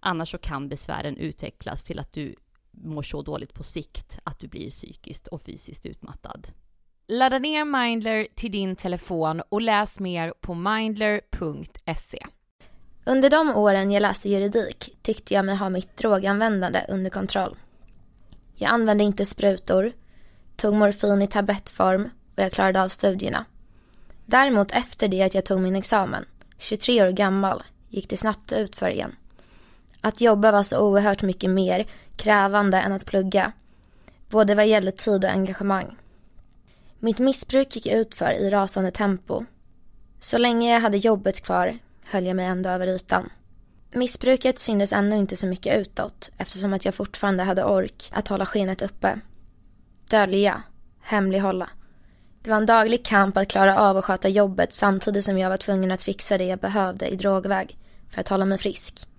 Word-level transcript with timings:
Annars 0.00 0.30
så 0.30 0.38
kan 0.38 0.68
besvären 0.68 1.16
utvecklas 1.16 1.82
till 1.82 1.98
att 1.98 2.12
du 2.12 2.34
mår 2.70 3.02
så 3.02 3.22
dåligt 3.22 3.54
på 3.54 3.62
sikt 3.62 4.18
att 4.24 4.38
du 4.38 4.48
blir 4.48 4.70
psykiskt 4.70 5.26
och 5.26 5.42
fysiskt 5.42 5.86
utmattad. 5.86 6.48
Ladda 7.08 7.38
ner 7.38 7.64
Mindler 7.64 8.26
till 8.34 8.52
din 8.52 8.76
telefon 8.76 9.42
och 9.48 9.60
läs 9.60 10.00
mer 10.00 10.34
på 10.40 10.54
mindler.se. 10.54 12.26
Under 13.04 13.30
de 13.30 13.56
åren 13.56 13.90
jag 13.90 14.00
läste 14.00 14.28
juridik 14.28 14.98
tyckte 15.02 15.34
jag 15.34 15.44
mig 15.44 15.56
ha 15.56 15.68
mitt 15.68 15.96
droganvändande 15.96 16.86
under 16.88 17.10
kontroll. 17.10 17.56
Jag 18.54 18.70
använde 18.70 19.04
inte 19.04 19.26
sprutor, 19.26 19.92
tog 20.56 20.74
morfin 20.74 21.22
i 21.22 21.26
tablettform 21.26 22.10
och 22.36 22.42
jag 22.42 22.52
klarade 22.52 22.82
av 22.82 22.88
studierna. 22.88 23.44
Däremot 24.26 24.72
efter 24.72 25.08
det 25.08 25.22
att 25.22 25.34
jag 25.34 25.44
tog 25.44 25.60
min 25.60 25.76
examen, 25.76 26.24
23 26.58 27.02
år 27.02 27.10
gammal, 27.10 27.62
gick 27.88 28.08
det 28.08 28.16
snabbt 28.16 28.52
ut 28.52 28.76
för 28.76 28.90
igen. 28.90 29.16
Att 30.00 30.20
jobba 30.20 30.52
var 30.52 30.62
så 30.62 30.78
oerhört 30.78 31.22
mycket 31.22 31.50
mer 31.50 31.86
krävande 32.16 32.78
än 32.80 32.92
att 32.92 33.06
plugga. 33.06 33.52
Både 34.28 34.54
vad 34.54 34.66
gäller 34.66 34.90
tid 34.90 35.24
och 35.24 35.30
engagemang. 35.30 35.96
Mitt 36.98 37.18
missbruk 37.18 37.76
gick 37.76 37.86
ut 37.86 38.14
för 38.14 38.32
i 38.32 38.50
rasande 38.50 38.90
tempo. 38.90 39.44
Så 40.20 40.38
länge 40.38 40.72
jag 40.72 40.80
hade 40.80 40.96
jobbet 40.98 41.40
kvar 41.40 41.78
höll 42.06 42.26
jag 42.26 42.36
mig 42.36 42.46
ändå 42.46 42.70
över 42.70 42.86
ytan. 42.86 43.30
Missbruket 43.92 44.58
syntes 44.58 44.92
ännu 44.92 45.16
inte 45.16 45.36
så 45.36 45.46
mycket 45.46 45.78
utåt 45.78 46.30
eftersom 46.38 46.72
att 46.72 46.84
jag 46.84 46.94
fortfarande 46.94 47.42
hade 47.42 47.64
ork 47.64 48.10
att 48.12 48.28
hålla 48.28 48.46
skenet 48.46 48.82
uppe. 48.82 49.20
Dölja, 50.10 50.62
hemlighålla. 51.00 51.70
Det 52.42 52.50
var 52.50 52.56
en 52.56 52.66
daglig 52.66 53.04
kamp 53.04 53.36
att 53.36 53.48
klara 53.48 53.78
av 53.78 53.96
att 53.96 54.04
sköta 54.04 54.28
jobbet 54.28 54.74
samtidigt 54.74 55.24
som 55.24 55.38
jag 55.38 55.50
var 55.50 55.56
tvungen 55.56 55.90
att 55.90 56.02
fixa 56.02 56.38
det 56.38 56.44
jag 56.44 56.58
behövde 56.58 57.08
i 57.08 57.16
drogväg 57.16 57.78
för 58.08 58.20
att 58.20 58.28
hålla 58.28 58.44
mig 58.44 58.58
frisk. 58.58 59.09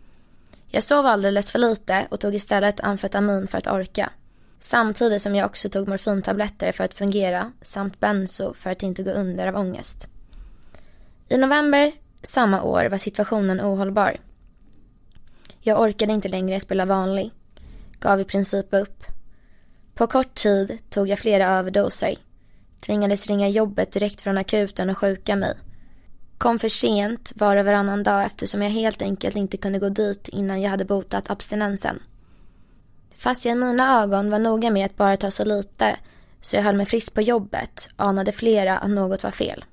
Jag 0.74 0.84
sov 0.84 1.06
alldeles 1.06 1.52
för 1.52 1.60
lite 1.60 2.08
och 2.12 2.20
tog 2.20 2.36
istället 2.36 2.80
amfetamin 2.80 3.48
för 3.48 3.58
att 3.58 3.68
orka. 3.68 4.12
Samtidigt 4.60 5.22
som 5.22 5.36
jag 5.36 5.46
också 5.46 5.70
tog 5.70 5.88
morfintabletter 5.88 6.72
för 6.72 6.84
att 6.84 6.94
fungera 6.94 7.52
samt 7.62 8.00
benzo 8.00 8.54
för 8.54 8.70
att 8.70 8.84
inte 8.84 9.04
gå 9.04 9.12
under 9.12 9.48
av 9.48 9.56
ångest. 9.56 10.08
I 11.30 11.38
november 11.38 11.92
samma 12.24 12.62
år 12.62 12.86
var 12.86 12.98
situationen 12.98 13.62
ohållbar. 13.62 14.18
Jag 15.60 15.82
orkade 15.82 16.14
inte 16.14 16.28
längre 16.28 16.60
spela 16.60 16.86
vanlig. 16.86 17.32
Gav 18.00 18.20
i 18.20 18.26
princip 18.26 18.74
upp. 18.74 19.04
På 19.96 20.08
kort 20.08 20.36
tid 20.36 20.78
tog 20.90 21.08
jag 21.08 21.20
flera 21.20 21.48
överdoser. 21.48 22.16
Tvingades 22.86 23.28
ringa 23.28 23.48
jobbet 23.50 23.92
direkt 23.92 24.22
från 24.22 24.38
akuten 24.38 24.90
och 24.90 24.98
sjuka 24.98 25.36
mig. 25.36 25.54
Kom 26.42 26.60
för 26.60 26.70
sent 26.70 27.32
var 27.36 27.58
och 27.58 27.66
varannan 27.66 28.04
dag 28.04 28.26
eftersom 28.26 28.62
jag 28.62 28.70
helt 28.70 29.02
enkelt 29.02 29.36
inte 29.36 29.58
kunde 29.58 29.80
gå 29.80 29.90
dit 29.90 30.28
innan 30.28 30.62
jag 30.62 30.70
hade 30.70 30.86
botat 30.86 31.30
abstinensen. 31.30 32.00
Fast 33.16 33.46
jag 33.46 33.52
i 33.52 33.60
mina 33.60 34.02
ögon 34.02 34.32
var 34.32 34.40
noga 34.40 34.72
med 34.72 34.86
att 34.86 34.98
bara 34.98 35.18
ta 35.18 35.32
så 35.32 35.46
lite 35.46 35.96
så 36.42 36.56
jag 36.56 36.64
höll 36.64 36.76
mig 36.76 36.86
frisk 36.86 37.14
på 37.14 37.22
jobbet 37.22 37.90
anade 37.96 38.32
flera 38.32 38.78
att 38.78 38.90
något 38.90 39.24
var 39.24 39.32
fel. 39.32 39.66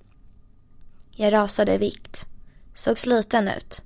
Jag 1.10 1.32
rasade 1.32 1.74
i 1.74 1.78
vikt. 1.78 2.26
Såg 2.74 2.98
sliten 2.98 3.48
ut. 3.48 3.82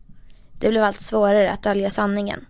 Det 0.59 0.69
blev 0.69 0.85
allt 0.85 1.01
svårare 1.01 1.51
att 1.51 1.63
dölja 1.63 1.91
sanningen. 1.91 2.47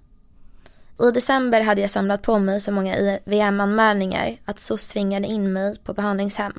I 1.02 1.10
december 1.10 1.60
hade 1.60 1.80
jag 1.80 1.90
samlat 1.90 2.22
på 2.22 2.38
mig 2.38 2.60
så 2.60 2.72
många 2.72 2.96
IVM-anmälningar 2.96 4.36
att 4.44 4.60
SOS 4.60 4.88
tvingade 4.88 5.26
in 5.26 5.52
mig 5.52 5.76
på 5.84 5.94
behandlingshem. 5.94 6.52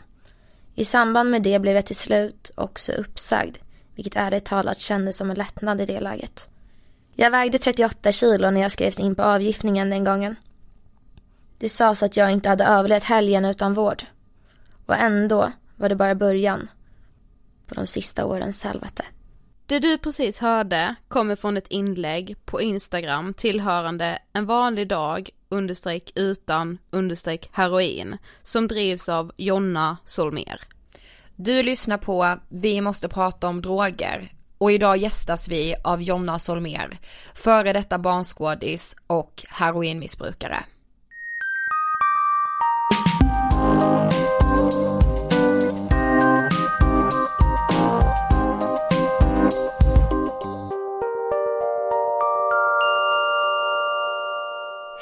I 0.75 0.85
samband 0.85 1.31
med 1.31 1.41
det 1.41 1.59
blev 1.59 1.75
jag 1.75 1.85
till 1.85 1.95
slut 1.95 2.51
också 2.55 2.91
uppsagd, 2.91 3.57
vilket 3.95 4.15
ärligt 4.15 4.45
talat 4.45 4.79
kändes 4.79 5.17
som 5.17 5.29
en 5.29 5.37
lättnad 5.37 5.81
i 5.81 5.85
det 5.85 5.99
läget. 5.99 6.49
Jag 7.15 7.31
vägde 7.31 7.57
38 7.57 8.11
kilo 8.11 8.51
när 8.51 8.61
jag 8.61 8.71
skrevs 8.71 8.99
in 8.99 9.15
på 9.15 9.23
avgiftningen 9.23 9.89
den 9.89 10.03
gången. 10.03 10.35
Det 11.59 11.69
sades 11.69 12.03
att 12.03 12.17
jag 12.17 12.31
inte 12.31 12.49
hade 12.49 12.65
överlevt 12.65 13.03
helgen 13.03 13.45
utan 13.45 13.73
vård. 13.73 14.03
Och 14.85 14.95
ändå 14.95 15.51
var 15.75 15.89
det 15.89 15.95
bara 15.95 16.15
början 16.15 16.69
på 17.67 17.75
de 17.75 17.87
sista 17.87 18.25
årens 18.25 18.63
helvete. 18.63 19.05
Det 19.65 19.79
du 19.79 19.97
precis 19.97 20.39
hörde 20.39 20.95
kommer 21.07 21.35
från 21.35 21.57
ett 21.57 21.67
inlägg 21.67 22.35
på 22.45 22.61
Instagram 22.61 23.33
tillhörande 23.33 24.19
en 24.33 24.45
vanlig 24.45 24.87
dag 24.87 25.29
understreck 25.49 26.11
utan 26.15 26.77
understreck 26.89 27.49
heroin 27.51 28.17
som 28.43 28.67
drivs 28.67 29.09
av 29.09 29.31
Jonna 29.37 29.97
Solmer. 30.05 30.61
Du 31.35 31.63
lyssnar 31.63 31.97
på 31.97 32.37
Vi 32.49 32.81
måste 32.81 33.09
prata 33.09 33.47
om 33.47 33.61
droger 33.61 34.31
och 34.57 34.71
idag 34.71 34.97
gästas 34.97 35.47
vi 35.47 35.75
av 35.83 36.01
Jonna 36.01 36.39
Solmer, 36.39 36.99
före 37.35 37.73
detta 37.73 37.97
barnskådis 37.97 38.95
och 39.07 39.45
heroinmissbrukare. 39.49 40.63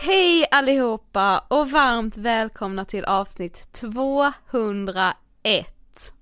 Hej 0.01 0.45
allihopa 0.51 1.43
och 1.47 1.71
varmt 1.71 2.17
välkomna 2.17 2.85
till 2.85 3.05
avsnitt 3.05 3.71
201 3.71 5.13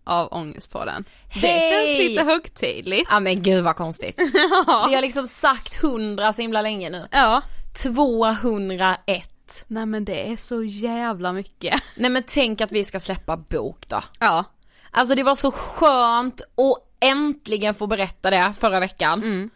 av 0.04 0.34
Ångestpodden. 0.34 1.06
Hej! 1.30 1.42
Det 1.42 1.76
känns 1.76 2.10
lite 2.10 2.24
högtidligt. 2.24 3.08
Ja 3.12 3.20
men 3.20 3.42
gud 3.44 3.64
vad 3.64 3.76
konstigt. 3.76 4.18
Vi 4.88 4.96
har 4.96 5.02
liksom 5.02 5.28
sagt 5.28 5.82
hundra 5.82 6.34
så 6.34 6.42
himla 6.42 6.62
länge 6.62 6.90
nu. 6.90 7.08
Ja. 7.12 7.42
201. 7.84 9.66
Nej 9.68 9.86
men 9.86 10.06
det 10.06 10.32
är 10.32 10.36
så 10.36 10.64
jävla 10.64 11.34
mycket. 11.34 11.82
Nej 11.96 12.10
men 12.10 12.24
tänk 12.28 12.62
att 12.62 12.72
vi 12.72 12.84
ska 12.84 13.00
släppa 13.00 13.38
bok 13.38 13.88
då. 13.88 14.02
Ja. 14.20 14.44
Alltså 14.92 15.16
det 15.16 15.24
var 15.24 15.36
så 15.36 15.52
skönt 15.52 16.42
att 16.42 16.90
äntligen 17.00 17.76
få 17.76 17.88
berätta 17.88 18.30
det 18.30 18.54
förra 18.60 18.80
veckan. 18.80 19.24
Mm. 19.24 19.50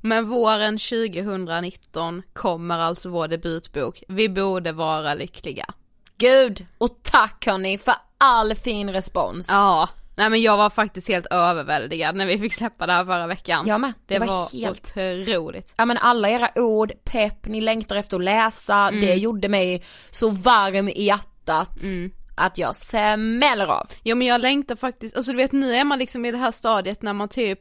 Men 0.00 0.28
våren 0.28 0.78
2019 0.78 2.22
kommer 2.32 2.78
alltså 2.78 3.10
vår 3.10 3.28
debutbok, 3.28 4.02
Vi 4.08 4.28
borde 4.28 4.72
vara 4.72 5.14
lyckliga. 5.14 5.66
Gud, 6.18 6.66
och 6.78 6.98
tack 7.02 7.46
hörni 7.46 7.78
för 7.78 7.94
all 8.18 8.54
fin 8.54 8.90
respons. 8.92 9.46
Ja, 9.50 9.88
nej 10.16 10.30
men 10.30 10.42
jag 10.42 10.56
var 10.56 10.70
faktiskt 10.70 11.08
helt 11.08 11.26
överväldigad 11.26 12.16
när 12.16 12.26
vi 12.26 12.38
fick 12.38 12.54
släppa 12.54 12.86
det 12.86 12.92
här 12.92 13.04
förra 13.04 13.26
veckan. 13.26 13.64
Jag 13.66 13.80
med. 13.80 13.92
Det, 14.06 14.14
Det 14.14 14.20
var, 14.20 14.26
var 14.26 14.60
helt- 14.60 14.88
otroligt. 14.96 15.74
Ja 15.76 15.84
men 15.84 15.98
alla 15.98 16.30
era 16.30 16.50
ord, 16.54 16.92
pepp, 17.04 17.46
ni 17.46 17.60
längtar 17.60 17.96
efter 17.96 18.16
att 18.16 18.24
läsa, 18.24 18.76
Mm. 18.76 19.00
det 19.00 19.14
gjorde 19.14 19.48
mig 19.48 19.84
så 20.10 20.30
varm 20.30 20.88
i 20.88 21.02
hjärtat 21.02 21.82
Mm. 21.82 22.10
att 22.36 22.58
jag 22.58 22.76
smäller 22.76 23.66
av. 23.66 23.86
Ja 24.02 24.14
men 24.14 24.26
jag 24.26 24.40
längtar 24.40 24.76
faktiskt, 24.76 25.16
alltså 25.16 25.32
du 25.32 25.36
vet 25.38 25.52
nu 25.52 25.74
är 25.74 25.84
man 25.84 25.98
liksom 25.98 26.24
i 26.24 26.30
det 26.32 26.38
här 26.38 26.50
stadiet 26.50 27.02
när 27.02 27.12
man 27.12 27.28
typ 27.28 27.60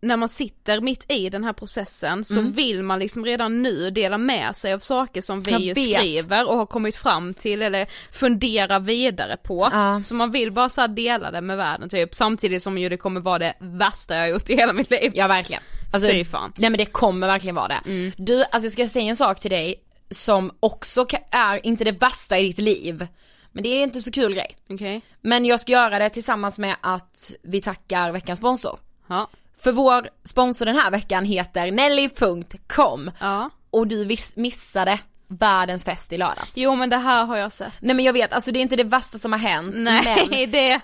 när 0.00 0.16
man 0.16 0.28
sitter 0.28 0.80
mitt 0.80 1.12
i 1.12 1.30
den 1.30 1.44
här 1.44 1.52
processen 1.52 2.24
så 2.24 2.38
Mm. 2.38 2.52
vill 2.52 2.82
man 2.82 2.98
liksom 2.98 3.24
redan 3.24 3.62
nu 3.62 3.90
dela 3.90 4.18
med 4.18 4.56
sig 4.56 4.72
av 4.72 4.78
saker 4.78 5.20
som 5.20 5.42
vi 5.42 5.74
skriver 5.74 6.48
och 6.50 6.56
har 6.56 6.66
kommit 6.66 6.96
fram 6.96 7.34
till 7.34 7.62
eller 7.62 7.86
funderar 8.12 8.80
vidare 8.80 9.36
på. 9.36 9.68
Ja. 9.72 10.02
Så 10.04 10.14
man 10.14 10.30
vill 10.30 10.52
bara 10.52 10.68
så 10.68 10.86
dela 10.86 11.30
det 11.30 11.40
med 11.40 11.56
världen 11.56 11.88
typ 11.88 12.14
samtidigt 12.14 12.62
som 12.62 12.78
ju 12.78 12.88
det 12.88 12.96
kommer 12.96 13.20
vara 13.20 13.38
det 13.38 13.54
värsta 13.60 14.14
jag 14.14 14.22
har 14.22 14.28
gjort 14.28 14.50
i 14.50 14.56
hela 14.56 14.72
mitt 14.72 14.90
liv. 14.90 15.12
Ja 15.14 15.26
verkligen. 15.28 15.62
Alltså, 15.92 16.10
Fy 16.10 16.24
fan. 16.24 16.52
nej 16.56 16.70
men 16.70 16.78
det 16.78 16.86
kommer 16.86 17.26
verkligen 17.26 17.54
vara 17.54 17.68
det. 17.68 17.80
Mm. 17.86 18.12
Du, 18.16 18.42
alltså 18.44 18.60
jag 18.66 18.72
ska 18.72 18.86
säga 18.88 19.08
en 19.08 19.16
sak 19.16 19.40
till 19.40 19.50
dig 19.50 19.74
som 20.10 20.50
också 20.60 21.06
är 21.30 21.66
inte 21.66 21.84
det 21.84 21.92
värsta 21.92 22.38
i 22.38 22.46
ditt 22.46 22.58
liv. 22.58 23.06
Men 23.52 23.62
det 23.62 23.68
är 23.68 23.82
inte 23.82 24.00
så 24.00 24.10
kul 24.10 24.34
grej. 24.34 24.56
Okej, 24.70 25.00
Men 25.20 25.44
jag 25.44 25.60
ska 25.60 25.72
göra 25.72 25.98
det 25.98 26.10
tillsammans 26.10 26.58
med 26.58 26.76
att 26.80 27.32
vi 27.42 27.60
tackar 27.62 28.12
veckans 28.12 28.38
sponsor. 28.38 28.78
ja. 29.08 29.30
För 29.62 29.72
vår 29.72 30.08
sponsor 30.24 30.66
den 30.66 30.76
här 30.76 30.90
veckan 30.90 31.24
heter 31.24 31.70
Nelly.com 31.70 33.10
Ja. 33.20 33.50
och 33.70 33.86
du 33.86 34.16
missade 34.34 34.98
världens 35.28 35.84
fest 35.84 36.12
i 36.12 36.18
lördags. 36.18 36.56
Jo 36.56 36.74
men 36.74 36.90
det 36.90 36.96
här 36.96 37.24
har 37.24 37.36
jag 37.36 37.52
sett. 37.52 37.72
Nej 37.80 37.96
men 37.96 38.04
jag 38.04 38.12
vet, 38.12 38.32
alltså 38.32 38.52
det 38.52 38.58
är 38.58 38.60
inte 38.62 38.76
det 38.76 38.84
värsta 38.84 39.18
som 39.18 39.32
har 39.32 39.38
hänt. 39.38 39.74
Nej 39.78 40.46
det, 40.52 40.80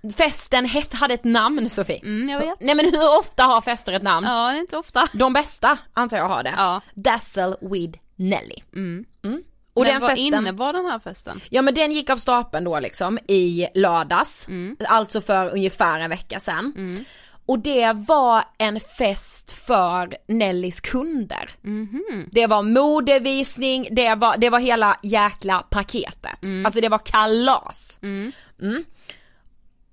Men 0.00 0.12
festen 0.12 0.64
het, 0.64 0.94
hade 0.94 1.14
ett 1.14 1.24
namn 1.24 1.68
Sofie. 1.70 2.00
mm, 2.02 2.28
jag 2.28 2.38
vet. 2.38 2.60
Nej 2.60 2.74
men 2.74 2.84
hur 2.84 3.18
ofta 3.18 3.42
har 3.42 3.60
fester 3.60 3.92
ett 3.92 4.02
namn? 4.02 4.26
Ja 4.26 4.50
det 4.50 4.56
är 4.56 4.60
inte 4.60 4.76
ofta. 4.76 5.08
De 5.12 5.32
bästa 5.32 5.78
antar 5.92 6.16
jag 6.16 6.28
har 6.28 6.42
det. 6.42 6.54
Ja. 6.56 6.80
Dazzle 6.94 7.56
with 7.60 7.98
Nelly. 8.16 8.56
Mm. 8.74 9.04
Och 9.74 9.82
men 9.84 9.92
den 9.92 10.00
vad 10.00 10.10
festen, 10.10 10.24
innebar 10.26 10.72
den 10.72 10.86
här 10.86 10.98
festen? 10.98 11.40
ja 11.50 11.62
men 11.62 11.74
den 11.74 11.92
gick 11.92 12.10
av 12.10 12.16
stapeln 12.16 12.64
då 12.64 12.80
liksom 12.80 13.18
i 13.28 13.66
lördags. 13.74 14.48
Mm. 14.48 14.76
Alltså 14.88 15.20
för 15.20 15.50
ungefär 15.50 16.00
en 16.00 16.10
vecka 16.10 16.40
sedan. 16.40 17.04
Och 17.48 17.58
det 17.58 17.92
var 17.92 18.44
en 18.58 18.80
fest 18.80 19.52
för 19.52 20.16
Nellys 20.26 20.80
kunder. 20.80 21.50
Mhm. 21.62 22.28
Det 22.32 22.46
var 22.46 22.62
modevisning, 22.62 23.88
det 23.90 24.14
var, 24.14 24.36
det 24.36 24.50
var 24.50 24.58
hela 24.58 24.96
jäkla 25.02 25.66
paketet. 25.70 26.40
Alltså 26.64 26.80
det 26.80 26.88
var 26.88 26.98
kalas. 26.98 27.98
Mm. 28.02 28.32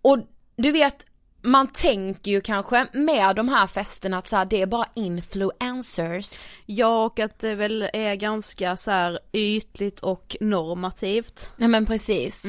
Och 0.02 0.18
du 0.56 0.72
vet, 0.72 1.06
man 1.42 1.68
tänker 1.68 2.32
ju 2.32 2.42
kanske 2.42 2.88
med 2.94 3.36
de 3.36 3.50
här 3.50 3.68
festerna 3.68 4.18
att 4.18 4.28
så 4.28 4.36
här, 4.36 4.46
det 4.46 4.62
är 4.62 4.66
bara 4.66 4.88
influencers. 4.96 6.48
Ja 6.66 7.06
och 7.06 7.20
att 7.20 7.40
det 7.40 7.56
väl 7.56 7.90
är 7.94 8.16
ganska 8.16 8.78
så 8.78 8.92
här 8.92 9.20
ytligt 9.34 10.00
och 10.00 10.36
normativt. 10.40 11.52
Nej 11.58 11.70
men 11.70 11.86
precis. 11.86 12.46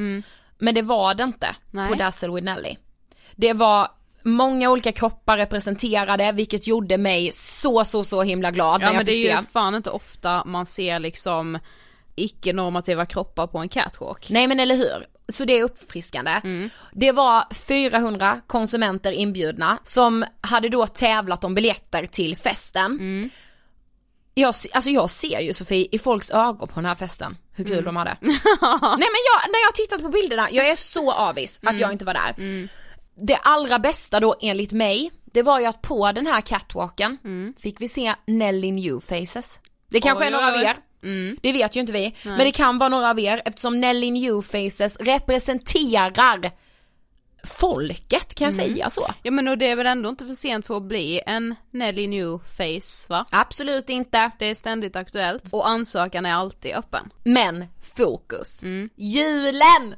Men 0.58 0.74
det 0.74 0.82
var 0.82 1.14
det 1.14 1.24
inte 1.24 1.56
Nej. 1.70 1.88
på 1.88 1.94
Dazzle 1.94 2.34
with 2.34 2.44
Nelly. 2.44 2.76
Det 3.36 3.52
var 3.52 3.88
många 4.26 4.70
olika 4.70 4.92
kroppar 4.92 5.36
representerade 5.36 6.32
vilket 6.32 6.66
gjorde 6.66 6.98
mig 6.98 7.32
så 7.34 7.84
så 7.84 8.04
så 8.04 8.22
himla 8.22 8.50
glad 8.50 8.80
när 8.80 8.86
Ja 8.86 8.92
jag 8.92 8.96
men 8.96 9.06
det 9.06 9.12
är 9.12 9.36
se. 9.36 9.40
ju 9.40 9.46
fan 9.52 9.74
inte 9.74 9.90
ofta 9.90 10.44
man 10.44 10.66
ser 10.66 10.98
liksom 10.98 11.58
icke-normativa 12.16 13.06
kroppar 13.06 13.46
på 13.46 13.58
en 13.58 13.68
catwalk. 13.68 14.30
Nej 14.30 14.46
men 14.48 14.60
eller 14.60 14.76
hur? 14.76 15.06
Så 15.32 15.44
det 15.44 15.58
är 15.58 15.62
uppfriskande. 15.64 16.30
Det 16.92 17.12
var 17.12 17.54
400 17.54 18.40
konsumenter 18.46 19.12
inbjudna 19.12 19.78
som 19.82 20.24
hade 20.40 20.68
då 20.68 20.86
tävlat 20.86 21.44
om 21.44 21.54
biljetter 21.54 22.06
till 22.06 22.36
festen. 22.36 22.98
Jag, 24.34 24.54
se- 24.54 24.68
alltså 24.72 24.90
jag 24.90 25.10
ser 25.10 25.40
ju 25.40 25.52
Sofie 25.52 25.88
i 25.92 25.98
folks 25.98 26.30
ögon 26.30 26.68
på 26.68 26.74
den 26.74 26.84
här 26.84 26.94
festen 26.94 27.36
hur 27.52 27.64
kul 27.64 27.84
de 27.84 27.96
hade. 27.96 28.16
Nej 28.20 28.30
men 28.80 29.00
jag, 29.00 29.50
när 29.52 29.62
jag 29.66 29.74
tittat 29.74 30.02
på 30.02 30.08
bilderna, 30.08 30.48
jag 30.50 30.68
är 30.68 30.76
så 30.76 31.12
avis 31.12 31.60
att 31.66 31.80
jag 31.80 31.92
inte 31.92 32.04
var 32.04 32.14
där. 32.14 32.34
Det 33.16 33.36
allra 33.36 33.78
bästa 33.78 34.20
då 34.20 34.36
enligt 34.40 34.72
mig, 34.72 35.10
det 35.24 35.42
var 35.42 35.60
ju 35.60 35.66
att 35.66 35.82
på 35.82 36.12
den 36.12 36.26
här 36.26 36.40
catwalken 36.40 37.18
fick 37.58 37.80
vi 37.80 37.88
se 37.88 38.14
Nelly 38.26 38.72
New 38.72 39.00
Faces. 39.00 39.60
Det 39.88 40.00
kanske 40.00 40.24
Oj, 40.24 40.26
är 40.26 40.30
några 40.30 40.46
av 40.48 40.54
oj, 40.54 40.60
oj. 40.60 40.66
er, 40.66 41.36
det 41.42 41.52
vet 41.52 41.76
ju 41.76 41.80
inte 41.80 41.92
vi, 41.92 42.14
men 42.22 42.38
det 42.38 42.52
kan 42.52 42.78
vara 42.78 42.88
några 42.88 43.10
av 43.10 43.20
er 43.20 43.42
eftersom 43.44 43.80
Nelly 43.80 44.10
New 44.10 44.42
Faces 44.42 44.96
representerar 44.96 46.50
folket, 47.44 48.34
kan 48.34 48.44
jag 48.44 48.54
säga 48.54 48.90
så? 48.90 49.06
Ja 49.22 49.30
men 49.30 49.48
och 49.48 49.58
det 49.58 49.66
är 49.68 49.76
väl 49.76 49.86
ändå 49.86 50.08
inte 50.08 50.26
för 50.26 50.34
sent 50.34 50.66
för 50.66 50.76
att 50.76 50.82
bli 50.82 51.20
en 51.26 51.54
Nelly 51.70 52.06
New 52.06 52.38
Face 52.38 53.06
va? 53.08 53.26
Absolut 53.30 53.88
inte. 53.88 54.30
Det 54.38 54.50
är 54.50 54.54
ständigt 54.54 54.96
aktuellt 54.96 55.52
och 55.52 55.68
ansökan 55.68 56.26
är 56.26 56.34
alltid 56.34 56.74
öppen. 56.74 57.10
Men 57.24 57.64
fokus. 57.96 58.62
Julen! 58.96 59.94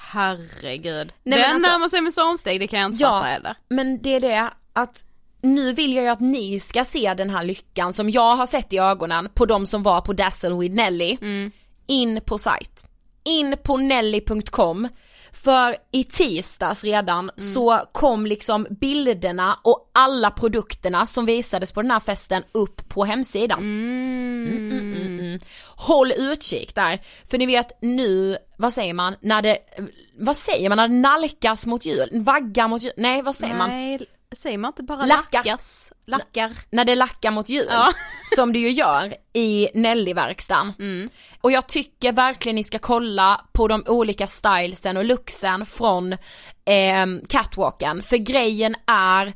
Herregud. 0.00 0.84
Nej, 0.96 1.12
men 1.24 1.38
Den 1.38 1.50
alltså- 1.50 1.70
närmar 1.70 1.88
sig 1.88 2.00
med 2.00 2.12
stormsteg, 2.12 2.60
det 2.60 2.66
kan 2.66 2.80
jag 2.80 2.88
inte 2.88 3.02
Ja. 3.02 3.08
fatta 3.08 3.26
heller. 3.26 3.54
Men 3.68 4.02
det 4.02 4.14
är 4.14 4.20
det 4.20 4.50
att 4.72 5.04
nu 5.42 5.72
vill 5.72 5.92
jag 5.94 6.04
ju 6.04 6.10
att 6.10 6.20
ni 6.20 6.60
ska 6.60 6.84
se 6.84 7.14
den 7.14 7.30
här 7.30 7.44
lyckan 7.44 7.92
som 7.92 8.10
jag 8.10 8.36
har 8.36 8.46
sett 8.46 8.72
i 8.72 8.78
ögonen 8.78 9.28
på 9.34 9.46
de 9.46 9.66
som 9.66 9.82
var 9.82 10.00
på 10.00 10.12
Dazzle 10.12 10.54
with 10.54 10.74
Nelly. 10.74 11.18
In 11.86 12.20
på 12.26 12.38
sajt. 12.38 12.84
In 13.24 13.56
på 13.64 13.76
nelly.com. 13.76 14.88
För 15.32 15.76
i 15.92 16.04
tisdags 16.04 16.84
redan 16.84 17.30
så 17.54 17.80
kom 17.92 18.26
liksom 18.26 18.66
bilderna 18.80 19.58
och 19.64 19.90
alla 19.94 20.30
produkterna 20.30 21.06
som 21.06 21.26
visades 21.26 21.72
på 21.72 21.82
den 21.82 21.90
här 21.90 22.00
festen 22.00 22.42
upp 22.52 22.88
på 22.88 23.04
hemsidan. 23.04 23.58
Mm, 23.58 24.46
mm, 24.48 24.92
mm, 24.94 25.18
mm. 25.18 25.40
Håll 25.76 26.12
utkik 26.12 26.74
där, 26.74 27.02
för 27.30 27.38
ni 27.38 27.46
vet 27.46 27.82
nu, 27.82 28.36
vad 28.60 28.72
säger 28.72 28.94
man, 28.94 29.16
när 29.20 29.42
det, 29.42 29.58
vad 30.18 30.36
säger 30.36 30.68
man 30.68 30.76
när 30.78 30.88
det 30.88 30.94
nalkas 30.94 31.66
mot 31.66 31.86
jul? 31.86 32.08
Vaggar 32.12 32.68
mot 32.68 32.82
jul? 32.82 32.92
Nej 32.96 33.22
vad 33.22 33.36
säger 33.36 33.54
man? 33.54 33.70
Nej, 33.70 34.00
säger 34.36 34.58
man 34.58 34.68
inte 34.68 34.82
bara 34.82 35.06
Lackar. 35.06 35.38
lackas? 35.38 35.92
Lackar. 36.06 36.52
när 36.70 36.84
det 36.84 36.94
lackar 36.94 37.30
mot 37.30 37.48
jul, 37.48 37.66
Ja. 37.70 37.92
som 38.36 38.52
det 38.52 38.58
ju 38.58 38.70
gör 38.70 39.14
i 39.32 39.68
Nelly-verkstan. 39.74 40.72
Och 41.40 41.52
jag 41.52 41.66
tycker 41.66 42.12
verkligen 42.12 42.56
ni 42.56 42.64
ska 42.64 42.78
kolla 42.78 43.40
på 43.52 43.68
de 43.68 43.84
olika 43.86 44.26
stylesen 44.26 44.96
och 44.96 45.04
looksen 45.04 45.66
från 45.66 46.12
eh, 46.64 47.06
catwalken, 47.28 48.02
för 48.02 48.16
grejen 48.16 48.74
är 48.86 49.32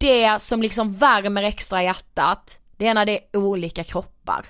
det 0.00 0.42
som 0.42 0.62
liksom 0.62 0.92
värmer 0.92 1.42
extra 1.42 1.82
hjärtat, 1.82 2.58
det 2.82 2.88
är 2.88 2.94
när 2.94 3.06
det 3.06 3.18
är 3.18 3.38
olika 3.38 3.84
kroppar 3.84 4.46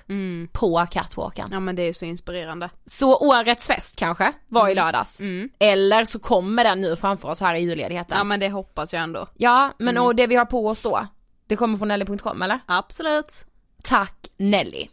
på 0.51 0.87
catwalken. 0.91 1.49
Ja 1.51 1.59
men 1.59 1.75
det 1.75 1.81
är 1.81 1.93
så 1.93 2.05
inspirerande. 2.05 2.69
Så 2.85 3.17
årets 3.17 3.67
fest 3.67 3.95
kanske 3.95 4.33
var 4.47 4.69
i 4.69 4.75
lördags, 4.75 5.19
eller 5.59 6.05
så 6.05 6.19
kommer 6.19 6.63
den 6.63 6.81
nu 6.81 6.95
framför 6.95 7.29
oss 7.29 7.39
här 7.39 7.55
i 7.55 7.59
julledigheten. 7.59 8.17
Ja 8.17 8.23
men 8.23 8.39
det 8.39 8.49
hoppas 8.49 8.93
jag 8.93 9.03
ändå. 9.03 9.27
Ja, 9.37 9.71
men 9.79 9.97
och 9.97 10.15
det 10.15 10.27
vi 10.27 10.35
har 10.35 10.45
på 10.45 10.67
oss 10.67 10.81
då, 10.83 11.07
det 11.47 11.55
kommer 11.55 11.77
från 11.77 11.87
Nelly.com 11.87 12.41
eller? 12.41 12.59
Absolut. 12.65 13.45
Tack 13.83 14.27
Nelly. 14.37 14.87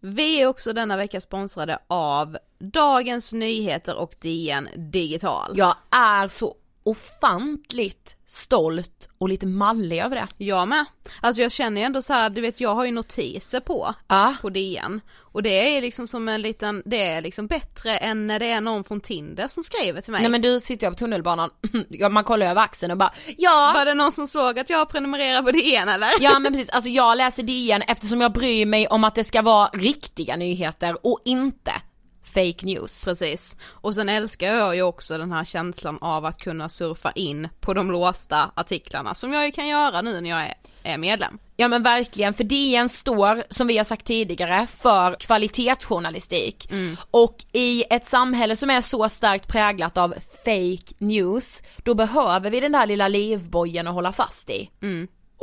Vi 0.00 0.40
är 0.40 0.46
också 0.46 0.72
denna 0.72 0.96
vecka 0.96 1.20
sponsrade 1.20 1.78
av 1.86 2.38
Dagens 2.58 3.32
Nyheter 3.32 3.96
och 3.98 4.14
DN 4.20 4.68
Digital. 4.76 5.52
Jag 5.54 5.74
är 5.90 6.28
så 6.28 6.54
ofantligt 6.84 8.16
stolt 8.26 9.08
och 9.18 9.28
lite 9.28 9.46
mallig 9.46 9.98
över 9.98 10.16
det. 10.16 10.28
Jag 10.44 10.68
med. 10.68 10.84
Alltså 11.20 11.42
jag 11.42 11.52
känner 11.52 11.80
ju 11.80 11.84
ändå 11.84 12.02
så 12.02 12.12
här, 12.12 12.30
du 12.30 12.40
vet 12.40 12.60
jag 12.60 12.74
har 12.74 12.84
ju 12.84 12.92
notiser 12.92 13.60
på, 13.60 13.94
Ja. 14.08 14.34
på 14.40 14.50
DN. 14.50 15.00
Och 15.16 15.42
det 15.42 15.76
är 15.76 15.82
liksom 15.82 16.08
som 16.08 16.28
en 16.28 16.42
liten, 16.42 16.82
det 16.86 17.02
är 17.06 17.22
liksom 17.22 17.46
bättre 17.46 17.96
än 17.96 18.26
när 18.26 18.38
det 18.38 18.46
är 18.50 18.60
någon 18.60 18.84
från 18.84 19.00
Tinder 19.00 19.48
som 19.48 19.64
skriver 19.64 20.00
till 20.00 20.12
mig. 20.12 20.20
Nej 20.22 20.30
men 20.30 20.42
du 20.42 20.60
sitter 20.60 20.86
jag 20.86 20.92
på 20.92 20.98
tunnelbanan, 20.98 21.50
man 22.10 22.24
kollar 22.24 22.46
över 22.46 22.62
axeln 22.62 22.90
och 22.92 22.98
bara 22.98 23.12
ja, 23.38 23.72
Var 23.76 23.84
det 23.84 23.94
någon 23.94 24.12
som 24.12 24.26
såg 24.26 24.58
att 24.58 24.70
jag 24.70 24.88
prenumererar 24.88 25.42
på 25.42 25.50
DN 25.50 25.88
eller? 25.88 26.08
ja 26.20 26.38
men 26.38 26.52
precis, 26.52 26.68
alltså 26.70 26.90
jag 26.90 27.16
läser 27.16 27.42
DN 27.42 27.82
eftersom 27.82 28.20
jag 28.20 28.32
bryr 28.32 28.66
mig 28.66 28.86
om 28.86 29.04
att 29.04 29.14
det 29.14 29.24
ska 29.24 29.42
vara 29.42 29.68
riktiga 29.72 30.36
nyheter 30.36 31.06
och 31.06 31.20
inte 31.24 31.72
fake 32.34 32.66
news. 32.66 33.04
Precis. 33.04 33.56
Och 33.64 33.94
sen 33.94 34.08
älskar 34.08 34.46
jag 34.46 34.76
ju 34.76 34.82
också 34.82 35.18
den 35.18 35.32
här 35.32 35.44
känslan 35.44 35.98
av 36.00 36.24
att 36.24 36.38
kunna 36.38 36.68
surfa 36.68 37.12
in 37.12 37.48
på 37.60 37.74
de 37.74 37.90
låsta 37.90 38.50
artiklarna 38.54 39.14
som 39.14 39.32
jag 39.32 39.46
ju 39.46 39.52
kan 39.52 39.68
göra 39.68 40.02
nu 40.02 40.20
när 40.20 40.30
jag 40.30 40.42
är, 40.42 40.54
är 40.82 40.98
medlem. 40.98 41.38
Ja 41.56 41.68
men 41.68 41.82
verkligen, 41.82 42.34
för 42.34 42.44
DN 42.44 42.88
står, 42.88 43.42
som 43.50 43.66
vi 43.66 43.76
har 43.76 43.84
sagt 43.84 44.06
tidigare, 44.06 44.66
för 44.76 45.14
kvalitetsjournalistik. 45.14 46.68
Och 47.10 47.36
i 47.52 47.84
ett 47.90 48.06
samhälle 48.06 48.56
som 48.56 48.70
är 48.70 48.80
så 48.80 49.08
starkt 49.08 49.48
präglat 49.48 49.98
av 49.98 50.14
fake 50.44 50.94
news, 50.98 51.62
då 51.82 51.94
behöver 51.94 52.50
vi 52.50 52.60
den 52.60 52.72
där 52.72 52.86
lilla 52.86 53.08
livbojen 53.08 53.86
att 53.86 53.94
hålla 53.94 54.12
fast 54.12 54.50
i. 54.50 54.70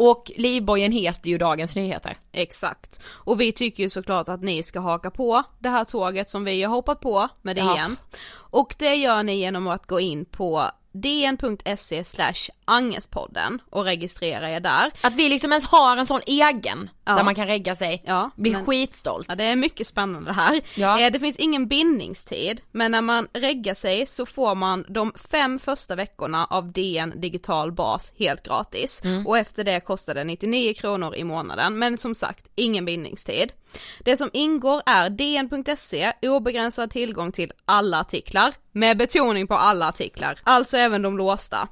Och 0.04 0.32
livbojen 0.36 0.92
heter 0.92 1.30
ju 1.30 1.38
Dagens 1.38 1.76
Nyheter. 1.76 2.18
Exakt. 2.32 3.00
Och 3.06 3.42
vi 3.42 3.52
tycker 3.52 3.84
ju 3.84 3.90
såklart 3.90 4.30
att 4.30 4.42
ni 4.42 4.64
ska 4.64 4.80
haka 4.80 5.12
på 5.12 5.44
det 5.60 5.70
här 5.70 5.86
tåget 5.86 6.30
som 6.30 6.44
vi 6.44 6.64
har 6.64 6.76
hoppat 6.76 7.00
på 7.00 7.28
med 7.42 7.58
Ja. 7.58 7.76
DN. 7.76 7.98
Och 8.34 8.76
det 8.78 8.96
gör 8.96 9.24
ni 9.24 9.36
genom 9.36 9.68
att 9.68 9.88
gå 9.88 10.00
in 10.00 10.26
på 10.26 10.72
dn.se 10.92 12.04
slash 12.04 12.50
angespodden 12.72 13.60
och 13.70 13.84
registrera 13.84 14.50
er 14.50 14.60
där. 14.60 14.92
Att 15.02 15.14
vi 15.14 15.30
liksom 15.30 15.52
ens 15.52 15.66
har 15.66 15.98
en 15.98 16.06
sån 16.06 16.22
egen, 16.26 16.90
Ja. 17.06 17.16
där 17.16 17.24
man 17.24 17.36
kan 17.36 17.48
regga 17.48 17.76
sig, 17.76 18.04
Ja, 18.06 18.30
blir 18.36 18.52
men- 18.52 18.66
skitstolt. 18.66 19.26
Ja 19.30 19.36
det 19.36 19.44
är 19.44 19.56
mycket 19.56 19.88
spännande 19.88 20.34
här. 20.34 20.62
Ja. 20.76 21.00
Eh, 21.00 21.12
Det 21.12 21.20
finns 21.20 21.38
ingen 21.38 21.68
bindningstid, 21.68 22.62
men 22.72 22.92
när 22.92 23.02
man 23.02 23.28
reggar 23.34 23.74
sig 23.74 24.06
så 24.06 24.26
får 24.26 24.56
man 24.56 24.86
de 24.90 25.14
fem 25.32 25.60
första 25.60 25.96
veckorna 25.96 26.46
av 26.46 26.72
DN 26.72 27.14
digital 27.22 27.72
bas 27.72 28.14
helt 28.20 28.44
gratis. 28.44 29.02
Och 29.26 29.38
efter 29.38 29.64
det 29.64 29.80
kostar 29.80 30.16
det 30.16 30.24
99 30.24 30.74
kronor 30.74 31.16
i 31.16 31.24
månaden, 31.24 31.80
men 31.80 31.98
som 31.98 32.16
sagt 32.16 32.46
ingen 32.56 32.86
bindningstid. 32.86 33.52
Det 34.00 34.18
som 34.18 34.30
ingår 34.34 34.82
är 34.86 35.10
dn.se, 35.10 36.14
obegränsad 36.22 36.92
tillgång 36.92 37.32
till 37.32 37.52
alla 37.66 38.00
artiklar, 38.00 38.54
med 38.72 38.98
betoning 38.98 39.48
på 39.48 39.54
alla 39.56 39.88
artiklar, 39.88 40.40
alltså 40.44 40.78
även 40.78 41.02
de 41.02 41.18
låsta. 41.18 41.68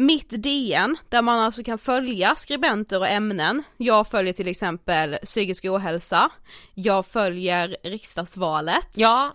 Mitt 0.00 0.30
DN, 0.30 0.96
där 1.08 1.22
man 1.22 1.38
alltså 1.38 1.62
kan 1.62 1.78
följa 1.78 2.34
skribenter 2.34 3.00
och 3.00 3.08
ämnen. 3.08 3.62
Jag 3.76 4.08
följer 4.08 4.32
till 4.32 4.48
exempel 4.48 5.18
psykisk 5.24 5.64
ohälsa, 5.64 6.30
jag 6.74 7.06
följer 7.06 7.76
riksdagsvalet. 7.82 8.88
Ja, 8.94 9.34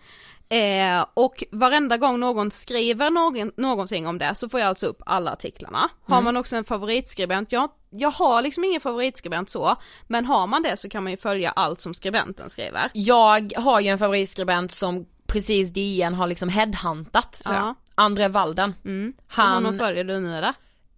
Eh, 0.49 1.05
och 1.13 1.43
varenda 1.51 1.97
gång 1.97 2.19
någon 2.19 2.51
skriver 2.51 3.09
någon, 3.09 3.51
någonting 3.57 4.07
om 4.07 4.17
det 4.17 4.35
så 4.35 4.49
får 4.49 4.59
jag 4.59 4.69
alltså 4.69 4.87
upp 4.87 5.01
alla 5.05 5.31
artiklarna. 5.31 5.89
Har 6.05 6.21
man 6.21 6.37
också 6.37 6.55
en 6.55 6.63
favoritskribent, 6.63 7.51
jag, 7.51 7.69
jag 7.89 8.11
har 8.11 8.41
liksom 8.41 8.63
ingen 8.63 8.81
favoritskribent 8.81 9.49
så, 9.49 9.75
men 10.07 10.25
har 10.25 10.47
man 10.47 10.63
det 10.63 10.77
så 10.77 10.89
kan 10.89 11.03
man 11.03 11.11
ju 11.11 11.17
följa 11.17 11.51
allt 11.51 11.81
som 11.81 11.93
skribenten 11.93 12.49
skriver. 12.49 12.91
jag 12.93 13.53
har 13.57 13.79
ju 13.79 13.87
en 13.87 13.97
favoritskribent 13.97 14.71
som 14.71 15.05
precis 15.27 15.69
DN 15.73 16.13
har 16.13 16.27
liksom 16.27 16.49
headhuntat, 16.49 17.41
tror 17.43 17.55
Ja. 17.55 17.75
André 17.95 18.27
Walden. 18.27 18.73
Mm. 18.85 19.13
Han- 19.27 19.65
Han 19.65 19.77
följer 19.77 20.03
du 20.03 20.19
nu 20.19 20.37
eller? 20.37 20.53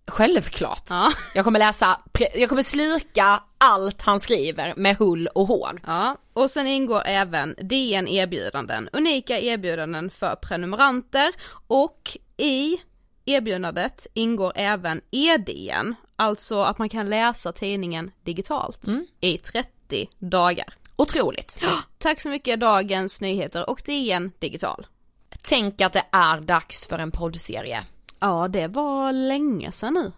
Självklart. 0.07 0.83
Ja. 0.89 1.11
Jag 1.35 1.43
kommer 1.45 1.59
läsa, 1.59 1.99
jag 2.35 2.49
kommer 2.49 2.63
sluka 2.63 3.43
allt 3.57 4.01
han 4.01 4.19
skriver 4.19 4.73
med 4.77 4.97
hull 4.97 5.27
och 5.27 5.47
hår. 5.47 5.81
Ja, 5.85 6.17
och 6.33 6.49
sen 6.49 6.67
ingår 6.67 7.01
även 7.05 7.55
DN 7.57 8.07
erbjudanden, 8.07 8.89
unika 8.93 9.39
erbjudanden 9.39 10.09
för 10.09 10.35
prenumeranter 10.35 11.33
och 11.67 12.17
i 12.37 12.77
erbjudandet 13.25 14.07
ingår 14.13 14.51
även 14.55 15.01
e-DN, 15.11 15.95
alltså 16.15 16.61
att 16.61 16.77
man 16.77 16.89
kan 16.89 17.09
läsa 17.09 17.51
tidningen 17.51 18.11
digitalt 18.23 18.85
i 19.21 19.37
30 19.37 20.09
dagar. 20.19 20.73
Otroligt. 20.95 21.57
Tack 21.97 22.21
så 22.21 22.29
mycket 22.29 22.59
Dagens 22.59 23.21
Nyheter 23.21 23.69
och 23.69 23.81
DN 23.85 24.31
Digital. 24.39 24.87
Tänk 25.47 25.81
att 25.81 25.93
det 25.93 26.03
är 26.11 26.41
dags 26.41 26.87
för 26.87 26.99
en 26.99 27.11
poddserie. 27.11 27.83
Ja, 28.19 28.47
det 28.47 28.67
var 28.67 29.11
länge 29.11 29.71
sedan 29.71 29.93
nu. 29.93 30.11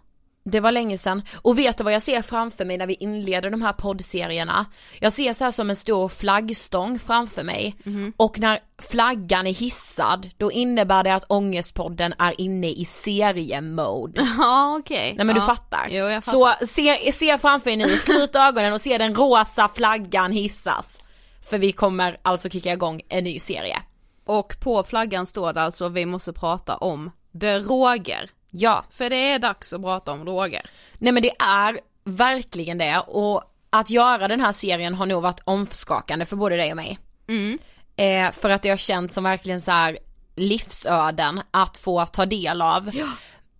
Det 0.50 0.60
var 0.60 0.72
länge 0.72 0.98
sedan. 0.98 1.22
Och 1.36 1.58
vet 1.58 1.78
du 1.78 1.84
vad 1.84 1.92
jag 1.92 2.02
ser 2.02 2.22
framför 2.22 2.64
mig 2.64 2.78
när 2.78 2.86
vi 2.86 2.94
inleder 2.94 3.50
de 3.50 3.62
här 3.62 3.72
poddserierna? 3.72 4.66
Jag 5.00 5.12
ser 5.12 5.32
så 5.32 5.44
här 5.44 5.50
som 5.50 5.70
en 5.70 5.76
stor 5.76 6.08
flaggstång 6.08 6.98
framför 6.98 7.42
mig. 7.42 7.76
Och 8.16 8.38
när 8.38 8.60
flaggan 8.90 9.46
är 9.46 9.54
hissad, 9.54 10.30
då 10.36 10.52
innebär 10.52 11.04
det 11.04 11.14
att 11.14 11.24
Ångestpodden 11.28 12.14
är 12.18 12.40
inne 12.40 12.70
i 12.70 12.84
seriemode. 12.84 14.28
Ja, 14.38 14.76
okej. 14.78 15.14
Nej 15.16 15.26
men 15.26 15.36
ja. 15.36 15.42
du 15.42 15.46
fattar. 15.46 15.88
Jo, 15.90 16.08
jag 16.08 16.24
fattar. 16.24 16.56
Så 16.60 16.66
se, 16.66 17.12
se 17.12 17.38
framför 17.38 17.70
er 17.70 17.76
nu, 17.76 17.96
slut 17.96 18.36
ögonen 18.36 18.72
och 18.72 18.80
se 18.80 18.98
den 18.98 19.14
rosa 19.14 19.68
flaggan 19.68 20.32
hissas. 20.32 21.04
För 21.50 21.58
vi 21.58 21.72
kommer 21.72 22.18
alltså 22.22 22.48
kicka 22.48 22.72
igång 22.72 23.00
en 23.08 23.24
ny 23.24 23.38
serie. 23.38 23.82
Och 24.28 24.60
på 24.60 24.82
flaggan 24.82 25.26
står 25.26 25.52
det 25.52 25.62
alltså 25.62 25.88
vi 25.88 26.06
måste 26.06 26.32
prata 26.32 26.76
om 26.76 27.10
droger. 27.32 28.30
Ja. 28.50 28.84
För 28.90 29.10
det 29.10 29.32
är 29.32 29.38
dags 29.38 29.72
att 29.72 29.82
prata 29.82 30.12
om 30.12 30.24
droger. 30.24 30.70
Nej 30.98 31.12
men 31.12 31.22
det 31.22 31.32
är 31.38 31.80
verkligen 32.04 32.78
det 32.78 32.98
och 33.06 33.42
att 33.70 33.90
göra 33.90 34.28
den 34.28 34.40
här 34.40 34.52
serien 34.52 34.94
har 34.94 35.06
nog 35.06 35.22
varit 35.22 35.40
omskakande 35.44 36.24
för 36.24 36.36
både 36.36 36.56
dig 36.56 36.70
och 36.70 36.76
mig. 36.76 36.98
Mm. 37.28 37.58
Eh, 37.96 38.32
för 38.32 38.50
att 38.50 38.62
det 38.62 38.68
har 38.68 38.76
känts 38.76 39.14
som 39.14 39.24
verkligen 39.24 39.60
så 39.60 39.70
här 39.70 39.98
livsöden 40.36 41.40
att 41.50 41.78
få 41.78 42.06
ta 42.06 42.26
del 42.26 42.62
av. 42.62 42.90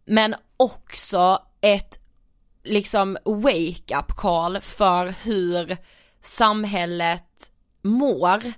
Men 0.04 0.34
också 0.56 1.42
ett 1.60 1.98
liksom 2.64 3.18
wake 3.24 3.98
up 3.98 4.16
call 4.16 4.60
för 4.60 5.14
hur 5.24 5.76
samhället 6.22 7.50
mår. 7.82 8.52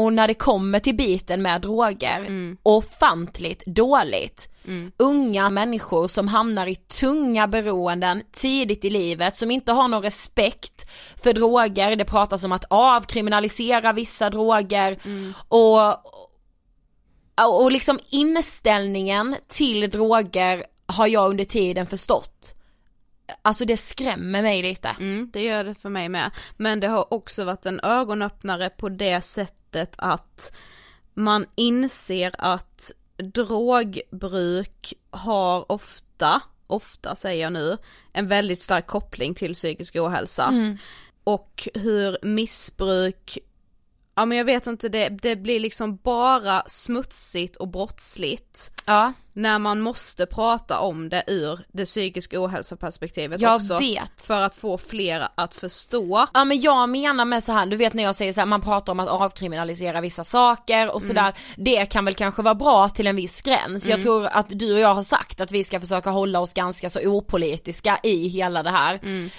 Och 0.00 0.12
när 0.12 0.28
det 0.28 0.34
kommer 0.34 0.78
till 0.78 0.96
biten 0.96 1.42
med 1.42 1.60
droger, 1.60 2.26
ofantligt 2.62 3.66
dåligt. 3.66 4.48
Unga 4.96 5.50
människor 5.50 6.08
som 6.08 6.28
hamnar 6.28 6.66
i 6.66 6.76
tunga 6.76 7.48
beroenden 7.48 8.22
tidigt 8.32 8.84
i 8.84 8.90
livet, 8.90 9.36
som 9.36 9.50
inte 9.50 9.72
har 9.72 9.88
någon 9.88 10.02
respekt 10.02 10.90
för 11.22 11.32
droger, 11.32 11.96
det 11.96 12.04
pratas 12.04 12.44
om 12.44 12.52
att 12.52 12.64
avkriminalisera 12.70 13.92
vissa 13.92 14.30
droger 14.30 14.98
och, 15.48 15.92
och 17.62 17.72
liksom 17.72 17.98
inställningen 18.10 19.36
till 19.48 19.90
droger 19.90 20.64
har 20.86 21.06
jag 21.06 21.30
under 21.30 21.44
tiden 21.44 21.86
förstått. 21.86 22.54
Alltså 23.42 23.64
det 23.64 23.76
skrämmer 23.76 24.42
mig 24.42 24.62
lite. 24.62 24.88
Mm, 24.88 25.30
det 25.32 25.42
gör 25.42 25.64
det 25.64 25.74
för 25.74 25.88
mig 25.88 26.08
med. 26.08 26.30
Men 26.56 26.80
det 26.80 26.88
har 26.88 27.14
också 27.14 27.44
varit 27.44 27.66
en 27.66 27.80
ögonöppnare 27.80 28.70
på 28.70 28.88
det 28.88 29.20
sättet 29.20 29.94
att 29.98 30.52
man 31.14 31.46
inser 31.54 32.32
att 32.38 32.92
drogbruk 33.16 34.94
har 35.10 35.72
ofta, 35.72 36.42
ofta 36.66 37.14
säger 37.14 37.42
jag 37.42 37.52
nu, 37.52 37.76
en 38.12 38.28
väldigt 38.28 38.62
stark 38.62 38.86
koppling 38.86 39.34
till 39.34 39.54
psykisk 39.54 39.96
ohälsa. 39.96 40.48
Och 41.24 41.68
hur 41.74 42.18
missbruk, 42.22 43.38
ja 44.20 44.24
men 44.24 44.38
jag 44.38 44.44
vet 44.44 44.66
inte, 44.66 44.88
det, 44.88 45.08
det 45.08 45.36
blir 45.36 45.60
liksom 45.60 45.96
bara 45.96 46.62
smutsigt 46.66 47.56
och 47.56 47.68
brottsligt. 47.68 48.70
Ja. 48.84 49.12
När 49.32 49.58
man 49.58 49.80
måste 49.80 50.26
prata 50.26 50.78
om 50.78 51.08
det 51.08 51.24
ur 51.26 51.60
det 51.72 51.84
psykiska 51.84 52.44
ohälsoperspektivet 52.44 53.40
Jag 53.40 53.56
också. 53.56 53.78
vet. 53.78 54.24
För 54.24 54.40
att 54.42 54.54
få 54.54 54.78
fler 54.78 55.28
att 55.34 55.54
förstå. 55.54 56.26
Ja 56.34 56.44
men 56.44 56.60
jag 56.60 56.88
menar 56.88 57.24
med 57.24 57.44
så 57.44 57.52
här, 57.52 57.66
du 57.66 57.76
vet 57.76 57.94
när 57.94 58.02
jag 58.02 58.16
säger 58.16 58.32
så 58.32 58.40
här, 58.40 58.46
man 58.46 58.60
pratar 58.60 58.92
om 58.92 59.00
att 59.00 59.08
avkriminalisera 59.08 60.00
vissa 60.00 60.24
saker 60.24 60.94
och 60.94 61.02
sådär, 61.02 61.32
det 61.56 61.86
kan 61.86 62.04
väl 62.04 62.14
kanske 62.14 62.42
vara 62.42 62.54
bra 62.54 62.88
till 62.88 63.06
en 63.06 63.16
viss 63.16 63.42
gräns. 63.42 63.86
Jag 63.86 64.00
tror 64.00 64.26
att 64.26 64.46
du 64.48 64.74
och 64.74 64.80
jag 64.80 64.94
har 64.94 65.02
sagt 65.02 65.40
att 65.40 65.50
vi 65.50 65.64
ska 65.64 65.80
försöka 65.80 66.10
hålla 66.10 66.40
oss 66.40 66.52
ganska 66.52 66.90
så 66.90 67.00
opolitiska 67.00 67.98
i 68.02 68.28
hela 68.28 68.62
det 68.62 68.70
här. 68.70 68.94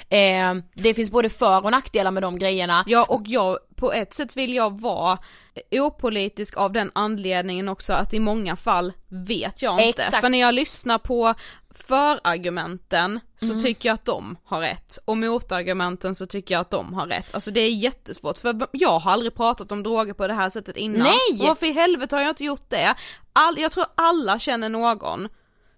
Eh, 0.10 0.64
det 0.74 0.94
finns 0.94 1.12
både 1.12 1.30
för 1.30 1.64
och 1.66 1.72
nackdelar 1.72 2.12
med 2.12 2.24
de 2.24 2.40
grejerna. 2.40 2.84
Ja 2.88 3.06
och 3.10 3.22
jag, 3.26 3.58
på 3.82 3.94
ett 3.94 4.14
sätt 4.14 4.38
vill 4.38 4.54
jag 4.54 4.80
vara 4.80 5.18
opolitisk 5.72 6.58
av 6.58 6.72
den 6.72 6.92
anledningen 6.96 7.68
också 7.68 7.94
att 7.94 8.14
i 8.14 8.20
många 8.20 8.56
fall 8.56 8.94
vet 9.08 9.62
jag 9.62 9.82
inte. 9.82 10.02
Exakt. 10.02 10.22
För 10.22 10.30
när 10.30 10.40
jag 10.40 10.54
lyssnar 10.54 10.98
på 10.98 11.34
förargumenten 11.70 13.20
så 13.36 13.60
tycker 13.60 13.90
jag 13.90 13.94
att 13.94 14.06
de 14.06 14.38
har 14.46 14.60
rätt 14.60 15.00
och 15.06 15.18
motargumenten 15.18 16.16
så 16.16 16.26
tycker 16.26 16.56
jag 16.56 16.62
att 16.62 16.70
de 16.70 16.94
har 16.94 17.08
rätt. 17.08 17.36
Alltså 17.36 17.52
det 17.52 17.60
är 17.60 17.70
jättesvårt 17.70 18.38
för 18.38 18.68
jag 18.72 19.00
har 19.00 19.12
aldrig 19.12 19.36
pratat 19.36 19.72
om 19.72 19.84
droger 19.84 20.14
på 20.14 20.28
det 20.28 20.34
här 20.34 20.50
sättet 20.50 20.78
innan. 20.78 21.08
Nej! 21.08 21.48
Varför 21.48 21.66
i 21.66 21.72
helvete 21.72 22.16
har 22.16 22.24
jag 22.24 22.32
inte 22.32 22.44
gjort 22.44 22.70
det? 22.70 22.96
All, 23.34 23.60
jag 23.60 23.72
tror 23.72 23.86
alla 23.96 24.40
känner 24.40 24.70
någon 24.70 25.30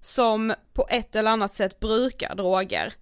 som 0.02 0.54
på 0.74 0.88
ett 0.90 1.16
eller 1.16 1.32
annat 1.32 1.54
sätt 1.54 1.80
brukar 1.80 2.36
droger. 2.36 2.94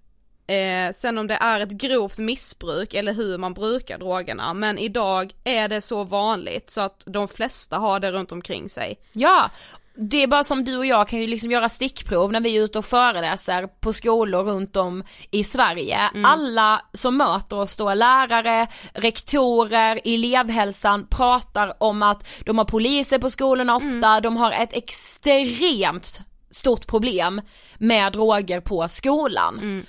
Eh, 0.51 0.91
sen 0.91 1.17
om 1.17 1.27
det 1.27 1.37
är 1.41 1.59
ett 1.59 1.71
grovt 1.71 2.17
missbruk 2.17 2.93
eller 2.93 3.13
hur 3.13 3.37
man 3.37 3.53
brukar 3.53 3.97
drogerna, 3.97 4.53
men 4.53 4.77
idag 4.77 5.33
är 5.43 5.67
det 5.67 5.81
så 5.81 6.03
vanligt 6.03 6.69
så 6.69 6.81
att 6.81 7.03
de 7.05 7.27
flesta 7.27 7.77
har 7.77 7.99
det 7.99 8.11
runt 8.11 8.31
omkring 8.31 8.69
sig. 8.69 8.99
Ja, 9.13 9.49
det 9.95 10.23
är 10.23 10.27
bara 10.27 10.43
som 10.43 10.63
du 10.63 10.77
och 10.77 10.85
jag 10.85 11.07
kan 11.07 11.21
ju 11.21 11.27
liksom 11.27 11.51
göra 11.51 11.69
stickprov 11.69 12.31
när 12.31 12.41
vi 12.41 12.57
är 12.57 12.63
ute 12.63 12.79
och 12.79 12.85
föreläser 12.85 13.67
på 13.67 13.93
skolor 13.93 14.43
runt 14.43 14.75
om 14.75 15.03
i 15.31 15.43
Sverige. 15.43 15.97
Alla 16.25 16.81
som 16.93 17.17
möter 17.17 17.59
oss 17.59 17.77
då, 17.77 17.93
lärare, 17.93 18.67
rektorer, 18.93 19.99
elevhälsan 20.05 21.07
pratar 21.07 21.83
om 21.83 22.03
att 22.03 22.27
de 22.45 22.57
har 22.57 22.65
poliser 22.65 23.19
på 23.19 23.29
skolorna 23.29 23.75
ofta, 23.75 24.21
de 24.21 24.37
har 24.37 24.51
ett 24.51 24.73
extremt 24.73 26.21
stort 26.51 26.87
problem 26.87 27.41
med 27.77 28.13
droger 28.13 28.59
på 28.59 28.87
skolan. 28.89 29.85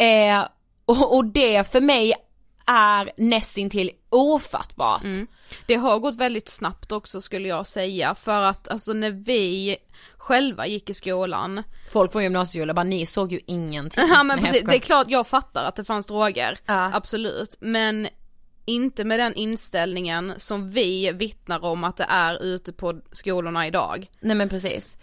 Eh, 0.00 0.44
och, 0.84 1.16
och 1.16 1.24
det 1.24 1.72
för 1.72 1.80
mig 1.80 2.14
är 2.66 3.10
nästintill 3.16 3.90
ofattbart. 4.10 5.04
Det 5.66 5.74
har 5.74 5.98
gått 5.98 6.16
väldigt 6.16 6.48
snabbt 6.48 6.92
också 6.92 7.20
skulle 7.20 7.48
jag 7.48 7.66
säga 7.66 8.14
för 8.14 8.42
att 8.42 8.68
alltså 8.68 8.92
när 8.92 9.10
vi 9.10 9.76
själva 10.18 10.66
gick 10.66 10.90
i 10.90 10.94
skolan 10.94 11.62
Folk 11.92 12.12
från 12.12 12.22
gymnasieskolan 12.22 12.74
bara, 12.76 12.84
ni 12.84 13.06
såg 13.06 13.32
ju 13.32 13.40
ingenting. 13.46 14.04
Ja 14.14 14.22
men 14.22 14.38
precis, 14.44 14.62
det 14.62 14.76
är 14.76 14.80
klart 14.80 15.06
jag 15.10 15.26
fattar 15.26 15.64
att 15.64 15.76
det 15.76 15.84
fanns 15.84 16.06
droger, 16.06 16.58
Ja. 16.66 16.90
absolut, 16.94 17.56
men 17.60 18.08
inte 18.64 19.04
med 19.04 19.20
den 19.20 19.34
inställningen 19.34 20.32
som 20.36 20.70
vi 20.70 21.12
vittnar 21.12 21.64
om 21.64 21.84
att 21.84 21.96
det 21.96 22.06
är 22.08 22.42
ute 22.42 22.72
på 22.72 23.00
skolorna 23.12 23.66
idag. 23.66 24.10
Nej 24.20 24.36
men 24.36 24.48
precis. 24.48 24.98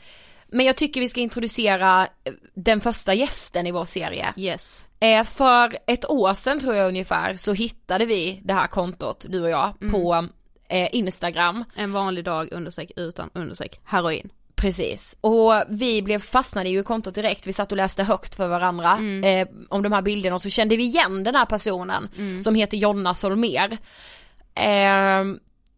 Men 0.51 0.65
jag 0.65 0.75
tycker 0.75 1.01
vi 1.01 1.09
ska 1.09 1.21
introducera 1.21 2.07
eh, 2.23 2.33
den 2.53 2.81
första 2.81 3.13
gästen 3.13 3.67
i 3.67 3.71
vår 3.71 3.85
serie. 3.85 4.33
Yes. 4.37 4.87
Eh, 4.99 5.23
för 5.23 5.77
ett 5.87 6.09
år 6.09 6.33
sedan 6.33 6.59
tror 6.59 6.75
jag 6.75 6.87
ungefär 6.87 7.35
så 7.35 7.53
hittade 7.53 8.05
vi 8.05 8.41
det 8.43 8.53
här 8.53 8.67
kontot, 8.67 9.25
du 9.29 9.41
och 9.41 9.49
jag, 9.49 9.73
på 9.91 10.27
eh, 10.69 10.95
Instagram. 10.95 11.63
En 11.75 11.91
vanlig 11.93 12.25
dag 12.25 12.51
understreck 12.51 12.91
utan 12.95 13.29
understreck 13.33 13.79
heroin. 13.83 14.29
Precis, 14.55 15.17
och 15.21 15.53
vi 15.69 16.01
blev 16.01 16.19
fastnade 16.19 16.69
ju 16.69 16.79
i 16.79 16.83
kontot 16.83 17.15
direkt, 17.15 17.47
vi 17.47 17.53
satt 17.53 17.71
och 17.71 17.77
läste 17.77 18.03
högt 18.03 18.35
för 18.35 18.47
varandra 18.47 18.99
eh, 19.23 19.47
om 19.69 19.83
de 19.83 19.91
här 19.91 20.01
bilderna 20.01 20.35
och 20.35 20.41
så 20.41 20.49
kände 20.49 20.75
vi 20.75 20.83
igen 20.83 21.23
den 21.23 21.35
här 21.35 21.45
personen 21.45 22.09
som 22.43 22.55
heter 22.55 22.77
Jonna 22.77 23.13
Solmer. 23.13 23.77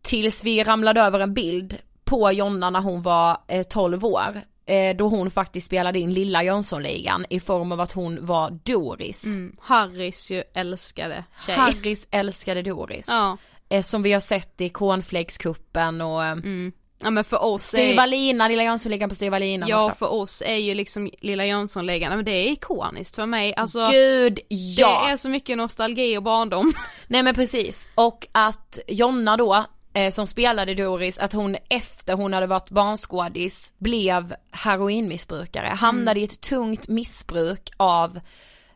Tills 0.01 0.43
vi 0.43 0.63
ramlade 0.63 1.01
över 1.01 1.19
en 1.19 1.33
bild 1.33 1.77
på 2.09 2.31
Jonna 2.31 2.69
när 2.69 2.81
hon 2.81 3.01
var 3.01 3.37
eh, 3.47 3.63
12 3.63 4.05
år. 4.05 4.41
Eh, 4.69 4.95
då 4.95 5.07
hon 5.07 5.31
faktiskt 5.31 5.67
spelade 5.67 5.99
in 5.99 6.13
Lilla 6.13 6.43
Jönssonligan 6.43 7.25
i 7.29 7.39
form 7.39 7.71
av 7.71 7.81
att 7.81 7.91
hon 7.91 8.25
var 8.25 8.59
Doris. 8.63 9.23
Harrys 9.59 10.31
ju 10.31 10.43
älskade 10.53 11.23
tjej. 11.45 11.55
Harrys 11.55 12.07
älskade 12.11 12.61
Doris. 12.61 13.05
Ja. 13.07 13.37
Eh, 13.69 13.81
som 13.81 14.03
vi 14.03 14.13
har 14.13 14.19
sett 14.19 14.61
i 14.61 14.69
Cornflakescupen 14.69 16.01
och 16.01 16.25
eh, 16.25 16.35
ja 17.01 17.09
men 17.09 17.23
för 17.23 17.43
oss 17.43 17.73
är, 17.73 17.77
Styvalina, 17.77 18.47
Lilla 18.47 18.63
Jönssonligan 18.63 19.09
på 19.09 19.15
Styvalina 19.15 19.65
ja 19.69 19.85
också. 19.85 19.97
för 19.97 20.07
oss 20.07 20.43
är 20.45 20.55
ju 20.55 20.73
liksom 20.73 21.11
Lilla 21.19 21.45
Jönssonligan, 21.45 22.15
men 22.15 22.25
det 22.25 22.31
är 22.31 22.51
ikoniskt 22.51 23.15
för 23.15 23.25
mig, 23.25 23.53
alltså 23.55 23.89
Gud 23.91 24.39
ja! 24.47 25.03
det 25.05 25.11
är 25.11 25.17
så 25.17 25.29
mycket 25.29 25.57
nostalgi 25.57 26.17
och 26.17 26.23
barndom. 26.23 26.73
Nej 27.07 27.23
men 27.23 27.35
precis, 27.35 27.89
och 27.95 28.27
att 28.31 28.79
Jonna 28.87 29.37
då, 29.37 29.65
eh, 29.93 30.11
som 30.11 30.27
spelade 30.27 30.75
Doris, 30.75 31.17
att 31.17 31.33
hon 31.33 31.55
efter 31.69 32.13
hon 32.13 32.33
hade 32.33 32.47
varit 32.47 32.69
barnskådis 32.69 33.73
blev 33.77 34.35
heroinmissbrukare, 34.51 35.65
hamnade 35.65 36.19
i 36.19 36.23
ett 36.23 36.41
tungt 36.41 36.87
missbruk 36.87 37.69
av 37.77 38.19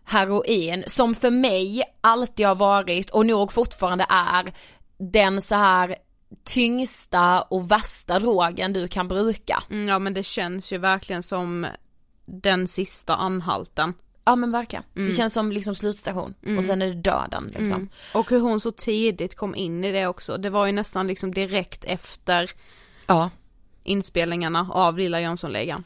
heroin 0.06 0.84
som 0.88 1.16
för 1.16 1.32
mig 1.32 1.84
alltid 2.02 2.48
har 2.48 2.56
varit 2.56 3.10
och 3.10 3.26
nog 3.26 3.54
fortfarande 3.54 4.06
är 4.10 4.54
den 4.98 5.42
så 5.42 5.56
här 5.56 5.96
tyngsta 6.44 7.42
och 7.42 7.72
värsta 7.72 8.20
drogen 8.20 8.74
du 8.74 8.88
kan 8.88 9.08
bruka. 9.08 9.64
Mm, 9.70 9.88
ja 9.88 10.00
men 10.00 10.14
det 10.14 10.24
känns 10.24 10.74
ju 10.74 10.78
verkligen 10.78 11.24
som 11.24 11.68
den 12.26 12.68
sista 12.68 13.16
anhalten. 13.16 13.94
Ja 14.26 14.36
men 14.36 14.52
verkligen. 14.52 14.84
Mm. 14.96 15.10
Det 15.10 15.16
känns 15.16 15.34
som 15.34 15.52
liksom 15.52 15.76
slutstation 15.76 16.34
Mm. 16.46 16.58
och 16.58 16.64
sen 16.64 16.82
är 16.82 16.88
det 16.88 16.94
döden 17.02 17.48
liksom. 17.48 17.66
Mm. 17.72 17.90
Och 18.14 18.30
hur 18.30 18.40
hon 18.40 18.60
så 18.60 18.72
tidigt 18.72 19.36
kom 19.36 19.56
in 19.56 19.84
i 19.84 19.92
det 19.92 20.08
också. 20.08 20.38
Det 20.38 20.50
var 20.50 20.66
ju 20.66 20.72
nästan 20.72 21.08
liksom 21.08 21.34
direkt 21.34 21.84
efter 21.86 22.52
Ja. 23.08 23.30
inspelningarna 23.84 24.68
av 24.72 24.98
Lilla 24.98 25.22
Jönssonligan. 25.22 25.84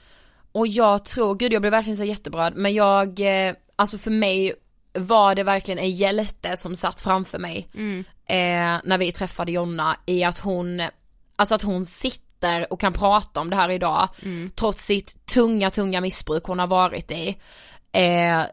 Och 0.51 0.67
jag 0.67 1.05
tror, 1.05 1.35
gud 1.35 1.53
jag 1.53 1.61
blev 1.61 1.71
verkligen 1.71 1.97
så 1.97 2.03
jätteberörd, 2.03 2.53
men 2.55 2.73
jag, 2.73 3.19
eh, 3.19 3.53
alltså 3.75 3.97
för 3.97 4.11
mig 4.11 4.53
var 4.93 5.35
det 5.35 5.43
verkligen 5.43 5.79
en 5.79 5.91
hjälte 5.91 6.57
som 6.57 6.75
satt 6.75 7.01
framför 7.01 7.39
mig 7.39 7.67
Mm. 7.73 7.99
eh, 8.25 8.81
när 8.83 8.97
vi 8.97 9.11
träffade 9.11 9.51
Jonna 9.51 9.97
i 10.05 10.23
att 10.23 10.39
hon, 10.39 10.81
alltså 11.35 11.55
att 11.55 11.61
hon 11.61 11.85
sitter 11.85 12.73
och 12.73 12.79
kan 12.79 12.93
prata 12.93 13.39
om 13.39 13.49
det 13.49 13.55
här 13.55 13.69
idag 13.69 14.09
Mm. 14.23 14.51
trots 14.55 14.85
sitt 14.85 15.25
tunga, 15.25 15.69
tunga 15.69 16.01
missbruk 16.01 16.43
hon 16.43 16.59
har 16.59 16.67
varit 16.67 17.11
i. 17.11 17.37
Eh, 17.97 18.45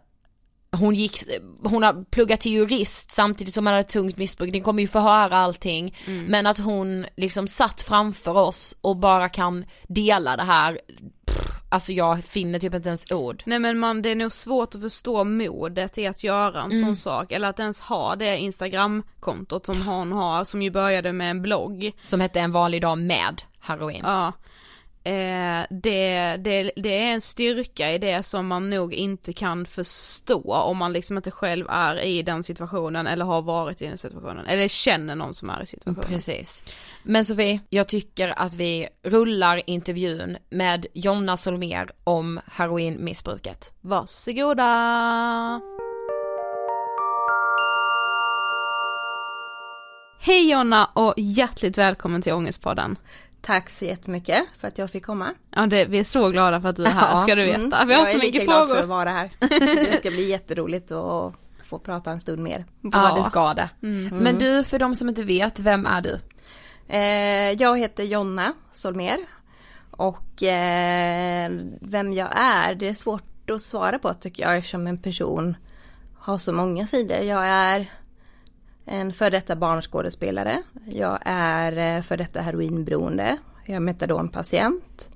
hon 0.73 0.95
gick, 0.95 1.19
hon 1.65 1.83
har 1.83 2.05
pluggat 2.11 2.41
till 2.41 2.53
jurist 2.53 3.11
samtidigt 3.11 3.55
som 3.55 3.67
hon 3.67 3.73
hade 3.75 3.89
tungt 3.89 4.17
missbruk, 4.17 4.53
ni 4.53 4.61
kommer 4.61 4.83
ju 4.83 4.89
få 4.89 4.99
höra 4.99 5.37
allting. 5.37 5.95
Mm. 6.07 6.25
Men 6.25 6.47
att 6.47 6.59
hon 6.59 7.07
liksom 7.17 7.49
satt 7.49 7.83
framför 7.83 8.35
oss 8.37 8.77
och 8.81 8.97
bara 8.97 9.29
kan 9.29 9.65
dela 9.89 10.37
det 10.37 10.43
här, 10.43 10.81
pff, 11.27 11.51
alltså 11.69 11.93
jag 11.93 12.25
finner 12.25 12.59
typ 12.59 12.75
inte 12.75 12.89
ens 12.89 13.11
ord. 13.11 13.43
Nej 13.47 13.59
men 13.59 13.79
man, 13.79 14.03
det 14.03 14.09
är 14.11 14.15
nog 14.15 14.33
svårt 14.33 14.75
att 14.75 14.81
förstå 14.81 15.25
modet 15.25 15.99
i 15.99 16.07
att 16.07 16.25
göra 16.25 16.63
en 16.63 16.71
Mm. 16.73 16.85
sån 16.85 16.97
sak, 16.97 17.33
eller 17.33 17.49
att 17.49 17.61
ens 17.61 17.81
ha 17.81 18.17
det 18.17 18.39
instagramkontot 18.39 19.67
som 19.67 19.83
hon 19.87 20.13
har, 20.13 20.45
som 20.45 20.63
ju 20.63 20.71
började 20.71 21.13
med 21.13 21.31
en 21.31 21.43
blogg. 21.43 21.93
Som 22.03 22.21
hette 22.21 22.41
En 22.41 22.53
vanlig 22.53 22.83
dag 22.83 22.99
med 22.99 23.43
heroin. 23.61 24.01
Ja. 24.03 24.33
Eh, 25.07 25.67
det, 25.71 26.37
det, 26.37 26.71
det 26.77 27.03
är 27.03 27.13
en 27.15 27.21
styrka 27.21 27.93
i 27.93 27.99
det 27.99 28.23
som 28.23 28.47
man 28.47 28.71
nog 28.71 28.95
inte 28.95 29.33
kan 29.33 29.67
förstå 29.67 30.55
om 30.55 30.77
man 30.77 30.93
liksom 30.93 31.17
inte 31.17 31.31
själv 31.31 31.67
är 31.69 32.05
i 32.05 32.23
den 32.23 32.43
situationen 32.43 33.07
eller 33.07 33.25
har 33.25 33.43
varit 33.43 33.83
i 33.83 33.87
den 33.87 33.99
situationen, 33.99 34.47
eller 34.47 34.69
känner 34.69 35.15
någon 35.15 35.35
som 35.35 35.51
är 35.51 35.63
i 35.63 35.67
situationen. 35.67 36.09
Precis. 36.09 36.63
Men 37.03 37.25
Sofie, 37.25 37.61
jag 37.71 37.89
tycker 37.89 38.39
att 38.39 38.55
vi 38.55 38.89
rullar 39.03 39.63
intervjun 39.67 40.37
med 40.51 40.87
Jonna 40.93 41.37
Solmer 41.37 41.91
om 42.05 42.41
heroinmissbruket. 42.47 43.73
Varsågoda! 43.81 45.61
Hej 50.27 50.51
Jonna 50.51 50.91
och 50.93 51.15
hjärtligt 51.17 51.79
välkommen 51.79 52.23
till 52.23 52.33
Ångestpodden. 52.33 52.97
Tack 53.47 53.71
så 53.71 53.85
jättemycket 53.85 54.45
för 54.61 54.69
att 54.69 54.79
jag 54.79 54.91
fick 54.91 55.07
komma. 55.07 55.31
Ja, 55.51 55.67
det, 55.67 55.85
vi 55.85 55.99
är 55.99 56.05
så 56.05 56.29
glada 56.29 56.61
för 56.61 56.69
att 56.69 56.77
du 56.77 56.85
är 56.85 56.91
här, 56.91 57.11
Ja, 57.13 57.19
ska 57.21 57.35
du 57.35 57.45
veta. 57.45 57.59
mm. 57.77 57.89
Vi 57.89 57.95
har 57.95 58.01
jag 58.01 58.09
så 58.09 58.17
är 58.17 58.19
mycket 58.19 58.35
lika 58.35 58.45
glad 58.45 58.59
frågor. 58.67 58.75
för 58.75 58.83
att 58.83 58.89
vara 58.89 59.11
här. 59.11 59.31
Det 59.91 59.99
ska 59.99 60.11
bli 60.11 60.31
jätteroligt 60.31 60.93
att 60.93 61.35
få 61.65 61.79
prata 61.79 62.11
en 62.11 62.21
stund 62.21 62.43
mer. 62.43 62.65
Ja, 62.81 63.15
det 63.17 63.25
ska 63.25 63.55
det. 63.55 63.69
Mm. 63.83 64.17
Men 64.19 64.39
du, 64.39 64.65
för 64.65 64.79
de 64.79 64.95
som 64.95 65.09
inte 65.09 65.23
vet, 65.23 65.59
vem 65.59 65.87
är 65.87 66.01
du? 66.01 66.19
Eh, 66.89 67.53
jag 67.63 67.79
heter 67.79 68.05
Jonna 68.05 68.53
Solmer 68.73 69.19
och 69.91 70.43
eh, 70.43 71.51
vem 71.81 72.13
jag 72.13 72.29
är, 72.37 72.75
det 72.75 72.89
är 72.89 72.95
svårt 72.95 73.51
att 73.51 73.63
svara 73.63 73.99
på 73.99 74.15
tycker 74.15 74.43
jag 74.43 74.57
eftersom 74.57 74.87
en 74.87 74.99
person 74.99 75.57
har 76.19 76.39
så 76.39 76.53
många 76.53 76.87
sidor. 76.87 77.19
Jag 77.19 77.47
är 77.47 77.91
en 78.85 79.13
för 79.13 79.31
detta 79.31 79.57
barnskådespelare. 79.57 80.63
Jag 80.87 81.19
är 81.25 81.97
eh, 81.97 82.03
för 82.03 82.17
detta 82.17 82.41
heroinberoende. 82.41 83.37
Jag 83.67 83.77
är 83.77 83.81
metadonpatient. 83.81 85.11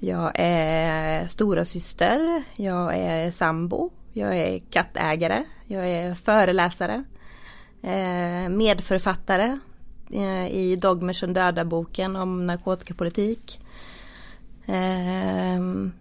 Jag 0.00 0.32
är 0.34 1.26
stora 1.26 1.64
syster. 1.64 2.42
Jag 2.56 2.96
är 2.98 3.30
sambo. 3.30 3.90
Jag 4.12 4.36
är 4.38 4.58
kattägare. 4.58 5.44
Jag 5.66 5.88
är 5.88 6.14
föreläsare. 6.14 7.04
Eh, 7.82 8.48
medförfattare 8.48 9.58
eh, 10.12 10.46
i 10.46 10.76
Dogmer 10.76 11.12
som 11.12 11.32
dödar-boken 11.32 12.16
om 12.16 12.46
narkotikapolitik. 12.46 13.60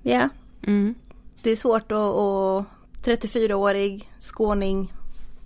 Ja, 0.01 0.29
Mm. 0.67 0.95
det 1.41 1.51
är 1.51 1.55
svårt 1.55 1.91
att, 1.91 1.97
att 1.97 2.65
34-årig 3.05 4.11
skåning, 4.19 4.93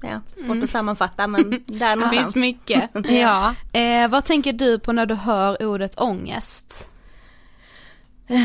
ja, 0.01 0.21
svårt 0.35 0.43
Mm. 0.45 0.63
att 0.63 0.69
sammanfatta 0.69 1.27
men 1.27 1.49
där 1.65 1.89
Det 1.89 1.95
någonstans. 1.95 2.23
finns 2.33 2.35
mycket. 2.35 2.89
Ja. 3.09 3.55
Eh, 3.73 4.07
vad 4.07 4.25
tänker 4.25 4.53
du 4.53 4.79
på 4.79 4.91
när 4.93 5.05
du 5.05 5.15
hör 5.15 5.65
ordet 5.65 5.99
ångest? 6.01 6.89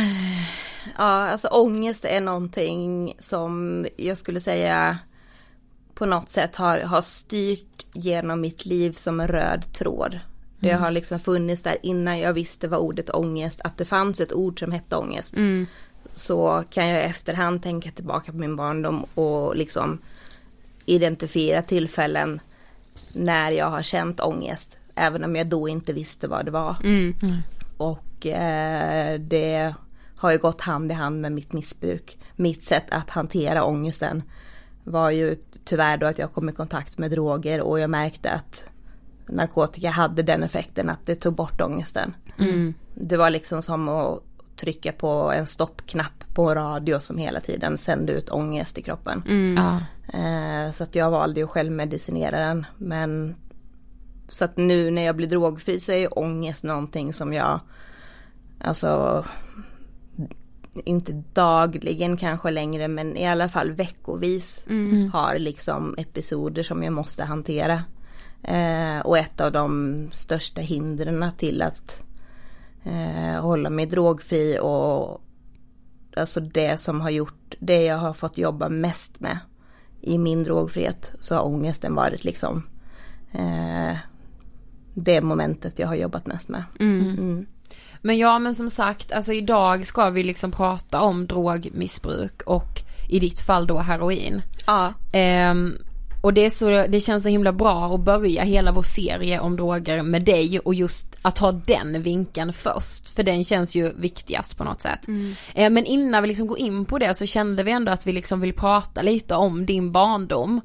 Ja, 0.98 1.04
alltså 1.30 1.48
ångest 1.48 2.04
är 2.04 2.20
någonting 2.20 3.14
som 3.18 3.86
jag 3.96 4.18
skulle 4.18 4.40
säga 4.40 4.98
på 5.94 6.06
något 6.06 6.30
sätt 6.30 6.56
har, 6.56 6.78
har 6.80 7.02
styrt 7.02 7.86
genom 7.92 8.40
mitt 8.40 8.64
liv 8.66 8.92
som 8.92 9.20
en 9.20 9.28
röd 9.28 9.72
tråd. 9.72 10.18
Det 10.60 10.70
Mm. 10.70 10.82
har 10.82 10.90
liksom 10.90 11.18
funnits 11.20 11.62
där 11.62 11.76
innan 11.82 12.18
jag 12.18 12.32
visste 12.32 12.68
vad 12.68 12.80
ordet 12.80 13.10
ångest, 13.10 13.60
att 13.64 13.78
det 13.78 13.84
fanns 13.84 14.20
ett 14.20 14.32
ord 14.32 14.58
som 14.58 14.72
hette 14.72 14.96
ångest. 14.96 15.36
Mm. 15.36 15.66
Så 16.14 16.64
kan 16.70 16.88
jag 16.88 17.00
i 17.00 17.04
efterhand 17.04 17.62
tänka 17.62 17.90
tillbaka 17.90 18.32
på 18.32 18.38
min 18.38 18.56
barndom 18.56 19.04
och 19.14 19.56
liksom 19.56 19.98
identifiera 20.86 21.62
tillfällen 21.62 22.40
när 23.12 23.50
jag 23.50 23.70
har 23.70 23.82
känt 23.82 24.20
ångest. 24.20 24.78
Även 24.94 25.24
om 25.24 25.36
jag 25.36 25.46
då 25.46 25.68
inte 25.68 25.92
visste 25.92 26.28
vad 26.28 26.44
det 26.44 26.50
var. 26.50 26.76
Mm. 26.84 27.14
Och 27.76 28.26
eh, 28.26 29.20
det 29.20 29.74
har 30.16 30.32
ju 30.32 30.38
gått 30.38 30.60
hand 30.60 30.90
i 30.90 30.94
hand 30.94 31.20
med 31.20 31.32
mitt 31.32 31.52
missbruk. 31.52 32.18
Mitt 32.36 32.64
sätt 32.64 32.86
att 32.88 33.10
hantera 33.10 33.64
ångesten 33.64 34.22
var 34.84 35.10
ju 35.10 35.36
tyvärr 35.64 35.96
då 35.96 36.06
att 36.06 36.18
jag 36.18 36.32
kom 36.32 36.48
i 36.48 36.52
kontakt 36.52 36.98
med 36.98 37.10
droger 37.10 37.60
och 37.60 37.80
jag 37.80 37.90
märkte 37.90 38.30
att 38.30 38.64
narkotika 39.26 39.90
hade 39.90 40.22
den 40.22 40.42
effekten 40.42 40.90
att 40.90 41.06
det 41.06 41.14
tog 41.14 41.34
bort 41.34 41.60
ångesten. 41.60 42.14
Mm. 42.38 42.74
Det 42.94 43.16
var 43.16 43.30
liksom 43.30 43.62
som 43.62 43.88
att 43.88 44.22
trycka 44.56 44.92
på 44.92 45.32
en 45.32 45.46
stoppknapp 45.46 46.21
på 46.34 46.48
en 46.50 46.54
radio 46.54 47.00
som 47.00 47.18
hela 47.18 47.40
tiden 47.40 47.78
sände 47.78 48.12
ut 48.12 48.30
ångest 48.30 48.78
i 48.78 48.82
kroppen. 48.82 49.22
Mm. 49.28 49.54
Ja. 49.56 49.80
Eh, 50.18 50.72
så 50.72 50.82
att 50.84 50.94
jag 50.94 51.10
valde 51.10 51.40
ju 51.40 51.46
själv 51.46 51.72
medicinera 51.72 52.38
den. 52.38 52.66
Men 52.78 53.34
så 54.28 54.44
att 54.44 54.56
nu 54.56 54.90
när 54.90 55.02
jag 55.02 55.16
blir 55.16 55.28
drogfri 55.28 55.80
så 55.80 55.92
är 55.92 55.96
ju 55.96 56.06
ångest 56.06 56.64
någonting 56.64 57.12
som 57.12 57.32
jag, 57.32 57.60
alltså 58.60 59.24
inte 60.74 61.22
dagligen 61.32 62.16
kanske 62.16 62.50
längre 62.50 62.88
men 62.88 63.16
i 63.16 63.26
alla 63.26 63.48
fall 63.48 63.72
veckovis 63.72 64.66
Mm. 64.68 65.10
har 65.12 65.38
liksom 65.38 65.94
episoder 65.98 66.62
som 66.62 66.82
jag 66.82 66.92
måste 66.92 67.24
hantera. 67.24 67.82
Eh, 68.42 69.00
och 69.04 69.18
ett 69.18 69.40
av 69.40 69.52
de 69.52 70.08
största 70.12 70.60
hindren 70.60 71.30
till 71.38 71.62
att 71.62 72.02
eh, 72.84 73.40
hålla 73.42 73.70
mig 73.70 73.86
drogfri 73.86 74.58
och 74.62 75.20
alltså 76.16 76.40
det 76.40 76.80
som 76.80 77.00
har 77.00 77.10
gjort, 77.10 77.54
det 77.58 77.82
jag 77.82 77.96
har 77.96 78.12
fått 78.12 78.38
jobba 78.38 78.68
mest 78.68 79.20
med 79.20 79.38
i 80.00 80.18
min 80.18 80.44
drogfrihet 80.44 81.12
så 81.20 81.34
har 81.34 81.46
ångesten 81.46 81.94
varit 81.94 82.24
liksom 82.24 82.62
eh, 83.32 83.96
det 84.94 85.20
momentet 85.20 85.78
jag 85.78 85.88
har 85.88 85.94
jobbat 85.94 86.26
mest 86.26 86.48
med. 86.48 86.64
Mm. 86.80 87.46
Men 88.02 88.18
ja 88.18 88.38
men 88.38 88.54
som 88.54 88.70
sagt, 88.70 89.12
alltså 89.12 89.32
idag 89.32 89.86
ska 89.86 90.10
vi 90.10 90.22
liksom 90.22 90.52
prata 90.52 91.00
om 91.00 91.26
drogmissbruk 91.26 92.42
och 92.42 92.80
i 93.08 93.18
ditt 93.18 93.40
fall 93.40 93.66
då 93.66 93.78
heroin. 93.78 94.42
Ja. 94.66 94.94
Ehm, 95.12 95.78
och 96.22 96.34
det, 96.34 96.44
är 96.44 96.50
så, 96.50 96.86
det 96.88 97.00
känns 97.00 97.22
så 97.22 97.28
himla 97.28 97.52
bra 97.52 97.94
att 97.94 98.00
börja 98.00 98.42
hela 98.42 98.72
vår 98.72 98.82
serie 98.82 99.40
om 99.40 99.56
droger 99.56 100.02
med 100.02 100.22
dig 100.24 100.58
och 100.58 100.74
just 100.74 101.16
att 101.22 101.38
ha 101.38 101.52
den 101.52 102.02
vinkeln 102.02 102.52
först. 102.52 103.08
För 103.08 103.22
den 103.22 103.44
känns 103.44 103.74
ju 103.74 103.92
viktigast 103.96 104.56
på 104.56 104.64
något 104.64 104.82
sätt. 104.82 105.00
Eh, 105.54 105.70
men 105.70 105.84
innan 105.84 106.22
vi 106.22 106.28
liksom 106.28 106.46
går 106.46 106.58
in 106.58 106.84
på 106.84 106.98
det 106.98 107.14
så 107.14 107.26
kände 107.26 107.62
vi 107.62 107.70
ändå 107.70 107.92
att 107.92 108.06
vi 108.06 108.12
liksom 108.12 108.40
vill 108.40 108.52
prata 108.52 109.02
lite 109.02 109.34
om 109.34 109.66
din 109.66 109.92
barndom. 109.92 110.60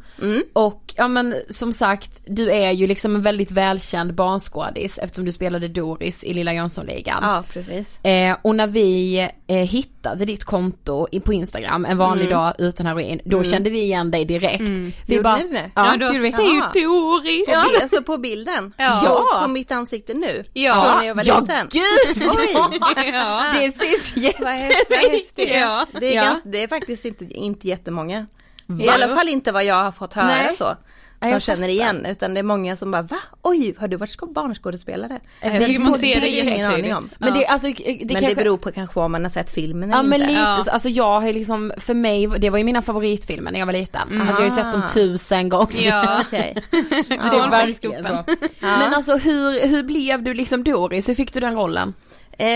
Och 0.54 0.94
ja 0.98 1.08
men 1.08 1.36
som 1.50 1.74
sagt, 1.74 2.22
du 2.26 2.52
är 2.52 2.72
ju 2.72 2.88
liksom 2.88 3.16
en 3.16 3.22
väldigt 3.22 3.52
välkänd 3.52 4.14
barnskådis 4.16 4.98
eftersom 4.98 5.26
du 5.26 5.32
spelade 5.32 5.68
Doris 5.68 6.24
i 6.24 6.34
Lilla 6.34 6.54
Jönssonligan. 6.54 7.20
ja, 7.22 7.44
precis. 7.54 8.06
Eh, 8.06 8.38
och 8.42 8.56
när 8.56 8.68
vi 8.68 9.20
eh, 9.48 9.58
hittade 9.58 10.26
ditt 10.26 10.44
konto 10.44 11.08
på 11.24 11.34
Instagram 11.34 11.86
en 11.86 11.98
vanlig 11.98 12.30
dag 12.30 12.54
utan 12.60 12.86
heroin, 12.86 13.20
då 13.26 13.44
kände 13.44 13.70
vi 13.70 13.82
igen 13.82 14.12
dig 14.12 14.26
direkt. 14.26 14.62
Vi 14.62 14.94
Gjorde 15.16 15.24
bara, 15.24 15.47
ni 15.48 15.54
det? 15.54 15.72
Ja, 15.76 15.96
Ja, 16.00 16.12
du 16.12 16.20
vet, 16.20 16.38
det 16.38 16.44
är 16.44 16.76
ju. 16.76 16.84
Doris! 16.84 17.46
Ja. 17.48 17.64
Alltså 17.82 18.02
på 18.04 18.18
bilden? 18.18 18.74
Ja. 18.78 19.24
På 19.42 19.48
mitt 19.48 19.72
ansikte 19.72 20.14
nu? 20.14 20.44
Ja. 20.54 20.74
Från 20.84 20.98
när 21.00 21.08
jag 21.08 21.16
var 21.16 21.24
ja 21.26 21.40
liten? 21.40 21.68
gud! 21.72 22.28
Oj! 22.38 22.80
Ja. 23.14 23.44
Det 23.60 23.72
ser 23.72 24.44
Vad 24.44 24.54
häftigt. 24.54 24.88
Vad 24.90 25.00
häftigt. 25.12 25.50
Ja. 25.56 25.86
Det, 26.00 26.08
är 26.08 26.16
Ja. 26.16 26.24
ganska, 26.24 26.50
det 26.50 26.64
är 26.64 26.68
faktiskt 26.68 27.06
inte, 27.06 27.26
inte 27.26 27.68
jättemånga. 27.68 28.28
I 28.82 28.90
alla 28.90 29.08
fall 29.08 29.28
inte 29.30 29.52
vad 29.52 29.66
jag 29.66 29.84
har 29.84 29.92
fått 29.92 30.14
höra 30.14 30.26
Nej. 30.28 30.56
så. 30.56 30.78
Som 31.20 31.30
jag 31.32 31.42
känner 31.42 31.68
igen 31.68 32.06
utan 32.06 32.34
det 32.34 32.40
är 32.40 32.44
många 32.44 32.78
som 32.78 32.92
bara 32.92 33.02
va? 33.02 33.18
Oj, 33.42 33.76
har 33.80 33.88
du 33.88 33.98
varit 33.98 34.20
barnskådespelare? 34.34 35.20
Jag 35.42 35.54
Det 35.54 35.66
tycker 35.66 35.80
man 35.90 36.00
ser 36.00 36.22
det 36.22 36.28
ingen 36.30 36.72
aning 36.72 36.96
om. 36.96 37.10
Men 37.20 37.34
det, 37.34 37.46
alltså, 37.46 37.68
det 37.68 37.98
Men 38.00 38.08
kanske... 38.08 38.28
det 38.30 38.36
beror 38.36 38.58
på 38.58 38.72
kanske 38.72 39.00
om 39.00 39.12
man 39.12 39.24
har 39.24 39.30
sett 39.30 39.50
filmen 39.50 39.84
eller 39.90 39.98
Ja 39.98 40.04
men 40.04 40.22
inte. 40.22 40.28
lite 40.34 40.42
Ja. 40.42 40.62
så, 40.66 40.72
alltså 40.72 40.90
jag 40.90 41.22
har 41.22 41.34
liksom, 41.34 41.72
för 41.78 41.94
mig, 41.94 42.28
det 42.28 42.50
var 42.50 42.58
ju 42.58 42.64
mina 42.64 42.82
favoritfilmer 42.82 43.52
när 43.52 43.60
jag 43.60 43.66
var 43.66 43.74
liten. 43.74 44.22
Alltså 44.22 44.44
jag 44.44 44.50
har 44.50 44.58
ju 44.58 44.64
sett 44.64 44.72
dem 44.74 44.82
Ah. 44.86 44.90
tusen 44.90 45.50
gånger. 45.50 45.82
Ja. 45.88 46.22
Okej. 46.28 46.64
Så 47.10 47.30
det 47.32 47.38
är 47.38 47.50
verkligen 47.50 48.06
så. 48.06 48.24
Men 48.60 48.94
alltså 48.94 49.18
hur, 49.18 49.68
hur 49.68 49.84
blev 49.84 50.24
du 50.24 50.34
liksom 50.34 50.64
Doris? 50.64 51.10
Hur 51.10 51.16
fick 51.16 51.34
du 51.34 51.40
den 51.40 51.56
rollen? 51.56 51.94
Eh, 52.40 52.48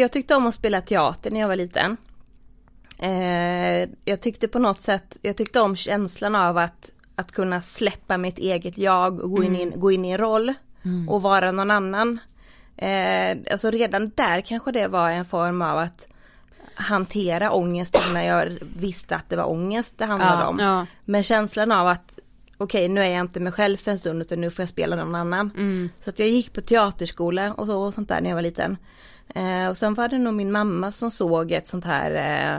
jag 0.00 0.12
tyckte 0.12 0.34
om 0.34 0.46
att 0.46 0.54
spela 0.54 0.80
teater 0.80 1.30
när 1.30 1.40
jag 1.40 1.48
var 1.48 1.56
liten. 1.56 1.96
Eh, 2.98 3.88
jag 4.04 4.20
tyckte 4.20 4.48
på 4.48 4.58
något 4.58 4.80
sätt, 4.80 5.16
jag 5.22 5.36
tyckte 5.36 5.60
om 5.60 5.76
känslan 5.76 6.34
av 6.34 6.58
att, 6.58 6.90
att 7.22 7.32
kunna 7.32 7.60
släppa 7.60 8.18
mitt 8.18 8.38
eget 8.38 8.78
jag 8.78 9.20
och 9.20 9.30
gå 9.30 9.42
in, 9.44 9.56
in, 9.56 9.72
gå 9.76 9.90
in 9.92 10.04
i 10.04 10.10
en 10.10 10.18
roll 10.18 10.54
och 11.08 11.22
vara 11.22 11.52
någon 11.52 11.70
annan. 11.70 12.18
Eh, 12.76 13.36
alltså 13.52 13.70
redan 13.70 14.10
där 14.14 14.40
kanske 14.40 14.72
det 14.72 14.88
var 14.88 15.10
en 15.10 15.24
form 15.24 15.62
av 15.62 15.78
att 15.78 16.08
hantera 16.74 17.50
ångesten 17.52 18.14
när 18.14 18.22
jag 18.22 18.58
visste 18.76 19.16
att 19.16 19.28
det 19.28 19.36
var 19.36 19.50
ångest 19.50 19.98
det 19.98 20.04
handlade 20.04 20.42
Ja, 20.42 20.48
om. 20.48 20.58
ja. 20.58 20.86
Men 21.04 21.22
känslan 21.22 21.72
av 21.72 21.86
att 21.86 22.18
okej 22.58 22.88
nu 22.88 23.00
är 23.00 23.10
jag 23.10 23.20
inte 23.20 23.40
mig 23.40 23.52
själv 23.52 23.76
för 23.76 23.90
en 23.90 23.98
stund 23.98 24.20
utan 24.22 24.40
nu 24.40 24.50
får 24.50 24.62
jag 24.62 24.68
spela 24.68 24.96
någon 24.96 25.14
annan. 25.14 25.50
Mm. 25.56 25.88
Så 26.04 26.10
att 26.10 26.18
jag 26.18 26.28
gick 26.28 26.52
på 26.52 26.60
teaterskola 26.60 27.54
och, 27.54 27.66
så, 27.66 27.78
och 27.78 27.94
sånt 27.94 28.08
där 28.08 28.20
när 28.20 28.28
jag 28.30 28.34
var 28.36 28.42
liten. 28.42 28.76
Eh, 29.34 29.68
och 29.68 29.76
sen 29.76 29.94
var 29.94 30.08
det 30.08 30.18
nog 30.18 30.34
min 30.34 30.52
mamma 30.52 30.92
som 30.92 31.10
såg 31.10 31.52
ett 31.52 31.66
sånt 31.66 31.84
här 31.84 32.10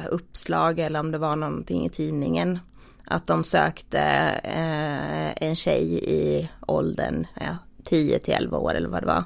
eh, 0.05 0.13
uppslag 0.13 0.79
eller 0.79 0.99
om 0.99 1.11
det 1.11 1.17
var 1.17 1.35
någonting 1.35 1.85
i 1.85 1.89
tidningen. 1.89 2.59
Att 3.05 3.27
de 3.27 3.43
sökte 3.43 3.99
eh, 4.43 5.47
en 5.47 5.55
tjej 5.55 5.99
i 6.09 6.49
åldern 6.67 7.27
ja, 7.39 7.57
10 7.83 8.19
till 8.19 8.33
11 8.33 8.57
år 8.57 8.73
eller 8.73 8.89
vad 8.89 9.01
det 9.01 9.07
var. 9.07 9.23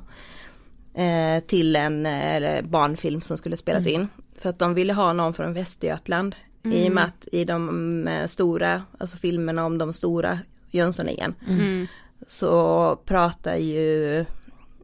Eh, 1.04 1.40
till 1.40 1.76
en 1.76 2.06
eh, 2.06 2.62
barnfilm 2.62 3.22
som 3.22 3.38
skulle 3.38 3.58
spelas 3.58 3.88
in. 3.88 4.08
För 4.38 4.50
att 4.50 4.60
de 4.60 4.74
ville 4.74 4.94
ha 4.94 5.13
någon 5.13 5.34
från 5.34 5.54
Västergötland. 5.54 6.36
I 6.63 6.90
och 6.90 6.94
med 6.94 7.04
att 7.04 7.28
i 7.32 7.46
de 7.46 8.08
eh, 8.08 8.26
stora, 8.26 8.84
alltså 8.98 9.18
filmerna 9.18 9.66
om 9.66 9.78
de 9.78 9.94
stora 9.94 10.40
Jönssonligan. 10.72 11.36
Så 12.28 12.96
pratar 13.06 13.56
ju 13.56 14.26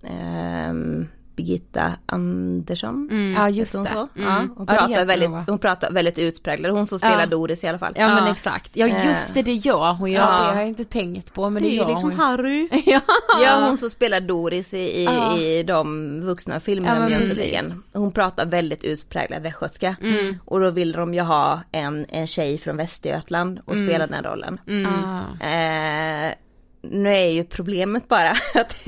ehm, 0.04 1.08
Birgitta 1.36 1.94
Andersson. 2.06 3.10
Ja 3.36 3.50
just 3.50 3.84
det. 3.84 3.90
Mm. 3.90 4.08
Ja, 4.16 4.48
hon, 4.56 4.66
Ja, 4.68 4.74
det 4.74 4.78
pratar 4.78 4.88
heter 4.88 5.00
hon, 5.00 5.08
väldigt, 5.08 5.50
hon 5.50 5.60
pratar 5.60 5.92
väldigt 5.92 6.20
utpräglad, 6.20 6.72
hon 6.72 6.88
som 6.88 7.00
spelar 7.00 7.20
Ja. 7.20 7.26
Doris 7.26 7.64
i 7.64 7.68
alla 7.68 7.80
fall. 7.80 7.94
Ja 7.96 8.08
men 8.16 8.26
Ja. 8.26 8.32
exakt, 8.32 8.72
ja 8.76 8.88
just 8.88 9.34
det 9.34 9.42
det 9.42 9.54
gör 9.54 9.94
hon, 9.94 10.12
ja, 10.12 10.20
Ja. 10.22 10.26
det 10.48 10.54
har 10.54 10.60
jag 10.60 10.68
inte 10.68 10.84
tänkt 10.84 11.34
på 11.34 11.50
men 11.50 11.64
det, 11.64 11.70
Det 11.70 11.76
gör 11.76 11.84
ju 11.86 11.90
liksom 11.90 12.10
hon. 12.12 12.20
Harry. 12.20 12.70
ja. 12.86 13.02
Ja 13.44 13.66
hon 13.68 13.78
som 13.78 13.90
spelar 13.90 14.20
Doris 14.20 14.74
i, 14.74 14.78
i, 14.78 15.04
Ja. 15.06 15.38
i 15.38 15.64
de 15.64 16.22
vuxna 16.22 16.54
Ja, 16.54 16.60
filmerna 16.60 17.08
precis. 17.08 17.28
Jönssonligan. 17.28 17.84
Hon 17.94 18.12
pratar 18.12 18.46
väldigt 18.46 18.84
utpräglad 18.84 19.42
västgötska. 19.44 19.96
Mm. 20.02 20.36
Och 20.46 20.60
då 20.60 20.70
vill 20.70 20.92
de 20.92 21.14
ju 21.14 21.22
ha 21.22 21.60
en, 21.72 22.06
en 22.10 22.28
tjej 22.28 22.58
från 22.58 22.78
Västergötland 22.78 23.60
och 23.66 23.74
Mm. 23.76 23.88
spela 23.88 24.08
den 24.08 24.24
rollen. 24.24 24.60
Ah. 24.88 25.46
Eh, 25.46 26.34
nu 26.84 27.10
är 27.10 27.30
ju 27.30 27.44
problemet 27.44 28.08
bara 28.08 28.30
att 28.54 28.88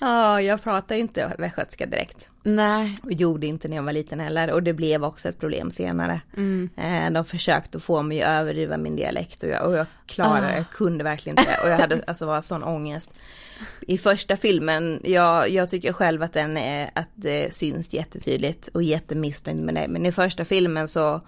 ja, 0.00 0.40
jag 0.40 0.62
pratar 0.62 0.94
inte 0.94 1.34
västgötska 1.38 1.86
direkt. 1.86 2.28
Nej. 2.42 2.98
Och 3.02 3.12
gjorde 3.12 3.46
inte 3.46 3.68
när 3.68 3.76
jag 3.76 3.82
var 3.82 3.92
liten 3.92 4.20
heller 4.20 4.52
och 4.52 4.62
det 4.62 4.72
blev 4.72 5.04
också 5.04 5.28
ett 5.28 5.40
problem 5.40 5.70
senare. 5.70 6.20
Eh, 6.76 7.10
de 7.10 7.24
försökte 7.24 7.80
få 7.80 8.02
mig 8.02 8.22
att 8.22 8.28
överdriva 8.28 8.76
min 8.76 8.96
dialekt 8.96 9.42
och 9.42 9.48
jag, 9.48 9.66
och 9.66 9.76
jag 9.76 9.86
klarade 10.06 10.46
det, 10.46 10.56
jag 10.56 10.70
kunde 10.70 11.04
verkligen 11.04 11.38
inte 11.38 11.56
och 11.62 11.70
jag 11.70 11.78
hade 11.78 12.04
alltså 12.06 12.26
var 12.26 12.42
sån 12.42 12.62
ångest. 12.62 13.10
I 13.80 13.98
första 13.98 14.36
filmen, 14.36 15.00
jag, 15.04 15.50
jag 15.50 15.70
tycker 15.70 15.92
själv 15.92 16.22
att 16.22 16.32
den 16.32 16.56
är, 16.56 16.90
att 16.94 17.10
det 17.14 17.54
syns 17.54 17.94
jättetydligt 17.94 18.68
och 18.68 18.82
jättemissnöjd 18.82 19.58
med 19.58 19.74
det, 19.74 19.88
men 19.88 20.06
i 20.06 20.12
första 20.12 20.44
filmen 20.44 20.88
så 20.88 21.20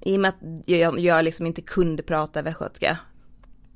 i 0.00 0.16
och 0.16 0.20
med 0.20 0.28
att 0.28 0.68
jag, 0.68 0.98
jag 0.98 1.24
liksom 1.24 1.46
inte 1.46 1.62
kunde 1.62 2.02
prata 2.02 2.42
västgötska 2.42 2.98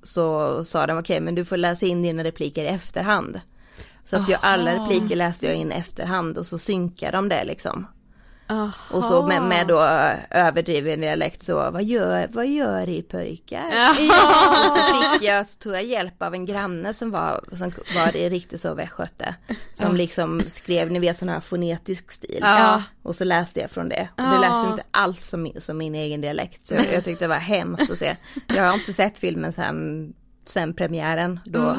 så 0.02 0.64
sa 0.64 0.86
de 0.86 0.98
okej 0.98 1.20
men 1.20 1.34
du 1.34 1.44
får 1.44 1.56
läsa 1.56 1.86
in 1.86 2.02
dina 2.02 2.24
repliker 2.24 2.64
i 2.64 2.66
efterhand. 2.66 3.40
Så 4.04 4.16
att 4.16 4.28
jag, 4.28 4.40
alla 4.42 4.74
repliker 4.74 5.16
läste 5.16 5.46
jag 5.46 5.54
in 5.54 5.72
i 5.72 5.74
efterhand 5.74 6.38
och 6.38 6.46
så 6.46 6.58
synkade 6.58 7.16
de 7.16 7.28
det 7.28 7.44
liksom. 7.44 7.86
Och 8.90 9.04
så 9.04 9.26
med, 9.26 9.42
med 9.42 9.66
då 9.66 9.80
ö, 9.80 10.16
överdriven 10.30 11.00
dialekt 11.00 11.42
så, 11.42 11.70
vad 11.70 11.84
gör, 11.84 12.28
vad 12.32 12.46
gör 12.46 12.86
ni 12.86 13.02
pojkar? 13.02 13.66
Och 14.66 14.72
så 14.72 15.12
fick 15.12 15.28
jag, 15.28 15.46
så 15.46 15.58
tog 15.58 15.74
jag 15.74 15.84
hjälp 15.84 16.22
av 16.22 16.34
en 16.34 16.46
granne 16.46 16.94
som 16.94 17.10
var, 17.10 17.44
som 17.56 17.72
var 17.94 18.16
i 18.16 18.28
riktigt 18.28 18.60
så 18.60 18.74
västgöte. 18.74 19.34
Som 19.74 19.96
liksom 19.96 20.42
skrev, 20.46 20.90
ni 20.90 20.98
vet 20.98 21.18
sån 21.18 21.28
här 21.28 21.40
fonetisk 21.40 22.12
stil. 22.12 22.38
Ja. 22.40 22.82
Och 23.02 23.16
så 23.16 23.24
läste 23.24 23.60
jag 23.60 23.70
från 23.70 23.88
det. 23.88 24.08
Och 24.16 24.22
det 24.22 24.38
lät 24.38 24.66
inte 24.70 24.82
alls 24.90 25.28
som, 25.28 25.52
som 25.58 25.78
min 25.78 25.94
egen 25.94 26.20
dialekt. 26.20 26.66
Så 26.66 26.74
jag, 26.74 26.92
jag 26.92 27.04
tyckte 27.04 27.24
det 27.24 27.28
var 27.28 27.36
hemskt 27.36 27.90
att 27.90 27.98
se. 27.98 28.16
Jag 28.46 28.64
har 28.64 28.74
inte 28.74 28.92
sett 28.92 29.18
filmen 29.18 29.52
sen, 29.52 30.12
sen 30.44 30.74
premiären. 30.74 31.40
Då. 31.44 31.58
Va? 31.58 31.76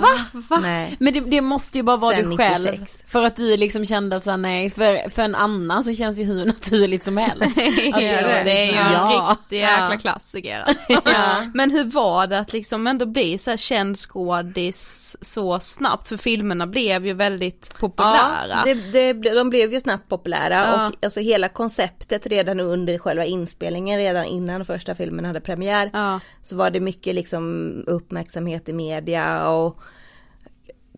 Va? 0.50 0.60
Nej. 0.62 0.96
Men 1.00 1.14
det, 1.14 1.20
det 1.20 1.42
måste 1.42 1.78
ju 1.78 1.84
bara 1.84 1.98
vara 1.98 2.16
Sen 2.16 2.30
du 2.30 2.38
själv. 2.38 2.66
96. 2.72 3.04
För 3.08 3.24
att 3.24 3.36
du 3.36 3.58
liksom 3.58 3.86
kände 3.86 4.16
att 4.16 4.24
så 4.24 4.30
här, 4.30 4.38
nej, 4.38 4.70
för, 4.70 5.10
för 5.10 5.22
en 5.22 5.36
annan 5.36 5.84
så 5.84 5.94
känns 5.94 6.20
ju 6.20 6.24
hur 6.24 6.46
naturligt 6.46 7.04
som 7.04 7.18
helst. 7.18 7.58
Att 7.58 8.02
Ja, 8.02 8.44
det 8.44 8.52
är 8.52 8.66
ju 8.66 8.78
en 8.78 8.92
Ja. 8.94 9.38
riktig 9.40 9.58
jäkla 9.60 9.98
klassiker 9.98 10.64
alltså. 10.68 10.94
Men 11.54 11.72
hur 11.72 11.84
var 11.84 12.28
det 12.28 12.40
att 12.40 12.54
liksom 12.54 12.88
ändå 12.88 13.06
bli 13.06 13.38
så 13.38 13.50
här 13.50 13.58
känd 13.58 13.98
skådis 13.98 15.18
så 15.22 15.60
snabbt? 15.60 16.10
För 16.10 16.18
filmerna 16.18 16.68
blev 16.68 17.06
ju 17.06 17.14
väldigt 17.14 17.78
populära. 17.80 18.48
Ja, 18.50 18.64
det, 18.66 19.14
det, 19.14 19.34
de 19.34 19.50
blev 19.50 19.74
ju 19.74 19.80
snabbt 19.80 20.10
populära 20.10 20.56
Ja. 20.56 20.88
och 20.88 20.94
alltså 21.04 21.20
hela 21.20 21.50
konceptet 21.50 22.28
redan 22.28 22.60
under 22.60 22.98
själva 22.98 23.26
inspelningen, 23.26 24.00
redan 24.00 24.26
innan 24.26 24.66
första 24.66 24.96
filmen 24.96 25.26
hade 25.26 25.42
premiär, 25.42 25.90
Ja. 25.94 26.20
så 26.42 26.56
var 26.56 26.70
det 26.70 26.80
mycket 26.80 27.16
liksom 27.16 27.74
uppmärksamhet 27.88 28.53
i 28.70 28.74
media 28.74 29.50
och 29.50 29.80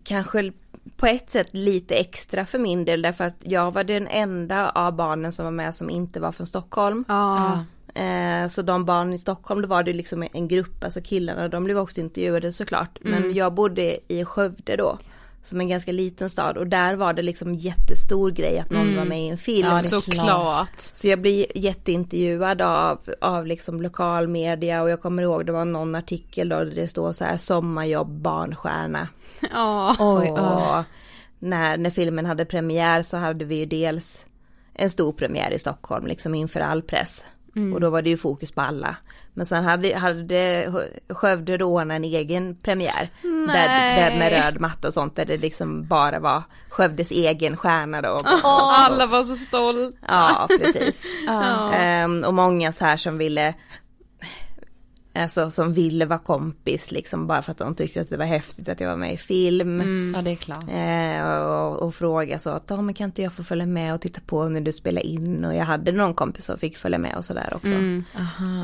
kanske 0.04 0.52
på 0.96 1.06
ett 1.06 1.30
sätt 1.30 1.48
lite 1.50 1.94
extra 1.94 2.46
för 2.46 2.58
min 2.58 2.84
del 2.84 3.02
därför 3.02 3.24
att 3.24 3.36
jag 3.40 3.74
var 3.74 3.84
den 3.84 4.06
enda 4.06 4.70
av 4.70 4.96
barnen 4.96 5.32
som 5.32 5.44
var 5.44 5.52
med 5.52 5.74
som 5.74 5.90
inte 5.90 6.20
var 6.20 6.32
från 6.32 6.46
Stockholm. 6.46 7.04
Ja. 7.08 7.64
Eh, 7.94 8.48
så 8.48 8.62
de 8.62 8.84
barn 8.84 9.12
i 9.12 9.18
Stockholm, 9.18 9.62
då 9.62 9.68
var 9.68 9.82
det 9.82 9.92
liksom 9.92 10.28
en 10.32 10.48
grupp, 10.48 10.84
alltså 10.84 11.00
killarna, 11.00 11.48
de 11.48 11.64
blev 11.64 11.78
också 11.78 12.00
intervjuade 12.00 12.52
såklart. 12.52 12.98
Mm. 13.04 13.22
Men 13.22 13.34
jag 13.34 13.54
bodde 13.54 13.98
i 14.08 14.24
Skövde 14.24 14.76
då, 14.76 14.98
som 15.46 15.60
en 15.60 15.68
ganska 15.68 15.92
liten 15.92 16.30
stad 16.30 16.56
och 16.56 16.66
där 16.66 16.94
var 16.94 17.12
det 17.12 17.22
liksom 17.22 17.54
jättestor 17.54 18.30
grej 18.30 18.58
att 18.58 18.70
någon 18.70 18.96
var 18.96 19.04
med 19.04 19.20
i 19.20 19.28
en 19.28 19.38
film. 19.38 19.68
Ja, 19.68 19.78
Såklart. 19.78 20.80
Så 20.80 21.08
jag 21.08 21.20
blir 21.20 21.46
jätteintervjuad 21.54 22.62
av, 22.62 22.98
av 23.20 23.46
liksom 23.46 23.82
lokal 23.82 24.28
media 24.28 24.82
och 24.82 24.90
jag 24.90 25.02
kommer 25.02 25.22
ihåg 25.22 25.46
det 25.46 25.52
var 25.52 25.64
någon 25.64 25.94
artikel 25.94 26.48
då 26.48 26.56
där 26.56 26.74
det 26.74 26.88
står 26.88 27.12
så 27.12 27.24
här 27.24 27.36
sommarjobb 27.36 28.20
barnstjärna. 28.20 29.08
Ja. 29.52 29.96
Oj, 29.98 30.30
och 30.30 30.84
när, 31.38 31.76
när 31.76 31.90
filmen 31.90 32.26
hade 32.26 32.44
premiär 32.44 33.02
så 33.02 33.16
hade 33.16 33.44
vi 33.44 33.56
ju 33.56 33.66
dels 33.66 34.26
en 34.74 34.90
stor 34.90 35.12
premiär 35.12 35.50
i 35.50 35.58
Stockholm 35.58 36.06
liksom 36.06 36.34
inför 36.34 36.60
all 36.60 36.82
press. 36.82 37.24
Och 37.74 37.80
då 37.80 37.90
var 37.90 38.02
det 38.02 38.10
ju 38.10 38.16
fokus 38.16 38.52
på 38.52 38.60
alla. 38.60 38.96
Men 39.34 39.46
sen 39.46 39.64
hade, 39.64 39.96
hade 39.96 40.72
Skövde 41.08 41.56
då 41.56 41.78
en 41.78 42.04
egen 42.04 42.56
premiär. 42.56 43.10
Där, 43.22 43.96
där 43.96 44.18
med 44.18 44.32
röd 44.32 44.60
matta 44.60 44.88
och 44.88 44.94
sånt 44.94 45.16
där 45.16 45.24
det 45.24 45.36
liksom 45.36 45.86
bara 45.86 46.18
var 46.18 46.42
Skövdes 46.68 47.10
egen 47.10 47.56
stjärna 47.56 48.02
då. 48.02 48.20
Alla 48.44 49.06
var 49.06 49.24
så 49.24 49.34
stolta. 49.34 49.98
Ja, 50.08 50.48
precis. 50.58 51.02
Ja. 51.26 51.72
Ehm, 51.72 52.24
och 52.24 52.34
många 52.34 52.72
så 52.72 52.84
här 52.84 52.96
som 52.96 53.18
ville 53.18 53.54
Alltså 55.22 55.50
som 55.50 55.72
ville 55.72 56.06
vara 56.06 56.18
kompis 56.18 56.92
liksom 56.92 57.26
bara 57.26 57.42
för 57.42 57.52
att 57.52 57.58
de 57.58 57.74
tyckte 57.74 58.00
att 58.00 58.08
det 58.08 58.16
var 58.16 58.24
häftigt 58.24 58.68
att 58.68 58.80
jag 58.80 58.88
var 58.88 58.96
med 58.96 59.12
i 59.12 59.16
film. 59.16 59.80
Ja 60.16 60.22
det 60.22 60.30
är 60.30 60.36
klart. 60.36 60.64
Eh, 60.68 61.30
och, 61.30 61.82
och 61.82 61.94
fråga 61.94 62.38
så 62.38 62.50
att, 62.50 62.64
ja 62.68 62.80
men 62.82 62.94
kan 62.94 63.04
inte 63.04 63.22
jag 63.22 63.32
få 63.32 63.44
följa 63.44 63.66
med 63.66 63.94
och 63.94 64.00
titta 64.00 64.20
på 64.26 64.48
när 64.48 64.60
du 64.60 64.72
spelar 64.72 65.02
in 65.06 65.44
och 65.44 65.54
jag 65.54 65.64
hade 65.64 65.92
någon 65.92 66.14
kompis 66.14 66.44
som 66.44 66.58
fick 66.58 66.76
följa 66.76 66.98
med 66.98 67.16
och 67.16 67.24
sådär 67.24 67.52
också. 67.54 67.74
Mm. 67.74 68.04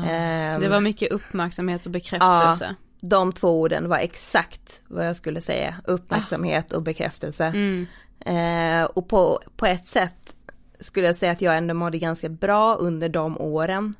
Ehm, 0.09 0.61
Det 0.61 0.69
var 0.69 0.79
mycket 0.79 1.11
uppmärksamhet 1.11 1.85
och 1.85 1.91
bekräftelse. 1.91 2.75
de 3.01 3.33
två 3.33 3.61
orden 3.61 3.89
var 3.89 3.97
exakt 3.97 4.81
vad 4.87 5.07
jag 5.07 5.15
skulle 5.15 5.41
säga, 5.41 5.75
uppmärksamhet 5.85 6.71
och 6.73 6.81
bekräftelse. 6.81 7.45
Mm. 7.45 7.85
Eh, 8.25 8.85
och 8.85 9.07
på, 9.07 9.39
på 9.57 9.65
ett 9.65 9.87
sätt 9.87 10.35
skulle 10.79 11.05
jag 11.07 11.15
säga 11.15 11.31
att 11.31 11.41
jag 11.41 11.57
ändå 11.57 11.73
mådde 11.73 11.97
ganska 11.97 12.29
bra 12.29 12.75
under 12.75 13.09
de 13.09 13.37
åren. 13.37 13.93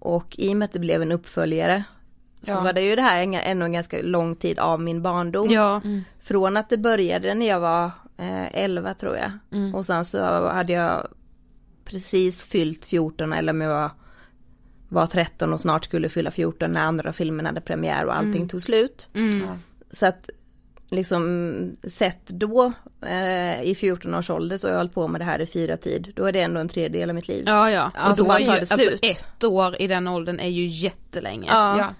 Och 0.00 0.34
i 0.38 0.52
och 0.52 0.56
med 0.56 0.66
att 0.66 0.72
det 0.72 0.78
blev 0.78 1.02
en 1.02 1.12
uppföljare 1.12 1.84
så 2.42 2.50
Ja. 2.50 2.60
var 2.60 2.72
det 2.72 2.80
ju 2.80 2.96
det 2.96 3.02
här 3.02 3.22
ändå 3.44 3.64
en 3.66 3.72
ganska 3.72 4.02
lång 4.02 4.34
tid 4.34 4.58
av 4.58 4.80
min 4.80 5.02
barndom. 5.02 5.50
Ja. 5.50 5.82
Från 6.20 6.56
att 6.56 6.68
det 6.70 6.78
började 6.78 7.34
när 7.34 7.48
jag 7.48 7.60
var 7.60 7.84
eh, 8.16 8.54
11 8.54 8.94
tror 8.94 9.16
jag. 9.16 9.32
Och 9.74 9.86
sen 9.86 10.04
så 10.04 10.48
hade 10.48 10.72
jag 10.72 11.06
precis 11.84 12.44
fyllt 12.44 12.84
14 12.84 13.32
eller 13.32 13.52
om 13.52 13.60
jag 13.60 13.70
var 13.70 13.90
var 14.88 15.06
13 15.06 15.52
och 15.52 15.60
snart 15.60 15.84
skulle 15.84 16.08
fylla 16.08 16.30
14 16.30 16.72
när 16.72 16.80
andra 16.80 17.12
filmen 17.12 17.46
hade 17.46 17.60
premiär 17.60 18.04
och 18.06 18.16
allting 18.16 18.34
Mm. 18.36 18.48
tog 18.48 18.62
slut. 18.62 19.08
Mm. 19.14 19.42
Så 19.90 20.06
att 20.06 20.30
liksom 20.90 21.76
sett 21.84 22.26
då 22.26 22.72
eh, 23.06 23.62
i 23.62 23.74
14 23.74 24.14
års 24.14 24.30
ålder 24.30 24.56
så 24.56 24.66
har 24.66 24.72
jag 24.72 24.78
hållit 24.78 24.94
på 24.94 25.08
med 25.08 25.20
det 25.20 25.24
här 25.24 25.40
i 25.40 25.46
fyra 25.46 25.76
tid. 25.76 26.12
Då 26.16 26.24
är 26.24 26.32
det 26.32 26.40
ändå 26.40 26.60
en 26.60 26.68
tredjedel 26.68 27.08
av 27.08 27.14
mitt 27.14 27.28
liv. 27.28 27.44
Ja 27.46 27.70
ja, 27.70 27.86
och 27.86 27.92
Alltså, 28.00 28.22
då 28.22 28.28
bara 28.28 28.38
tar 28.38 28.44
det 28.46 28.60
alltså 28.60 28.76
slut. 28.76 29.00
ett 29.04 29.44
år 29.44 29.82
i 29.82 29.86
den 29.86 30.08
åldern 30.08 30.40
är 30.40 30.48
ju 30.48 30.66
jättelänge. 30.66 31.46
Ja. 31.50 31.78
Ja, 31.78 31.94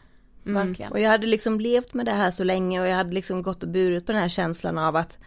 Mm. 0.46 0.66
verkligen. 0.66 0.92
Och 0.92 1.00
jag 1.00 1.10
hade 1.10 1.26
liksom 1.26 1.60
levt 1.60 1.94
med 1.94 2.06
det 2.06 2.12
här 2.12 2.30
så 2.30 2.44
länge 2.44 2.80
och 2.80 2.86
jag 2.88 2.94
hade 2.96 3.12
liksom 3.12 3.42
gått 3.42 3.62
och 3.62 3.68
burit 3.68 4.06
på 4.06 4.12
den 4.12 4.20
här 4.20 4.28
känslan 4.28 4.78
av 4.78 4.96
att 4.96 5.18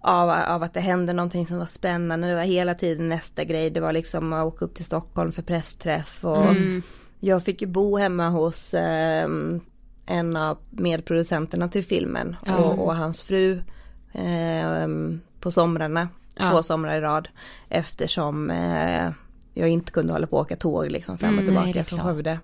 av, 0.00 0.30
av 0.30 0.62
att 0.62 0.74
det 0.74 0.80
hände 0.80 1.12
någonting 1.12 1.46
som 1.46 1.58
var 1.58 1.66
spännande, 1.66 2.28
det 2.28 2.34
var 2.34 2.42
hela 2.42 2.74
tiden 2.74 3.08
nästa 3.08 3.44
grej, 3.44 3.70
det 3.70 3.80
var 3.80 3.92
liksom 3.92 4.32
att 4.32 4.46
åka 4.46 4.64
upp 4.64 4.74
till 4.74 4.84
Stockholm 4.84 5.32
för 5.32 5.42
pressträff 5.42 6.24
och 6.24 6.46
Mm. 6.46 6.82
jag 7.20 7.44
fick 7.44 7.62
ju 7.62 7.68
bo 7.68 7.96
hemma 7.96 8.28
hos 8.28 8.74
eh, 8.74 9.28
en 10.08 10.36
av 10.36 10.58
medproducenterna 10.70 11.68
till 11.68 11.84
filmen 11.84 12.36
Ja. 12.46 12.56
och, 12.56 12.86
och 12.86 12.96
hans 12.96 13.20
fru 13.20 13.62
eh, 14.12 14.88
på 15.40 15.50
somrarna, 15.50 16.08
Ja. 16.40 16.50
två 16.50 16.62
somrar 16.62 16.96
i 16.96 17.00
rad 17.00 17.28
eftersom 17.68 18.50
eh, 18.50 19.10
jag 19.54 19.68
inte 19.68 19.92
kunde 19.92 20.12
hålla 20.12 20.26
på 20.26 20.36
och 20.36 20.42
åka 20.42 20.56
tåg 20.56 20.90
liksom 20.90 21.18
fram 21.18 21.28
och 21.38 21.42
Mm, 21.42 21.46
tillbaka 21.54 21.80
är 21.80 21.84
från. 21.84 22.00
Skövde. 22.00 22.38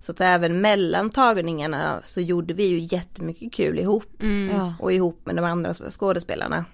Så 0.00 0.12
att 0.12 0.20
även 0.20 0.60
mellan 0.60 1.10
tagningarna 1.10 2.00
så 2.04 2.20
gjorde 2.20 2.54
vi 2.54 2.64
ju 2.66 2.78
jättemycket 2.96 3.52
kul 3.52 3.78
ihop 3.78 4.22
Mm. 4.22 4.56
Ja. 4.56 4.74
och 4.80 4.92
ihop 4.92 5.20
med 5.26 5.36
de 5.36 5.44
andra 5.44 5.74
skådespelarna. 5.74 6.64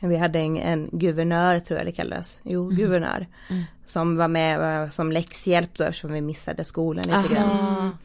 Vi 0.00 0.16
hade 0.16 0.38
en, 0.38 0.56
en 0.56 0.88
guvernör 0.92 1.60
tror 1.60 1.78
jag 1.78 1.86
det 1.86 1.92
kallades, 1.92 2.40
jo 2.44 2.68
guvernör, 2.68 3.26
som 3.84 4.16
var 4.16 4.28
med 4.28 4.82
eh, 4.82 4.88
som 4.90 5.12
läxhjälp 5.12 5.70
då 5.78 5.84
eftersom 5.84 6.12
vi 6.12 6.20
missade 6.20 6.64
skolan 6.64 7.02
lite 7.04 7.16
Aha. 7.18 7.28
grann. 7.28 7.96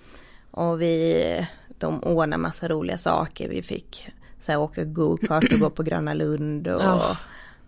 Och 0.53 0.81
vi, 0.81 1.47
de 1.77 2.03
ordnade 2.03 2.41
massa 2.41 2.67
roliga 2.67 2.97
saker, 2.97 3.49
vi 3.49 3.61
fick 3.61 4.07
så 4.39 4.51
här, 4.51 4.59
åka 4.59 4.83
go-kart 4.83 5.43
och 5.53 5.59
gå 5.59 5.69
på 5.69 5.83
Gröna 5.83 6.13
Lund 6.13 6.67
och 6.67 6.81
Ja. 6.83 7.17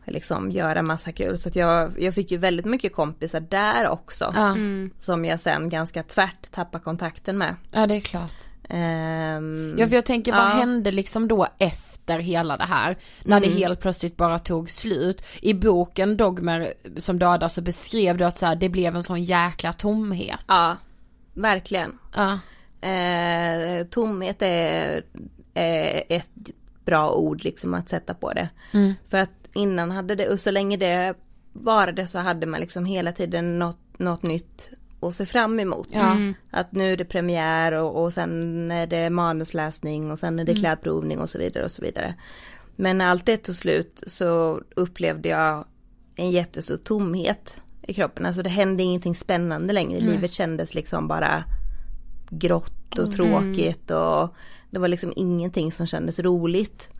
liksom 0.06 0.52
göra 0.52 0.82
massa 0.82 1.12
kul. 1.12 1.38
Så 1.38 1.50
att 1.50 1.56
jag, 1.56 1.92
jag 2.02 2.14
fick 2.14 2.32
ju 2.32 2.38
väldigt 2.38 2.66
mycket 2.66 2.94
kompisar 2.94 3.40
där 3.40 3.90
också. 3.90 4.32
Ja. 4.36 4.48
Mm. 4.50 4.90
Som 4.98 5.26
jag 5.26 5.40
sen 5.40 5.70
ganska 5.70 6.04
tvärt 6.04 6.52
tappade 6.52 6.84
kontakten 6.84 7.38
med. 7.38 7.56
ja, 7.72 7.88
det 7.88 7.96
är 7.96 8.00
klart. 8.02 8.36
Ehm, 8.70 9.76
Ja, 9.78 9.88
för 9.88 9.96
jag 9.96 10.06
tänker 10.06 10.32
vad 10.32 10.42
Ja. 10.42 10.46
hände 10.46 10.92
liksom 10.92 11.28
då 11.28 11.48
efter 11.58 12.20
hela 12.20 12.58
det 12.58 12.64
här? 12.64 12.98
När 13.24 13.40
det 13.40 13.48
helt 13.50 13.80
plötsligt 13.80 14.18
bara 14.18 14.40
tog 14.40 14.70
slut. 14.72 15.22
I 15.42 15.54
boken 15.54 16.18
Dogmer 16.18 16.74
som 16.98 17.20
dödar 17.20 17.48
så 17.48 17.62
beskrev 17.62 18.18
du 18.18 18.24
att 18.26 18.38
så 18.38 18.46
här, 18.46 18.56
det 18.56 18.70
blev 18.70 18.96
en 18.96 19.04
sån 19.04 19.24
jäkla 19.24 19.74
tomhet. 19.74 20.40
Ja, 20.48 20.78
verkligen. 21.34 21.98
Ja. 22.16 22.40
Eh, 22.86 23.86
tomhet 23.88 24.42
är, 24.42 25.06
är 25.54 26.04
ett 26.10 26.52
bra 26.86 27.12
ord 27.12 27.44
liksom 27.44 27.74
att 27.74 27.90
sätta 27.90 28.14
på 28.14 28.34
det. 28.34 28.50
Mm. 28.74 28.94
För 29.08 29.18
att 29.18 29.50
innan 29.54 29.92
hade 29.92 30.16
det, 30.16 30.30
och 30.30 30.40
så 30.40 30.52
länge 30.52 30.78
det 30.78 31.14
varade 31.54 32.08
så 32.08 32.20
hade 32.20 32.46
man 32.46 32.60
liksom 32.60 32.86
hela 32.86 33.12
tiden 33.12 33.60
något, 33.60 34.00
något 34.00 34.24
nytt 34.24 34.70
att 35.02 35.16
se 35.16 35.26
fram 35.26 35.60
emot. 35.60 35.88
Ja. 35.92 36.12
Mm. 36.12 36.34
Att 36.52 36.72
nu 36.72 36.94
är 36.94 36.98
det 36.98 37.06
premiär 37.06 37.72
och, 37.72 38.04
och 38.04 38.14
sen 38.14 38.72
är 38.72 38.88
det 38.88 39.10
manusläsning 39.10 40.12
och 40.12 40.20
sen 40.20 40.40
är 40.40 40.44
det 40.44 40.56
klädprovning 40.56 41.20
och 41.20 41.30
så 41.30 41.38
vidare 41.38 41.64
och 41.64 41.72
så 41.72 41.82
vidare. 41.82 42.14
Men 42.76 42.98
när 42.98 43.08
allt 43.08 43.26
det 43.26 43.38
tog 43.38 43.56
slut 43.56 44.04
så 44.08 44.62
upplevde 44.76 45.30
jag 45.30 45.66
en 46.16 46.32
jättestor 46.32 46.78
tomhet 46.78 47.62
i 47.82 47.94
kroppen. 47.94 48.26
Alltså 48.26 48.44
det 48.44 48.50
hände 48.50 48.84
ingenting 48.84 49.16
spännande 49.16 49.74
längre. 49.74 50.00
Livet 50.00 50.32
kändes 50.32 50.76
liksom 50.76 51.08
bara 51.08 51.44
grått 52.30 53.00
och 53.00 53.12
tråkigt 53.12 53.92
och 53.92 54.36
det 54.70 54.80
var 54.80 54.88
liksom 54.88 55.14
ingenting 55.16 55.72
som 55.72 55.88
kändes 55.88 56.20
roligt. 56.20 56.92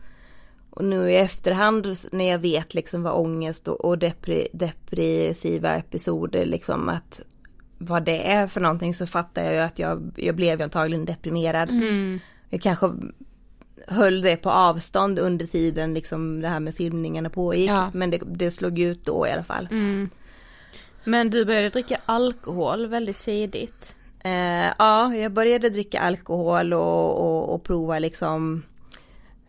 Och 0.70 0.84
nu 0.84 1.10
i 1.10 1.16
efterhand 1.16 1.96
när 2.12 2.30
jag 2.30 2.38
vet 2.38 2.74
liksom 2.74 3.02
vad 3.02 3.14
ångest 3.14 3.68
och, 3.68 3.84
och 3.84 3.98
depri, 3.98 4.48
depressiva 4.52 5.76
episoder 5.76 6.46
liksom 6.46 6.88
att 6.88 7.20
vad 7.78 8.04
det 8.04 8.32
är 8.32 8.46
för 8.46 8.60
någonting 8.60 8.94
så 8.94 9.06
fattar 9.06 9.44
jag 9.44 9.54
ju 9.54 9.60
att 9.60 9.78
jag, 9.78 10.12
jag 10.16 10.36
blev 10.36 10.62
antagligen 10.62 11.04
deprimerad. 11.04 11.70
Mm. 11.70 12.20
Jag 12.50 12.62
kanske 12.62 12.92
höll 13.86 14.22
det 14.22 14.36
på 14.36 14.50
avstånd 14.50 15.18
under 15.18 15.46
tiden 15.46 15.94
liksom 15.94 16.40
det 16.40 16.48
här 16.48 16.60
med 16.60 16.74
filmningarna 16.74 17.30
pågick. 17.30 17.70
Ja. 17.70 17.90
Men 17.94 18.10
det, 18.10 18.20
det 18.26 18.50
slog 18.50 18.78
ut 18.78 19.04
då 19.04 19.26
i 19.26 19.32
alla 19.32 19.44
fall. 19.44 19.68
Mm. 19.70 20.10
Men 21.04 21.30
du 21.30 21.44
började 21.44 21.68
dricka 21.68 22.00
alkohol 22.06 22.86
väldigt 22.86 23.18
tidigt. 23.18 23.96
Eh, 24.26 24.72
ja, 24.78 25.14
jag 25.14 25.32
började 25.32 25.70
dricka 25.70 26.00
alkohol 26.00 26.72
och, 26.72 27.20
och, 27.20 27.54
och 27.54 27.62
prova 27.62 27.98
liksom 27.98 28.62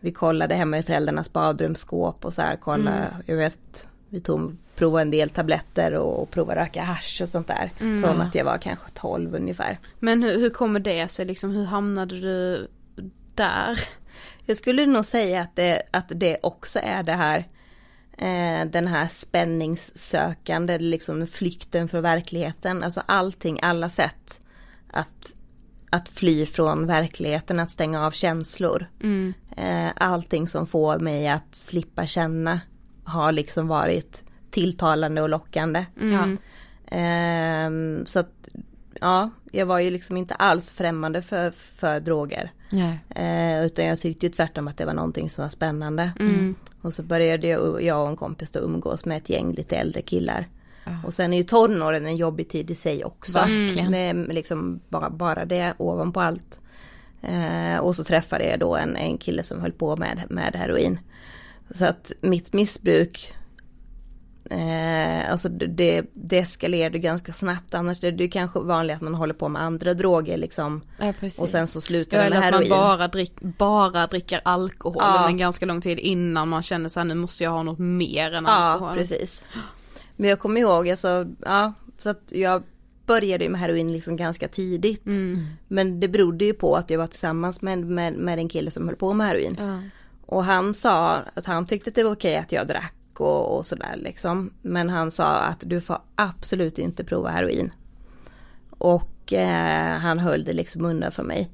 Vi 0.00 0.12
kollade 0.12 0.54
hemma 0.54 0.78
i 0.78 0.82
föräldrarnas 0.82 1.32
badrumsskåp 1.32 2.24
och 2.24 2.34
så 2.34 2.42
här 2.42 2.56
kolla, 2.56 3.06
jag 3.26 3.36
vet 3.36 3.88
Vi 4.08 4.20
tog, 4.20 4.56
provade 4.76 5.02
en 5.02 5.10
del 5.10 5.30
tabletter 5.30 5.94
och, 5.94 6.22
och 6.22 6.30
provade 6.30 6.60
röka 6.60 6.82
hasch 6.82 7.20
och 7.22 7.28
sånt 7.28 7.46
där. 7.46 7.72
Från 7.78 8.20
att 8.20 8.34
jag 8.34 8.44
var 8.44 8.58
kanske 8.58 8.88
12 8.94 9.34
ungefär. 9.34 9.78
Men 9.98 10.22
hur, 10.22 10.40
hur 10.40 10.50
kommer 10.50 10.80
det 10.80 11.08
sig 11.08 11.26
liksom, 11.26 11.50
hur 11.50 11.64
hamnade 11.64 12.20
du 12.20 12.68
där? 13.34 13.80
Jag 14.44 14.56
skulle 14.56 14.86
nog 14.86 15.04
säga 15.04 15.40
att 15.40 15.56
det, 15.56 15.82
att 15.90 16.06
det 16.08 16.38
också 16.42 16.78
är 16.82 17.02
det 17.02 17.12
här 17.12 17.38
eh, 18.18 18.70
Den 18.70 18.86
här 18.86 19.08
spänningssökande, 19.08 20.78
liksom 20.78 21.26
flykten 21.26 21.88
från 21.88 22.02
verkligheten. 22.02 22.84
Alltså 22.84 23.02
allting, 23.06 23.58
alla 23.62 23.88
sätt 23.88 24.40
Att, 24.90 25.34
att 25.90 26.08
fly 26.08 26.46
från 26.46 26.86
verkligheten, 26.86 27.60
att 27.60 27.70
stänga 27.70 28.06
av 28.06 28.10
känslor 28.10 28.86
Mm. 29.02 29.34
eh, 29.56 29.92
allting 29.96 30.48
som 30.48 30.66
får 30.66 30.98
mig 30.98 31.28
att 31.28 31.54
slippa 31.54 32.06
känna 32.06 32.60
har 33.04 33.32
liksom 33.32 33.68
varit 33.68 34.24
tilltalande 34.50 35.22
och 35.22 35.28
lockande. 35.28 35.86
Mm. 36.00 36.38
Ehm, 36.86 38.06
så 38.06 38.18
att 38.20 38.48
ja, 39.00 39.30
jag 39.52 39.66
var 39.66 39.78
ju 39.78 39.90
liksom 39.90 40.16
inte 40.16 40.34
alls 40.34 40.72
främmande 40.72 41.22
för, 41.22 41.50
för 41.50 42.00
droger. 42.00 42.52
Nej. 42.70 42.98
Eh, 43.10 43.66
utan 43.66 43.84
jag 43.84 43.98
tyckte 43.98 44.26
ju 44.26 44.32
tvärtom 44.32 44.68
att 44.68 44.76
det 44.76 44.84
var 44.84 44.94
någonting 44.94 45.30
som 45.30 45.42
var 45.42 45.50
spännande. 45.50 46.12
Mm. 46.20 46.54
Och 46.82 46.94
så 46.94 47.02
började 47.02 47.48
jag, 47.48 47.82
jag 47.82 48.02
och 48.02 48.08
en 48.08 48.16
kompis 48.16 48.50
då 48.50 48.60
umgås 48.60 49.04
med 49.04 49.16
ett 49.18 49.30
gäng 49.30 49.52
lite 49.52 49.76
äldre 49.76 50.02
killar. 50.02 50.48
Och 51.04 51.14
sen 51.14 51.32
är 51.32 51.36
ju 51.36 51.42
tonåren 51.42 52.06
en 52.06 52.16
jobbig 52.16 52.48
tid 52.48 52.70
i 52.70 52.74
sig 52.74 53.04
också. 53.04 53.32
Verkligen. 53.32 53.90
Med 53.90 54.34
liksom 54.34 54.80
bara, 54.88 55.10
bara 55.10 55.44
det 55.44 55.74
ovanpå 55.78 56.20
allt. 56.20 56.60
Eh, 57.22 57.78
och 57.80 57.96
så 57.96 58.04
träffade 58.04 58.44
jag 58.44 58.60
då 58.60 58.76
en, 58.76 58.96
en 58.96 59.18
kille 59.18 59.42
som 59.42 59.60
höll 59.60 59.72
på 59.72 59.96
med, 59.96 60.22
med 60.30 60.56
heroin. 60.56 60.98
Så 61.70 61.84
att 61.84 62.12
mitt 62.20 62.52
missbruk 62.52 63.32
Eh, 64.50 65.30
alltså 65.30 65.48
det, 65.48 66.04
det 66.14 66.38
eskalerade 66.38 66.98
ganska 66.98 67.32
snabbt 67.32 67.74
annars 67.74 68.04
är 68.04 68.12
det 68.12 68.24
ju 68.24 68.30
kanske 68.30 68.58
vanligt 68.60 68.96
att 68.96 69.02
man 69.02 69.14
håller 69.14 69.34
på 69.34 69.48
med 69.48 69.62
andra 69.62 69.94
droger 69.94 70.36
liksom 70.36 70.80
Ja, 70.98 71.12
och 71.38 71.48
sen 71.48 71.66
så 71.66 71.80
slutar 71.80 72.16
Ja, 72.18 72.24
det 72.24 72.30
med 72.30 72.36
eller 72.38 72.46
att 72.48 72.52
man 72.54 72.62
heroin. 72.62 72.70
bara, 72.98 73.08
drick, 73.08 73.40
bara 73.40 74.06
dricker 74.06 74.40
alkohol 74.44 75.02
Ja. 75.06 75.14
under 75.16 75.28
en 75.28 75.36
ganska 75.36 75.66
lång 75.66 75.80
tid 75.80 75.98
innan 75.98 76.48
man 76.48 76.62
känner 76.62 76.88
så 76.88 77.00
här, 77.00 77.04
nu 77.04 77.14
måste 77.14 77.44
jag 77.44 77.50
ha 77.50 77.62
något 77.62 77.78
mer 77.78 78.32
än 78.34 78.44
Ja, 78.44 78.50
alkohol. 78.52 78.94
precis. 78.96 79.44
Men 80.18 80.30
jag 80.30 80.38
kommer 80.38 80.60
ihåg, 80.60 80.88
alltså, 80.88 81.26
ja, 81.44 81.72
så 81.98 82.10
att 82.10 82.22
jag 82.28 82.62
började 83.06 83.44
ju 83.44 83.50
med 83.50 83.60
heroin 83.60 83.92
liksom 83.92 84.16
ganska 84.16 84.48
tidigt. 84.48 85.06
Mm. 85.06 85.46
Men 85.68 86.00
det 86.00 86.08
berodde 86.08 86.44
ju 86.44 86.54
på 86.54 86.76
att 86.76 86.90
jag 86.90 86.98
var 86.98 87.06
tillsammans 87.06 87.62
med, 87.62 87.78
med, 87.78 88.12
med 88.12 88.38
en 88.38 88.48
kille 88.48 88.70
som 88.70 88.88
höll 88.88 88.96
på 88.96 89.14
med 89.14 89.26
heroin. 89.26 89.56
Ja. 89.58 89.82
Och 90.26 90.44
han 90.44 90.74
sa 90.74 91.22
att 91.34 91.46
han 91.46 91.66
tyckte 91.66 91.90
att 91.90 91.94
det 91.94 92.04
var 92.04 92.12
okej 92.12 92.36
att 92.36 92.52
jag 92.52 92.66
drack 92.66 92.94
och, 93.16 93.56
och 93.56 93.66
sådär 93.66 93.96
liksom. 93.96 94.50
Men 94.62 94.90
han 94.90 95.10
sa 95.10 95.38
att 95.38 95.62
du 95.66 95.80
får 95.80 95.98
absolut 96.14 96.78
inte 96.78 97.04
prova 97.04 97.30
heroin. 97.30 97.70
Och 98.70 99.32
eh, 99.32 99.98
han 99.98 100.18
höll 100.18 100.44
det 100.44 100.52
liksom 100.52 100.84
undan 100.84 101.12
från 101.12 101.26
mig. 101.26 101.50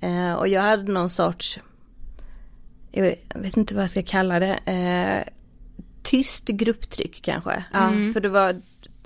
Eh, 0.00 0.32
och 0.32 0.48
jag 0.48 0.62
hade 0.62 0.92
någon 0.92 1.10
sorts, 1.10 1.60
jag 2.90 3.02
vet, 3.02 3.24
jag 3.34 3.40
vet 3.40 3.56
inte 3.56 3.74
vad 3.74 3.82
jag 3.82 3.90
ska 3.90 4.02
kalla 4.02 4.40
det, 4.40 4.54
eh, 4.54 5.32
tyst 6.04 6.44
grupptryck 6.46 7.22
kanske. 7.22 7.64
Mm. 7.74 8.12
För 8.12 8.20
det 8.20 8.28
var 8.28 8.60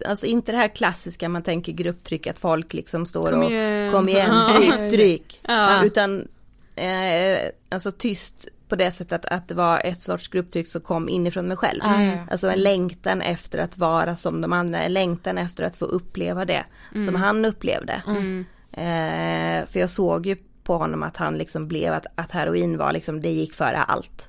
Alltså 0.06 0.26
inte 0.26 0.52
det 0.52 0.58
här 0.58 0.68
klassiska 0.68 1.28
man 1.28 1.42
tänker 1.42 1.72
grupptryck 1.72 2.26
att 2.26 2.38
folk 2.38 2.72
liksom 2.74 3.06
står 3.06 3.30
Kom 3.32 3.42
och 3.42 3.50
igen. 3.50 3.92
kom 3.92 4.08
igen, 4.08 4.30
Ja. 4.34 4.56
dryck, 4.58 4.92
dryck. 4.92 5.40
Ja. 5.42 5.84
Utan 5.84 6.28
eh, 6.74 7.38
alltså 7.68 7.90
tyst 7.92 8.48
på 8.68 8.76
det 8.76 8.90
sättet 8.90 9.24
att 9.24 9.48
det 9.48 9.54
var 9.54 9.80
ett 9.84 10.02
sorts 10.02 10.28
grupptryck 10.28 10.68
som 10.68 10.80
kom 10.80 11.08
inifrån 11.08 11.48
mig 11.48 11.56
själv. 11.56 11.80
Ja. 11.82 12.26
Alltså 12.30 12.50
en 12.50 12.58
längtan 12.62 13.20
efter 13.22 13.58
att 13.58 13.78
vara 13.78 14.16
som 14.16 14.40
de 14.40 14.52
andra, 14.52 14.78
en 14.82 14.92
längtan 14.92 15.38
efter 15.38 15.64
att 15.64 15.76
få 15.76 15.84
uppleva 15.84 16.44
det 16.44 16.64
som 17.06 17.14
han 17.14 17.44
upplevde. 17.44 18.02
Mm. 18.06 18.44
Eh, 18.72 19.66
för 19.66 19.80
jag 19.80 19.90
såg 19.90 20.26
ju 20.26 20.36
på 20.62 20.76
honom 20.78 21.02
att 21.02 21.16
han 21.16 21.38
liksom 21.38 21.68
blev 21.68 21.92
att, 21.92 22.06
att 22.14 22.30
heroin 22.30 22.78
var 22.78 22.92
liksom, 22.92 23.20
det 23.20 23.30
gick 23.30 23.54
före 23.54 23.78
allt. 23.78 24.28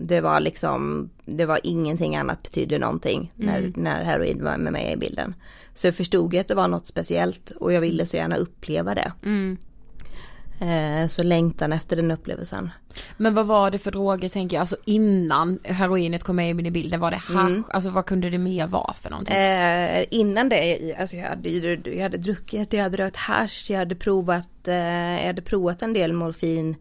Det 0.00 0.20
var 0.20 0.40
liksom, 0.40 1.10
det 1.24 1.46
var 1.46 1.60
ingenting 1.62 2.16
annat 2.16 2.42
betydde 2.42 2.78
någonting 2.78 3.32
när, 3.36 3.58
Mm. 3.58 3.72
när 3.76 4.04
heroin 4.04 4.44
var 4.44 4.56
med 4.56 4.72
mig 4.72 4.92
i 4.92 4.96
bilden. 4.96 5.34
Så 5.74 5.86
jag 5.86 5.94
förstod 5.94 6.36
att 6.36 6.48
det 6.48 6.54
var 6.54 6.68
något 6.68 6.86
speciellt 6.86 7.50
och 7.50 7.72
jag 7.72 7.80
ville 7.80 8.06
så 8.06 8.16
gärna 8.16 8.36
uppleva 8.36 8.94
det. 8.94 9.12
Mm. 9.24 9.56
Eh, 10.60 11.08
så 11.08 11.22
längtan 11.22 11.72
efter 11.72 11.96
den 11.96 12.10
upplevelsen. 12.10 12.70
Men 13.16 13.34
vad 13.34 13.46
var 13.46 13.70
det 13.70 13.78
för 13.78 13.90
droger 13.90 14.28
tänker 14.28 14.56
jag, 14.56 14.60
alltså 14.60 14.76
innan 14.84 15.58
heroinet 15.64 16.24
kom 16.24 16.36
med 16.36 16.66
i 16.66 16.70
bilden, 16.70 17.00
var 17.00 17.10
det 17.10 17.16
hasch, 17.16 17.50
Mm. 17.50 17.64
alltså 17.70 17.90
vad 17.90 18.06
kunde 18.06 18.30
det 18.30 18.38
mer 18.38 18.66
vara 18.66 18.94
för 18.94 19.10
någonting? 19.10 19.36
Eh, 19.36 20.04
innan 20.10 20.48
det, 20.48 20.94
alltså 21.00 21.16
jag 21.16 21.28
hade, 21.28 21.48
jag 21.90 22.02
hade 22.02 22.16
druckit, 22.18 22.72
jag 22.72 22.82
hade 22.82 22.96
rökt 22.96 23.16
hasch, 23.16 23.66
jag 23.70 23.78
hade 23.78 23.94
provat, 23.94 24.68
eh, 24.68 24.74
jag 25.20 25.26
hade 25.26 25.42
provat 25.42 25.82
en 25.82 25.92
del 25.92 26.12
morfin 26.12 26.76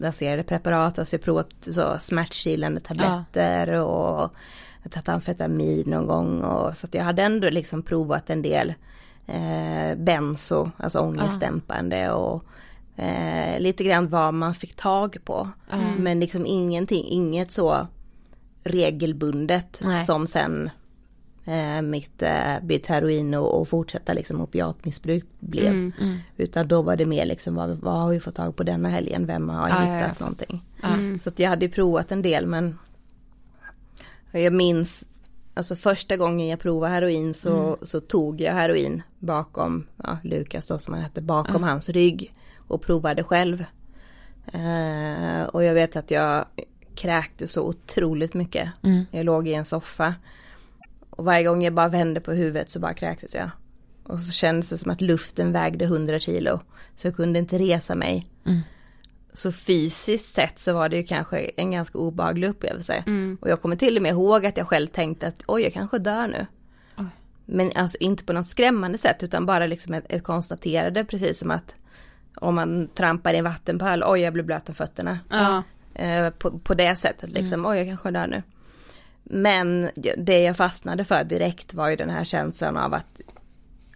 baserade 0.00 0.42
preparat, 0.42 0.98
alltså 0.98 1.16
jag 1.16 1.22
provat 1.22 1.50
så 1.60 1.96
smärtstillande 2.00 2.80
tabletter 2.80 3.72
och 3.72 4.30
jag 4.82 4.92
tagit 4.92 5.08
amfetamin 5.08 5.84
någon 5.86 6.06
gång 6.06 6.40
och 6.40 6.76
så 6.76 6.86
att 6.86 6.94
jag 6.94 7.04
hade 7.04 7.22
ändå 7.22 7.50
liksom 7.50 7.82
provat 7.82 8.30
en 8.30 8.42
del 8.42 8.74
eh, 9.26 9.96
benzo, 9.96 10.70
alltså 10.76 10.98
ångestdämpande 10.98 12.12
och 12.12 12.44
eh, 12.96 13.60
lite 13.60 13.84
grann 13.84 14.08
vad 14.08 14.34
man 14.34 14.54
fick 14.54 14.76
tag 14.76 15.16
på. 15.24 15.48
Men 15.98 16.20
liksom 16.20 16.46
ingenting, 16.46 17.04
inget 17.04 17.52
så 17.52 17.86
regelbundet 18.64 19.80
Nej. 19.84 20.00
som 20.00 20.26
sen 20.26 20.70
mitt, 21.82 22.22
eh, 22.22 22.54
mitt 22.62 22.86
heroin 22.86 23.34
och, 23.34 23.60
och 23.60 23.68
fortsätta 23.68 24.12
liksom 24.12 24.40
opiatmissbruk 24.40 25.24
blev. 25.40 25.92
Utan 26.36 26.68
då 26.68 26.82
var 26.82 26.96
det 26.96 27.06
mer 27.06 27.26
liksom 27.26 27.54
vad, 27.54 27.70
vad 27.78 28.00
har 28.00 28.10
vi 28.10 28.20
fått 28.20 28.34
tag 28.34 28.56
på 28.56 28.62
denna 28.62 28.88
helgen, 28.88 29.26
vem 29.26 29.48
har 29.48 29.68
Ja, 29.68 29.74
ja, 29.86 29.94
hittat 29.96 30.16
ja. 30.18 30.24
någonting. 30.24 30.64
Mm. 30.82 31.18
Så 31.18 31.30
att 31.30 31.38
jag 31.38 31.48
hade 31.48 31.64
ju 31.64 31.70
provat 31.72 32.12
en 32.12 32.22
del 32.22 32.46
men 32.46 32.78
jag 34.32 34.52
minns 34.52 35.08
Alltså 35.54 35.76
första 35.76 36.16
gången 36.16 36.48
jag 36.48 36.60
provade 36.60 36.92
heroin 36.94 37.34
så, 37.34 37.56
Mm. 37.66 37.78
så 37.82 38.00
tog 38.00 38.40
jag 38.40 38.52
heroin 38.52 39.02
bakom, 39.18 39.86
ja, 39.96 40.18
Lukas 40.24 40.66
då 40.66 40.78
som 40.78 40.94
han 40.94 41.02
hette, 41.02 41.20
bakom 41.20 41.62
hans 41.62 41.88
rygg 41.88 42.32
och 42.68 42.82
provade 42.82 43.22
själv. 43.24 43.64
Eh, 44.52 45.42
och 45.42 45.64
jag 45.64 45.74
vet 45.74 45.96
att 45.96 46.10
jag 46.10 46.44
kräkte 46.94 47.46
så 47.46 47.62
otroligt 47.62 48.34
mycket. 48.34 48.68
Mm. 48.82 49.04
Jag 49.10 49.24
låg 49.26 49.48
i 49.48 49.54
en 49.54 49.64
soffa. 49.64 50.14
Och 51.18 51.24
varje 51.24 51.44
gång 51.44 51.62
jag 51.62 51.74
bara 51.74 51.88
vände 51.88 52.20
på 52.20 52.32
huvudet 52.32 52.70
så 52.70 52.80
bara 52.80 52.94
kräktes 52.94 53.34
jag. 53.34 53.50
Och 54.02 54.20
så 54.20 54.32
kändes 54.32 54.68
det 54.68 54.78
som 54.78 54.90
att 54.90 55.00
luften 55.00 55.52
vägde 55.52 55.84
100 55.84 56.18
kilo. 56.18 56.60
Så 56.96 57.06
jag 57.06 57.16
kunde 57.16 57.38
inte 57.38 57.58
resa 57.58 57.94
mig. 57.94 58.26
Mm. 58.46 58.60
Så 59.32 59.52
fysiskt 59.52 60.34
sett 60.34 60.58
så 60.58 60.72
var 60.72 60.88
det 60.88 60.96
ju 60.96 61.02
kanske 61.02 61.38
en 61.38 61.70
ganska 61.70 61.98
obehaglig 61.98 62.48
upplevelse. 62.48 63.04
Och 63.40 63.50
jag 63.50 63.62
kommer 63.62 63.76
till 63.76 63.96
och 63.96 64.02
med 64.02 64.10
ihåg 64.10 64.46
att 64.46 64.56
jag 64.56 64.68
själv 64.68 64.86
tänkte 64.86 65.26
att 65.26 65.42
oj 65.46 65.62
jag 65.62 65.72
kanske 65.72 65.98
dör 65.98 66.26
nu. 66.26 66.46
Men 67.46 67.70
alltså 67.74 67.98
inte 68.00 68.24
på 68.24 68.32
något 68.32 68.46
skrämmande 68.46 68.98
sätt 68.98 69.22
utan 69.22 69.46
bara 69.46 69.66
liksom 69.66 69.94
ett, 69.94 70.04
ett 70.08 70.22
konstaterande 70.22 71.04
precis 71.04 71.38
som 71.38 71.50
att 71.50 71.74
om 72.34 72.54
man 72.54 72.88
trampar 72.88 73.34
i 73.34 73.36
en 73.36 73.44
vattenpöl, 73.44 74.04
oj 74.06 74.20
jag 74.20 74.32
blir 74.32 74.44
blöt 74.44 74.68
om 74.68 74.74
fötterna. 74.74 75.18
Ja. 75.30 75.62
Eh, 75.94 76.30
på, 76.30 76.58
på 76.58 76.74
det 76.74 76.96
sättet 76.96 77.30
liksom, 77.30 77.66
oj 77.66 77.78
jag 77.78 77.86
kanske 77.86 78.10
dör 78.10 78.26
nu. 78.26 78.42
Men 79.30 79.90
det 80.16 80.40
jag 80.40 80.56
fastnade 80.56 81.04
för 81.04 81.24
direkt 81.24 81.74
var 81.74 81.88
ju 81.88 81.96
den 81.96 82.10
här 82.10 82.24
känslan 82.24 82.76
av 82.76 82.94
att, 82.94 83.20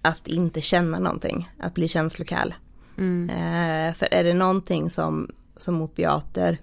att 0.02 0.28
inte 0.28 0.60
känna 0.60 0.98
någonting, 0.98 1.50
att 1.58 1.74
bli 1.74 1.88
känslokall. 1.88 2.54
Eh, 3.30 3.94
för 3.94 4.08
är 4.14 4.24
det 4.24 4.34
någonting 4.34 4.90
som, 4.90 5.30
som 5.56 5.82
opiater, 5.82 6.58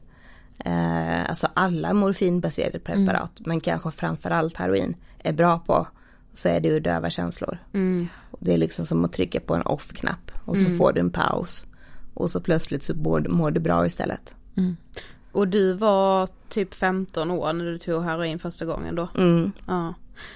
eh, 0.66 1.30
alltså 1.30 1.48
alla 1.54 1.94
morfinbaserade 1.94 2.80
preparat, 2.80 3.32
men 3.46 3.60
kanske 3.60 3.92
framförallt 3.92 4.58
heroin, 4.58 4.96
är 5.24 5.34
bra 5.34 5.60
på, 5.60 5.88
så 6.34 6.50
är 6.50 6.60
det 6.60 6.68
ju 6.68 6.80
döva 6.80 7.10
känslor. 7.10 7.58
Och 8.32 8.40
Det 8.42 8.54
är 8.54 8.58
liksom 8.58 8.86
som 8.86 9.06
att 9.06 9.14
trycka 9.14 9.40
på 9.40 9.56
en 9.56 9.62
off-knapp 9.62 10.32
och 10.46 10.58
så 10.58 10.66
får 10.78 10.94
du 10.94 11.00
en 11.00 11.12
paus. 11.12 11.66
Och 12.14 12.32
så 12.32 12.42
plötsligt 12.42 12.84
så 12.84 12.96
mår, 12.96 13.20
mår 13.30 13.52
du 13.52 13.60
bra 13.60 13.86
istället. 13.86 14.36
Och 15.32 15.48
du 15.48 15.74
var 15.74 16.30
typ 16.50 16.74
15 16.76 17.32
år 17.32 17.54
när 17.54 17.66
du 17.66 17.78
tog 17.78 18.04
heroin 18.04 18.40
första 18.40 18.66
gången 18.66 18.96
då? 18.96 19.08
Mm. 19.16 19.52
Ja. 19.68 19.94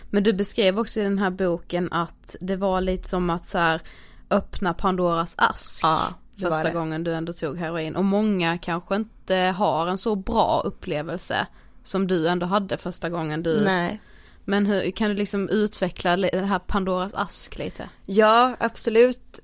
Men 0.09 0.23
du 0.23 0.33
beskrev 0.33 0.79
också 0.79 0.99
i 0.99 1.03
den 1.03 1.19
här 1.19 1.29
boken 1.29 1.93
att 1.93 2.35
det 2.41 2.55
var 2.55 2.81
lite 2.81 3.09
som 3.09 3.29
att 3.29 3.47
så 3.47 3.57
här 3.57 3.81
öppna 4.29 4.73
Pandoras 4.73 5.35
ask. 5.37 5.79
Ja, 5.83 6.13
första 6.41 6.71
gången 6.71 7.03
du 7.03 7.13
ändå 7.13 7.33
tog 7.33 7.57
heroin. 7.57 7.95
Och 7.95 8.05
många 8.05 8.57
kanske 8.57 8.95
inte 8.95 9.35
har 9.35 9.87
en 9.87 9.97
så 9.97 10.15
bra 10.15 10.61
upplevelse 10.65 11.47
som 11.83 12.07
du 12.07 12.27
ändå 12.27 12.45
hade 12.45 12.77
första 12.77 13.09
gången 13.09 13.43
du. 13.43 13.61
Nej. 13.63 14.01
Men 14.45 14.65
hur, 14.65 14.91
kan 14.91 15.09
du 15.09 15.15
liksom 15.15 15.49
utveckla 15.49 16.17
det 16.17 16.45
här 16.45 16.59
Pandoras 16.59 17.13
ask 17.13 17.57
lite? 17.57 17.89
Ja, 18.05 18.55
absolut. 18.59 19.39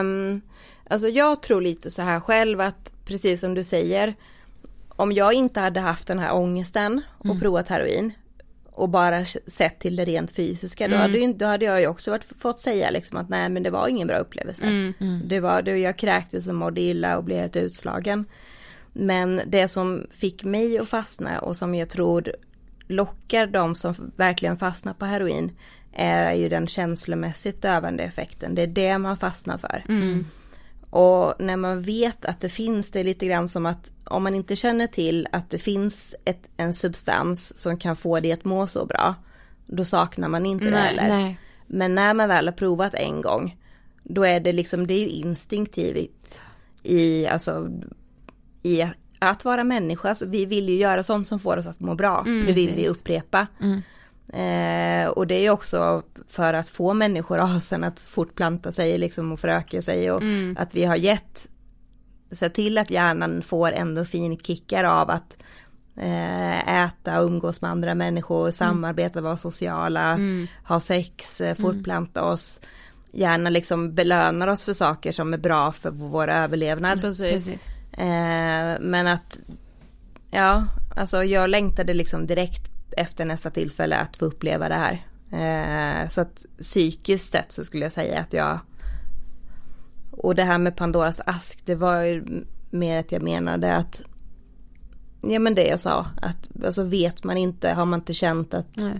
Um, 0.00 0.40
alltså 0.90 1.08
jag 1.08 1.42
tror 1.42 1.60
lite 1.60 1.90
så 1.90 2.02
här 2.02 2.20
själv 2.20 2.60
att 2.60 2.92
precis 3.04 3.40
som 3.40 3.54
du 3.54 3.64
säger, 3.64 4.14
om 4.96 5.12
jag 5.12 5.32
inte 5.34 5.60
hade 5.60 5.80
haft 5.80 6.08
den 6.08 6.18
här 6.18 6.34
ångesten 6.34 7.00
och 7.18 7.40
provat 7.40 7.68
heroin 7.68 8.12
och 8.70 8.88
bara 8.88 9.24
sett 9.46 9.78
till 9.80 9.96
det 9.96 10.04
rent 10.04 10.30
fysiska, 10.30 10.88
då, 10.88 10.96
hade, 10.96 11.18
ju, 11.18 11.24
inte- 11.24 11.38
då 11.38 11.46
hade 11.46 11.64
jag 11.64 11.80
ju 11.80 11.86
också 11.86 12.10
varit, 12.10 12.24
fått 12.38 12.58
säga 12.60 12.90
liksom 12.90 13.16
att 13.18 13.28
nej 13.28 13.48
men 13.48 13.62
det 13.62 13.70
var 13.70 13.88
ingen 13.88 14.08
bra 14.08 14.16
upplevelse. 14.16 14.64
Det 15.28 15.40
var, 15.40 15.62
det, 15.62 15.78
jag 15.78 15.96
kräktes 15.98 16.46
och 16.48 16.54
mådde 16.54 16.80
illa 16.80 17.16
och 17.18 17.24
blev 17.24 17.38
helt 17.38 17.56
utslagen. 17.56 18.24
Men 18.92 19.40
det 19.46 19.68
som 19.68 20.06
fick 20.10 20.44
mig 20.44 20.78
att 20.78 20.88
fastna 20.88 21.38
och 21.38 21.56
som 21.56 21.74
jag 21.74 21.88
tror 21.90 22.34
lockar 22.86 23.46
de 23.46 23.74
som 23.74 23.94
verkligen 24.16 24.56
fastnar 24.56 24.94
på 24.94 25.04
heroin 25.04 25.52
är 25.92 26.34
ju 26.34 26.48
den 26.48 26.66
känslomässigt 26.66 27.62
dövande 27.62 28.02
effekten. 28.02 28.54
Det 28.54 28.62
är 28.62 28.66
det 28.66 28.98
man 28.98 29.16
fastnar 29.16 29.58
för. 29.58 29.84
Och 30.92 31.34
när 31.38 31.56
man 31.56 31.82
vet 31.82 32.24
att 32.24 32.40
det 32.40 32.48
finns, 32.48 32.90
det 32.90 33.00
är 33.00 33.04
lite 33.04 33.26
grann 33.26 33.48
som 33.48 33.66
att 33.66 33.92
om 34.04 34.22
man 34.22 34.34
inte 34.34 34.56
känner 34.56 34.86
till 34.86 35.28
att 35.32 35.50
det 35.50 35.58
finns 35.58 36.14
ett, 36.24 36.48
en 36.56 36.74
substans 36.74 37.56
som 37.58 37.78
kan 37.78 37.96
få 37.96 38.20
det 38.20 38.32
att 38.32 38.44
må 38.44 38.66
så 38.66 38.86
bra, 38.86 39.14
då 39.66 39.84
saknar 39.84 40.28
man 40.28 40.46
inte 40.46 40.64
det 40.64 40.70
Nej, 40.70 40.96
heller. 40.96 41.08
nej. 41.08 41.38
Men 41.66 41.94
när 41.94 42.14
man 42.14 42.28
väl 42.28 42.46
har 42.46 42.52
provat 42.52 42.94
en 42.94 43.20
gång, 43.20 43.56
då 44.02 44.24
är 44.24 44.40
det 44.40 44.52
liksom, 44.52 44.86
det 44.86 44.94
är 44.94 45.00
ju 45.00 45.08
instinktivt 45.08 46.40
i, 46.82 47.26
alltså, 47.26 47.68
i 48.62 48.86
att 49.18 49.44
vara 49.44 49.64
människa. 49.64 50.08
Alltså, 50.08 50.26
vi 50.26 50.46
vill 50.46 50.68
ju 50.68 50.76
göra 50.76 51.02
sånt 51.02 51.26
som 51.26 51.38
får 51.38 51.56
oss 51.56 51.66
att 51.66 51.80
må 51.80 51.94
bra. 51.94 52.22
det 52.24 52.52
vill 52.52 52.54
vi 52.54 52.82
precis. 52.82 52.88
upprepa. 53.00 53.46
Eh, 54.28 55.08
och 55.08 55.26
det 55.26 55.34
är 55.34 55.50
också 55.50 56.02
för 56.28 56.54
att 56.54 56.68
få 56.68 56.94
människorasen 56.94 57.84
att 57.84 58.00
fortplanta 58.00 58.72
sig 58.72 58.98
liksom 58.98 59.32
och 59.32 59.40
föröka 59.40 59.82
sig 59.82 60.10
och 60.10 60.22
att 60.56 60.74
vi 60.74 60.84
har 60.84 60.96
gett 60.96 61.48
sett 62.30 62.54
till 62.54 62.78
att 62.78 62.90
hjärnan 62.90 63.42
får 63.42 63.72
endorfinkickar 63.72 64.84
av 64.84 65.10
att 65.10 65.38
eh, 65.96 66.84
äta, 66.84 67.20
umgås 67.20 67.62
med 67.62 67.70
andra 67.70 67.94
människor, 67.94 68.50
samarbeta, 68.50 69.20
vara 69.20 69.36
sociala, 69.36 70.18
ha 70.68 70.80
sex, 70.80 71.40
eh, 71.40 71.56
fortplanta 71.56 72.24
oss. 72.24 72.60
Gärna 73.12 73.50
liksom 73.50 73.94
belönar 73.94 74.48
oss 74.48 74.62
för 74.62 74.72
saker 74.72 75.12
som 75.12 75.34
är 75.34 75.38
bra 75.38 75.72
för 75.72 75.90
vår 75.90 76.28
överlevnad. 76.28 77.00
Precis. 77.00 77.68
Eh, 77.92 78.80
men 78.80 79.06
att, 79.06 79.40
ja, 80.30 80.66
alltså 80.96 81.24
jag 81.24 81.50
längtade 81.50 81.94
liksom 81.94 82.26
direkt 82.26 82.71
efter 82.96 83.24
nästa 83.24 83.50
tillfälle 83.50 83.96
att 83.96 84.16
få 84.16 84.24
uppleva 84.24 84.68
det 84.68 84.74
här. 84.74 85.06
Eh, 85.32 86.08
så 86.08 86.20
att 86.20 86.44
psykiskt 86.60 87.32
sett 87.32 87.52
så 87.52 87.64
skulle 87.64 87.84
jag 87.84 87.92
säga 87.92 88.20
att 88.20 88.32
jag, 88.32 88.58
och 90.10 90.34
det 90.34 90.42
här 90.44 90.58
med 90.58 90.76
Pandoras 90.76 91.20
ask, 91.26 91.62
det 91.66 91.74
var 91.74 92.02
ju 92.02 92.44
mer 92.70 93.00
att 93.00 93.12
jag 93.12 93.22
menade 93.22 93.76
att, 93.76 94.02
ja 95.22 95.38
men 95.38 95.54
det 95.54 95.66
jag 95.66 95.80
sa, 95.80 96.06
att 96.22 96.48
alltså 96.64 96.82
vet 96.84 97.24
man 97.24 97.36
inte, 97.36 97.70
har 97.70 97.84
man 97.86 98.00
inte 98.00 98.12
känt 98.12 98.54
att 98.54 98.78
eh, 98.78 98.90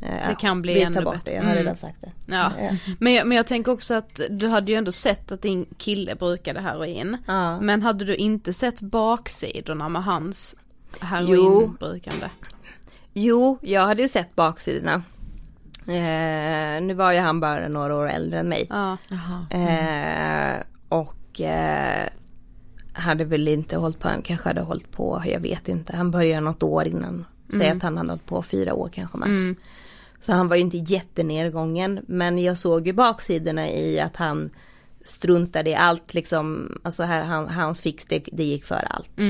Det 0.00 0.36
kan 0.40 0.62
bli 0.62 0.74
vi 0.74 0.82
ännu 0.82 0.94
bättre. 1.04 1.20
det, 1.24 1.30
jag 1.32 1.42
har 1.42 1.50
Mm. 1.50 1.58
redan 1.58 1.76
sagt 1.76 2.00
det. 2.00 2.12
Ja, 2.26 2.52
Ja. 2.60 2.70
men 3.00 3.12
jag, 3.12 3.26
men 3.26 3.36
jag 3.36 3.46
tänker 3.46 3.72
också 3.72 3.94
att 3.94 4.20
du 4.30 4.48
hade 4.48 4.72
ju 4.72 4.78
ändå 4.78 4.92
sett 4.92 5.32
att 5.32 5.42
din 5.42 5.66
kille 5.78 6.14
brukade 6.14 6.60
heroin. 6.60 7.16
Ja. 7.26 7.60
Men 7.60 7.82
hade 7.82 8.04
du 8.04 8.14
inte 8.16 8.52
sett 8.52 8.80
baksidorna 8.80 9.88
med 9.88 10.04
hans 10.04 10.56
heroinbrukande? 11.00 12.26
Jo, 12.42 12.57
jag 13.60 13.86
hade 13.86 14.02
ju 14.02 14.08
sett 14.08 14.36
baksidorna. 14.36 15.02
Eh, 15.86 16.82
nu 16.82 16.94
var 16.94 17.12
ju 17.12 17.18
han 17.18 17.40
bara 17.40 17.68
några 17.68 17.96
år 17.96 18.08
äldre 18.08 18.38
än 18.38 18.48
mig. 18.48 18.66
Ja. 18.70 18.96
Eh, 19.56 20.62
och 20.88 21.40
eh, 21.40 22.08
hade 22.92 23.24
väl 23.24 23.48
inte 23.48 23.76
hållit 23.76 23.98
på, 23.98 24.08
han 24.08 24.22
kanske 24.22 24.48
hade 24.48 24.60
hållit 24.60 24.90
på, 24.90 25.22
jag 25.26 25.40
vet 25.40 25.68
inte. 25.68 25.96
Han 25.96 26.10
började 26.10 26.40
något 26.40 26.62
år 26.62 26.86
innan. 26.86 27.24
Säg 27.52 27.68
att 27.70 27.82
han 27.82 27.96
hade 27.96 28.10
hållit 28.10 28.26
på 28.26 28.42
fyra 28.42 28.74
år 28.74 28.88
kanske 28.92 29.18
max. 29.18 29.30
Så 30.20 30.32
han 30.32 30.48
var 30.48 30.56
ju 30.56 30.62
inte 30.62 30.76
jättenedgången. 30.76 32.00
Men 32.08 32.38
jag 32.38 32.58
såg 32.58 32.86
ju 32.86 32.92
baksidorna 32.92 33.68
i 33.68 34.00
att 34.00 34.16
han 34.16 34.50
struntade 35.04 35.70
i 35.70 35.74
allt 35.74 36.14
liksom. 36.14 36.72
Alltså 36.82 37.02
här, 37.02 37.22
han, 37.24 37.48
hans 37.48 37.80
fix 37.80 38.04
det, 38.04 38.24
det 38.32 38.44
gick 38.44 38.64
för 38.64 38.86
allt. 38.90 39.20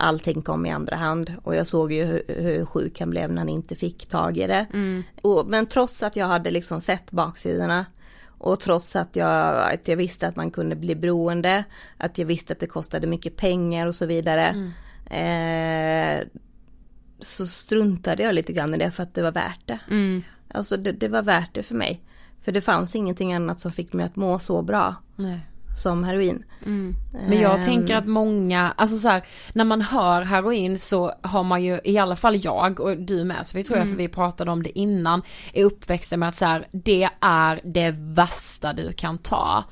Allting 0.00 0.42
kom 0.42 0.66
i 0.66 0.70
andra 0.70 0.96
hand 0.96 1.34
och 1.42 1.54
jag 1.54 1.66
såg 1.66 1.92
ju 1.92 2.04
hur, 2.04 2.22
hur 2.28 2.64
sjuk 2.64 3.00
han 3.00 3.10
blev 3.10 3.32
när 3.32 3.38
han 3.38 3.48
inte 3.48 3.76
fick 3.76 4.06
tag 4.06 4.38
i 4.38 4.46
det. 4.46 4.66
Och, 5.22 5.46
men 5.46 5.66
trots 5.66 6.02
att 6.02 6.16
jag 6.16 6.26
hade 6.26 6.50
liksom 6.50 6.80
sett 6.80 7.10
baksidorna 7.10 7.86
och 8.38 8.60
trots 8.60 8.96
att 8.96 9.16
jag, 9.16 9.56
att 9.74 9.88
jag 9.88 9.96
visste 9.96 10.28
att 10.28 10.36
man 10.36 10.50
kunde 10.50 10.76
bli 10.76 10.94
beroende, 10.94 11.64
att 11.96 12.18
jag 12.18 12.26
visste 12.26 12.52
att 12.52 12.60
det 12.60 12.66
kostade 12.66 13.06
mycket 13.06 13.36
pengar 13.36 13.86
och 13.86 13.94
så 13.94 14.06
vidare. 14.06 14.72
Eh, 15.10 16.26
så 17.20 17.46
struntade 17.46 18.22
jag 18.22 18.34
lite 18.34 18.52
grann 18.52 18.74
i 18.74 18.78
det 18.78 18.90
för 18.90 19.02
att 19.02 19.14
det 19.14 19.22
var 19.22 19.32
värt 19.32 19.66
det. 19.66 19.78
Mm. 19.90 20.22
Alltså 20.54 20.76
det, 20.76 20.92
det 20.92 21.08
var 21.08 21.22
värt 21.22 21.54
det 21.54 21.62
för 21.62 21.74
mig. 21.74 22.02
För 22.44 22.52
det 22.52 22.60
fanns 22.60 22.94
ingenting 22.94 23.32
annat 23.32 23.60
som 23.60 23.72
fick 23.72 23.92
mig 23.92 24.06
att 24.06 24.16
må 24.16 24.38
så 24.38 24.62
bra 24.62 24.94
Nej. 25.16 25.40
Som 25.76 26.04
heroin. 26.04 26.44
Men 27.28 27.40
jag 27.40 27.54
Ehm, 27.54 27.62
tänker 27.62 27.96
att 27.96 28.06
många, 28.06 28.72
alltså 28.76 28.96
så 28.96 29.08
här, 29.08 29.22
när 29.54 29.64
man 29.64 29.80
hör 29.80 30.22
heroin 30.22 30.78
så 30.78 31.12
har 31.22 31.42
man 31.42 31.64
ju, 31.64 31.80
i 31.84 31.98
alla 31.98 32.16
fall 32.16 32.44
jag 32.44 32.80
och 32.80 32.96
du 32.96 33.24
med, 33.24 33.46
så 33.46 33.56
vi 33.56 33.64
tror 33.64 33.78
jag 33.78 33.88
för 33.88 33.96
vi 33.96 34.08
pratade 34.08 34.50
om 34.50 34.62
det 34.62 34.78
innan, 34.78 35.22
är 35.52 35.64
uppväxta 35.64 36.16
med 36.16 36.28
att 36.28 36.34
så 36.34 36.44
här, 36.44 36.66
det 36.72 37.08
är 37.20 37.60
det 37.64 37.94
värsta 37.98 38.72
du 38.72 38.92
kan 38.92 39.18
ta. 39.18 39.64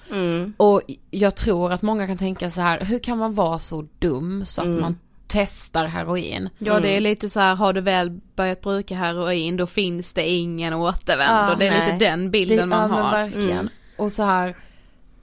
Och 0.56 0.82
jag 1.10 1.34
tror 1.36 1.72
att 1.72 1.82
många 1.82 2.06
kan 2.06 2.18
tänka 2.18 2.50
så 2.50 2.60
här, 2.60 2.80
hur 2.80 2.98
kan 2.98 3.18
man 3.18 3.34
vara 3.34 3.58
så 3.58 3.88
dum 3.98 4.46
så 4.46 4.62
att 4.62 4.68
man 4.68 4.98
testar 5.26 5.86
heroin? 5.86 6.48
Ja 6.58 6.80
det 6.80 6.96
är 6.96 7.00
lite 7.00 7.28
så 7.30 7.40
här, 7.40 7.54
har 7.54 7.72
du 7.72 7.80
väl 7.80 8.20
börjat 8.36 8.60
bruka 8.60 8.94
heroin 8.94 9.56
då 9.56 9.66
finns 9.66 10.14
det 10.14 10.28
ingen 10.30 10.74
återvändo. 10.74 11.52
Ja, 11.52 11.56
det 11.58 11.66
är 11.66 11.70
nej. 11.70 11.92
lite 11.92 12.04
den 12.04 12.30
bilden 12.30 12.58
det, 12.58 12.66
man 12.66 12.80
ja, 12.80 12.88
men 12.88 13.04
har. 13.04 13.12
verkligen. 13.12 13.70
Och 13.96 14.12
så 14.12 14.22
här, 14.22 14.56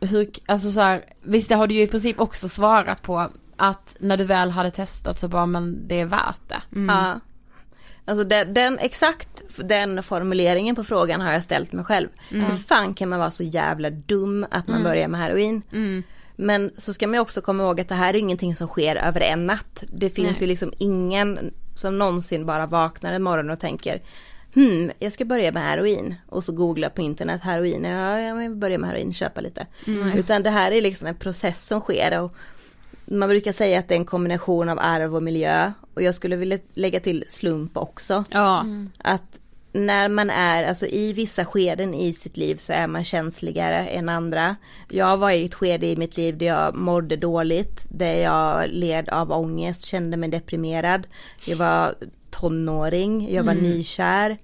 hur, 0.05 0.29
alltså 0.45 0.71
så 0.71 0.81
här, 0.81 1.05
visst 1.21 1.49
det 1.49 1.55
har 1.55 1.67
du 1.67 1.75
ju 1.75 1.81
i 1.81 1.87
princip 1.87 2.19
också 2.19 2.49
svarat 2.49 3.01
på 3.01 3.29
att 3.57 3.95
när 3.99 4.17
du 4.17 4.23
väl 4.23 4.49
hade 4.51 4.71
testat 4.71 5.19
så 5.19 5.27
bara 5.27 5.45
men 5.45 5.87
det 5.87 5.99
är 5.99 6.05
värt 6.05 6.41
det. 6.47 6.61
Ja. 6.87 7.19
Alltså 8.07 8.23
den, 8.23 8.53
den, 8.53 8.79
exakt 8.79 9.43
den 9.57 10.03
formuleringen 10.03 10.75
på 10.75 10.83
frågan 10.83 11.21
har 11.21 11.31
jag 11.31 11.43
ställt 11.43 11.73
mig 11.73 11.85
själv. 11.85 12.07
Hur 12.29 12.51
fan 12.51 12.93
kan 12.93 13.09
man 13.09 13.19
vara 13.19 13.31
så 13.31 13.43
jävla 13.43 13.89
dum 13.89 14.45
att 14.51 14.67
man 14.67 14.83
börjar 14.83 15.07
med 15.07 15.19
heroin? 15.19 15.61
Men 16.35 16.71
så 16.77 16.93
ska 16.93 17.07
man 17.07 17.19
också 17.19 17.41
komma 17.41 17.63
ihåg 17.63 17.81
att 17.81 17.89
det 17.89 17.95
här 17.95 18.13
är 18.13 18.17
ingenting 18.17 18.55
som 18.55 18.67
sker 18.67 18.95
över 18.95 19.21
en 19.21 19.45
natt. 19.45 19.83
Det 19.87 20.09
finns 20.09 20.41
ju 20.41 20.47
liksom 20.47 20.73
ingen 20.77 21.53
som 21.75 21.97
någonsin 21.97 22.45
bara 22.45 22.67
vaknar 22.67 23.13
en 23.13 23.23
morgon 23.23 23.49
och 23.49 23.59
tänker 23.59 24.01
Hmm, 24.55 24.91
jag 24.99 25.13
ska 25.13 25.25
börja 25.25 25.51
med 25.51 25.63
heroin 25.63 26.15
och 26.29 26.43
så 26.43 26.51
googla 26.51 26.89
på 26.89 27.01
internet 27.01 27.41
heroin, 27.41 27.83
ja 27.83 28.19
jag 28.19 28.57
börjar 28.57 28.77
med 28.77 28.89
heroin, 28.89 29.13
köpa 29.13 29.41
lite. 29.41 29.67
Utan 30.15 30.43
det 30.43 30.49
här 30.49 30.71
är 30.71 30.81
liksom 30.81 31.07
en 31.07 31.15
process 31.15 31.65
som 31.65 31.79
sker 31.79 32.21
och 32.21 32.33
man 33.05 33.29
brukar 33.29 33.51
säga 33.51 33.79
att 33.79 33.87
det 33.87 33.95
är 33.95 33.99
en 33.99 34.05
kombination 34.05 34.69
av 34.69 34.79
arv 34.81 35.15
och 35.15 35.23
miljö 35.23 35.71
och 35.93 36.01
jag 36.01 36.15
skulle 36.15 36.35
vilja 36.35 36.57
lägga 36.73 36.99
till 36.99 37.23
slump 37.27 37.77
också. 37.77 38.23
Ja. 38.29 38.65
Att 38.97 39.39
när 39.75 40.09
man 40.09 40.29
är, 40.29 40.63
alltså 40.63 40.85
i 40.85 41.13
vissa 41.13 41.45
skeden 41.45 41.93
i 41.93 42.13
sitt 42.13 42.37
liv 42.37 42.55
så 42.55 42.73
är 42.73 42.87
man 42.87 43.03
känsligare 43.03 43.87
än 43.87 44.09
andra. 44.09 44.55
Jag 44.89 45.17
var 45.17 45.31
i 45.31 45.45
ett 45.45 45.55
skede 45.55 45.87
i 45.87 45.97
mitt 45.97 46.17
liv 46.17 46.37
där 46.37 46.45
jag 46.45 46.75
mådde 46.75 47.15
dåligt, 47.15 47.87
där 47.89 48.13
jag 48.13 48.69
led 48.69 49.09
av 49.09 49.31
ångest, 49.31 49.85
kände 49.85 50.17
mig 50.17 50.29
deprimerad. 50.29 51.07
Jag 51.45 51.57
var 51.57 51.95
tonåring, 52.39 53.33
jag 53.33 53.43
var 53.43 53.53
nykär. 53.53 54.37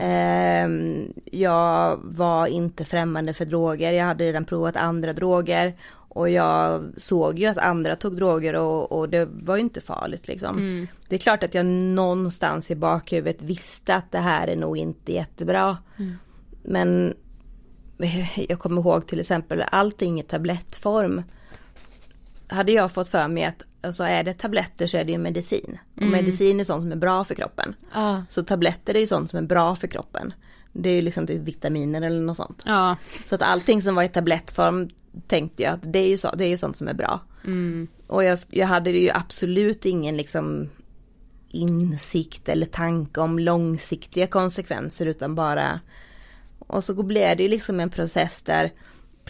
Ehm, 0.00 1.12
jag 1.32 2.00
var 2.04 2.46
inte 2.46 2.84
främmande 2.84 3.34
för 3.34 3.44
droger, 3.44 3.92
jag 3.92 4.04
hade 4.04 4.24
redan 4.24 4.44
provat 4.44 4.76
andra 4.76 5.12
droger. 5.12 5.74
Och 6.12 6.30
jag 6.30 6.84
såg 6.96 7.38
ju 7.38 7.46
att 7.46 7.58
andra 7.58 7.96
tog 7.96 8.16
droger 8.16 8.54
och, 8.54 8.92
och 8.92 9.08
det 9.08 9.28
var 9.32 9.56
ju 9.56 9.62
inte 9.62 9.80
farligt 9.80 10.28
liksom. 10.28 10.56
Det 11.08 11.14
är 11.14 11.18
klart 11.18 11.42
att 11.42 11.54
jag 11.54 11.66
någonstans 11.66 12.70
i 12.70 12.76
bakhuvudet 12.76 13.42
visste 13.42 13.94
att 13.94 14.12
det 14.12 14.18
här 14.18 14.48
är 14.48 14.56
nog 14.56 14.78
inte 14.78 15.12
jättebra. 15.12 15.78
Men 16.62 17.14
jag 18.48 18.58
kommer 18.58 18.80
ihåg 18.80 19.06
till 19.06 19.20
exempel 19.20 19.62
allting 19.72 20.20
i 20.20 20.22
tablettform. 20.22 21.22
Hade 22.50 22.72
jag 22.72 22.92
fått 22.92 23.08
för 23.08 23.28
mig 23.28 23.44
att 23.44 23.62
alltså 23.82 24.02
är 24.02 24.24
det 24.24 24.34
tabletter 24.34 24.86
så 24.86 24.96
är 24.96 25.04
det 25.04 25.12
ju 25.12 25.18
medicin. 25.18 25.78
Och 25.96 26.02
medicin 26.02 26.60
är 26.60 26.64
sånt 26.64 26.82
som 26.82 26.92
är 26.92 26.96
bra 26.96 27.24
för 27.24 27.34
kroppen. 27.34 27.74
Ja. 27.94 28.24
Så 28.28 28.42
tabletter 28.42 28.94
är 28.94 29.00
ju 29.00 29.06
sånt 29.06 29.30
som 29.30 29.38
är 29.38 29.42
bra 29.42 29.74
för 29.74 29.86
kroppen. 29.86 30.32
Det 30.72 30.90
är 30.90 30.94
ju 30.94 31.02
liksom 31.02 31.26
typ 31.26 31.42
vitaminer 31.42 32.02
eller 32.02 32.20
något 32.20 32.36
sånt. 32.36 32.62
Ja. 32.66 32.96
Så 33.28 33.34
att 33.34 33.42
allting 33.42 33.82
som 33.82 33.94
var 33.94 34.02
i 34.02 34.08
tablettform 34.08 34.88
tänkte 35.26 35.62
jag 35.62 35.72
att 35.72 35.92
det 35.92 35.98
är 35.98 36.08
ju, 36.08 36.18
så, 36.18 36.34
det 36.34 36.44
är 36.44 36.48
ju 36.48 36.56
sånt 36.56 36.76
som 36.76 36.88
är 36.88 36.94
bra. 36.94 37.20
Och 38.06 38.24
jag, 38.24 38.38
jag 38.50 38.66
hade 38.66 38.90
ju 38.90 39.10
absolut 39.10 39.86
ingen 39.86 40.16
liksom 40.16 40.68
insikt 41.48 42.48
eller 42.48 42.66
tanke 42.66 43.20
om 43.20 43.38
långsiktiga 43.38 44.26
konsekvenser 44.26 45.06
utan 45.06 45.34
bara 45.34 45.80
och 46.58 46.84
så 46.84 47.02
blev 47.02 47.36
det 47.36 47.42
ju 47.42 47.48
liksom 47.48 47.80
en 47.80 47.90
process 47.90 48.42
där 48.42 48.72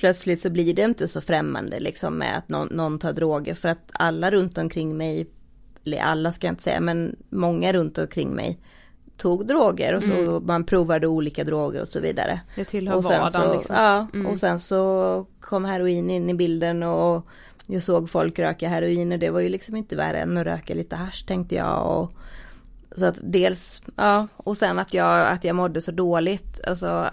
plötsligt 0.01 0.41
så 0.41 0.51
blir 0.51 0.75
det 0.75 0.83
inte 0.83 1.09
så 1.09 1.21
främmande 1.21 1.81
liksom 1.81 2.15
med 2.15 2.39
att 2.39 2.49
någon, 2.49 2.69
någon 2.69 2.99
tar 2.99 3.13
droger 3.13 3.55
för 3.55 3.69
att 3.69 3.91
alla 3.93 4.31
runt 4.31 4.59
omkring 4.59 4.97
mig, 4.97 5.27
eller 5.85 6.01
alla 6.01 6.33
ska 6.33 6.47
jag 6.47 6.53
inte 6.53 6.63
säga 6.63 6.81
men 6.81 7.17
många 7.31 7.73
runt 7.73 7.99
omkring 7.99 8.31
mig 8.31 8.59
tog 9.17 9.47
droger 9.47 9.95
och 9.95 10.03
så 10.03 10.41
man 10.47 10.65
provade 10.65 11.07
olika 11.07 11.45
droger 11.45 11.81
och 11.81 11.89
så 11.89 12.01
vidare. 12.01 12.41
Det 12.57 12.65
tillhör 12.65 12.97
Och 12.97 13.05
sen 13.05 13.21
vardagen 13.21 13.49
så, 13.49 13.55
liksom. 13.55 13.77
Ja, 13.77 14.07
och 14.31 14.39
sen 14.39 14.61
så 14.61 15.27
kom 15.41 15.65
heroin 15.65 16.11
in 16.11 16.31
i 16.31 16.35
bilden 16.35 16.83
och 16.83 17.27
jag 17.67 17.83
såg 17.83 18.11
folk 18.11 18.39
röka 18.39 18.69
heroin 18.69 19.13
och 19.13 19.19
det 19.19 19.31
var 19.31 19.41
ju 19.41 19.49
liksom 19.49 19.77
inte 19.77 19.97
värre 19.97 20.21
än 20.21 20.39
att 20.39 20.47
röka 20.47 20.75
lite 20.75 20.97
hasch 20.97 21.27
tänkte 21.27 21.55
jag. 21.55 21.87
Och, 21.87 22.13
så 22.97 23.07
att 23.07 23.21
dels, 23.23 23.83
ja, 23.97 24.27
och 24.37 24.57
sen 24.57 24.79
att 24.79 24.95
jag, 24.95 25.29
att 25.29 25.45
jag 25.45 25.57
mådde 25.57 25.83
så 25.83 25.91
dåligt, 25.91 26.61
alltså 26.67 27.11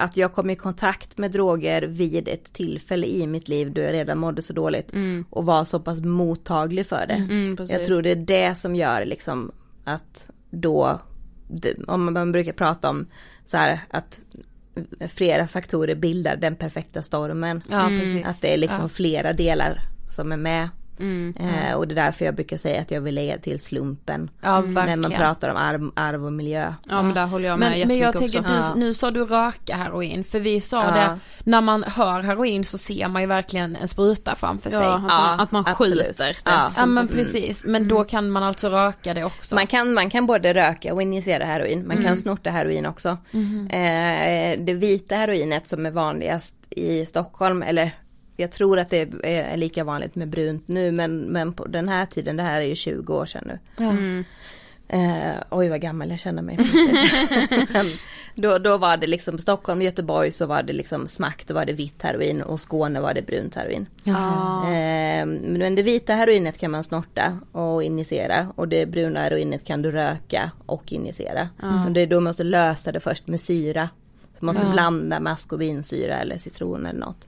att 0.00 0.16
jag 0.16 0.32
kom 0.32 0.50
i 0.50 0.56
kontakt 0.56 1.18
med 1.18 1.30
droger 1.30 1.82
vid 1.82 2.28
ett 2.28 2.52
tillfälle 2.52 3.06
i 3.06 3.26
mitt 3.26 3.48
liv 3.48 3.72
då 3.72 3.80
jag 3.80 3.92
redan 3.92 4.18
mådde 4.18 4.42
så 4.42 4.52
dåligt 4.52 4.92
och 5.30 5.44
var 5.44 5.64
så 5.64 5.80
pass 5.80 6.00
mottaglig 6.00 6.86
för 6.86 7.06
det. 7.06 7.14
Mm, 7.14 7.56
precis. 7.56 7.76
jag 7.76 7.86
tror 7.86 8.02
det 8.02 8.10
är 8.10 8.16
det 8.16 8.54
som 8.54 8.76
gör 8.76 9.04
liksom 9.04 9.52
att 9.84 10.30
då, 10.50 11.00
om 11.86 12.14
man 12.14 12.32
brukar 12.32 12.52
prata 12.52 12.90
om 12.90 13.06
så 13.44 13.56
här 13.56 13.80
att 13.90 14.20
flera 15.08 15.48
faktorer 15.48 15.94
bildar 15.94 16.36
den 16.36 16.56
perfekta 16.56 17.02
stormen. 17.02 17.62
Ja. 17.70 17.90
Att 18.24 18.40
det 18.40 18.54
är 18.54 18.58
liksom 18.58 18.82
Ja. 18.82 18.88
flera 18.88 19.32
delar 19.32 19.82
som 20.08 20.32
är 20.32 20.36
med. 20.36 20.68
Mm. 21.00 21.34
Eh, 21.36 21.74
och 21.74 21.88
det 21.88 21.92
är 21.92 22.04
därför 22.04 22.24
jag 22.24 22.34
brukar 22.34 22.56
säga 22.56 22.80
att 22.80 22.90
jag 22.90 23.00
vill 23.00 23.14
lägga 23.14 23.38
till 23.38 23.60
slumpen. 23.60 24.30
Ja, 24.40 24.60
när 24.60 24.96
man 24.96 25.10
pratar 25.10 25.48
om 25.50 25.56
arv, 25.56 25.90
arv 25.96 26.24
och 26.26 26.32
miljö. 26.32 26.74
Ja 26.88 27.02
men 27.02 27.14
där 27.14 27.26
håller 27.26 27.48
jag 27.48 27.58
med 27.58 27.78
Men, 27.78 27.88
men 27.88 27.98
jag 27.98 28.18
tänker, 28.18 28.42
du, 28.74 28.80
nu 28.80 28.94
sa 28.94 29.10
du 29.10 29.24
röka 29.24 29.76
heroin, 29.76 30.24
för 30.24 30.40
vi 30.40 30.60
sa 30.60 30.84
Ja. 30.84 30.90
det, 30.90 31.18
när 31.50 31.60
man 31.60 31.82
hör 31.86 32.20
heroin 32.20 32.64
så 32.64 32.78
ser 32.78 33.08
man 33.08 33.22
ju 33.22 33.28
verkligen 33.28 33.76
en 33.76 33.88
spruta 33.88 34.34
framför 34.34 34.70
sig. 34.70 34.80
Ja, 34.80 34.94
att 34.94 35.02
man, 35.02 35.40
att 35.40 35.52
man 35.52 35.64
skjuter 35.64 36.24
det. 36.26 36.34
Ja. 36.44 36.70
Ja 36.76 36.86
men 36.86 37.08
precis, 37.08 37.64
men 37.66 37.88
då 37.88 38.04
kan 38.04 38.30
man 38.30 38.42
alltså 38.42 38.68
röka 38.68 39.14
det 39.14 39.24
också. 39.24 39.54
Man 39.54 39.66
kan, 39.66 39.94
man 39.94 40.10
kan 40.10 40.26
både 40.26 40.54
röka 40.54 40.94
och 40.94 41.02
injicera 41.02 41.44
heroin, 41.44 41.86
man 41.86 41.96
Mm. 41.96 42.04
kan 42.08 42.16
snorta 42.16 42.50
heroin 42.50 42.86
också. 42.86 43.18
Mhm. 43.30 43.66
Eh, 43.70 44.58
det 44.64 44.74
vita 44.74 45.14
heroinet 45.16 45.68
som 45.68 45.86
är 45.86 45.90
vanligast 45.90 46.54
i 46.70 47.06
Stockholm, 47.06 47.62
eller 47.62 47.90
jag 48.36 48.52
tror 48.52 48.78
att 48.78 48.90
det 48.90 49.08
är 49.22 49.56
lika 49.56 49.84
vanligt 49.84 50.14
med 50.14 50.28
brunt 50.28 50.68
nu, 50.68 50.92
men, 50.92 51.20
men 51.20 51.52
på 51.52 51.64
den 51.64 51.88
här 51.88 52.06
tiden, 52.06 52.36
det 52.36 52.42
här 52.42 52.60
är 52.60 52.66
ju 52.66 52.74
20 52.74 53.14
år 53.14 53.26
sedan 53.26 53.44
nu. 53.46 53.58
Ja. 53.76 53.94
Eh, 54.92 55.34
oj 55.50 55.68
vad 55.68 55.80
gammal 55.80 56.10
jag 56.10 56.20
känner 56.20 56.42
mig. 56.42 56.58
Då, 58.34 58.58
då 58.58 58.78
var 58.78 58.96
det 58.96 59.06
liksom 59.06 59.38
Stockholm, 59.38 59.82
Göteborg 59.82 60.30
så 60.30 60.46
var 60.46 60.62
det 60.62 60.72
liksom 60.72 61.06
smack, 61.06 61.44
då 61.46 61.54
var 61.54 61.64
det 61.64 61.72
vitt 61.72 62.02
heroin 62.02 62.42
och 62.42 62.60
Skåne 62.60 63.00
var 63.00 63.14
det 63.14 63.22
brunt 63.22 63.54
heroin. 63.54 63.86
Ja. 64.04 64.62
Eh, 64.64 65.26
men 65.26 65.74
det 65.74 65.82
vita 65.82 66.14
heroinet 66.14 66.58
kan 66.58 66.70
man 66.70 66.84
snorta 66.84 67.38
och 67.52 67.82
injicera 67.82 68.52
och 68.56 68.68
det 68.68 68.86
bruna 68.86 69.20
heroinet 69.20 69.64
kan 69.64 69.82
du 69.82 69.92
röka 69.92 70.50
och 70.66 70.92
injicera. 70.92 71.48
Men 71.60 71.92
det 71.92 72.00
är 72.00 72.06
då 72.06 72.16
man 72.16 72.24
måste 72.24 72.44
lösa 72.44 72.92
det 72.92 73.00
först 73.00 73.26
med 73.26 73.40
syra. 73.40 73.88
Så 74.40 74.46
man 74.46 74.54
måste 74.54 74.70
blanda 74.70 75.20
med 75.20 75.32
ascorbinsyra 75.32 76.16
eller 76.16 76.38
citron 76.38 76.86
eller 76.86 77.00
något. 77.00 77.26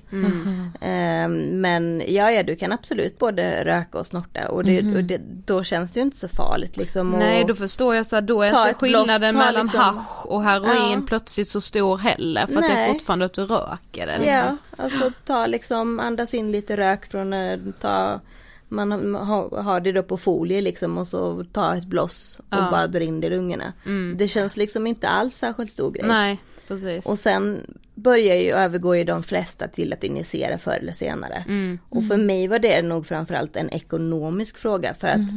Eh, 0.80 1.28
men 1.52 2.02
ja, 2.06 2.30
ja, 2.30 2.42
du 2.42 2.56
kan 2.56 2.72
absolut 2.72 3.18
både 3.18 3.64
röka 3.64 3.98
och 3.98 4.06
snorta 4.06 4.48
och, 4.48 4.64
det, 4.64 4.96
och 4.96 5.04
det, 5.04 5.20
då 5.46 5.62
känns 5.64 5.92
det 5.92 6.00
ju 6.00 6.04
inte 6.04 6.16
så 6.16 6.28
farligt 6.28 6.76
liksom. 6.76 7.10
Nej 7.10 7.44
då 7.48 7.54
förstår 7.54 7.94
jag 7.94 8.06
så 8.06 8.16
här, 8.16 8.20
då 8.22 8.42
är 8.42 8.46
inte 8.46 8.62
bloss, 8.64 8.76
skillnaden 8.76 9.34
ta 9.34 9.38
mellan 9.38 9.62
liksom- 9.62 9.80
hasch 9.80 10.26
och 10.26 10.42
heroin 10.42 10.92
Ja. 10.92 11.02
plötsligt 11.08 11.48
så 11.48 11.60
stor 11.60 11.98
heller 11.98 12.46
för 12.46 12.54
att 12.54 12.60
det 12.62 12.66
är 12.68 12.74
Nej. 12.74 12.92
fortfarande 12.92 13.24
att 13.24 13.32
du 13.34 13.44
röker 13.44 14.06
det 14.06 14.18
liksom. 14.18 14.58
Ja, 14.76 14.84
alltså 14.84 15.10
ta 15.26 15.46
liksom, 15.46 16.00
andas 16.00 16.34
in 16.34 16.52
lite 16.52 16.76
rök 16.76 17.06
från, 17.06 17.32
eh, 17.32 17.58
ta, 17.80 18.20
man 18.68 19.14
har, 19.14 19.80
det 19.80 19.92
då 19.92 20.02
på 20.02 20.16
folie 20.16 20.60
liksom 20.60 20.98
och 20.98 21.06
så 21.06 21.44
ta 21.52 21.76
ett 21.76 21.84
bloss 21.86 22.38
och 22.38 22.44
Ja. 22.58 22.68
bara 22.70 22.86
dra 22.86 23.00
in 23.00 23.20
det 23.20 23.26
i 23.26 23.30
lungorna. 23.30 23.72
Det 24.16 24.28
känns 24.28 24.56
liksom 24.56 24.86
inte 24.86 25.08
alls 25.08 25.34
särskilt 25.36 25.70
stor 25.70 25.90
grej. 25.90 26.08
Nej 26.08 26.38
precis. 26.68 27.06
Och 27.06 27.18
sen 27.18 27.66
börjar 27.94 28.36
ju, 28.36 28.50
övergår 28.50 28.96
ju 28.96 29.04
de 29.04 29.22
flesta 29.22 29.68
till 29.68 29.92
att 29.92 30.04
injicera 30.04 30.58
förr 30.58 30.78
eller 30.80 30.92
senare. 30.92 31.44
Och 31.88 32.06
för 32.06 32.16
mig 32.16 32.48
var 32.48 32.58
det 32.58 32.82
nog 32.82 33.06
framförallt 33.06 33.56
en 33.56 33.70
ekonomisk 33.70 34.58
fråga 34.58 34.94
för 34.94 35.08
att 35.08 35.30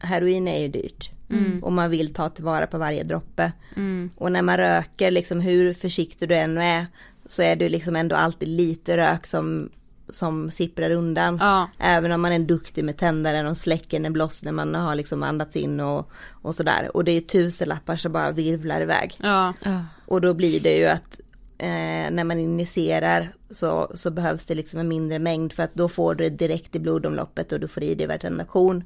heroin 0.00 0.48
är 0.48 0.60
ju 0.60 0.68
dyrt. 0.68 1.10
Och 1.62 1.72
man 1.72 1.90
vill 1.90 2.14
ta 2.14 2.28
tillvara 2.28 2.66
på 2.66 2.78
varje 2.78 3.04
droppe. 3.04 3.52
Och 4.16 4.32
när 4.32 4.42
man 4.42 4.56
röker, 4.56 5.10
liksom 5.10 5.40
hur 5.40 5.74
försiktig 5.74 6.28
du 6.28 6.36
än 6.36 6.58
är, 6.58 6.86
så 7.26 7.42
är 7.42 7.56
det 7.56 7.68
liksom 7.68 7.96
ändå 7.96 8.16
alltid 8.16 8.48
lite 8.48 8.96
rök 8.96 9.26
som 9.26 9.70
som 10.08 10.50
sipprar 10.50 10.90
undan. 10.90 11.38
Ja. 11.40 11.68
Även 11.78 12.12
om 12.12 12.20
man 12.20 12.32
är 12.32 12.38
duktig 12.38 12.84
med 12.84 12.96
tändaren 12.96 13.46
och 13.46 13.56
släcker 13.56 14.00
en 14.00 14.12
bloss 14.12 14.42
när 14.42 14.52
man 14.52 14.74
har 14.74 14.94
liksom 14.94 15.22
andats 15.22 15.56
in 15.56 15.80
och, 15.80 16.10
och 16.42 16.54
sådär. 16.54 16.90
Och 16.94 17.04
det 17.04 17.12
är 17.12 17.20
tusenlappar 17.20 17.96
som 17.96 18.12
bara 18.12 18.30
virvlar 18.30 18.80
iväg. 18.80 19.18
Ja. 19.22 19.54
Och 20.06 20.20
då 20.20 20.34
blir 20.34 20.60
det 20.60 20.76
ju 20.76 20.86
att 20.86 21.20
eh, 21.58 22.10
när 22.10 22.24
man 22.24 22.38
injicerar 22.38 23.34
så, 23.50 23.90
så 23.94 24.10
behövs 24.10 24.46
det 24.46 24.54
liksom 24.54 24.80
en 24.80 24.88
mindre 24.88 25.18
mängd 25.18 25.52
för 25.52 25.62
att 25.62 25.74
då 25.74 25.88
får 25.88 26.14
du 26.14 26.24
det 26.24 26.36
direkt 26.36 26.76
i 26.76 26.80
blodomloppet 26.80 27.52
och 27.52 27.60
du 27.60 27.68
får 27.68 27.82
i 27.82 27.94
dig 27.94 28.06
vartenda 28.06 28.44
korn. 28.44 28.84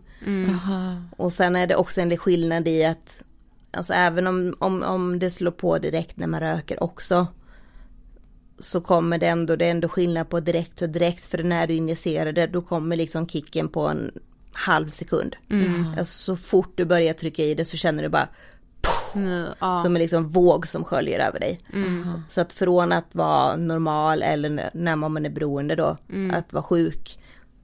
Och 1.17 1.33
sen 1.33 1.57
är 1.57 1.67
det 1.67 1.77
också 1.77 2.01
en 2.01 2.17
skillnad 2.17 2.69
i 2.69 2.85
att 2.85 3.23
alltså 3.71 3.93
även 3.93 4.27
om, 4.27 4.55
om, 4.59 4.83
om 4.83 5.19
det 5.19 5.31
slår 5.31 5.51
på 5.51 5.79
direkt 5.79 6.17
när 6.17 6.27
man 6.27 6.41
röker 6.41 6.83
också 6.83 7.27
så 8.61 8.81
kommer 8.81 9.19
det 9.19 9.27
ändå, 9.27 9.57
det 9.57 9.67
är 9.67 9.71
ändå 9.71 9.89
skillnad 9.89 10.29
på 10.29 10.41
direkt 10.41 10.83
och 10.83 10.89
direkt 10.89 11.25
för 11.25 11.43
när 11.43 11.67
du 11.67 11.75
injicerar 11.75 12.33
det 12.33 12.47
då 12.47 12.63
kommer 12.63 12.97
liksom 12.97 13.29
kicken 13.29 13.69
på 13.69 13.89
en 13.89 14.11
halv 14.53 14.89
sekund. 14.89 15.37
Alltså, 15.99 16.23
så 16.23 16.37
fort 16.37 16.73
du 16.75 16.85
börjar 16.85 17.15
trycka 17.15 17.43
i 17.43 17.55
det 17.55 17.65
så 17.65 17.77
känner 17.77 18.03
du 18.03 18.09
bara 18.09 18.29
Nu, 19.15 19.49
ja. 19.61 19.83
som 19.83 19.97
en 19.97 20.03
liksom 20.03 20.29
våg 20.29 20.67
som 20.67 20.85
sköljer 20.85 21.19
över 21.19 21.41
dig. 21.41 21.61
Så 22.29 22.41
att 22.41 22.53
från 22.53 22.93
att 22.93 23.15
vara 23.15 23.57
normal 23.57 24.23
eller 24.23 24.71
när 24.75 24.97
man 24.97 25.27
är 25.27 25.31
beroende 25.31 25.75
då, 25.75 25.97
att 26.33 26.53
vara 26.53 26.63
sjuk 26.63 27.19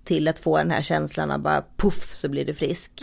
till 0.04 0.28
att 0.28 0.38
få 0.38 0.58
den 0.58 0.70
här 0.70 0.82
känslan 0.82 1.30
av 1.30 1.38
bara 1.38 1.64
puff 1.76 2.12
så 2.12 2.28
blir 2.28 2.44
du 2.44 2.54
frisk. 2.54 3.02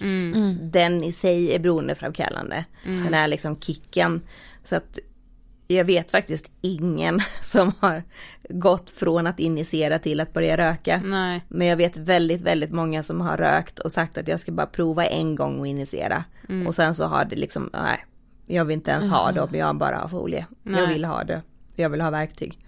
Den 0.62 1.04
i 1.04 1.12
sig 1.12 1.56
är 1.56 1.60
beroendeframkallande. 1.60 2.66
Den 2.86 3.14
här 3.14 3.28
liksom 3.28 3.60
kicken. 3.60 4.22
Så 4.64 4.76
att 4.76 5.00
jag 5.72 5.86
vet 5.86 6.12
faktiskt 6.12 6.52
ingen 6.62 7.22
som 7.42 7.72
har 7.80 8.04
gått 8.50 8.90
från 8.90 9.28
att 9.28 9.40
injicera 9.40 10.00
till 10.00 10.20
att 10.20 10.34
börja 10.34 10.58
röka. 10.58 11.02
Nej. 11.06 11.46
Men 11.48 11.68
jag 11.68 11.78
vet 11.78 11.98
väldigt, 11.98 12.42
väldigt 12.42 12.72
många 12.72 13.04
som 13.04 13.22
har 13.22 13.38
rökt 13.38 13.80
och 13.80 13.92
sagt 13.92 14.18
att 14.18 14.28
jag 14.28 14.40
ska 14.40 14.52
bara 14.52 14.68
prova 14.68 15.06
en 15.06 15.36
gång 15.36 15.60
och 15.60 15.68
injicera. 15.68 16.24
Och 16.68 16.76
sen 16.76 16.96
så 16.96 17.06
har 17.06 17.26
det 17.26 17.36
liksom, 17.36 17.70
nej, 17.74 18.06
jag 18.48 18.66
vill 18.66 18.74
inte 18.74 18.92
ens 18.92 19.08
ha 19.10 19.32
det 19.32 19.42
om 19.42 19.56
jag 19.56 19.76
bara 19.76 19.98
har 19.98 20.08
folie. 20.08 20.46
Jag 20.64 20.72
Nej. 20.74 20.88
vill 20.88 21.06
ha 21.06 21.24
det, 21.24 21.42
jag 21.76 21.90
vill 21.90 22.02
ha 22.02 22.10
verktyg. 22.10 22.60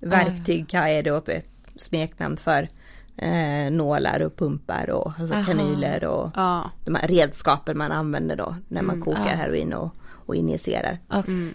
Verktyg 0.00 0.68
kan 0.68 0.86
är 0.88 1.02
då 1.02 1.16
ett 1.16 1.46
smeknamn 1.76 2.36
för 2.36 2.68
eh, 3.16 3.70
nålar 3.70 4.20
och 4.20 4.36
pumpar 4.36 4.90
och 4.90 5.12
alltså 5.18 5.34
kanyler 5.46 6.04
och 6.04 6.30
Ja. 6.36 6.70
de 6.84 6.94
här 6.94 7.08
redskapen 7.08 7.78
man 7.78 7.92
använder 7.92 8.36
då 8.36 8.54
när 8.68 8.82
man 8.82 9.00
kokar 9.00 9.36
heroin 9.36 9.72
och, 9.72 9.94
och 10.30 10.36
injicerar. 10.36 10.98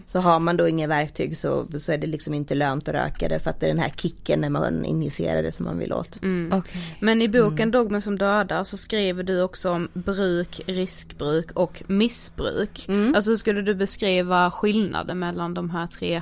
Så 0.07 0.19
har 0.19 0.39
man 0.39 0.57
då 0.57 0.67
inga 0.67 0.87
verktyg 0.87 1.37
så, 1.37 1.67
så 1.79 1.91
är 1.91 1.97
det 1.97 2.07
liksom 2.07 2.33
inte 2.33 2.55
lönt 2.55 2.87
att 2.87 2.95
röka 2.95 3.27
det 3.27 3.39
för 3.39 3.49
att 3.49 3.59
det 3.59 3.65
är 3.65 3.67
den 3.67 3.79
här 3.79 3.93
kicken 3.97 4.41
när 4.41 4.49
man 4.49 4.85
injicerar 4.85 5.43
det 5.43 5.51
som 5.51 5.65
man 5.65 5.79
vill 5.79 5.93
åt. 5.93 6.19
Okej. 6.51 6.97
Men 6.99 7.21
i 7.21 7.27
boken 7.29 7.71
Dogmen 7.71 8.01
som 8.01 8.17
dödar 8.17 8.63
så 8.63 8.77
skriver 8.77 9.23
du 9.23 9.41
också 9.41 9.71
om 9.71 9.87
bruk, 9.93 10.61
riskbruk 10.65 11.51
och 11.51 11.83
missbruk. 11.87 12.89
Alltså 13.15 13.29
hur 13.29 13.37
skulle 13.37 13.61
du 13.61 13.75
beskriva 13.75 14.51
skillnaden 14.51 15.19
mellan 15.19 15.53
de 15.53 15.69
här 15.69 15.87
tre? 15.87 16.21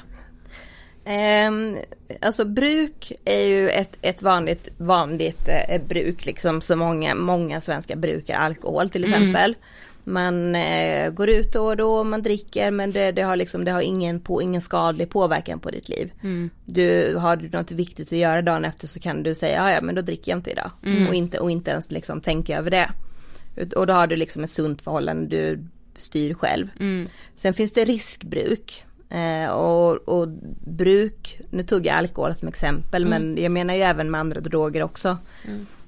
Ehm, 1.05 1.77
alltså 2.21 2.45
bruk 2.45 3.11
är 3.25 3.45
ju 3.45 3.69
ett, 3.69 3.97
ett 4.01 4.21
vanligt, 4.21 4.69
vanligt 4.77 5.47
eh, 5.47 5.81
bruk 5.81 6.25
liksom 6.25 6.61
så 6.61 6.75
många, 6.75 7.15
många 7.15 7.61
svenskar 7.61 7.95
brukar 7.95 8.37
alkohol 8.37 8.89
till 8.89 9.03
exempel. 9.03 9.55
Man 10.03 10.55
eh, 10.55 11.09
går 11.09 11.29
ut 11.29 11.53
då 11.53 11.65
och 11.65 11.77
då, 11.77 12.03
man 12.03 12.21
dricker 12.21 12.71
men 12.71 12.91
det, 12.91 13.11
det 13.11 13.21
har 13.21 13.35
liksom, 13.35 13.65
det 13.65 13.71
har 13.71 13.81
ingen, 13.81 14.19
på, 14.19 14.41
ingen 14.41 14.61
skadlig 14.61 15.09
påverkan 15.09 15.59
på 15.59 15.69
ditt 15.71 15.89
liv. 15.89 16.11
Du, 16.65 17.15
har 17.15 17.35
du 17.35 17.49
något 17.49 17.71
viktigt 17.71 18.07
att 18.07 18.17
göra 18.17 18.41
dagen 18.41 18.65
efter 18.65 18.87
så 18.87 18.99
kan 18.99 19.23
du 19.23 19.35
säga, 19.35 19.73
"Ja, 19.73 19.81
men 19.81 19.95
då 19.95 20.01
dricker 20.01 20.31
jag 20.31 20.37
inte 20.39 20.51
idag. 20.51 20.71
Och, 21.09 21.15
inte, 21.15 21.39
och 21.39 21.51
inte 21.51 21.71
ens 21.71 21.91
liksom 21.91 22.21
tänka 22.21 22.57
över 22.57 22.71
det. 22.71 22.89
Och 23.75 23.87
då 23.87 23.93
har 23.93 24.07
du 24.07 24.15
liksom 24.15 24.43
ett 24.43 24.49
sunt 24.51 24.81
förhållande, 24.81 25.27
du 25.37 25.63
styr 25.97 26.33
själv. 26.33 26.67
Sen 27.35 27.53
finns 27.53 27.71
det 27.71 27.85
riskbruk. 27.85 28.83
Eh, 29.09 29.49
och, 29.51 29.95
och 29.95 30.27
bruk, 30.67 31.41
nu 31.51 31.63
tog 31.63 31.85
jag 31.85 31.95
alkohol 31.95 32.35
som 32.35 32.47
exempel 32.47 33.05
men 33.05 33.37
jag 33.37 33.51
menar 33.51 33.73
ju 33.73 33.81
även 33.81 34.11
med 34.11 34.19
andra 34.19 34.39
droger 34.39 34.83
också. 34.83 35.17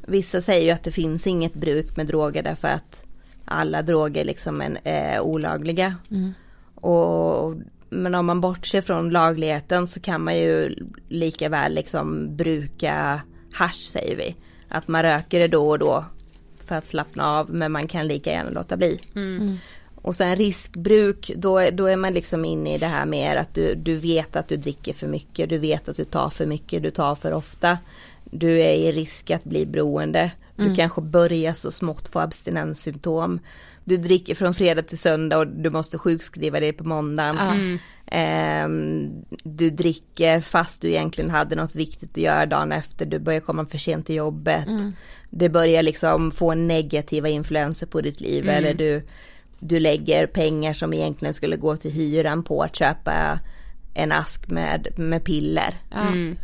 Vissa 0.07 0.41
säger 0.41 0.66
ju 0.66 0.72
att 0.72 0.84
det 0.84 0.91
finns 0.91 1.28
inget 1.28 1.53
bruk 1.53 1.97
med 1.97 2.07
droger 2.07 2.43
därför 2.43 2.68
att 2.68 3.03
alla 3.46 3.82
droger 3.82 4.26
liksom 4.26 4.62
är, 4.62 4.78
är 4.84 5.20
olagliga. 5.20 5.96
Och, 6.76 7.56
men 7.89 8.16
om 8.16 8.26
man 8.26 8.41
bortser 8.41 8.82
från 8.82 9.10
lagligheten 9.10 9.88
så 9.88 10.00
kan 10.00 10.24
man 10.24 10.38
ju 10.38 10.76
lika 11.10 11.50
väl 11.50 11.74
liksom 11.74 12.36
bruka 12.36 13.22
hasch 13.54 13.89
säger 13.91 14.16
vi. 14.16 14.36
Att 14.70 14.88
man 14.88 15.04
röker 15.04 15.39
det 15.39 15.48
då 15.48 15.70
och 15.70 15.80
då 15.80 16.06
för 16.66 16.76
att 16.76 16.88
slappna 16.88 17.26
av 17.32 17.50
men 17.50 17.72
man 17.72 17.88
kan 17.88 18.08
lika 18.08 18.32
gärna 18.32 18.50
låta 18.50 18.78
bli. 18.78 19.00
Och 19.96 20.16
sen 20.16 20.36
riskbruk, 20.36 21.32
då, 21.36 21.58
är- 21.58 21.72
då 21.72 21.86
är 21.86 21.96
man 21.98 22.14
liksom 22.14 22.46
inne 22.46 22.76
i 22.76 22.78
det 22.78 22.88
här 22.88 23.06
med 23.06 23.38
att 23.38 23.54
du, 23.56 23.76
du 23.76 23.98
vet 23.98 24.36
att 24.36 24.48
du 24.48 24.58
dricker 24.58 24.93
för 24.93 25.08
mycket, 25.08 25.50
du 25.50 25.58
vet 25.58 25.89
att 25.89 25.98
du 25.98 26.04
tar 26.06 26.30
för 26.30 26.46
mycket, 26.46 26.84
du 26.84 26.91
tar 26.91 27.16
för 27.16 27.34
ofta. 27.34 27.78
Du 28.24 28.60
är 28.62 28.74
i 28.74 28.91
risk 28.91 29.32
att 29.32 29.43
bli 29.43 29.66
beroende. 29.66 30.32
Du 30.56 30.76
kanske 30.76 31.01
börjar 31.01 31.53
så 31.53 31.72
smått 31.72 32.08
få 32.08 32.20
abstinenssymptom. 32.20 33.39
Du 33.84 33.97
dricker 33.97 34.36
från 34.36 34.53
fredag 34.53 34.82
till 34.82 34.97
söndag 34.97 35.38
och 35.38 35.47
du 35.47 35.70
måste 35.70 35.97
sjukskriva 35.97 36.60
dig 36.60 36.74
på 36.74 36.84
måndagen. 36.84 37.80
Ehm, 38.08 39.12
du 39.43 39.70
dricker 39.70 40.41
fast 40.41 40.82
du 40.82 40.89
egentligen 40.89 41.30
hade 41.30 41.56
något 41.56 41.76
viktigt 41.76 42.12
att 42.12 42.18
göra 42.18 42.45
dagen 42.45 42.72
efter. 42.72 43.06
Du 43.06 43.20
börjar 43.20 43.39
komma 43.39 43.66
för 43.66 43.78
sent 43.78 44.06
till 44.06 44.16
jobbet. 44.16 44.66
Det 45.30 45.49
börjar 45.49 45.84
liksom 45.84 46.32
få 46.32 46.53
negativa 46.56 47.30
influenser 47.30 47.88
på 47.88 48.01
ditt 48.01 48.22
liv. 48.22 48.49
Eller 48.49 48.74
du, 48.74 49.08
du 49.60 49.80
lägger 49.80 50.28
pengar 50.28 50.74
som 50.74 50.93
egentligen 50.93 51.34
skulle 51.34 51.58
gå 51.58 51.78
till 51.78 51.91
hyran 51.91 52.43
på 52.43 52.64
att 52.64 52.76
köpa 52.76 53.39
en 53.98 54.12
ask 54.12 54.48
med, 54.48 54.88
med 55.00 55.24
piller. 55.24 55.76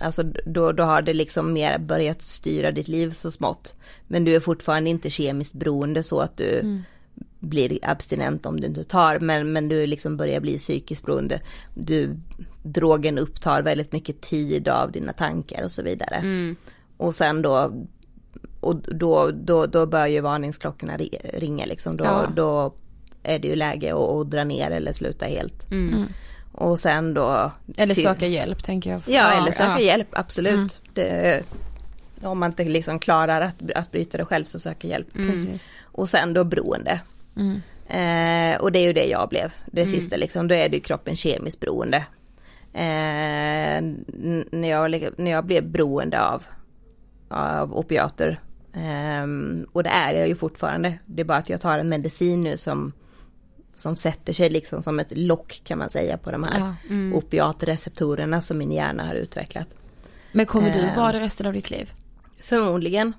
Alltså 0.02 0.24
då, 0.46 0.72
då 0.72 0.84
har 0.84 1.02
det 1.02 1.14
liksom 1.14 1.54
mer 1.54 1.78
börjat 1.80 2.22
styra 2.22 2.72
ditt 2.72 2.88
liv 2.88 3.10
så 3.10 3.32
smått. 3.32 3.76
Men 4.08 4.24
du 4.26 4.36
är 4.36 4.40
fortfarande 4.40 4.90
inte 4.90 5.10
kemiskt 5.10 5.54
beroende 5.54 6.04
så 6.04 6.20
att 6.20 6.38
du 6.38 6.82
blir 7.40 7.80
abstinent 7.84 8.46
om 8.46 8.60
du 8.60 8.68
inte 8.68 8.84
tar. 8.84 9.20
Men, 9.20 9.52
men 9.52 9.70
du 9.70 9.88
liksom 9.88 10.18
börjar 10.18 10.40
bli 10.40 10.58
psykiskt 10.58 11.06
beroende. 11.06 11.40
Du, 11.76 12.16
drogen 12.64 13.18
upptar 13.18 13.62
väldigt 13.62 13.92
mycket 13.92 14.22
tid 14.22 14.68
av 14.68 14.92
dina 14.92 15.14
tankar 15.14 15.64
och 15.64 15.72
så 15.72 15.84
vidare. 15.84 16.22
Och 16.98 17.16
sen 17.16 17.42
då 17.42 17.86
och 18.60 18.76
då, 18.76 19.32
då, 19.32 19.66
då 19.66 19.86
bör 19.86 20.06
ju 20.08 20.20
varningsklockorna 20.22 20.98
ri- 20.98 21.40
ringa 21.40 21.66
liksom. 21.66 21.98
Då, 21.98 22.04
Ja. 22.04 22.34
då 22.36 22.74
är 23.24 23.40
det 23.40 23.48
ju 23.48 23.56
läge 23.56 23.94
att, 23.94 24.00
att 24.10 24.32
dra 24.32 24.44
ner 24.44 24.72
eller 24.72 24.94
sluta 24.94 25.26
helt. 25.26 25.68
Och 26.52 26.80
sen 26.80 27.14
då 27.14 27.52
Eller 27.78 27.96
se- 27.96 28.02
söka 28.02 28.28
hjälp 28.28 28.64
tänker 28.64 28.92
jag. 28.92 29.02
Ja, 29.06 29.32
eller 29.32 29.52
söka 29.52 29.70
ja. 29.72 29.80
hjälp, 29.80 30.08
absolut. 30.12 30.82
Det, 30.94 31.44
om 32.22 32.40
man 32.40 32.50
inte 32.52 32.64
liksom 32.64 33.00
klarar 33.00 33.42
att, 33.42 33.56
att 33.76 33.92
bryta 33.92 34.18
det 34.18 34.26
själv 34.26 34.46
så 34.46 34.60
söka 34.60 34.88
hjälp. 34.88 35.14
Precis. 35.14 35.70
Och 35.84 36.10
sen 36.10 36.34
då 36.34 36.44
beroende. 36.44 37.02
Eh, 37.88 38.62
och 38.62 38.72
det 38.72 38.80
är 38.80 38.84
ju 38.88 38.94
det 38.94 39.06
jag 39.06 39.30
blev. 39.30 39.52
Det 39.66 39.86
sista 39.86 40.16
liksom, 40.18 40.48
då 40.48 40.56
är 40.56 40.70
det 40.70 40.76
ju 40.76 40.82
kroppen 40.82 41.16
kemiskt 41.16 41.60
beroende. 41.60 41.98
Eh, 42.74 43.82
när, 44.52 44.70
jag, 44.70 45.10
när 45.18 45.32
jag 45.32 45.46
blev 45.46 45.68
beroende 45.70 46.22
av, 46.26 46.44
av 47.30 47.76
opiater. 47.78 48.40
ehm, 48.74 49.66
och 49.72 49.84
det 49.84 49.90
är 49.90 50.14
jag 50.14 50.28
ju 50.28 50.36
fortfarande. 50.36 50.94
Det 51.06 51.22
är 51.22 51.26
bara 51.26 51.38
att 51.38 51.50
jag 51.50 51.62
tar 51.62 51.80
en 51.80 51.90
medicin 51.90 52.42
nu 52.42 52.58
som 52.58 52.94
som 53.82 53.96
sätter 53.96 54.34
sig 54.34 54.50
liksom 54.50 54.84
som 54.84 55.00
ett 55.00 55.18
lock 55.18 55.62
kan 55.64 55.78
man 55.78 55.90
säga 55.90 56.18
på 56.18 56.32
de 56.32 56.44
här 56.44 56.60
Ja. 56.60 57.18
opiatreceptorerna 57.18 58.42
som 58.42 58.58
min 58.58 58.72
hjärna 58.72 59.04
har 59.08 59.16
utvecklat. 59.16 59.68
Men 60.32 60.46
kommer 60.46 60.74
du 60.74 60.80
Eh. 60.80 60.96
vara 60.98 61.12
det 61.12 61.20
resten 61.20 61.46
av 61.48 61.54
ditt 61.54 61.70
liv? 61.72 61.90
Förmodligen. 62.40 63.14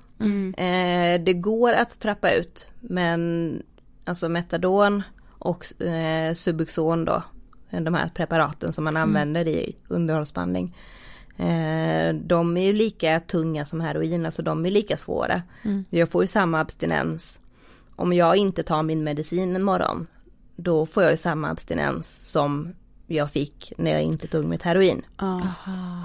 Eh, 0.57 1.21
det 1.25 1.33
går 1.35 1.73
att 1.73 2.01
trappa 2.01 2.31
ut 2.33 2.67
men 2.81 3.63
alltså 4.05 4.29
metadon 4.29 5.03
och 5.39 5.83
eh, 5.83 6.35
Subuxon 6.35 7.05
då, 7.05 7.23
de 7.71 7.95
här 7.95 8.11
preparaten 8.15 8.73
som 8.73 8.85
man 8.85 8.97
använder 8.97 9.49
i 9.49 9.77
underhållsbehandling. 9.89 10.77
Eh, 11.37 12.15
de 12.15 12.57
är 12.57 12.67
ju 12.67 12.73
lika 12.73 13.21
tunga 13.21 13.65
som 13.65 13.81
heroin, 13.81 14.27
alltså 14.27 14.43
de 14.43 14.67
är 14.67 14.71
lika 14.71 14.97
svåra. 14.97 15.43
Jag 15.91 16.09
får 16.09 16.23
ju 16.23 16.27
samma 16.27 16.61
abstinens. 16.61 17.41
Om 17.97 18.13
jag 18.13 18.37
inte 18.37 18.63
tar 18.63 18.83
min 18.83 19.05
medicin 19.05 19.57
en 19.57 19.63
morgon, 19.63 20.07
då 20.57 20.87
får 20.87 21.03
jag 21.03 21.13
ju 21.13 21.17
samma 21.17 21.51
abstinens 21.51 22.31
som 22.31 22.75
jag 23.07 23.31
fick 23.31 23.73
när 23.79 23.91
jag 23.91 24.03
inte 24.03 24.27
tog 24.27 24.45
mitt 24.45 24.63
heroin. 24.63 25.03
Ja. 25.19 25.43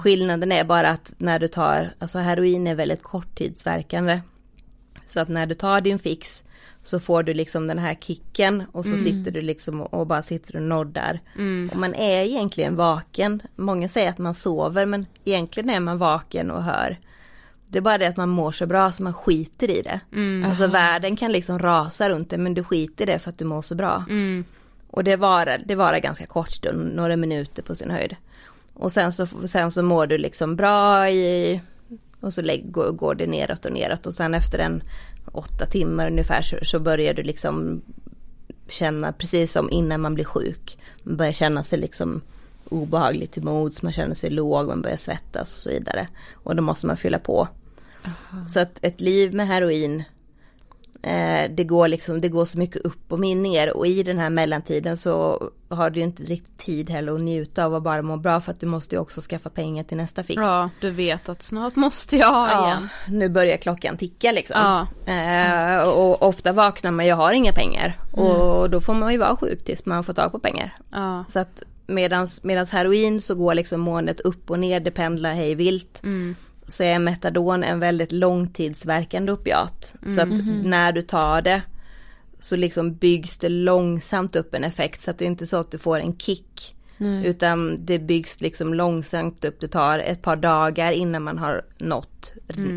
Skillnaden 0.02 0.52
är 0.52 0.64
bara 0.64 0.88
att 0.90 1.14
när 1.18 1.38
du 1.38 1.48
tar, 1.48 1.94
alltså 1.98 2.18
heroin 2.18 2.66
är 2.66 2.74
väldigt 2.74 3.02
korttidsverkande. 3.02 4.20
Så 5.06 5.20
att 5.20 5.28
när 5.28 5.46
du 5.46 5.54
tar 5.54 5.80
din 5.80 5.98
fix 5.98 6.44
så 6.84 7.00
får 7.00 7.22
du 7.22 7.34
liksom 7.34 7.66
den 7.66 7.78
här 7.78 7.94
kicken 7.94 8.62
och 8.72 8.84
så 8.84 8.96
sitter 8.96 9.30
du 9.30 9.42
liksom 9.42 9.80
och, 9.80 9.94
och 9.94 10.06
bara 10.06 10.22
sitter 10.22 10.56
och 10.56 10.62
noddar. 10.62 11.20
Och 11.70 11.76
man 11.76 11.94
är 11.94 12.24
egentligen 12.24 12.76
vaken. 12.76 13.42
Många 13.56 13.88
säger 13.88 14.10
att 14.10 14.18
man 14.18 14.34
sover 14.34 14.86
men 14.86 15.06
egentligen 15.24 15.70
är 15.70 15.80
man 15.80 15.98
vaken 15.98 16.50
och 16.50 16.62
hör. 16.62 16.98
Det 17.70 17.78
är 17.78 17.82
bara 17.82 17.98
det 17.98 18.06
att 18.06 18.16
man 18.16 18.28
mår 18.28 18.52
så 18.52 18.66
bra 18.66 18.92
så 18.92 19.02
man 19.02 19.14
skiter 19.14 19.70
i 19.70 19.82
det. 19.82 20.00
Alltså 20.46 20.66
världen 20.66 21.16
kan 21.16 21.32
liksom 21.32 21.58
rasa 21.58 22.08
runt 22.10 22.30
det 22.30 22.38
men 22.38 22.54
du 22.54 22.64
skiter 22.64 23.08
i 23.08 23.12
det 23.12 23.18
för 23.18 23.30
att 23.30 23.38
du 23.38 23.44
mår 23.44 23.62
så 23.62 23.74
bra. 23.74 24.04
Och 24.90 25.04
det 25.04 25.16
varar, 25.16 25.62
det 25.66 25.74
varar 25.74 25.98
ganska 25.98 26.26
kort 26.26 26.50
stund, 26.50 26.96
några 26.96 27.16
minuter 27.16 27.62
på 27.62 27.74
sin 27.74 27.90
höjd. 27.90 28.16
Och 28.74 28.92
sen 28.92 29.12
så, 29.12 29.26
sen 29.26 29.70
så 29.70 29.82
mår 29.82 30.06
du 30.06 30.18
liksom 30.18 30.56
bra 30.56 31.08
i, 31.10 31.60
och 32.20 32.34
så 32.34 32.42
lägg, 32.42 32.72
går, 32.72 32.92
går 32.92 33.14
det 33.14 33.26
neråt 33.26 33.64
och 33.64 33.72
neråt 33.72 34.06
och 34.06 34.14
sen 34.14 34.34
efter 34.34 34.58
en 34.58 34.82
åtta 35.32 35.66
timmar 35.66 36.10
ungefär 36.10 36.42
så, 36.42 36.56
så 36.62 36.80
börjar 36.80 37.14
du 37.14 37.22
liksom 37.22 37.82
känna 38.68 39.12
precis 39.12 39.52
som 39.52 39.70
innan 39.70 40.00
man 40.00 40.14
blir 40.14 40.24
sjuk. 40.24 40.78
Man 41.02 41.16
börjar 41.16 41.32
känna 41.32 41.64
sig 41.64 41.78
liksom 41.78 42.22
obehagligt 42.70 43.32
till 43.32 43.44
mods, 43.44 43.82
man 43.82 43.92
känner 43.92 44.14
sig 44.14 44.30
låg, 44.30 44.66
man 44.66 44.82
börjar 44.82 44.96
svettas 44.96 45.52
och 45.52 45.58
så 45.58 45.70
vidare. 45.70 46.08
Och 46.34 46.56
då 46.56 46.62
måste 46.62 46.86
man 46.86 46.96
fylla 46.96 47.18
på. 47.18 47.48
Så 48.48 48.60
att 48.60 48.78
ett 48.82 49.00
liv 49.00 49.34
med 49.34 49.46
heroin 49.46 50.04
Eh, 51.02 51.50
det 51.50 51.64
går 51.64 51.88
liksom, 51.88 52.20
det 52.20 52.28
går 52.28 52.44
så 52.44 52.58
mycket 52.58 52.82
upp 52.82 53.12
och 53.12 53.20
ner 53.20 53.76
och 53.76 53.86
i 53.86 54.02
den 54.02 54.18
här 54.18 54.30
mellantiden 54.30 54.96
så 54.96 55.42
har 55.68 55.90
du 55.90 56.00
inte 56.00 56.22
riktigt 56.22 56.58
tid 56.58 56.90
heller 56.90 57.14
att 57.14 57.20
njuta 57.20 57.64
av 57.64 57.74
att 57.74 57.82
bara 57.82 58.02
må 58.02 58.16
bra 58.16 58.40
för 58.40 58.52
att 58.52 58.60
du 58.60 58.66
måste 58.66 58.94
ju 58.94 59.00
också 59.00 59.20
skaffa 59.20 59.50
pengar 59.50 59.84
till 59.84 59.96
nästa 59.96 60.22
fix. 60.22 60.42
ja, 60.42 60.70
du 60.80 60.90
vet 60.90 61.28
att 61.28 61.42
snart 61.42 61.76
måste 61.76 62.16
jag 62.16 62.28
ha 62.28 62.50
Ja, 62.50 62.66
igen. 62.66 62.88
nu 63.08 63.28
börjar 63.28 63.56
klockan 63.56 63.96
ticka 63.96 64.32
liksom. 64.32 64.56
Ja. 65.06 65.14
Eh, 65.14 65.88
och 65.88 66.22
ofta 66.22 66.52
vaknar 66.52 66.90
man, 66.90 67.06
jag 67.06 67.16
har 67.16 67.32
inga 67.32 67.52
pengar. 67.52 67.98
Och 68.12 68.70
då 68.70 68.80
får 68.80 68.94
man 68.94 69.12
ju 69.12 69.18
vara 69.18 69.36
sjuk 69.36 69.64
tills 69.64 69.86
man 69.86 70.04
får 70.04 70.12
tag 70.12 70.32
på 70.32 70.38
pengar. 70.38 70.76
Ja. 70.90 71.24
Så 71.28 71.38
att 71.38 71.62
medans, 71.88 72.42
medans 72.44 72.70
heroin 72.70 73.20
så 73.20 73.34
går 73.34 73.54
liksom 73.54 73.80
måendet 73.80 74.20
upp 74.20 74.50
och 74.50 74.58
ner, 74.58 74.80
det 74.80 74.90
pendlar 74.90 75.34
hej 75.34 75.54
vilt. 75.54 76.00
Så 76.66 76.82
är 76.82 76.98
metadon 76.98 77.64
en 77.64 77.80
väldigt 77.80 78.12
långtidsverkande 78.12 79.32
opiat. 79.32 79.94
Så 80.10 80.20
att 80.20 80.28
när 80.64 80.92
du 80.92 81.02
tar 81.02 81.42
det 81.42 81.62
så 82.40 82.56
liksom 82.56 82.94
byggs 82.94 83.38
det 83.38 83.48
långsamt 83.48 84.36
upp 84.36 84.54
en 84.54 84.64
effekt 84.64 85.00
så 85.00 85.10
att 85.10 85.18
det 85.18 85.24
är 85.24 85.26
inte 85.26 85.46
så 85.46 85.56
att 85.56 85.70
du 85.70 85.78
får 85.78 86.00
en 86.00 86.16
kick. 86.18 86.74
Utan 87.24 87.84
det 87.86 87.98
byggs 87.98 88.40
liksom 88.40 88.74
långsamt 88.74 89.44
upp, 89.44 89.60
det 89.60 89.68
tar 89.68 89.98
ett 89.98 90.22
par 90.22 90.36
dagar 90.36 90.92
innan 90.92 91.22
man 91.22 91.38
har 91.38 91.62
nått 91.78 92.32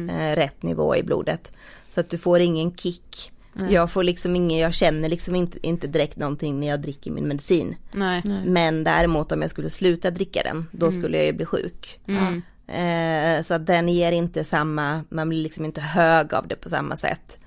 eh, 0.10 0.36
rätt 0.36 0.64
nivå 0.64 0.96
i 0.96 1.04
blodet. 1.04 1.52
Så 1.90 2.00
att 2.00 2.10
du 2.10 2.18
får 2.18 2.40
ingen 2.40 2.76
kick. 2.76 3.32
Jag 3.70 3.92
får 3.92 4.04
liksom 4.04 4.36
ingen, 4.36 4.60
jag 4.60 4.74
känner 4.74 5.10
liksom 5.10 5.36
inte, 5.36 5.68
inte 5.68 5.88
direkt 5.88 6.18
någonting 6.18 6.60
när 6.60 6.68
jag 6.68 6.82
dricker 6.82 7.12
min 7.12 7.28
medicin. 7.28 7.76
Nej. 7.92 8.22
Men 8.46 8.84
däremot 8.84 9.32
om 9.32 9.42
jag 9.42 9.52
skulle 9.52 9.70
sluta 9.70 10.12
dricka 10.12 10.42
den, 10.44 10.68
då 10.72 10.92
skulle 10.92 11.18
jag 11.18 11.26
ju 11.26 11.34
bli 11.34 11.46
sjuk. 11.46 12.00
Eh, 12.68 13.42
så 13.44 13.54
att 13.54 13.66
den 13.66 13.90
ger 13.90 14.12
inte 14.12 14.44
samma, 14.44 15.04
man 15.10 15.30
blir 15.30 15.44
liksom 15.44 15.66
inte 15.66 15.82
hög 15.82 16.34
av 16.34 16.48
det 16.48 16.56
på 16.56 16.70
samma 16.70 16.98
sätt. 16.98 17.40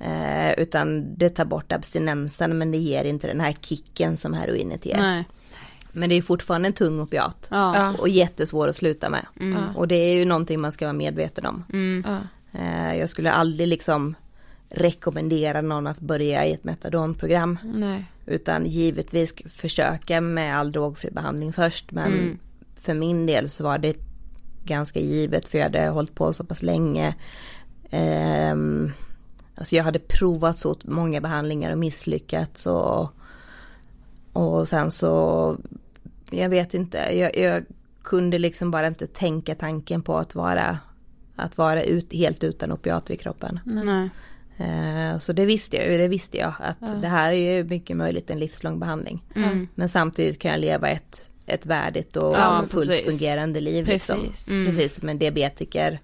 Eh, 0.00 0.52
utan 0.58 1.14
det 1.18 1.28
tar 1.28 1.44
bort 1.44 1.72
abstinensen 1.72 2.58
men 2.58 2.72
det 2.72 2.78
ger 2.78 3.04
inte 3.04 3.26
den 3.26 3.40
här 3.40 3.52
kicken 3.52 4.16
som 4.16 4.34
heroinet 4.34 4.86
ger. 4.86 4.96
Nej. 4.96 5.24
Men 5.92 6.08
det 6.08 6.14
är 6.14 6.22
fortfarande 6.22 6.68
en 6.68 6.72
tung 6.72 7.00
opiat. 7.00 7.48
Ja. 7.50 7.94
Och 7.98 8.08
jättesvår 8.08 8.68
att 8.68 8.76
sluta 8.76 9.10
med. 9.10 9.26
Och 9.76 9.88
det 9.88 9.96
är 9.96 10.14
ju 10.14 10.24
någonting 10.24 10.60
man 10.60 10.72
ska 10.72 10.84
vara 10.84 10.92
medveten 10.92 11.46
om. 11.46 11.64
Ja. 12.06 12.18
Eh, 12.60 12.98
jag 12.98 13.10
skulle 13.10 13.32
aldrig 13.32 13.68
liksom 13.68 14.14
rekommendera 14.70 15.60
någon 15.60 15.86
att 15.86 16.00
börja 16.00 16.46
i 16.46 16.52
ett 16.52 16.64
metadonprogram. 16.64 17.58
Nej. 17.64 18.04
Utan 18.26 18.66
givetvis 18.66 19.34
försöka 19.48 20.20
med 20.20 20.56
all 20.56 20.72
drogfri 20.72 21.10
behandling 21.10 21.52
först. 21.52 21.92
Men 21.92 22.38
för 22.76 22.94
min 22.94 23.26
del 23.26 23.50
så 23.50 23.64
var 23.64 23.78
det 23.78 23.96
ganska 24.64 25.00
givet 25.00 25.48
för 25.48 25.58
jag 25.58 25.64
hade 25.64 25.88
hållit 25.88 26.14
på 26.14 26.32
så 26.32 26.44
pass 26.44 26.62
länge. 26.62 27.14
Ehm, 27.90 28.92
alltså 29.54 29.76
jag 29.76 29.84
hade 29.84 29.98
provat 29.98 30.56
så 30.56 30.76
många 30.84 31.20
behandlingar 31.20 31.72
och 31.72 31.78
misslyckats 31.78 32.66
och, 32.66 33.08
och 34.32 34.68
sen 34.68 34.90
så, 34.90 35.56
jag 36.30 36.48
vet 36.48 36.74
inte, 36.74 36.98
jag, 36.98 37.36
jag 37.36 37.64
kunde 38.02 38.38
liksom 38.38 38.70
bara 38.70 38.86
inte 38.86 39.06
tänka 39.06 39.54
tanken 39.54 40.02
på 40.02 40.18
att 40.18 40.34
vara, 40.34 40.78
att 41.36 41.58
vara 41.58 41.82
ut, 41.82 42.12
helt 42.12 42.44
utan 42.44 42.72
opiater 42.72 43.14
i 43.14 43.16
kroppen. 43.16 43.60
Nej. 43.64 44.10
Eh, 44.60 45.18
Så 45.18 45.32
det 45.32 45.46
visste 45.46 45.76
jag 45.76 45.90
ju, 45.92 45.98
det 45.98 46.08
visste 46.08 46.38
jag 46.38 46.52
att 46.58 47.02
det 47.02 47.08
här 47.08 47.32
är 47.32 47.56
ju 47.56 47.64
mycket 47.64 47.96
möjligt 47.96 48.30
en 48.30 48.38
livslång 48.38 48.80
behandling. 48.80 49.22
Men 49.74 49.88
samtidigt 49.88 50.38
kan 50.38 50.50
jag 50.50 50.60
leva 50.60 50.88
ett, 50.88 51.30
ett 51.46 51.66
värdigt 51.66 52.16
och 52.16 52.34
Ja, 52.36 52.64
fullt 52.70 52.90
precis. 52.90 53.18
fungerande 53.18 53.60
liv. 53.60 53.86
Liksom. 53.86 54.20
Precis. 54.20 54.46
Precis 54.48 54.94
som 54.94 55.08
en 55.08 55.18
diabetiker 55.18 56.00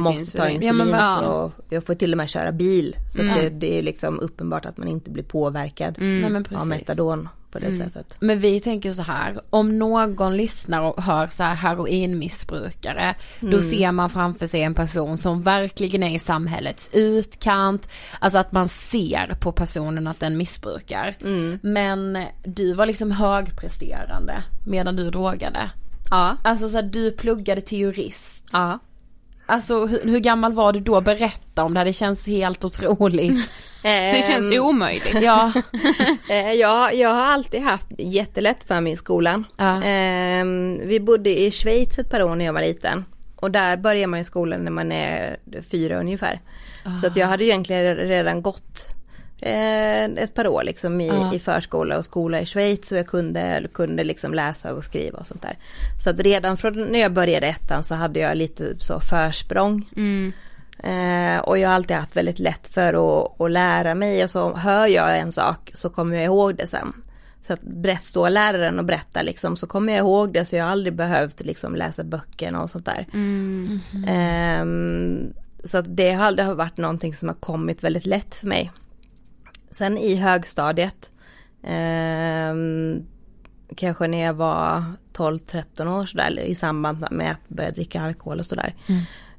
måste 0.00 0.36
ta 0.36 0.48
insulin. 0.48 0.66
Ja, 0.66 0.72
men 0.72 0.90
bara- 0.90 1.16
så 1.20 1.52
jag 1.68 1.84
får 1.84 1.94
till 1.94 2.12
och 2.12 2.16
med 2.16 2.28
köra 2.28 2.52
bil. 2.52 2.96
Så 3.10 3.20
att 3.22 3.36
det, 3.40 3.48
det 3.50 3.78
är 3.78 3.82
liksom 3.82 4.20
uppenbart 4.20 4.66
att 4.66 4.76
man 4.76 4.88
inte 4.88 5.10
blir 5.10 5.24
påverkad 5.24 5.94
Nej 5.98 6.30
men 6.30 6.44
av 6.54 6.66
metadon 6.66 7.28
på 7.50 7.58
det 7.58 7.72
sättet. 7.72 8.16
Men 8.20 8.40
vi 8.40 8.60
tänker 8.60 8.90
så 8.92 9.02
här, 9.02 9.40
om 9.50 9.78
någon 9.78 10.36
lyssnar 10.36 10.82
och 10.82 11.02
hör 11.02 11.26
så 11.28 11.42
här 11.42 11.54
heroinmissbrukare, 11.54 13.14
då 13.40 13.60
ser 13.60 13.92
man 13.92 14.10
framför 14.10 14.46
sig 14.46 14.62
en 14.62 14.74
person 14.74 15.18
som 15.18 15.42
verkligen 15.42 16.02
är 16.02 16.14
i 16.16 16.18
samhällets 16.18 16.90
utkant, 16.92 17.88
alltså 18.18 18.38
att 18.38 18.52
man 18.52 18.68
ser 18.68 19.34
på 19.40 19.52
personen 19.52 20.06
att 20.06 20.20
den 20.20 20.36
missbrukar. 20.36 21.16
Men 21.62 22.18
du 22.44 22.72
var 22.72 22.86
liksom 22.86 23.10
högpresterande 23.10 24.34
medan 24.66 24.96
du 24.96 25.10
drogade. 25.10 25.70
Ja. 26.10 26.36
Alltså 26.44 26.68
så 26.68 26.76
här, 26.76 26.82
du 26.82 27.10
pluggade 27.10 27.60
till 27.60 27.78
jurist. 27.78 28.48
Ja. 28.52 28.78
Alltså 29.46 29.86
hur, 29.86 30.00
hur 30.10 30.18
gammal 30.18 30.52
var 30.52 30.72
du 30.72 30.80
då? 30.80 31.00
Berätta 31.00 31.64
om 31.64 31.74
det, 31.74 31.80
här, 31.80 31.84
det 31.84 31.92
känns 31.92 32.26
helt 32.26 32.64
otroligt. 32.64 33.52
Det 33.82 34.24
känns 34.28 34.50
Ehm, 34.50 34.62
omöjligt. 34.62 35.22
ja. 35.22 35.52
Eh, 36.30 36.52
ja, 36.52 36.92
jag 36.92 37.08
har 37.14 37.26
alltid 37.26 37.62
haft 37.62 37.86
jättelätt 37.98 38.64
för 38.64 38.80
mig 38.80 38.92
i 38.92 38.96
skolan. 38.96 39.44
Ja. 39.56 39.82
Ehm, 39.82 40.80
vi 40.84 41.00
bodde 41.00 41.40
i 41.40 41.50
Schweiz 41.50 41.98
ett 41.98 42.10
par 42.10 42.22
år 42.22 42.34
när 42.36 42.44
jag 42.44 42.52
var 42.52 42.60
liten. 42.60 43.04
Och 43.36 43.50
där 43.50 43.76
börjar 43.76 44.06
man 44.06 44.20
i 44.20 44.24
skolan 44.24 44.60
när 44.64 44.70
man 44.70 44.92
är 44.92 45.36
fyra 45.70 46.00
ungefär. 46.00 46.40
Så 47.00 47.06
att 47.06 47.16
jag 47.16 47.26
hade 47.26 47.44
egentligen 47.44 47.96
redan 47.96 48.42
gått 48.42 48.94
ett 49.40 50.34
par 50.34 50.46
år 50.46 50.62
liksom 50.62 51.00
i, 51.00 51.30
i 51.32 51.38
förskola 51.38 51.98
och 51.98 52.04
skola 52.04 52.40
i 52.40 52.46
Schweiz 52.46 52.92
och 52.92 52.98
jag 52.98 53.06
kunde, 53.06 53.66
kunde 53.72 54.04
liksom 54.04 54.34
läsa 54.34 54.74
och 54.74 54.84
skriva 54.84 55.18
och 55.18 55.26
sånt 55.26 55.42
där. 55.42 55.56
Så 56.04 56.10
att 56.10 56.20
redan 56.20 56.56
från 56.56 56.84
när 56.84 56.98
jag 56.98 57.12
började 57.12 57.46
ettan 57.46 57.84
så 57.84 57.94
hade 57.94 58.20
jag 58.20 58.36
lite 58.36 58.74
så 58.78 59.00
försprång. 59.00 59.88
Eh, 60.78 61.38
och 61.38 61.58
jag 61.58 61.68
har 61.68 61.74
alltid 61.74 61.96
haft 61.96 62.16
väldigt 62.16 62.38
lätt 62.38 62.66
för 62.66 62.94
att, 62.94 63.40
att 63.40 63.50
lära 63.50 63.94
mig. 63.94 64.22
Alltså, 64.22 64.52
hör 64.52 64.86
jag 64.86 65.18
en 65.18 65.32
sak 65.32 65.72
så 65.74 65.90
kommer 65.90 66.16
jag 66.16 66.24
ihåg 66.24 66.56
det 66.56 66.66
sen. 66.66 66.92
Så 67.42 67.52
att 67.52 67.60
står 68.02 68.30
läraren 68.30 68.78
och 68.78 68.84
berättar 68.84 69.22
liksom 69.22 69.56
så 69.56 69.66
kommer 69.66 69.92
jag 69.92 69.98
ihåg 69.98 70.32
det 70.32 70.44
så 70.44 70.56
jag 70.56 70.64
har 70.64 70.70
aldrig 70.70 70.94
behövt 70.94 71.40
liksom 71.40 71.76
läsa 71.76 72.04
böckerna 72.04 72.62
och 72.62 72.70
sånt 72.70 72.86
där. 72.86 73.06
Ehm, 74.08 75.32
så 75.64 75.78
att 75.78 75.96
det 75.96 76.12
har 76.12 76.26
aldrig 76.26 76.48
varit 76.48 76.76
någonting 76.76 77.14
som 77.14 77.28
har 77.28 77.34
kommit 77.34 77.84
väldigt 77.84 78.06
lätt 78.06 78.34
för 78.34 78.46
mig. 78.46 78.72
Sen 79.76 79.98
i 79.98 80.14
högstadiet, 80.14 81.10
ehm, 81.62 83.06
kanske 83.76 84.06
när 84.06 84.22
jag 84.22 84.34
var 84.34 84.84
12-13 85.12 85.88
år 85.88 86.06
sådär, 86.06 86.40
i 86.40 86.54
samband 86.54 87.06
med 87.10 87.30
att 87.30 87.48
börja 87.48 87.70
dricka 87.70 88.00
alkohol 88.00 88.38
och 88.38 88.46
sådär. 88.46 88.74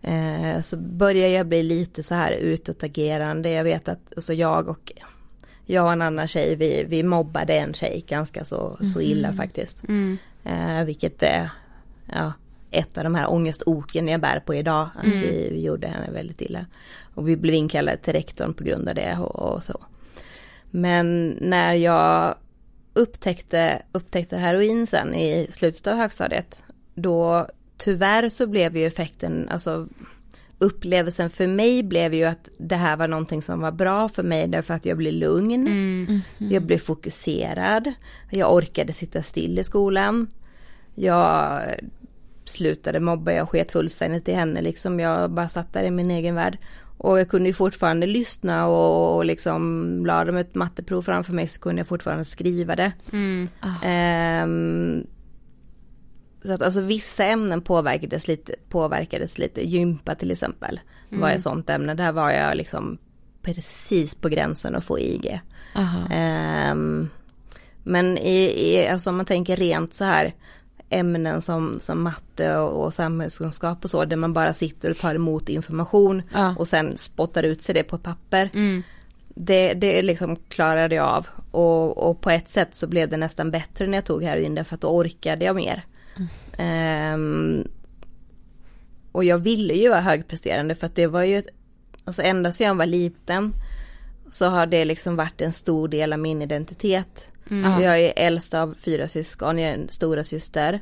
Eh, 0.02 0.62
så 0.62 0.78
börjar 0.78 1.28
jag 1.28 1.48
bli 1.48 1.64
lite 1.64 2.04
så 2.04 2.16
här 2.16 2.32
utåtagerande. 2.32 3.50
Jag 3.50 3.64
vet 3.64 3.88
att 3.88 4.00
alltså 4.16 4.34
jag 4.34 4.68
och 4.68 4.92
jag 5.66 5.86
och 5.86 5.92
en 5.92 6.02
annan 6.02 6.28
tjej, 6.28 6.56
vi, 6.56 6.86
vi 6.88 7.04
mobbade 7.04 7.54
en 7.54 7.74
tjej 7.74 8.06
ganska 8.08 8.46
så, 8.46 8.78
så 8.94 9.02
illa 9.02 9.34
faktiskt. 9.34 9.84
Eh, 10.44 10.84
vilket 10.84 11.24
är 11.24 11.50
ja, 12.14 12.34
ett 12.72 12.98
av 12.98 13.04
de 13.04 13.16
här 13.16 13.32
ångestoken 13.32 14.08
jag 14.08 14.22
bär 14.22 14.40
på 14.40 14.56
idag. 14.56 14.90
Att 14.96 15.16
vi, 15.16 15.50
vi 15.52 15.66
gjorde 15.66 15.88
henne 15.88 16.12
väldigt 16.12 16.42
illa. 16.42 16.66
Och 17.16 17.28
vi 17.28 17.38
blev 17.38 17.56
inkallade 17.56 17.98
till 17.98 18.14
rektorn 18.14 18.54
på 18.54 18.64
grund 18.64 18.90
av 18.90 18.96
det 18.96 19.18
och, 19.20 19.36
och 19.56 19.64
så. 19.64 19.86
Men 20.72 21.38
när 21.42 21.74
jag 21.74 22.36
upptäckte, 22.94 23.82
upptäckte 23.92 24.38
heroin 24.38 24.88
sen 24.88 25.16
i 25.16 25.48
slutet 25.52 25.88
av 25.88 25.98
högstadiet. 25.98 26.64
Då 26.96 27.48
tyvärr 27.78 28.30
så 28.30 28.48
blev 28.48 28.78
ju 28.78 28.88
effekten, 28.88 29.50
alltså 29.50 29.88
upplevelsen 30.60 31.30
för 31.30 31.48
mig 31.48 31.84
blev 31.84 32.14
ju 32.14 32.24
att 32.24 32.50
det 32.58 32.76
här 32.76 32.98
var 32.98 33.08
någonting 33.08 33.42
som 33.42 33.60
var 33.60 33.72
bra 33.72 34.10
för 34.10 34.24
mig 34.24 34.48
därför 34.48 34.74
att 34.74 34.86
jag 34.86 34.98
blev 34.98 35.14
lugn. 35.14 35.68
Mm. 35.68 36.22
Jag 36.38 36.64
blev 36.64 36.78
fokuserad. 36.78 37.94
Jag 38.32 38.54
orkade 38.54 38.94
sitta 38.94 39.24
still 39.24 39.60
i 39.60 39.64
skolan. 39.64 40.28
Jag 40.96 41.62
slutade 42.46 43.00
mobba, 43.00 43.32
jag 43.32 43.50
sket 43.50 43.72
fullständigt 43.72 44.30
i 44.30 44.34
henne 44.34 44.62
liksom. 44.62 45.00
Jag 45.00 45.32
bara 45.32 45.50
satt 45.50 45.74
där 45.74 45.84
i 45.84 45.92
min 45.92 46.12
egen 46.12 46.36
värld. 46.36 46.58
Och 46.98 47.20
jag 47.20 47.30
kunde 47.30 47.50
ju 47.50 47.54
fortfarande 47.54 48.08
lyssna 48.08 48.68
och, 48.68 49.16
och 49.16 49.26
liksom 49.26 50.04
la 50.06 50.26
de 50.26 50.38
ett 50.38 50.56
matteprov 50.56 51.02
framför 51.02 51.34
mig 51.34 51.48
så 51.48 51.60
kunde 51.60 51.80
jag 51.80 51.88
fortfarande 51.88 52.26
skriva 52.26 52.76
det. 52.76 52.92
Mm. 53.12 53.50
Ehm, 53.84 55.08
så 56.44 56.54
att 56.54 56.62
alltså 56.62 56.82
vissa 56.82 57.26
ämnen 57.26 57.62
påverkades 57.62 58.28
lite, 58.28 58.56
påverkades 58.70 59.38
lite, 59.38 59.68
gympa 59.68 60.16
till 60.16 60.32
exempel 60.32 60.80
var 61.10 61.30
ett 61.30 61.42
sånt 61.42 61.70
ämne, 61.70 61.94
där 61.94 62.12
var 62.12 62.32
jag 62.32 62.58
liksom 62.58 62.98
precis 63.42 64.16
på 64.16 64.30
gränsen 64.30 64.76
att 64.76 64.86
få 64.86 65.00
IG. 65.00 65.42
Aha. 65.76 66.08
Ehm, 66.12 67.10
men 67.84 68.18
i, 68.18 68.38
i, 68.38 68.88
alltså 68.88 69.10
om 69.10 69.18
man 69.18 69.26
tänker 69.26 69.58
rent 69.58 69.94
så 69.94 70.04
här 70.04 70.36
ämnen 70.90 71.42
som, 71.42 71.80
som 71.80 72.02
matte 72.04 72.58
och, 72.58 72.86
och 72.86 72.94
samhällskunskap 72.94 73.84
och 73.84 73.90
så, 73.90 74.06
där 74.06 74.18
man 74.18 74.34
bara 74.34 74.54
sitter 74.54 74.90
och 74.90 74.98
tar 74.98 75.16
emot 75.16 75.50
information 75.50 76.22
Ja. 76.34 76.56
och 76.60 76.68
sen 76.68 76.98
spottar 76.98 77.44
ut 77.44 77.62
sig 77.62 77.76
det 77.76 77.84
på 77.84 77.98
papper. 77.98 78.50
Mm. 78.54 78.84
Det, 79.40 79.74
det 79.74 80.02
liksom 80.02 80.36
klarade 80.36 80.96
jag 80.96 81.08
av 81.08 81.28
och, 81.52 82.10
och 82.10 82.22
på 82.22 82.30
ett 82.30 82.50
sätt 82.50 82.74
så 82.76 82.88
blev 82.88 83.10
det 83.10 83.18
nästan 83.18 83.52
bättre 83.52 83.88
när 83.88 83.98
jag 83.98 84.06
tog 84.06 84.24
heroin 84.24 84.56
därför 84.56 84.76
att 84.76 84.82
då 84.82 84.88
orkade 84.88 85.46
jag 85.46 85.56
mer. 85.56 85.86
Ehm, 86.58 87.68
och 89.12 89.24
jag 89.24 89.38
ville 89.38 89.74
ju 89.74 89.90
vara 89.90 90.02
högpresterande 90.02 90.76
för 90.76 90.86
att 90.86 90.96
det 90.96 91.08
var 91.08 91.24
ju, 91.24 91.38
ett- 91.38 91.48
alltså 92.06 92.22
ända 92.22 92.52
sedan 92.52 92.68
jag 92.68 92.76
var 92.76 92.86
liten 92.86 93.54
så 94.32 94.46
har 94.46 94.66
det 94.66 94.86
liksom 94.86 95.16
varit 95.16 95.42
en 95.42 95.54
stor 95.54 95.88
del 95.88 96.14
av 96.14 96.20
min 96.20 96.42
identitet. 96.42 97.32
Ja. 97.50 97.82
Jag 97.82 98.00
är 98.00 98.14
äldst 98.16 98.54
av 98.54 98.76
fyra 98.80 99.08
syskon, 99.08 99.60
jag 99.60 99.70
är 99.70 99.74
en 99.74 99.90
stora 99.90 100.24
syster. 100.24 100.82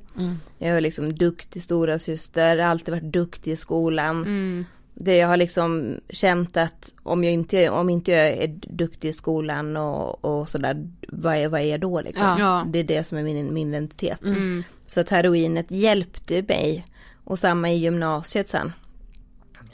Jag 0.58 0.78
är 0.78 0.82
liksom 0.82 1.16
duktig 1.16 1.64
stora 1.64 2.00
syster, 2.00 2.58
har 2.58 2.66
alltid 2.66 2.94
varit 2.94 3.14
duktig 3.14 3.52
i 3.52 3.56
skolan. 3.56 4.22
Mm. 4.22 4.66
Det 4.98 5.18
jag 5.18 5.28
har 5.28 5.38
liksom 5.38 6.00
känt 6.10 6.58
att 6.58 6.94
om 7.04 7.24
jag 7.24 7.34
inte, 7.34 7.70
om 7.70 7.90
inte 7.90 8.12
jag 8.12 8.28
är 8.28 8.48
duktig 8.62 9.10
i 9.10 9.14
skolan 9.14 9.78
och, 9.78 10.26
och 10.26 10.50
sådär, 10.50 10.90
vad 11.08 11.36
är, 11.36 11.48
vad 11.48 11.62
är 11.62 11.66
jag 11.66 11.80
då 11.80 12.02
liksom? 12.02 12.26
Ja. 12.26 12.40
Ja. 12.40 12.68
Det 12.70 12.80
är 12.80 12.84
det 12.84 13.04
som 13.04 13.18
är 13.18 13.24
min, 13.24 13.54
min 13.54 13.70
identitet. 13.74 14.24
Mm. 14.24 14.64
Så 14.88 15.02
att 15.02 15.10
heroinet 15.10 15.72
hjälpte 15.72 16.46
mig. 16.48 16.86
Och 17.24 17.40
samma 17.40 17.70
i 17.70 17.76
gymnasiet 17.76 18.48
sen. 18.48 18.72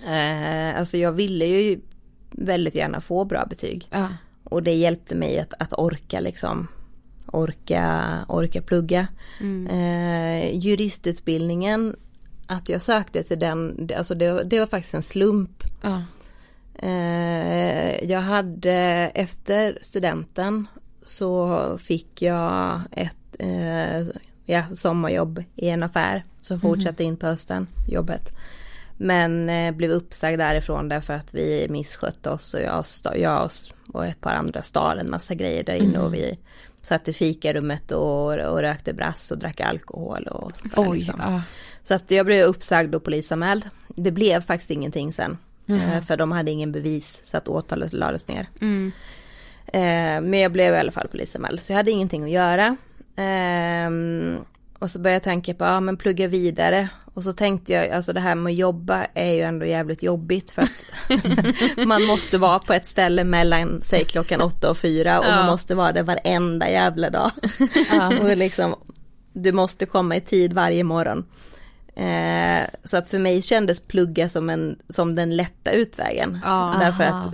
Eh, 0.05 0.79
alltså 0.79 0.97
jag 0.97 1.11
ville 1.11 1.45
ju 1.45 1.79
väldigt 2.31 2.75
gärna 2.75 3.01
få 3.01 3.25
bra 3.25 3.45
betyg. 3.45 3.87
Ja. 3.91 4.07
Och 4.43 4.63
det 4.63 4.73
hjälpte 4.73 5.15
mig 5.15 5.39
att, 5.39 5.53
att 5.59 5.73
orka 5.73 6.19
liksom. 6.19 6.67
Orka, 7.31 8.25
orka 8.27 8.61
plugga. 8.61 9.07
Eh, 9.69 10.55
juristutbildningen, 10.55 11.95
att 12.47 12.69
jag 12.69 12.81
sökte 12.81 13.23
till 13.23 13.39
den, 13.39 13.89
alltså 13.97 14.15
det, 14.15 14.43
det 14.43 14.59
var 14.59 14.67
faktiskt 14.67 14.93
en 14.93 15.01
slump. 15.01 15.63
Ja. 15.81 16.03
Eh, 16.75 18.03
jag 18.03 18.21
hade 18.21 18.73
efter 19.15 19.79
studenten 19.81 20.67
så 21.03 21.77
fick 21.77 22.21
jag 22.21 22.81
ett 22.91 23.35
eh, 23.39 24.07
ja, 24.45 24.63
sommarjobb 24.75 25.43
i 25.55 25.69
en 25.69 25.83
affär 25.83 26.25
som 26.37 26.59
fortsatte 26.59 27.03
in 27.03 27.17
på 27.17 27.27
hösten, 27.27 27.67
jobbet. 27.87 28.31
Men 28.97 29.49
eh, 29.49 29.71
blev 29.71 29.91
uppsagd 29.91 30.39
därifrån 30.39 30.89
därför 30.89 31.13
att 31.13 31.33
vi 31.33 31.67
misskötte 31.69 32.29
oss 32.29 32.53
och 32.53 32.61
jag, 32.61 32.85
jag 33.15 33.49
och 33.87 34.05
ett 34.05 34.21
par 34.21 34.31
andra 34.31 34.61
stal 34.61 34.99
en 34.99 35.09
massa 35.09 35.35
grejer 35.35 35.63
där 35.63 35.75
inne 35.75 35.99
och 35.99 36.13
vi 36.13 36.39
satt 36.81 37.07
i 37.07 37.13
fikarummet 37.13 37.91
och, 37.91 38.33
och 38.33 38.59
rökte 38.61 38.93
brass 38.93 39.31
och 39.31 39.37
drack 39.37 39.59
alkohol 39.61 40.27
och 40.27 40.51
sånt 40.57 40.75
där, 40.75 40.89
Oj. 40.89 40.97
liksom. 40.97 41.19
Ja. 41.23 41.41
Så 41.83 41.93
att 41.93 42.11
jag 42.11 42.25
blev 42.25 42.45
uppsagd 42.45 42.95
och 42.95 43.03
polisanmäld. 43.03 43.65
Det 43.95 44.11
blev 44.11 44.41
faktiskt 44.41 44.71
ingenting 44.71 45.13
sen. 45.13 45.37
eh, 45.67 46.01
För 46.01 46.17
de 46.17 46.31
hade 46.31 46.51
ingen 46.51 46.71
bevis 46.71 47.21
så 47.23 47.37
att 47.37 47.47
åtalet 47.47 47.93
lades 47.93 48.27
ner. 48.27 48.47
Mm. 48.61 48.91
Eh, 49.65 50.29
Men 50.29 50.33
jag 50.33 50.51
blev 50.51 50.73
i 50.73 50.77
alla 50.77 50.91
fall 50.91 51.07
polisanmäld 51.07 51.59
så 51.61 51.71
jag 51.71 51.77
hade 51.77 51.91
ingenting 51.91 52.23
att 52.23 52.29
göra. 52.29 52.77
Ehm, 53.15 54.37
Och 54.81 54.91
så 54.91 54.99
började 54.99 55.15
jag 55.15 55.23
tänka 55.23 55.53
på, 55.53 55.65
ja 55.65 55.79
men 55.79 55.97
plugga 55.97 56.27
vidare. 56.27 56.89
Och 57.13 57.23
så 57.23 57.33
tänkte 57.33 57.73
jag, 57.73 57.89
alltså 57.89 58.13
det 58.13 58.19
här 58.19 58.35
med 58.35 58.51
att 58.51 58.57
jobba 58.57 59.05
är 59.13 59.33
ju 59.33 59.41
ändå 59.41 59.65
jävligt 59.65 60.03
jobbigt 60.03 60.51
för 60.51 60.61
att 60.61 60.85
man 61.87 62.03
måste 62.03 62.37
vara 62.37 62.59
på 62.59 62.73
ett 62.73 62.85
ställe 62.85 63.23
mellan, 63.23 63.81
säg 63.81 64.05
klockan 64.05 64.41
åtta 64.41 64.69
och 64.69 64.77
fyra 64.77 65.19
och 65.19 65.25
man 65.25 65.45
måste 65.45 65.75
vara 65.75 65.91
där 65.91 66.03
varenda 66.03 66.69
jävla 66.69 67.09
dag. 67.09 67.31
och 68.21 68.37
liksom, 68.37 68.75
du 69.33 69.51
måste 69.51 69.85
komma 69.85 70.15
i 70.15 70.21
tid 70.21 70.53
varje 70.53 70.83
morgon. 70.83 71.25
Eh, 71.95 72.63
så 72.83 72.97
att 72.97 73.07
för 73.07 73.19
mig 73.19 73.41
kändes 73.41 73.81
plugga 73.81 74.29
som, 74.29 74.49
en, 74.49 74.79
som 74.89 75.15
den 75.15 75.35
lätta 75.35 75.71
utvägen. 75.71 76.39
Ja. 76.43 76.75
Därför 76.79 77.03
att 77.03 77.33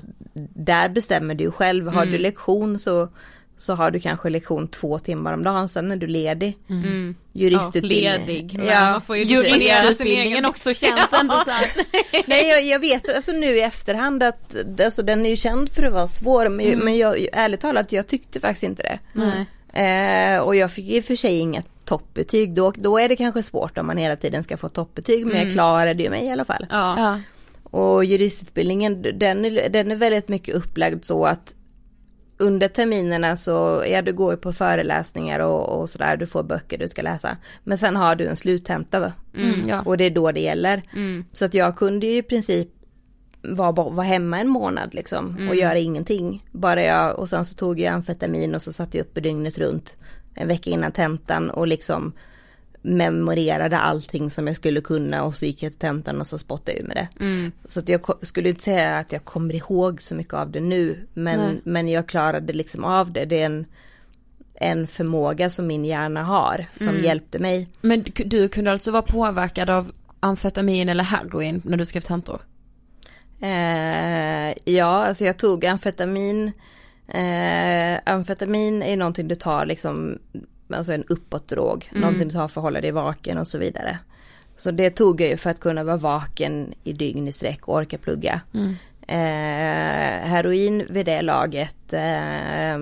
där 0.54 0.90
bestämmer 0.90 1.36
du 1.36 1.52
själv. 1.52 1.88
Har 1.88 2.06
du 2.06 2.18
lektion 2.18 2.80
så, 2.80 3.10
så 3.58 3.74
har 3.74 3.92
du 3.92 4.00
kanske 4.00 4.30
lektion 4.30 4.68
två 4.68 5.00
timmar 5.00 5.34
om 5.34 5.44
dagen. 5.44 5.70
Sen 5.70 5.92
är 5.92 5.96
du 5.96 6.08
ledig. 6.08 6.58
Mm. 6.70 7.16
Juristutbildning. 7.34 8.04
Ja, 8.04 8.18
ledig. 8.18 8.58
Men 8.58 8.68
Ja, 8.68 8.92
man 8.92 9.02
får 9.02 9.18
ju 9.18 9.26
sin 9.26 9.38
Juristutbildningen 9.38 10.46
också 10.46 10.74
känns 10.74 11.14
ändå 11.20 11.36
så 11.46 11.52
här. 11.52 11.72
Nej 12.28 12.48
jag, 12.48 12.66
jag 12.66 12.80
vet 12.80 13.16
alltså 13.16 13.32
nu 13.32 13.46
i 13.46 13.62
efterhand 13.62 14.24
att 14.24 14.56
alltså, 14.84 15.04
den 15.04 15.26
är 15.26 15.30
ju 15.30 15.36
känd 15.36 15.70
för 15.70 15.84
att 15.84 15.94
vara 15.94 16.08
svår. 16.08 16.50
Men, 16.50 16.80
men 16.80 16.98
jag, 16.98 17.28
ärligt 17.34 17.62
talat 17.62 17.92
jag 17.92 18.08
tyckte 18.08 18.40
faktiskt 18.40 18.64
inte 18.64 18.84
det. 18.84 19.00
Nej. 19.14 19.46
Eh, 19.74 20.40
och 20.40 20.56
jag 20.56 20.72
fick 20.72 20.90
i 20.90 21.00
och 21.00 21.04
för 21.04 21.16
sig 21.16 21.40
inget 21.40 21.68
toppbetyg. 21.86 22.54
Då, 22.54 22.74
då 22.76 22.98
är 22.98 23.10
det 23.10 23.16
kanske 23.16 23.44
svårt 23.44 23.78
om 23.78 23.88
man 23.88 23.98
hela 23.98 24.16
tiden 24.16 24.44
ska 24.44 24.58
få 24.58 24.70
toppbetyg. 24.70 25.26
Men 25.26 25.38
jag 25.38 25.52
klarade 25.52 26.04
ju 26.04 26.10
mig 26.10 26.26
i 26.26 26.32
alla 26.32 26.46
fall. 26.46 26.68
Ja. 26.70 26.96
Ja. 26.98 27.22
Och 27.64 28.06
juristutbildningen 28.06 29.02
den 29.02 29.46
är, 29.46 29.70
den 29.70 29.92
är 29.92 29.96
väldigt 29.96 30.28
mycket 30.28 30.56
upplagd 30.56 31.06
så 31.06 31.26
att 31.26 31.56
under 32.40 32.68
terminerna 32.68 33.38
så, 33.38 33.84
ja 33.88 34.02
du 34.02 34.14
går 34.14 34.32
ju 34.32 34.38
på 34.38 34.54
föreläsningar 34.54 35.40
och, 35.40 35.80
och 35.82 35.90
sådär, 35.90 36.18
du 36.18 36.28
får 36.28 36.44
böcker 36.44 36.78
du 36.78 36.88
ska 36.88 37.02
läsa. 37.02 37.38
Men 37.64 37.78
sen 37.78 37.96
har 37.96 38.16
du 38.16 38.26
en 38.28 38.38
sluttenta 38.38 39.00
va? 39.00 39.14
Mm, 39.38 39.68
ja. 39.70 39.82
Och 39.86 39.98
det 39.98 40.04
är 40.04 40.10
då 40.10 40.32
det 40.32 40.40
gäller. 40.40 40.82
Mm. 40.94 41.26
Så 41.34 41.46
att 41.46 41.54
jag 41.54 41.76
kunde 41.78 42.06
ju 42.08 42.18
i 42.18 42.24
princip 42.24 42.68
vara, 43.42 43.74
bara- 43.74 43.90
vara 43.90 44.06
hemma 44.08 44.40
en 44.40 44.48
månad 44.50 44.94
liksom 44.94 45.48
och 45.50 45.56
göra 45.56 45.78
ingenting. 45.78 46.46
Bara 46.52 46.84
jag, 46.84 47.20
och 47.20 47.30
sen 47.30 47.46
så 47.46 47.56
tog 47.56 47.80
jag 47.80 47.94
amfetamin 47.94 48.56
och 48.56 48.62
så 48.62 48.74
satt 48.74 48.94
jag 48.94 49.02
uppe 49.02 49.20
dygnet 49.22 49.58
runt 49.58 49.96
en 50.36 50.48
vecka 50.48 50.70
innan 50.70 50.92
tentan 50.92 51.50
och 51.50 51.68
liksom 51.68 52.14
memorerade 52.88 53.78
allting 53.78 54.32
som 54.32 54.48
jag 54.48 54.56
skulle 54.56 54.82
kunna 54.82 55.24
och 55.24 55.36
så 55.36 55.46
gick 55.46 55.64
jag 55.64 55.72
till 55.72 55.80
tentan 55.80 56.22
och 56.22 56.28
så 56.28 56.38
spottade 56.38 56.72
jag 56.72 56.84
ur 56.84 56.88
med 56.88 56.96
det. 56.98 57.24
Mm. 57.26 57.52
Så 57.66 57.80
att 57.80 57.90
jag 57.90 58.02
skulle 58.22 58.50
inte 58.50 58.64
säga 58.64 58.98
att 58.98 59.12
jag 59.12 59.26
kommer 59.26 59.56
ihåg 59.56 60.02
så 60.02 60.16
mycket 60.16 60.34
av 60.34 60.52
det 60.52 60.60
nu 60.60 61.08
men, 61.14 61.40
Nej. 61.40 61.62
men 61.64 61.88
jag 61.88 62.08
klarade 62.08 62.54
liksom 62.54 62.84
av 62.84 63.12
det. 63.12 63.26
Det 63.26 63.42
är 63.42 63.46
en, 63.46 63.66
en 64.54 64.88
förmåga 64.88 65.50
som 65.50 65.68
min 65.68 65.86
hjärna 65.86 66.24
har 66.24 66.66
som 66.78 66.98
hjälpte 67.00 67.40
mig. 67.40 67.68
Men 67.82 68.02
du- 68.04 68.24
du 68.24 68.48
kunde 68.50 68.72
alltså 68.72 68.92
vara 68.92 69.02
påverkad 69.02 69.70
av 69.70 69.92
amfetamin 70.20 70.90
eller 70.90 71.04
heroin 71.04 71.62
när 71.66 71.78
du 71.78 71.86
skrev 71.86 72.02
tentor? 72.02 72.42
Eh, 73.42 74.54
ja, 74.74 75.06
alltså 75.06 75.26
jag 75.26 75.38
tog 75.38 75.66
amfetamin. 75.66 76.52
Eh, 77.08 78.00
amfetamin 78.06 78.84
är 78.84 78.98
någonting 78.98 79.28
du 79.28 79.36
tar 79.36 79.66
liksom, 79.66 80.20
alltså 80.76 80.94
en 80.94 81.04
uppåtdrog. 81.04 81.90
Någonting 82.02 82.28
du 82.28 82.34
tar 82.34 82.48
för 82.48 82.62
att 82.62 82.64
hålla 82.64 82.82
dig 82.82 82.92
vaken 82.92 83.38
och 83.38 83.48
så 83.48 83.58
vidare. 83.58 84.00
Så 84.58 84.72
det 84.72 84.90
tog 84.90 85.22
jag 85.22 85.30
ju 85.30 85.38
för 85.38 85.50
att 85.50 85.60
kunna 85.60 85.84
vara 85.84 85.98
vaken 85.98 86.74
i 86.84 86.94
dygn 86.94 87.28
i 87.28 87.32
sträck 87.32 87.68
och 87.68 87.76
orka 87.76 87.98
plugga. 87.98 88.42
Eh, 89.08 90.28
heroin 90.28 90.86
vid 90.90 91.06
det 91.06 91.22
laget, 91.22 91.94
eh, 91.94 92.78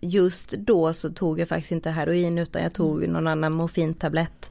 just 0.00 0.50
då 0.50 0.92
så 0.92 1.10
tog 1.10 1.40
jag 1.40 1.48
faktiskt 1.48 1.72
inte 1.72 1.90
heroin 1.90 2.38
utan 2.38 2.62
jag 2.62 2.72
tog 2.72 3.08
någon 3.08 3.26
annan 3.26 3.52
morfintablett. 3.52 4.50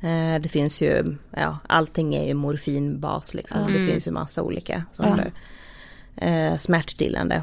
Eh, 0.00 0.40
det 0.40 0.48
finns 0.48 0.80
ju, 0.80 1.16
ja 1.30 1.58
allting 1.68 2.14
är 2.14 2.26
ju 2.26 2.34
morfinbas 2.34 3.34
liksom. 3.34 3.72
Det 3.72 3.86
finns 3.86 4.06
ju 4.06 4.10
massa 4.10 4.42
olika 4.42 4.82
sorter. 4.92 5.32
Eh, 6.16 6.56
smärtstillande. 6.56 7.42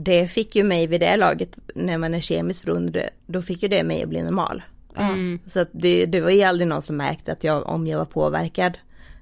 Det 0.00 0.26
fick 0.26 0.56
ju 0.56 0.64
mig 0.64 0.86
vid 0.86 1.00
det 1.00 1.16
laget, 1.16 1.58
när 1.74 1.98
man 1.98 2.14
är 2.14 2.20
kemiskt 2.20 2.64
beroende, 2.64 3.10
då 3.26 3.42
fick 3.42 3.62
ju 3.62 3.68
det 3.68 3.82
mig 3.82 4.02
att 4.02 4.08
bli 4.08 4.22
normal. 4.22 4.62
Mm. 4.96 5.38
Så 5.46 5.60
att 5.60 5.68
det, 5.72 6.06
det 6.06 6.20
var 6.20 6.30
ju 6.30 6.42
aldrig 6.42 6.68
någon 6.68 6.82
som 6.82 6.96
märkte 6.96 7.32
att 7.32 7.44
jag, 7.44 7.66
om 7.66 7.86
jag 7.86 7.98
var 7.98 8.04
påverkad. 8.04 8.78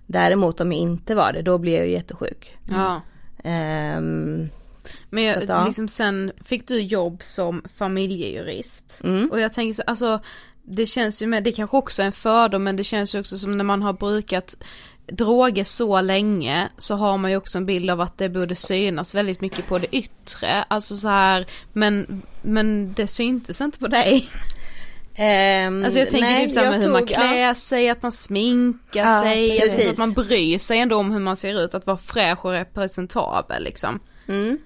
Däremot 0.07 0.61
om 0.61 0.73
jag 0.73 0.81
inte 0.81 1.15
var 1.15 1.33
det, 1.33 1.43
då 1.43 1.59
blev 1.59 1.75
jag 1.75 1.87
ju 1.87 1.93
jättesjuk. 1.93 2.57
Ja. 2.71 3.01
Ehm, 3.45 4.49
Men 5.11 5.25
jag, 5.25 5.39
att, 5.43 5.49
ja. 5.49 5.67
liksom 5.67 5.89
sen 5.89 6.33
fick 6.45 6.69
du 6.69 6.81
jobb 6.81 7.23
som 7.23 7.63
familjejurist. 7.75 9.01
Mm. 9.05 9.31
Och 9.31 9.41
jag 9.41 9.53
tänker 9.53 9.75
så, 9.75 9.83
alltså 9.87 10.21
det 10.63 10.87
känns 10.87 11.23
ju 11.23 11.27
med, 11.27 11.45
det 11.45 11.53
kanske 11.53 11.77
också 11.77 12.03
är 12.03 12.07
en 12.07 12.13
fördom 12.13 12.65
men 12.65 12.77
det 12.77 12.85
känns 12.85 13.15
ju 13.15 13.21
också 13.21 13.39
som 13.39 13.57
när 13.59 13.65
man 13.65 13.83
har 13.83 13.93
brukat 13.93 14.57
droger 15.07 15.65
så 15.65 16.01
länge 16.01 16.69
så 16.79 16.95
har 16.95 17.19
man 17.19 17.31
ju 17.31 17.37
också 17.37 17.59
en 17.59 17.67
bild 17.67 17.91
av 17.91 18.01
att 18.01 18.19
det 18.19 18.29
borde 18.29 18.55
synas 18.55 19.15
väldigt 19.15 19.41
mycket 19.41 19.67
på 19.67 19.79
det 19.79 19.97
yttre. 19.97 20.63
Alltså 20.69 20.97
så 20.97 21.09
här, 21.09 21.47
men, 21.73 22.23
men 22.43 22.93
det 22.93 23.07
syntes 23.07 23.61
inte 23.61 23.79
på 23.79 23.89
dig. 23.89 24.29
Um, 25.19 25.85
alltså 25.85 25.99
jag 25.99 26.11
tänker 26.11 26.29
nej, 26.29 26.45
typ 26.45 26.53
såhär 26.53 26.71
med 26.71 26.83
hur 26.83 26.93
man 26.93 27.07
klär 27.07 27.39
ja. 27.39 27.55
sig, 27.55 27.91
att 27.91 28.03
man 28.03 28.13
sminkar 28.13 29.01
ja, 29.01 29.23
sig, 29.23 29.63
alltså 29.63 29.91
att 29.91 29.99
man 29.99 30.13
bryr 30.13 30.59
sig 30.59 30.79
ändå 30.79 30.97
om 30.97 31.11
hur 31.11 31.21
man 31.21 31.37
ser 31.37 31.65
ut, 31.65 31.75
att 31.75 31.87
vara 31.87 31.99
fräsch 31.99 32.45
och 32.45 32.51
representabel 32.51 33.65
liksom. 33.65 34.01
Mm. 34.29 34.59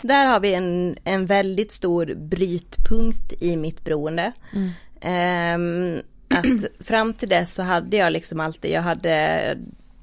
Där 0.00 0.26
har 0.26 0.40
vi 0.40 0.54
en, 0.54 0.96
en 1.04 1.26
väldigt 1.26 1.72
stor 1.72 2.14
brytpunkt 2.14 3.42
i 3.42 3.56
mitt 3.56 3.84
beroende. 3.84 4.32
Mm. 4.52 5.94
Um, 5.96 6.02
att 6.36 6.86
fram 6.86 7.14
till 7.14 7.28
dess 7.28 7.54
så 7.54 7.62
hade 7.62 7.96
jag 7.96 8.12
liksom 8.12 8.40
alltid, 8.40 8.70
jag 8.70 8.82
hade 8.82 9.56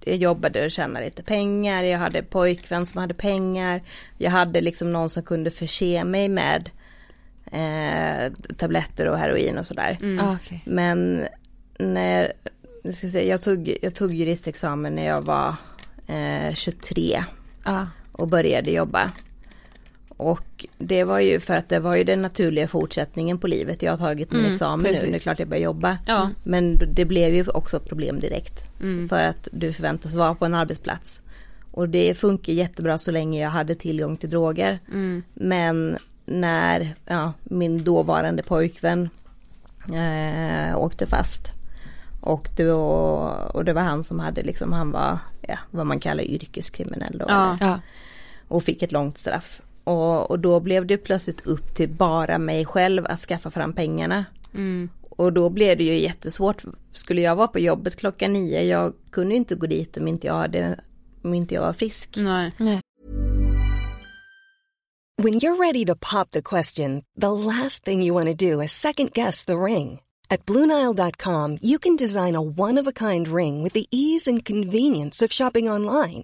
jag 0.06 0.16
jobbade 0.16 0.66
och 0.66 0.72
tjänade 0.72 1.06
lite 1.06 1.24
pengar, 1.24 1.84
jag 1.84 2.00
hade 2.00 2.24
pojkvän 2.24 2.86
som 2.86 3.02
hade 3.02 3.14
pengar, 3.14 3.82
jag 4.18 4.32
hade 4.32 4.62
liksom 4.62 4.94
någon 4.94 5.10
som 5.10 5.24
kunde 5.24 5.52
förse 5.52 6.04
mig 6.04 6.30
med 6.30 6.70
eh, 7.52 8.34
tabletter 8.58 9.06
och 9.06 9.18
heroin 9.18 9.58
och 9.58 9.66
sådär. 9.66 9.98
Mm. 10.02 10.26
Ah, 10.26 10.36
okay. 10.36 10.60
Men 10.66 11.28
när, 11.80 12.34
ska 12.92 13.08
vi 13.08 13.12
säga, 13.12 13.30
jag, 13.30 13.42
tog, 13.42 13.78
jag 13.82 13.96
tog 13.96 14.14
juristexamen 14.14 14.96
när 14.96 15.08
jag 15.08 15.22
var 15.22 15.56
eh, 16.08 16.54
23 16.54 17.24
ah. 17.64 17.86
och 18.12 18.28
började 18.28 18.72
jobba. 18.72 19.12
Och 20.22 20.66
det 20.78 21.04
var 21.04 21.20
ju 21.20 21.40
för 21.40 21.58
att 21.58 21.70
det 21.70 21.80
var 21.80 21.96
ju 21.96 22.04
den 22.04 22.22
naturliga 22.22 22.68
fortsättningen 22.68 23.38
på 23.38 23.48
livet. 23.48 23.82
Jag 23.82 23.92
har 23.92 23.98
tagit 23.98 24.32
min 24.32 24.40
mm, 24.40 24.52
examen 24.52 24.86
precis. 24.86 25.04
nu, 25.04 25.12
det 25.12 25.18
är 25.18 25.20
klart 25.20 25.40
jag 25.40 25.48
börjar 25.48 25.64
jobba. 25.64 25.98
Ja. 26.06 26.30
Men 26.44 26.80
det 26.94 27.06
blev 27.06 27.34
ju 27.34 27.46
också 27.48 27.80
problem 27.80 28.20
direkt. 28.20 28.72
Mm. 28.82 29.10
För 29.10 29.24
att 29.24 29.48
du 29.52 29.74
förväntas 29.74 30.16
vara 30.16 30.36
på 30.36 30.46
en 30.46 30.54
arbetsplats. 30.54 31.22
Och 31.72 31.90
det 31.90 32.18
funkar 32.18 32.54
jättebra 32.54 32.98
så 32.98 33.12
länge 33.12 33.42
jag 33.42 33.50
hade 33.50 33.76
tillgång 33.76 34.18
till 34.18 34.30
droger. 34.30 34.80
Mm. 34.92 35.24
Men 35.34 35.98
när 36.26 36.96
ja, 37.06 37.34
min 37.44 37.84
dåvarande 37.84 38.44
pojkvän 38.44 39.10
eh, 39.94 40.78
åkte 40.78 41.08
fast. 41.08 41.54
Och 42.22 42.50
det, 42.58 42.64
var, 42.64 43.56
och 43.56 43.66
det 43.66 43.74
var 43.74 43.82
han 43.82 44.04
som 44.04 44.20
hade 44.20 44.44
liksom, 44.44 44.74
han 44.74 44.92
var 44.92 45.20
ja, 45.42 45.58
vad 45.72 45.86
man 45.86 46.00
kallar 46.00 46.24
yrkeskriminell 46.24 47.18
då. 47.18 47.26
Ja, 47.28 47.58
ja. 47.60 47.80
Och 48.48 48.64
fick 48.64 48.82
ett 48.82 48.92
långt 48.92 49.18
straff. 49.18 49.62
Och, 49.84 50.32
och 50.32 50.40
då 50.40 50.60
blev 50.60 50.86
det 50.86 50.98
plötsligt 50.98 51.48
upp 51.48 51.76
till 51.76 51.90
bara 51.90 52.38
mig 52.38 52.66
själv 52.66 53.06
att 53.06 53.20
skaffa 53.20 53.52
fram 53.52 53.74
pengarna. 53.74 54.26
Mm. 54.54 54.90
Och 55.10 55.34
då 55.34 55.50
blev 55.50 55.78
det 55.78 55.84
ju 55.84 56.00
jättesvårt. 56.00 56.64
Skulle 56.94 57.22
jag 57.22 57.36
vara 57.36 57.48
på 57.48 57.60
jobbet 57.60 57.96
klockan 57.96 58.34
nio, 58.34 58.64
jag 58.64 58.94
kunde 59.12 59.36
inte 59.36 59.56
gå 59.56 59.68
dit 59.68 59.98
om 59.98 60.08
inte 60.08 60.28
jag, 60.28 60.34
hade, 60.34 60.80
om 61.24 61.34
inte 61.34 61.56
jag 61.56 61.62
var 61.62 61.74
frisk. 61.74 62.10
Nej. 62.18 62.52
Nej. 62.58 62.82
When 65.24 65.34
you're 65.34 65.58
ready 65.58 65.86
to 65.86 65.96
pop 65.96 66.32
the 66.32 66.42
question, 66.42 67.04
the 67.22 67.32
last 67.32 67.86
thing 67.86 68.02
you 68.02 68.14
want 68.14 68.40
to 68.40 68.46
do 68.46 68.62
is 68.62 68.72
second 68.72 69.12
guess 69.14 69.46
the 69.46 69.54
ring. 69.54 70.00
At 70.30 70.46
BlueNile.com 70.46 71.58
you 71.62 71.80
can 71.80 71.96
design 71.96 72.36
a 72.36 72.42
one-of-a-kind 72.42 73.28
ring 73.28 73.64
with 73.64 73.74
the 73.74 73.86
ease 73.92 74.32
and 74.32 74.46
convenience 74.46 75.26
of 75.26 75.32
shopping 75.32 75.70
online. 75.70 76.24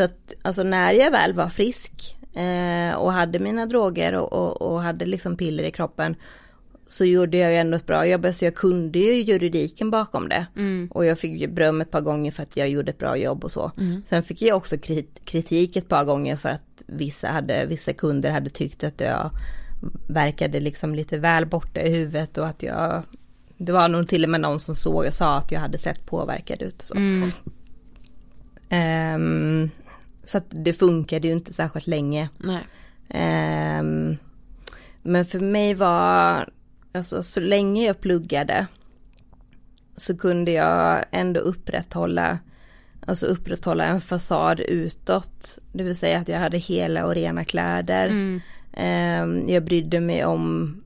Så 0.00 0.04
att, 0.04 0.34
alltså 0.42 0.62
när 0.62 0.92
jag 0.92 1.10
väl 1.10 1.32
var 1.32 1.48
frisk 1.48 2.16
eh, 2.34 2.94
och 2.94 3.12
hade 3.12 3.38
mina 3.38 3.66
droger 3.66 4.14
och, 4.14 4.32
och, 4.32 4.62
och, 4.62 4.82
hade 4.82 5.04
liksom 5.04 5.36
piller 5.36 5.64
i 5.64 5.70
kroppen 5.70 6.16
så 6.88 7.04
gjorde 7.04 7.36
jag 7.36 7.50
ju 7.50 7.56
ändå 7.56 7.76
ett 7.76 7.86
bra 7.86 8.06
jobb, 8.06 8.26
så 8.34 8.44
jag 8.44 8.54
kunde 8.54 8.98
ju 8.98 9.12
juridiken 9.12 9.90
bakom 9.90 10.28
det. 10.28 10.46
Mm. 10.56 10.88
Och 10.90 11.04
jag 11.04 11.18
fick 11.18 11.40
ju 11.40 11.48
beröm 11.48 11.80
ett 11.80 11.90
par 11.90 12.00
gånger 12.00 12.32
för 12.32 12.42
att 12.42 12.56
jag 12.56 12.68
gjorde 12.68 12.90
ett 12.90 12.98
bra 12.98 13.16
jobb 13.16 13.44
och 13.44 13.52
så. 13.52 13.72
Mm. 13.76 14.02
Sen 14.06 14.22
fick 14.22 14.42
jag 14.42 14.56
också 14.56 14.76
kritik 15.24 15.76
ett 15.76 15.88
par 15.88 16.04
gånger 16.04 16.36
för 16.36 16.48
att 16.48 16.82
vissa, 16.86 17.28
hade, 17.28 17.66
vissa 17.66 17.92
kunder 17.92 18.30
hade 18.30 18.50
tyckt 18.50 18.84
att 18.84 19.00
jag 19.00 19.30
verkade 20.08 20.60
liksom 20.60 20.94
lite 20.94 21.18
väl 21.18 21.46
borta 21.46 21.80
i 21.80 21.90
huvudet 21.90 22.38
och 22.38 22.46
att 22.46 22.62
jag 22.62 23.02
det 23.56 23.72
var 23.72 23.88
nog 23.88 24.08
till 24.08 24.24
och 24.24 24.30
med 24.30 24.40
någon 24.40 24.60
som 24.60 24.74
såg 24.74 25.06
och 25.06 25.14
sa 25.14 25.36
att 25.36 25.52
jag 25.52 25.60
hade 25.60 25.78
sett 25.78 26.06
påverkad 26.06 26.62
ut 26.62 26.80
och 26.80 26.86
så. 26.86 26.94
Mm. 26.94 27.30
Um, 28.72 29.70
så 30.30 30.38
att 30.38 30.46
det 30.48 30.72
funkade 30.72 31.28
ju 31.28 31.34
inte 31.34 31.52
särskilt 31.52 31.86
länge. 31.86 32.28
Um, 33.08 34.16
men 35.02 35.24
för 35.24 35.40
mig 35.40 35.74
var, 35.74 36.48
alltså 36.92 37.22
så 37.22 37.40
länge 37.40 37.86
jag 37.86 38.00
pluggade 38.00 38.66
så 39.96 40.16
kunde 40.16 40.50
jag 40.50 41.04
ändå 41.10 41.40
upprätthålla, 41.40 42.38
alltså 43.06 43.26
upprätthålla 43.26 43.84
en 43.84 44.00
fasad 44.00 44.60
utåt. 44.60 45.58
Det 45.72 45.82
vill 45.82 45.96
säga 45.96 46.18
att 46.18 46.28
jag 46.28 46.38
hade 46.38 46.58
hela 46.58 47.06
och 47.06 47.14
rena 47.14 47.44
kläder. 47.44 48.08
Mm. 48.08 48.40
Um, 49.22 49.48
jag 49.48 49.64
brydde 49.64 50.00
mig 50.00 50.24
om, 50.24 50.76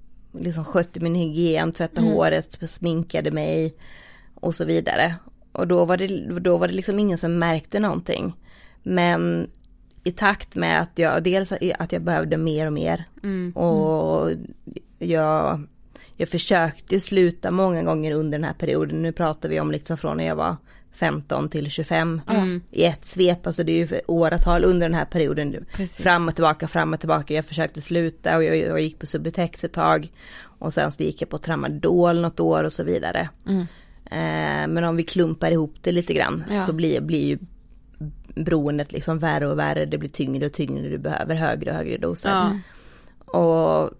liksom 0.40 0.64
skötte 0.64 1.00
min 1.00 1.14
hygien, 1.14 1.72
tvättade 1.72 2.06
Mm. 2.06 2.12
håret, 2.12 2.70
sminkade 2.70 3.30
mig 3.30 3.74
och 4.34 4.54
så 4.54 4.64
vidare. 4.64 5.14
Och 5.52 5.66
då 5.66 5.84
var, 5.84 5.96
det, 5.96 6.40
då 6.40 6.56
var 6.56 6.68
det 6.68 6.74
liksom 6.74 6.98
ingen 6.98 7.18
som 7.18 7.38
märkte 7.38 7.80
någonting. 7.80 8.34
Men 8.86 9.50
i 10.04 10.12
takt 10.12 10.54
med 10.56 10.80
att 10.80 10.90
jag, 10.94 11.22
dels 11.22 11.52
att 11.78 11.92
jag 11.92 12.02
behövde 12.02 12.36
mer 12.36 12.66
och 12.66 12.72
mer. 12.72 13.04
Mm. 13.22 13.52
Och 13.52 14.30
jag, 14.98 15.66
jag 16.16 16.28
försökte 16.28 17.00
sluta 17.00 17.50
många 17.50 17.82
gånger 17.82 18.12
under 18.12 18.38
den 18.38 18.44
här 18.44 18.54
perioden. 18.54 19.02
Nu 19.02 19.12
pratar 19.12 19.48
vi 19.48 19.60
om 19.60 19.70
liksom 19.70 19.96
från 19.96 20.16
när 20.16 20.26
jag 20.26 20.36
var 20.36 20.56
15 20.92 21.48
till 21.48 21.70
25 21.70 22.20
Mm. 22.30 22.62
i 22.70 22.84
ett 22.84 23.04
svep. 23.04 23.46
Alltså 23.46 23.64
det 23.64 23.72
är 23.72 23.86
ju 23.86 24.00
åratal 24.06 24.64
under 24.64 24.88
den 24.88 24.98
här 24.98 25.04
perioden. 25.04 25.64
Precis. 25.72 25.96
Fram 26.04 26.28
och 26.28 26.34
tillbaka, 26.34 26.68
fram 26.68 26.92
och 26.92 27.00
tillbaka. 27.00 27.34
Jag 27.34 27.44
försökte 27.44 27.80
sluta 27.80 28.36
och 28.36 28.44
jag, 28.44 28.56
jag 28.56 28.80
gick 28.80 28.98
på 28.98 29.06
Subutex 29.06 29.64
ett 29.64 29.72
tag. 29.72 30.12
Och 30.58 30.72
sen 30.74 30.92
så 30.92 31.02
gick 31.02 31.22
jag 31.22 31.28
på 31.28 31.38
Tramadol 31.38 32.20
något 32.20 32.40
år 32.40 32.64
och 32.64 32.72
så 32.72 32.82
vidare. 32.82 33.28
Mm. 33.46 33.60
Eh, 34.04 34.68
men 34.74 34.84
om 34.84 34.96
vi 34.96 35.02
klumpar 35.02 35.50
ihop 35.50 35.74
det 35.82 35.92
lite 35.92 36.14
grann 36.14 36.44
Ja. 36.50 36.66
så 36.66 36.72
blir, 36.72 37.00
blir 37.00 37.24
ju 37.26 37.38
beroendet 38.34 38.92
liksom 38.92 39.18
värre 39.18 39.46
och 39.46 39.58
värre. 39.58 39.84
Det 39.86 39.98
blir 39.98 40.10
tyngre 40.10 40.46
och 40.46 40.52
tyngre. 40.52 40.88
Du 40.88 40.98
behöver 40.98 41.34
högre 41.34 41.70
och 41.70 41.76
högre 41.76 41.96
doser. 41.98 42.28
Ja. 42.30 42.58
Och 43.38 43.90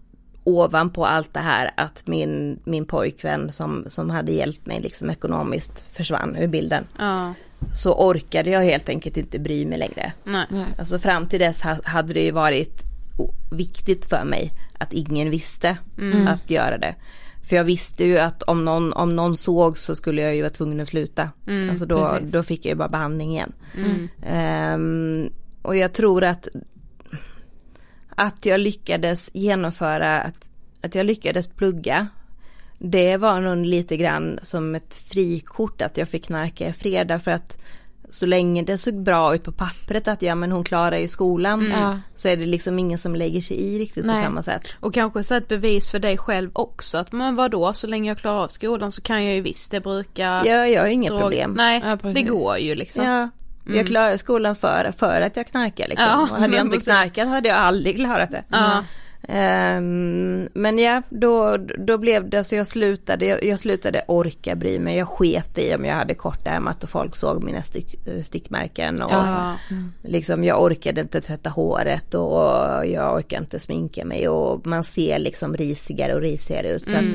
ovanpå 0.44 1.06
allt 1.06 1.34
det 1.34 1.40
här 1.40 1.70
att 1.76 2.06
min, 2.06 2.60
min 2.64 2.84
pojkvän 2.86 3.52
som, 3.52 3.84
som 3.88 4.10
hade 4.10 4.32
hjälpt 4.32 4.66
mig 4.66 4.80
liksom 4.80 5.10
ekonomiskt 5.10 5.84
försvann 5.92 6.36
ur 6.36 6.46
bilden. 6.46 6.84
Ja. 6.98 7.34
Så 7.74 7.94
orkade 8.08 8.50
jag 8.50 8.62
helt 8.64 8.88
enkelt 8.88 9.16
inte 9.16 9.38
bry 9.38 9.66
mig 9.66 9.78
längre. 9.78 10.12
Nej. 10.24 10.46
Alltså 10.78 10.98
fram 10.98 11.26
till 11.28 11.40
dess 11.40 11.62
ha- 11.62 11.78
hade 11.84 12.12
det 12.14 12.20
ju 12.24 12.30
varit 12.30 12.82
viktigt 13.50 14.06
för 14.06 14.24
mig 14.24 14.52
att 14.78 14.92
ingen 14.92 15.30
visste 15.30 15.76
Mm. 15.98 16.28
att 16.28 16.50
göra 16.50 16.78
det. 16.78 16.94
För 17.44 17.56
jag 17.56 17.64
visste 17.64 18.04
ju 18.04 18.18
att 18.18 18.42
om 18.42 18.64
någon, 18.64 18.92
om 18.92 19.16
någon 19.16 19.36
såg 19.36 19.78
så 19.78 19.94
skulle 19.94 20.22
jag 20.22 20.34
ju 20.34 20.42
vara 20.42 20.52
tvungen 20.52 20.80
att 20.80 20.88
sluta. 20.88 21.30
Mm, 21.46 21.70
alltså 21.70 21.86
då, 21.86 22.10
precis. 22.10 22.30
då 22.30 22.42
fick 22.42 22.66
jag 22.66 22.70
ju 22.70 22.76
bara 22.76 22.88
behandling 22.88 23.30
igen. 23.32 23.52
Mm. 23.76 24.08
Ehm, 24.22 25.30
och 25.62 25.76
jag 25.76 25.92
tror 25.92 26.24
att 26.24 26.48
att 28.16 28.46
jag 28.46 28.60
lyckades 28.60 29.30
genomföra, 29.34 30.20
att, 30.20 30.48
att 30.82 30.94
jag 30.94 31.06
lyckades 31.06 31.46
plugga. 31.46 32.08
Det 32.78 33.16
var 33.16 33.40
nog 33.40 33.66
lite 33.66 33.96
grann 33.96 34.38
som 34.42 34.74
ett 34.74 34.94
frikort 34.94 35.82
att 35.82 35.96
jag 35.96 36.08
fick 36.08 36.24
knarka 36.24 36.68
i 36.68 36.72
fred 36.72 37.08
därför 37.08 37.30
att 37.30 37.58
så 38.14 38.26
länge 38.26 38.62
det 38.62 38.78
såg 38.78 39.02
bra 39.02 39.34
ut 39.34 39.42
på 39.42 39.52
pappret 39.52 40.08
att 40.08 40.22
ja 40.22 40.34
men 40.34 40.52
hon 40.52 40.64
klarar 40.64 40.96
ju 40.98 41.08
skolan 41.08 41.72
Mm. 41.72 41.98
Så 42.16 42.28
är 42.28 42.36
det 42.36 42.46
liksom 42.46 42.78
ingen 42.78 42.98
som 42.98 43.14
lägger 43.16 43.40
sig 43.40 43.56
i 43.56 43.78
riktigt 43.78 44.04
Nej. 44.04 44.16
på 44.16 44.22
samma 44.22 44.42
sätt. 44.42 44.76
Och 44.80 44.94
kanske 44.94 45.22
så 45.22 45.34
ett 45.34 45.48
bevis 45.48 45.90
för 45.90 45.98
dig 45.98 46.18
själv 46.18 46.50
också 46.52 46.98
att 46.98 47.12
men 47.12 47.36
vadå 47.36 47.72
så 47.72 47.86
länge 47.86 48.10
jag 48.10 48.18
klarar 48.18 48.38
av 48.44 48.48
skolan 48.48 48.92
så 48.92 49.02
kan 49.02 49.24
jag 49.24 49.34
ju 49.34 49.40
visst 49.40 49.70
det 49.70 49.80
brukar 49.80 50.44
Ja, 50.44 50.66
jag 50.66 50.80
har 50.82 50.88
inget 50.88 51.10
drog- 51.10 51.20
problem. 51.20 51.54
Nej 51.56 51.80
Ja, 51.84 51.96
det 52.12 52.22
går 52.22 52.58
ju 52.58 52.74
liksom. 52.74 53.04
Ja, 53.04 53.28
Mm. 53.66 53.76
jag 53.78 53.86
klarade 53.86 54.18
skolan 54.18 54.56
för, 54.56 54.92
för 54.98 55.20
att 55.22 55.36
jag 55.36 55.46
knarkar 55.46 55.88
liksom. 55.88 56.06
Ja, 56.08 56.22
och 56.22 56.28
hade 56.28 56.56
jag 56.56 56.64
inte 56.66 56.76
precis. 56.76 56.88
knarkat 56.88 57.28
hade 57.28 57.48
jag 57.48 57.58
aldrig 57.58 57.96
klarat 57.96 58.30
det. 58.30 58.44
Ja. 58.48 58.84
Ehm, 59.28 60.48
men 60.54 60.78
ja, 60.78 61.02
då, 61.10 61.56
då 61.56 61.98
blev 61.98 62.28
det 62.30 62.44
så 62.44 62.54
jag 62.54 62.66
slutade, 62.66 63.26
jag, 63.26 63.44
jag 63.44 63.58
slutade 63.58 64.02
orka 64.08 64.54
bry 64.54 64.78
mig. 64.78 64.96
Jag 64.96 65.08
sket 65.08 65.58
i 65.58 65.74
om 65.74 65.84
jag 65.84 65.94
hade 65.94 66.14
kortärmat 66.14 66.84
och 66.84 66.90
folk 66.90 67.16
såg 67.16 67.44
mina 67.44 67.62
stick, 67.62 67.94
stickmärken. 68.22 69.02
Och 69.02 69.12
Ja. 69.12 69.56
liksom 70.02 70.44
jag 70.44 70.62
orkade 70.62 71.00
inte 71.00 71.20
tvätta 71.20 71.50
håret 71.50 72.14
och 72.14 72.86
jag 72.86 73.14
orkade 73.14 73.42
inte 73.42 73.58
sminka 73.58 74.04
mig 74.04 74.28
och 74.28 74.66
man 74.66 74.84
ser 74.84 75.18
liksom 75.18 75.56
risigare 75.56 76.14
och 76.14 76.20
risigare 76.20 76.68
ut. 76.68 76.84
Så 76.84 76.96
Mm. 76.96 77.08
att, 77.08 77.14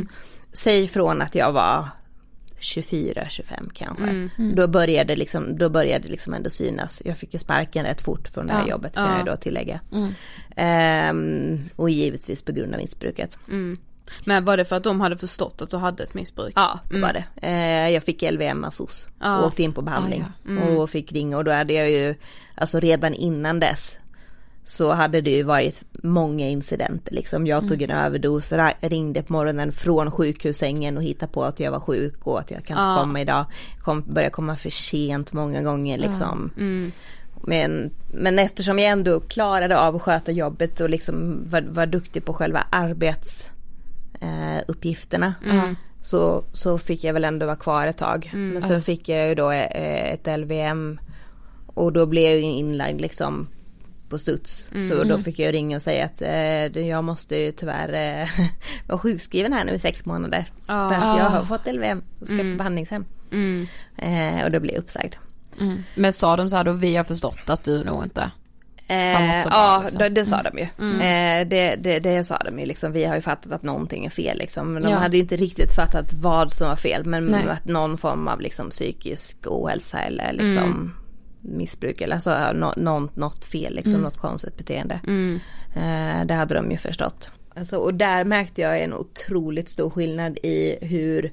säg 0.57 0.87
från 0.87 1.21
att 1.21 1.35
jag 1.35 1.51
var 1.51 1.87
24-25 2.59 3.69
kanske. 3.73 4.03
Mm. 4.03 4.29
Mm. 4.37 4.55
Då 4.55 4.67
började 4.67 5.15
liksom, 5.15 5.57
då 5.57 5.69
började 5.69 6.03
det 6.05 6.11
liksom 6.11 6.33
ändå 6.33 6.49
synas. 6.49 7.01
Jag 7.05 7.17
fick 7.17 7.33
ju 7.33 7.39
sparken 7.39 7.85
rätt 7.85 8.01
fort 8.01 8.27
från 8.27 8.47
det 8.47 8.53
här 8.53 8.61
Ja. 8.61 8.69
jobbet 8.69 8.93
kan 8.93 9.11
Ja. 9.11 9.17
jag 9.17 9.25
då 9.25 9.35
tillägga. 9.35 9.79
Mm. 9.93 10.11
Ehm, 10.55 11.69
och 11.75 11.89
givetvis 11.89 12.41
på 12.41 12.51
grund 12.51 12.73
av 12.75 12.81
missbruket. 12.81 13.37
Mm. 13.51 13.77
Men 14.25 14.45
var 14.45 14.57
det 14.57 14.65
för 14.65 14.75
att 14.75 14.83
de 14.83 15.01
hade 15.01 15.17
förstått 15.17 15.61
att 15.61 15.69
du 15.69 15.77
hade 15.77 16.03
ett 16.03 16.13
missbruk? 16.13 16.53
Ja, 16.55 16.79
det 16.89 16.95
Mm. 16.95 17.01
var 17.01 17.13
det. 17.13 17.47
Eh, 17.47 17.89
jag 17.93 18.03
fick 18.03 18.21
LVM 18.31 18.63
av 18.63 18.69
SOS 18.71 19.07
Ja. 19.19 19.37
och 19.37 19.47
åkte 19.47 19.63
in 19.63 19.73
på 19.73 19.81
behandling. 19.81 20.21
Ah, 20.27 20.31
ja. 20.45 20.51
Mm. 20.51 20.77
Och 20.77 20.89
fick 20.89 21.11
ringa 21.11 21.37
och 21.37 21.43
då 21.43 21.51
hade 21.51 21.73
jag 21.73 21.89
ju, 21.91 22.15
alltså 22.55 22.79
redan 22.79 23.13
innan 23.13 23.59
dess 23.59 23.97
så 24.69 24.91
hade 24.91 25.21
det 25.21 25.31
ju 25.31 25.43
varit 25.43 25.83
många 26.03 26.47
incidenter 26.49 27.13
liksom. 27.13 27.47
Jag 27.47 27.67
tog 27.67 27.81
en 27.81 27.91
överdos, 27.91 28.51
ra- 28.51 28.73
ringde 28.89 29.23
på 29.23 29.33
morgonen 29.33 29.71
från 29.71 30.11
sjukhussängen 30.11 30.97
och 30.97 31.03
hittade 31.03 31.31
på 31.31 31.43
att 31.43 31.59
jag 31.59 31.71
var 31.71 31.79
sjuk 31.79 32.27
och 32.27 32.39
att 32.39 32.51
jag 32.51 32.65
kan 32.65 32.77
inte 32.77 32.89
Ja. 32.89 32.97
komma 32.99 33.21
idag. 33.21 33.45
Kom, 33.79 34.03
började 34.07 34.31
komma 34.33 34.55
för 34.55 34.69
sent 34.69 35.33
många 35.33 35.61
gånger 35.61 35.97
liksom. 35.97 36.51
Mm. 36.57 36.91
Men, 37.43 37.91
men 38.13 38.39
eftersom 38.39 38.79
jag 38.79 38.91
ändå 38.91 39.19
klarade 39.19 39.79
av 39.79 39.95
att 39.95 40.01
sköta 40.01 40.31
jobbet 40.31 40.79
och 40.79 40.89
liksom 40.89 41.43
var, 41.49 41.61
var 41.61 41.85
duktig 41.85 42.25
på 42.25 42.33
själva 42.33 42.63
arbetsuppgifterna 42.71 45.33
eh, 45.45 45.63
Mm. 45.63 45.75
så, 46.01 46.43
så 46.53 46.77
fick 46.77 47.03
jag 47.03 47.13
väl 47.13 47.25
ändå 47.25 47.45
vara 47.45 47.55
kvar 47.55 47.87
ett 47.87 47.97
tag. 47.97 48.29
Mm. 48.33 48.49
Men 48.49 48.61
sen 48.61 48.81
fick 48.81 49.09
jag 49.09 49.27
ju 49.29 49.35
då 49.35 49.51
eh, 49.51 50.13
ett 50.13 50.39
LVM 50.39 50.99
och 51.65 51.93
då 51.93 52.05
blev 52.05 52.31
jag 52.31 52.39
ju 52.39 52.45
inlagd 52.45 53.01
liksom 53.01 53.47
på 54.09 54.19
studs. 54.19 54.67
Mm. 54.73 54.89
Så 54.89 55.03
då 55.03 55.17
fick 55.17 55.39
jag 55.39 55.53
ringa 55.53 55.75
och 55.75 55.81
säga 55.81 56.05
att 56.05 56.21
eh, 56.21 56.87
jag 56.87 57.03
måste 57.03 57.35
ju 57.35 57.51
tyvärr 57.51 58.21
eh, 58.21 58.29
vara 58.87 58.99
sjukskriven 58.99 59.53
här 59.53 59.65
nu 59.65 59.71
i 59.73 59.79
sex 59.79 60.05
månader. 60.05 60.45
Ja. 60.67 60.89
För 60.89 60.95
att 60.95 61.17
jag 61.17 61.25
Ah. 61.25 61.29
har 61.29 61.45
fått 61.45 61.67
LVM 61.73 62.03
och 62.19 62.27
ska 62.27 62.35
Mm. 62.35 62.53
på 62.53 62.57
behandlingshem. 62.57 63.05
Mm. 63.31 63.67
Eh, 63.97 64.45
och 64.45 64.51
då 64.51 64.59
blev 64.59 64.73
jag 64.75 64.81
uppsagd. 64.81 65.15
Men 65.95 66.13
sa 66.13 66.35
de 66.37 66.49
så 66.49 66.55
här 66.55 66.63
då, 66.63 66.71
vi 66.71 66.95
har 66.95 67.03
förstått 67.03 67.49
att 67.49 67.63
du 67.63 67.83
nog 67.83 68.03
inte 68.03 68.31
Eh, 68.91 69.37
ja, 69.45 69.79
liksom. 69.83 69.99
det, 69.99 70.09
det 70.09 70.25
sa 70.25 70.41
de 70.43 70.57
ju. 70.57 70.67
Mm. 70.79 70.95
Eh, 71.01 71.49
det, 71.49 71.75
det, 71.75 71.99
det 71.99 72.23
sa 72.23 72.37
de 72.37 72.59
ju 72.59 72.65
liksom. 72.65 72.91
Vi 72.91 73.05
har 73.05 73.15
ju 73.15 73.21
fattat 73.21 73.51
att 73.51 73.63
någonting 73.63 74.05
är 74.05 74.09
fel 74.09 74.37
liksom. 74.37 74.73
Men 74.73 74.83
de 74.83 74.89
Ja. 74.91 74.97
hade 74.97 75.17
ju 75.17 75.23
inte 75.23 75.35
riktigt 75.35 75.75
fattat 75.75 76.13
vad 76.13 76.51
som 76.51 76.67
var 76.69 76.75
fel. 76.75 77.05
Men 77.05 77.25
Nej. 77.25 77.49
att 77.49 77.65
någon 77.65 77.97
form 77.97 78.27
av 78.27 78.41
liksom 78.41 78.69
psykisk 78.69 79.37
ohälsa 79.45 79.99
eller 79.99 80.33
liksom 80.33 80.63
Mm. 80.63 80.93
Missbruk 81.41 82.01
eller 82.01 82.15
alltså 82.15 82.51
nå, 82.53 82.73
något, 82.77 83.15
något 83.15 83.45
fel 83.45 83.75
liksom. 83.75 83.93
Mm. 83.93 84.03
Något 84.03 84.17
konstigt 84.17 84.57
beteende. 84.57 84.99
Mm. 85.07 85.39
Eh, 85.75 86.25
det 86.25 86.33
hade 86.33 86.53
de 86.55 86.71
ju 86.71 86.77
förstått. 86.77 87.31
Alltså, 87.55 87.77
och 87.77 87.93
där 87.93 88.23
märkte 88.25 88.61
jag 88.61 88.81
en 88.81 88.93
otroligt 88.93 89.69
stor 89.69 89.89
skillnad 89.89 90.37
i 90.43 90.77
hur 90.81 91.31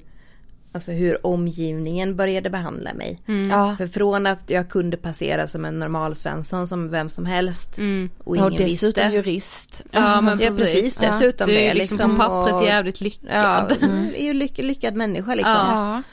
Alltså 0.71 0.91
hur 0.91 1.27
omgivningen 1.27 2.15
började 2.15 2.49
behandla 2.49 2.93
mig. 2.93 3.21
Mm. 3.27 3.49
Ja. 3.49 3.75
För 3.77 3.87
från 3.87 4.27
att 4.27 4.49
jag 4.49 4.69
kunde 4.69 4.97
passera 4.97 5.47
som 5.47 5.65
en 5.65 5.79
normal 5.79 6.15
svensson 6.15 6.67
som 6.67 6.89
vem 6.89 7.09
som 7.09 7.25
helst. 7.25 7.77
Mm. 7.77 8.09
Och 8.23 8.37
Ja, 8.37 8.47
ingen 8.47 8.57
dessutom 8.67 9.03
visste. 9.11 9.15
jurist. 9.29 9.83
Ja 9.91 10.21
men 10.21 10.39
Ja 10.39 10.47
precis. 10.47 10.73
precis, 10.73 10.97
dessutom 10.97 11.47
Du 11.47 11.53
är 11.53 11.59
det. 11.59 11.67
ju 11.67 11.73
liksom, 11.73 12.15
på 12.15 12.21
pappret 12.21 12.55
och- 12.55 12.65
jävligt 12.65 13.01
lyckad. 13.01 13.29
Ja, 13.31 13.67
mm, 13.81 14.07
är 14.15 14.23
ju 14.23 14.33
lyck, 14.33 14.57
lyckad 14.57 14.95
människa 14.95 15.35
liksom. 15.35 16.03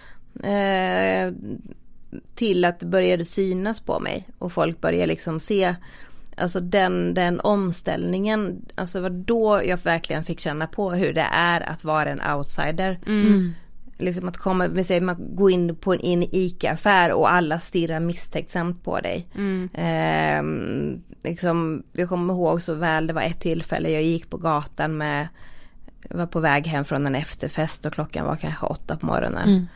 Ja. 0.42 0.48
Eh, 0.48 1.32
till 2.34 2.64
att 2.64 2.80
det 2.80 2.86
började 2.86 3.24
synas 3.24 3.80
på 3.80 4.00
mig 4.00 4.28
och 4.38 4.52
folk 4.52 4.80
började 4.80 5.06
liksom 5.06 5.40
se 5.40 5.74
Alltså 6.36 6.60
den, 6.60 7.14
den 7.14 7.40
omställningen, 7.40 8.66
alltså 8.74 9.00
var 9.00 9.10
då 9.10 9.60
jag 9.64 9.78
verkligen 9.84 10.24
fick 10.24 10.40
känna 10.40 10.66
på 10.66 10.90
hur 10.92 11.12
det 11.12 11.26
är 11.32 11.60
att 11.60 11.84
vara 11.84 12.10
en 12.10 12.36
outsider. 12.36 12.98
Mm. 13.06 13.52
Liksom 13.98 14.28
att 14.28 14.36
komma, 14.36 14.68
med 14.68 14.86
sig, 14.86 15.00
man 15.00 15.16
går 15.36 15.50
in 15.50 15.76
på 15.76 15.92
en, 15.92 16.00
in 16.00 16.28
ICA-affär 16.32 17.12
och 17.12 17.32
alla 17.32 17.60
stirrar 17.60 18.00
misstänksamt 18.00 18.84
på 18.84 19.00
dig. 19.00 19.26
Mm. 19.34 19.68
Ehm, 19.74 21.02
liksom, 21.22 21.82
jag 21.92 22.08
kommer 22.08 22.34
ihåg 22.34 22.62
så 22.62 22.74
väl, 22.74 23.06
det 23.06 23.12
var 23.12 23.22
ett 23.22 23.40
tillfälle 23.40 23.90
jag 23.90 24.02
gick 24.02 24.30
på 24.30 24.36
gatan 24.36 24.96
med, 24.96 25.28
var 26.10 26.26
på 26.26 26.40
väg 26.40 26.66
hem 26.66 26.84
från 26.84 27.06
en 27.06 27.14
efterfest 27.14 27.86
och 27.86 27.92
klockan 27.92 28.26
var 28.26 28.36
kanske 28.36 28.66
åtta 28.66 28.96
på 28.96 29.06
morgonen. 29.06 29.48
Mm. 29.48 29.66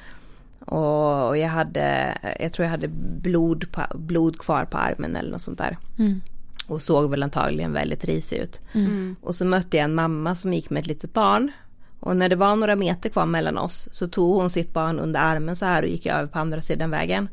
Och 0.69 1.39
jag 1.39 1.49
hade, 1.49 2.19
jag 2.41 2.53
tror 2.53 2.65
jag 2.65 2.71
hade 2.71 2.89
blod, 3.23 3.73
på, 3.73 3.83
blod 3.95 4.39
kvar 4.39 4.65
på 4.65 4.79
armen 4.79 5.17
eller 5.17 5.31
något 5.31 5.43
sånt 5.43 5.59
där. 5.59 5.79
Mm. 5.99 6.21
Och 6.67 6.83
såg 6.83 7.11
väl 7.11 7.23
antagligen 7.23 7.73
väldigt 7.73 8.05
risig 8.05 8.37
ut. 8.37 8.61
Mm. 8.73 9.17
Och 9.21 9.35
så 9.35 9.45
mötte 9.45 9.77
jag 9.77 9.85
en 9.85 9.95
mamma 9.95 10.35
som 10.35 10.53
gick 10.53 10.71
med 10.71 10.81
ett 10.81 10.87
litet 10.87 11.13
barn. 11.13 11.53
Och 12.01 12.17
när 12.17 12.29
det 12.29 12.37
var 12.37 12.57
några 12.57 12.77
meter 12.77 13.09
kvar 13.09 13.27
mellan 13.27 13.59
oss 13.59 13.89
så 13.93 14.09
tog 14.09 14.37
hon 14.37 14.51
sitt 14.51 14.73
barn 14.73 14.99
under 14.99 15.21
armen 15.21 15.57
så 15.57 15.65
här 15.65 15.83
och 15.83 15.89
gick 15.89 16.07
över 16.07 16.27
på 16.27 16.39
andra 16.39 16.61
sidan 16.61 16.91
vägen. 16.91 17.29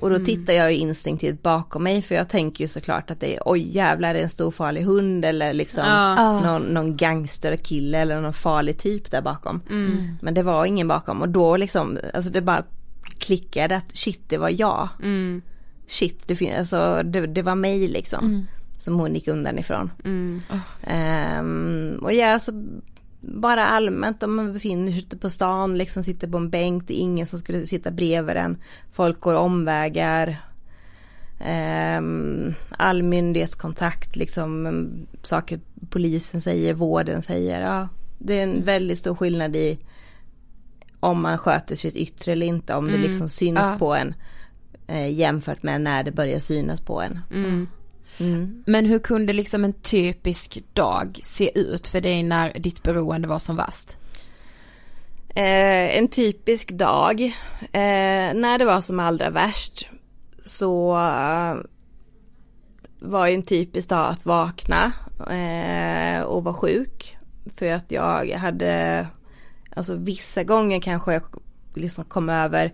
Och 0.00 0.10
då 0.10 0.18
tittar 0.18 0.52
jag 0.52 0.72
ju 0.72 0.78
instinktivt 0.78 1.42
bakom 1.42 1.82
mig 1.82 2.02
för 2.02 2.14
jag 2.14 2.28
tänker 2.28 2.64
ju 2.64 2.68
såklart 2.68 3.10
att 3.10 3.20
det 3.20 3.34
är 3.36 3.42
oj 3.44 3.76
jävlar 3.76 4.10
är 4.10 4.14
det 4.14 4.20
en 4.20 4.28
stor 4.30 4.50
farlig 4.50 4.82
hund 4.82 5.24
eller 5.24 5.52
liksom 5.52 5.82
Ja. 5.86 6.40
någon, 6.40 6.62
någon 6.62 6.96
gangsterkille 6.96 7.98
eller 7.98 8.20
någon 8.20 8.32
farlig 8.32 8.78
typ 8.78 9.10
där 9.10 9.22
bakom. 9.22 9.60
Mm. 9.70 10.16
Men 10.22 10.34
det 10.34 10.42
var 10.42 10.64
ingen 10.66 10.88
bakom 10.88 11.22
och 11.22 11.28
då 11.28 11.56
liksom, 11.56 11.98
alltså 12.14 12.30
det 12.30 12.40
bara 12.40 12.64
klickade 13.18 13.76
att 13.76 13.96
shit 13.96 14.20
det 14.28 14.38
var 14.38 14.50
jag. 14.60 14.88
Mm. 15.02 15.42
Shit, 15.86 16.22
det, 16.26 16.36
fin- 16.36 16.58
alltså, 16.58 17.02
det, 17.04 17.26
det 17.26 17.42
var 17.42 17.54
mig 17.54 17.88
liksom. 17.88 18.24
Mm. 18.24 18.46
Som 18.78 18.94
hon 18.98 19.14
gick 19.14 19.28
undan 19.28 19.58
ifrån. 19.58 19.90
Mm. 20.04 20.42
Ehm, 20.82 21.98
och 22.02 22.12
ja, 22.12 22.32
alltså 22.32 22.52
bara 23.28 23.64
allmänt 23.66 24.22
om 24.22 24.34
man 24.36 24.52
befinner 24.52 24.92
sig 24.92 24.98
ute 25.00 25.16
på 25.16 25.30
stan, 25.30 25.78
liksom 25.78 26.02
sitter 26.02 26.28
på 26.28 26.36
en 26.36 26.50
bänk, 26.50 26.86
det 26.88 26.94
är 26.94 27.02
ingen 27.02 27.26
som 27.26 27.38
skulle 27.38 27.66
sitta 27.66 27.90
bredvid 27.90 28.36
en. 28.36 28.56
Folk 28.92 29.20
går 29.20 29.34
omvägar. 29.34 30.36
Ehm, 31.40 32.54
all 32.70 33.02
myndighetskontakt, 33.02 34.16
liksom 34.16 34.66
mm, 34.66 35.06
saker 35.22 35.60
polisen 35.90 36.40
säger, 36.40 36.74
vården 36.74 37.22
säger. 37.22 37.62
Ja, 37.62 37.88
det 38.18 38.38
är 38.38 38.42
en 38.42 38.64
väldigt 38.64 38.98
stor 38.98 39.14
skillnad 39.14 39.56
i 39.56 39.78
om 41.00 41.22
man 41.22 41.38
sköter 41.38 41.76
sitt 41.76 41.94
yttre 41.96 42.32
eller 42.32 42.46
inte, 42.46 42.74
om 42.74 42.84
det 42.86 42.94
Mm. 42.94 43.02
liksom 43.06 43.28
syns 43.28 43.58
Ja. 43.62 43.76
på 43.78 43.94
en 43.94 44.14
eh, 44.86 45.12
jämfört 45.12 45.62
med 45.62 45.80
när 45.80 46.02
det 46.02 46.12
börjar 46.12 46.38
synas 46.40 46.80
på 46.80 47.02
en. 47.02 47.18
Mm. 47.30 47.68
Mm. 48.20 48.64
Men 48.66 48.86
hur 48.86 48.98
kunde 48.98 49.32
liksom 49.32 49.64
en 49.64 49.72
typisk 49.72 50.62
dag 50.72 51.20
se 51.22 51.58
ut 51.58 51.88
för 51.88 52.00
dig 52.00 52.22
när 52.22 52.58
ditt 52.58 52.82
beroende 52.82 53.28
var 53.28 53.38
som 53.38 53.56
värst? 53.56 53.96
Eh, 55.36 55.98
en 55.98 56.08
typisk 56.08 56.70
dag, 56.70 57.20
eh, 57.60 58.34
när 58.34 58.58
det 58.58 58.64
var 58.64 58.80
som 58.80 59.00
allra 59.00 59.30
värst 59.30 59.88
så 60.42 60.96
eh, 60.96 61.56
var 63.00 63.26
ju 63.26 63.34
en 63.34 63.42
typisk 63.42 63.88
dag 63.88 64.10
att 64.10 64.26
vakna 64.26 64.92
eh, 65.30 66.22
och 66.22 66.44
vara 66.44 66.54
sjuk. 66.54 67.16
För 67.56 67.72
att 67.72 67.92
jag 67.92 68.30
hade, 68.30 69.06
alltså 69.76 69.94
vissa 69.94 70.44
gånger 70.44 70.80
kanske 70.80 71.12
jag 71.12 71.22
liksom 71.74 72.04
kom 72.04 72.28
över, 72.28 72.72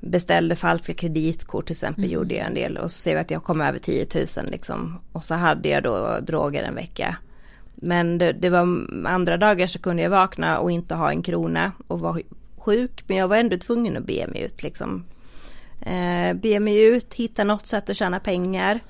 beställde 0.00 0.56
falska 0.56 0.94
kreditkort 0.94 1.66
till 1.66 1.72
exempel 1.72 2.04
Mm. 2.04 2.14
gjorde 2.14 2.34
jag 2.34 2.46
en 2.46 2.54
del 2.54 2.76
och 2.76 2.90
så 2.90 2.98
ser 2.98 3.14
vi 3.14 3.20
att 3.20 3.30
jag 3.30 3.44
kom 3.44 3.60
över 3.60 3.78
10 3.78 4.06
000 4.14 4.26
liksom. 4.50 5.00
Och 5.12 5.24
så 5.24 5.34
hade 5.34 5.68
jag 5.68 5.82
då 5.82 6.18
droger 6.20 6.62
en 6.62 6.74
vecka. 6.74 7.16
Men 7.74 8.18
det, 8.18 8.32
det, 8.32 8.48
var 8.48 8.86
andra 9.06 9.36
dagar 9.36 9.66
så 9.66 9.78
kunde 9.78 10.02
jag 10.02 10.10
vakna 10.10 10.58
och 10.58 10.70
inte 10.70 10.94
ha 10.94 11.10
en 11.10 11.22
krona 11.22 11.72
och 11.88 12.00
vara 12.00 12.20
sjuk. 12.56 13.04
Men 13.06 13.16
jag 13.16 13.28
var 13.28 13.36
ändå 13.36 13.58
tvungen 13.58 13.96
att 13.96 14.06
be 14.06 14.26
mig 14.26 14.42
ut 14.42 14.62
liksom. 14.62 15.04
Eh, 15.80 16.34
be 16.34 16.60
mig 16.60 16.82
ut, 16.82 17.14
hitta 17.14 17.44
något 17.44 17.66
sätt 17.66 17.90
att 17.90 17.96
tjäna 17.96 18.20
pengar. 18.20 18.80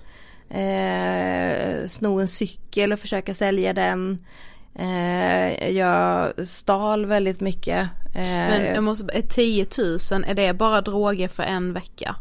Eh, 0.51 1.87
sno 1.87 2.21
en 2.21 2.29
cykel 2.29 2.93
och 2.93 2.99
försöka 2.99 3.35
sälja 3.35 3.73
den. 3.73 4.19
Eh, 4.79 5.69
jag 5.69 6.33
stal 6.49 7.07
väldigt 7.07 7.41
mycket. 7.41 7.89
Eh, 8.15 8.23
Men 8.23 8.65
jag 8.65 8.85
måste, 8.85 9.05
är 9.13 9.23
10 9.23 9.67
000, 10.13 10.25
är 10.27 10.35
det 10.35 10.55
bara 10.55 10.81
droger 10.81 11.29
för 11.29 11.43
en 11.43 11.73
vecka? 11.73 12.17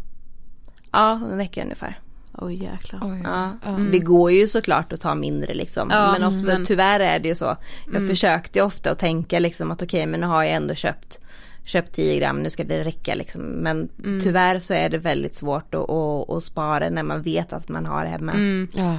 Ja, 0.92 1.12
en 1.12 1.38
vecka 1.38 1.64
ungefär. 1.64 2.00
Oj 2.38 2.64
jäklar. 2.64 3.00
Oj, 3.04 3.22
ja. 3.24 3.58
Mm. 3.66 3.92
Det 3.92 4.00
går 4.00 4.32
ju 4.32 4.48
såklart 4.48 4.94
att 4.94 5.02
ta 5.02 5.16
mindre 5.16 5.54
liksom. 5.54 5.90
Ja, 5.92 6.12
men 6.12 6.24
ofta, 6.24 6.46
men... 6.46 6.66
tyvärr 6.66 7.00
är 7.00 7.20
det 7.20 7.28
ju 7.28 7.36
så. 7.36 7.56
Jag 7.86 7.96
mm. 7.96 8.08
försökte 8.08 8.62
ofta 8.62 8.92
att 8.92 9.00
tänka 9.00 9.40
liksom 9.40 9.72
att 9.72 9.82
okej 9.82 10.00
okay, 10.00 10.12
men 10.12 10.20
nu 10.20 10.28
har 10.28 10.44
jag 10.44 10.54
ändå 10.54 10.74
köpt 10.74 11.20
köpt 11.64 11.96
10 11.96 12.20
gram, 12.20 12.44
nu 12.44 12.50
ska 12.50 12.64
det 12.64 12.84
räcka 12.84 13.16
liksom. 13.16 13.42
Men 13.42 13.90
mm. 14.04 14.22
tyvärr 14.22 14.60
så 14.60 14.74
är 14.74 14.90
det 14.90 14.98
väldigt 14.98 15.36
svårt 15.36 15.74
att, 15.74 15.90
att, 15.90 16.30
att, 16.30 16.44
spara 16.44 16.90
när 16.90 17.04
man 17.04 17.22
vet 17.22 17.54
att 17.54 17.70
man 17.70 17.86
har 17.86 18.04
det 18.04 18.10
hemma. 18.10 18.32
Mm. 18.32 18.68
Ja. 18.74 18.98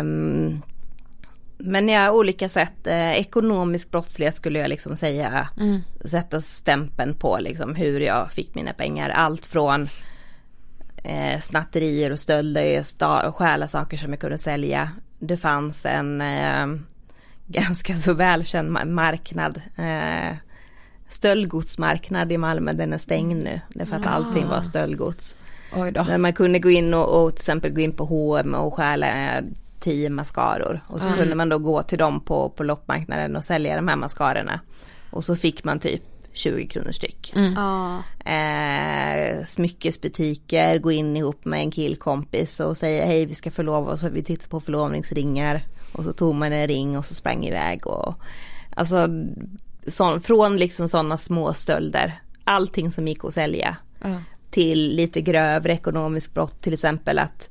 Um, 0.00 0.62
men 1.64 1.88
ja, 1.88 2.10
olika 2.10 2.48
sätt. 2.48 2.86
Eh, 2.86 3.12
ekonomisk 3.12 3.90
brottslighet 3.90 4.34
skulle 4.34 4.58
jag 4.58 4.68
liksom 4.68 4.96
säga 4.96 5.48
mm. 5.60 5.80
sätta 6.04 6.40
stämpeln 6.40 7.14
på 7.14 7.38
liksom 7.40 7.74
hur 7.74 8.00
jag 8.00 8.32
fick 8.32 8.54
mina 8.54 8.72
pengar. 8.72 9.10
Allt 9.10 9.46
från 9.46 9.88
eh, 11.04 11.40
snatterier 11.40 12.10
och 12.10 12.18
stölder 12.18 12.84
och 13.26 13.36
stjäla 13.36 13.68
saker 13.68 13.96
som 13.96 14.10
jag 14.10 14.20
kunde 14.20 14.38
sälja. 14.38 14.90
Det 15.18 15.36
fanns 15.36 15.86
en 15.86 16.20
eh, 16.20 16.66
ganska 17.46 17.96
så 17.96 18.14
välkänd 18.14 18.70
marknad. 18.86 19.60
Eh, 19.76 20.36
stöldgodsmarknad 21.08 22.32
i 22.32 22.38
Malmö, 22.38 22.72
den 22.72 22.92
är 22.92 22.98
stängd 22.98 23.44
nu. 23.44 23.60
Därför 23.68 23.96
att 23.96 24.06
allting 24.06 24.48
var 24.48 24.62
stöldgods. 24.62 25.34
Där 25.74 26.18
man 26.18 26.32
kunde 26.32 26.58
gå 26.58 26.70
in 26.70 26.94
och, 26.94 27.22
och 27.22 27.30
till 27.30 27.42
exempel 27.42 27.72
gå 27.72 27.80
in 27.80 27.92
på 27.92 28.04
H&M 28.04 28.54
och 28.54 28.74
stjäla 28.74 29.36
eh, 29.36 29.44
tio 29.82 30.10
mascaror. 30.10 30.80
Och 30.86 31.00
så 31.00 31.06
mm. 31.06 31.18
kunde 31.18 31.34
man 31.34 31.48
då 31.48 31.58
gå 31.58 31.82
till 31.82 31.98
dem 31.98 32.20
på, 32.20 32.48
på 32.50 32.64
loppmarknaden 32.64 33.36
och 33.36 33.44
sälja 33.44 33.76
de 33.76 33.88
här 33.88 33.96
mascarorna. 33.96 34.60
Och 35.10 35.24
så 35.24 35.36
fick 35.36 35.64
man 35.64 35.80
typ 35.80 36.02
20 36.32 36.66
kronor 36.66 36.92
styck. 36.92 37.32
Mm. 37.36 37.56
Eh, 38.24 39.44
smyckesbutiker, 39.44 40.78
gå 40.78 40.92
in 40.92 41.16
ihop 41.16 41.44
med 41.44 41.60
en 41.60 41.70
killkompis 41.70 42.60
och 42.60 42.76
säga 42.76 43.06
hej 43.06 43.26
vi 43.26 43.34
ska 43.34 43.50
förlova 43.50 43.92
oss, 43.92 44.02
vi 44.02 44.22
tittar 44.22 44.48
på 44.48 44.60
förlovningsringar. 44.60 45.62
Och 45.92 46.04
så 46.04 46.12
tog 46.12 46.34
man 46.34 46.52
en 46.52 46.66
ring 46.66 46.98
och 46.98 47.04
så 47.04 47.14
sprang 47.14 47.44
iväg 47.44 47.86
och 47.86 48.14
alltså 48.76 49.08
så, 49.86 50.20
från 50.20 50.56
liksom 50.56 50.88
sådana 50.88 51.16
små 51.18 51.54
stölder, 51.54 52.20
allting 52.44 52.90
som 52.90 53.08
gick 53.08 53.24
att 53.24 53.34
sälja. 53.34 53.76
Mm. 54.04 54.20
Till 54.50 54.96
lite 54.96 55.20
grövre 55.20 55.72
ekonomisk 55.72 56.34
brott, 56.34 56.60
till 56.60 56.72
exempel 56.72 57.18
att 57.18 57.50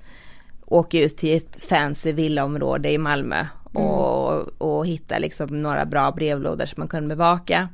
åka 0.71 0.99
ut 0.99 1.17
till 1.17 1.37
ett 1.37 1.63
fancy 1.63 2.11
villaområde 2.11 2.91
i 2.91 2.97
Malmö 2.97 3.45
och, 3.63 4.33
mm. 4.33 4.47
och 4.57 4.87
hitta 4.87 5.19
liksom 5.19 5.61
några 5.61 5.85
bra 5.85 6.11
brevlådor 6.11 6.65
som 6.65 6.81
man 6.81 6.87
kunde 6.87 7.15
bevaka. 7.15 7.69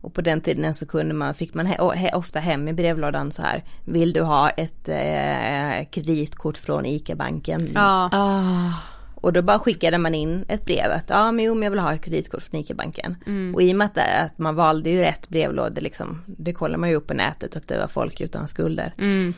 Och 0.00 0.14
på 0.14 0.20
den 0.20 0.40
tiden 0.40 0.74
så 0.74 0.86
kunde 0.86 1.14
man, 1.14 1.34
fick 1.34 1.54
man 1.54 1.66
he, 1.66 2.10
ofta 2.14 2.40
hem 2.40 2.68
i 2.68 2.72
brevlådan 2.72 3.32
så 3.32 3.42
här. 3.42 3.64
Vill 3.84 4.12
du 4.12 4.22
ha 4.22 4.50
ett 4.50 4.88
eh, 4.88 5.88
kreditkort 5.90 6.58
från 6.58 6.86
ICA-banken? 6.86 7.68
Ja. 7.74 8.10
Oh. 8.12 8.70
Och 9.14 9.32
då 9.32 9.42
bara 9.42 9.58
skickade 9.58 9.98
man 9.98 10.14
in 10.14 10.44
ett 10.48 10.64
brev 10.64 10.92
att 10.92 11.10
ja 11.10 11.32
men 11.32 11.44
jo 11.44 11.54
men 11.54 11.62
jag 11.62 11.70
vill 11.70 11.80
ha 11.80 11.94
ett 11.94 12.04
kreditkort 12.04 12.42
från 12.42 12.60
ICA-banken. 12.60 13.16
Mm. 13.26 13.54
Och 13.54 13.62
i 13.62 13.72
och 13.72 13.76
med 13.76 13.84
att, 13.84 13.98
att, 13.98 14.38
man 14.38 14.54
valde 14.54 14.90
ju 14.90 15.00
rätt 15.00 15.28
brevlådor 15.28 15.80
liksom. 15.80 16.22
Det 16.26 16.52
kollar 16.52 16.78
man 16.78 16.88
ju 16.88 16.94
upp 16.94 17.06
på 17.06 17.14
nätet 17.14 17.56
att 17.56 17.68
det 17.68 17.78
var 17.78 17.86
folk 17.86 18.20
utan 18.20 18.48
skulder. 18.48 18.94
Mm. 18.98 19.34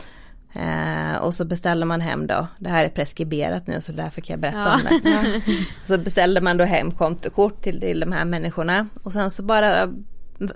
Eh, 0.53 1.17
och 1.17 1.35
så 1.35 1.45
beställde 1.45 1.87
man 1.87 2.01
hem 2.01 2.27
då, 2.27 2.47
det 2.59 2.69
här 2.69 2.85
är 2.85 2.89
preskriberat 2.89 3.67
nu 3.67 3.81
så 3.81 3.93
därför 3.93 4.21
kan 4.21 4.35
jag 4.35 4.41
berätta 4.41 4.59
ja. 4.59 4.75
om 4.75 5.01
det. 5.03 5.11
Ja. 5.11 5.41
Så 5.87 5.99
beställde 5.99 6.41
man 6.41 6.57
då 6.57 6.65
hem 6.65 6.91
kontokort 6.91 7.63
till, 7.63 7.81
till 7.81 8.01
de 8.01 8.13
här 8.13 8.25
människorna 8.25 8.87
och 9.03 9.13
sen 9.13 9.31
så 9.31 9.43
bara 9.43 9.93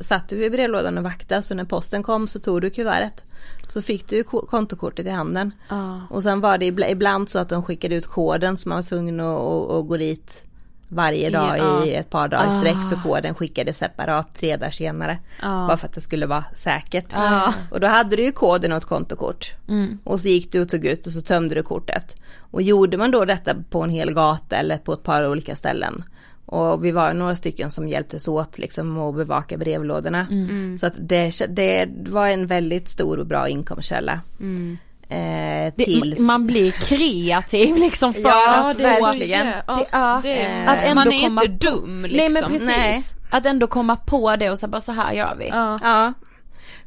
satt 0.01 0.28
du 0.28 0.44
i 0.44 0.51
brevlådan 0.51 0.98
och 0.98 1.05
vaktade 1.05 1.43
så 1.43 1.55
när 1.55 1.64
posten 1.64 2.02
kom 2.02 2.28
så 2.28 2.39
tog 2.39 2.60
du 2.60 2.70
kuvertet. 2.70 3.24
Så 3.69 3.82
fick 3.82 4.09
du 4.09 4.24
kontokortet 4.24 5.06
i 5.06 5.10
handen. 5.10 5.52
Ah. 5.69 5.97
Och 6.10 6.23
sen 6.23 6.40
var 6.40 6.59
det 6.59 6.66
ibland 6.66 7.31
så 7.31 7.39
att 7.39 7.48
de 7.48 7.62
skickade 7.62 7.94
ut 7.94 8.06
koden 8.06 8.56
så 8.56 8.69
man 8.69 8.77
var 8.77 8.82
tvungen 8.82 9.20
att, 9.20 9.40
att, 9.40 9.70
att 9.70 9.89
gå 9.89 9.97
dit 9.97 10.44
varje 10.93 11.31
dag 11.31 11.59
ja. 11.59 11.85
i 11.85 11.94
ett 11.94 12.10
par 12.10 12.28
dagar 12.28 12.48
i 12.48 12.59
sträck 12.59 12.77
för 12.90 12.97
ah. 12.97 13.02
koden 13.02 13.35
skickades 13.35 13.78
separat 13.78 14.35
tre 14.35 14.56
dagar 14.56 14.70
senare. 14.70 15.19
Ah. 15.40 15.66
Bara 15.66 15.77
för 15.77 15.86
att 15.86 15.94
det 15.94 16.01
skulle 16.01 16.27
vara 16.27 16.44
säkert. 16.55 17.06
Ah. 17.12 17.55
Och 17.70 17.81
då 17.81 17.86
hade 17.86 18.16
du 18.16 18.23
ju 18.23 18.32
koden 18.32 18.73
och 18.73 18.78
ett 18.78 18.85
kontokort. 18.85 19.55
Mm. 19.69 19.98
Och 20.05 20.20
så 20.20 20.28
gick 20.28 20.52
du 20.52 20.60
och 20.60 20.69
tog 20.69 20.85
ut 20.85 21.06
och 21.06 21.12
så 21.12 21.20
tömde 21.23 21.55
du 21.55 21.62
kortet. 21.62 22.16
Och 22.39 22.62
gjorde 22.62 22.97
man 22.97 23.10
då 23.10 23.24
detta 23.24 23.55
på 23.70 23.82
en 23.82 23.90
hel 23.90 24.14
gata 24.14 24.56
eller 24.56 24.77
på 24.77 24.93
ett 24.93 25.02
par 25.02 25.28
olika 25.28 25.56
ställen 25.56 26.05
och 26.52 26.85
vi 26.85 26.90
var 26.90 27.14
några 27.14 27.36
stycken 27.36 27.70
som 27.70 27.89
hjälptes 27.89 28.28
åt 28.28 28.59
liksom 28.59 28.98
att 28.98 29.14
bevaka 29.14 29.56
brevlådorna. 29.56 30.27
Mm. 30.31 30.78
Så 30.78 30.86
att 30.86 30.94
det, 30.98 31.47
det 31.48 31.89
var 32.09 32.28
en 32.28 32.47
väldigt 32.47 32.89
stor 32.89 33.19
och 33.19 33.27
bra 33.27 33.48
inkomstkälla. 33.48 34.20
Mm. 34.40 34.78
Eh, 35.08 35.74
tills... 35.74 36.18
det, 36.18 36.22
man 36.22 36.46
blir 36.46 36.70
kreativ 36.70 37.76
liksom 37.76 38.14
för 38.14 38.22
ja, 38.22 38.70
att 38.70 38.80
verkligen. 38.80 39.46
Ja, 39.92 40.24
eh, 40.24 40.68
att 40.68 40.94
man 40.94 41.12
är 41.12 41.24
inte 41.26 41.46
dum 41.46 42.02
liksom. 42.02 42.16
Nej 42.16 42.30
men 42.30 42.50
precis. 42.50 42.66
Nej. 42.66 43.02
Att 43.30 43.46
ändå 43.46 43.66
komma 43.66 43.96
på 43.96 44.36
det 44.36 44.50
och 44.50 44.58
så 44.58 44.68
bara 44.68 44.80
så 44.80 44.92
här 44.92 45.12
gör 45.12 45.34
vi. 45.38 45.48
Ja. 45.48 45.78
ja. 45.82 46.12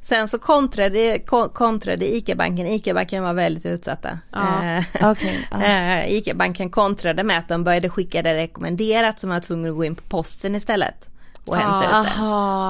Sen 0.01 0.27
så 0.27 0.39
kontrade, 0.39 1.19
kontrade 1.53 2.15
ICA-banken, 2.15 2.67
ICA-banken 2.67 3.23
var 3.23 3.33
väldigt 3.33 3.65
utsatta. 3.65 4.19
Ja. 4.31 4.63
Eh, 4.63 5.11
okay, 5.11 5.37
uh. 5.53 6.13
ICA-banken 6.13 6.69
kontrade 6.69 7.23
med 7.23 7.37
att 7.37 7.47
de 7.47 7.63
började 7.63 7.89
skicka 7.89 8.21
det 8.21 8.33
rekommenderat 8.33 9.23
man 9.23 9.29
var 9.29 9.39
tvungen 9.39 9.71
att 9.71 9.77
gå 9.77 9.85
in 9.85 9.95
på 9.95 10.03
posten 10.03 10.55
istället. 10.55 11.09
Och 11.45 11.57
hämta 11.57 11.89
ah, 11.91 12.01
ut 12.01 12.07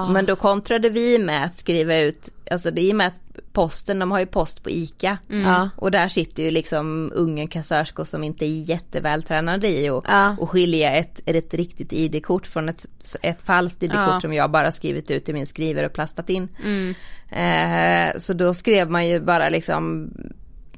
det. 0.06 0.12
Men 0.12 0.26
då 0.26 0.36
kontrade 0.36 0.88
vi 0.88 1.18
med 1.18 1.44
att 1.44 1.58
skriva 1.58 1.96
ut, 1.96 2.28
alltså 2.50 2.70
det 2.70 2.90
är 2.90 2.94
med 2.94 3.06
att 3.06 3.20
posten, 3.52 3.98
de 3.98 4.10
har 4.10 4.18
ju 4.18 4.26
post 4.26 4.62
på 4.62 4.70
ICA. 4.70 5.18
Mm. 5.30 5.68
Och 5.76 5.90
där 5.90 6.08
sitter 6.08 6.42
ju 6.42 6.50
liksom 6.50 7.12
unga 7.14 7.46
kassörskor 7.46 8.04
som 8.04 8.24
inte 8.24 8.44
är 8.44 8.70
jättevältränade 8.70 9.68
i 9.68 9.90
och, 9.90 10.04
ja. 10.08 10.36
och 10.40 10.50
skilja 10.50 10.92
ett, 10.96 11.20
ett 11.26 11.54
riktigt 11.54 11.92
ID-kort 11.92 12.46
från 12.46 12.68
ett, 12.68 12.86
ett 13.22 13.42
falskt 13.42 13.82
ID-kort 13.82 14.08
ja. 14.08 14.20
som 14.20 14.32
jag 14.32 14.50
bara 14.50 14.72
skrivit 14.72 15.10
ut 15.10 15.28
i 15.28 15.32
min 15.32 15.46
skrivare 15.46 15.86
och 15.86 15.92
plastat 15.92 16.30
in. 16.30 16.48
Mm. 16.64 16.94
Eh, 17.30 18.18
så 18.18 18.32
då 18.32 18.54
skrev 18.54 18.90
man 18.90 19.08
ju 19.08 19.20
bara 19.20 19.48
liksom 19.48 20.10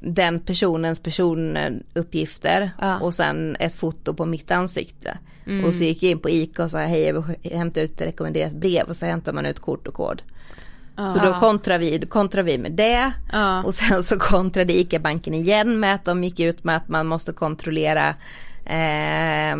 den 0.01 0.39
personens 0.39 0.99
personuppgifter 0.99 2.71
ja. 2.79 2.99
och 2.99 3.13
sen 3.13 3.55
ett 3.59 3.75
foto 3.75 4.13
på 4.13 4.25
mitt 4.25 4.51
ansikte. 4.51 5.17
Mm. 5.45 5.65
Och 5.65 5.75
så 5.75 5.83
gick 5.83 6.03
jag 6.03 6.11
in 6.11 6.19
på 6.19 6.29
ICA 6.29 6.63
och 6.63 6.71
sa 6.71 6.79
hej 6.79 7.01
jag 7.01 7.13
vill 7.13 7.51
hämta 7.51 7.81
ut 7.81 7.91
ett 7.91 8.07
rekommenderat 8.07 8.53
brev 8.53 8.87
och 8.87 8.95
så 8.95 9.05
hämtar 9.05 9.33
man 9.33 9.45
ut 9.45 9.59
kort 9.59 9.87
och 9.87 9.93
kod. 9.93 10.21
Så 11.07 11.19
då 11.19 11.39
kontrar 11.39 11.77
vi, 11.77 12.05
kontrar 12.05 12.43
vi 12.43 12.57
med 12.57 12.71
det 12.71 13.11
ja. 13.31 13.63
och 13.63 13.73
sen 13.73 14.03
så 14.03 14.19
kontrade 14.19 14.73
ICA-banken 14.73 15.33
igen 15.33 15.79
med 15.79 15.95
att 15.95 16.05
de 16.05 16.23
gick 16.23 16.39
ut 16.39 16.63
med 16.63 16.75
att 16.75 16.87
man 16.87 17.07
måste 17.07 17.31
kontrollera 17.33 18.15
eh, 18.69 19.57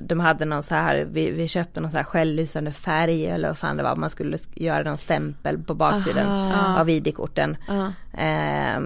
de 0.00 0.20
hade 0.20 0.44
någon 0.44 0.62
så 0.62 0.74
här, 0.74 1.06
vi, 1.12 1.30
vi 1.30 1.48
köpte 1.48 1.80
någon 1.80 1.90
så 1.90 1.96
här 1.96 2.04
självlysande 2.04 2.72
färg 2.72 3.26
eller 3.26 3.48
vad 3.48 3.58
fan 3.58 3.76
det 3.76 3.82
var, 3.82 3.96
man 3.96 4.10
skulle 4.10 4.38
göra 4.54 4.82
någon 4.82 4.98
stämpel 4.98 5.58
på 5.58 5.74
baksidan 5.74 6.26
Aha. 6.26 6.80
av 6.80 6.90
ID-korten. 6.90 7.56
Eh, 8.12 8.80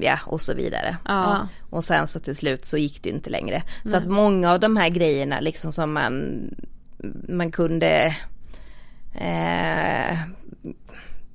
ja 0.00 0.18
och 0.26 0.40
så 0.40 0.54
vidare. 0.54 0.96
Ja. 1.04 1.48
Och 1.70 1.84
sen 1.84 2.06
så 2.06 2.18
till 2.18 2.36
slut 2.36 2.64
så 2.64 2.76
gick 2.76 3.02
det 3.02 3.10
inte 3.10 3.30
längre. 3.30 3.62
Så 3.82 3.88
Nej. 3.88 3.98
att 3.98 4.06
många 4.06 4.52
av 4.52 4.60
de 4.60 4.76
här 4.76 4.88
grejerna 4.88 5.40
liksom 5.40 5.72
som 5.72 5.92
man, 5.92 6.40
man 7.28 7.52
kunde 7.52 8.16
eh, 9.14 10.18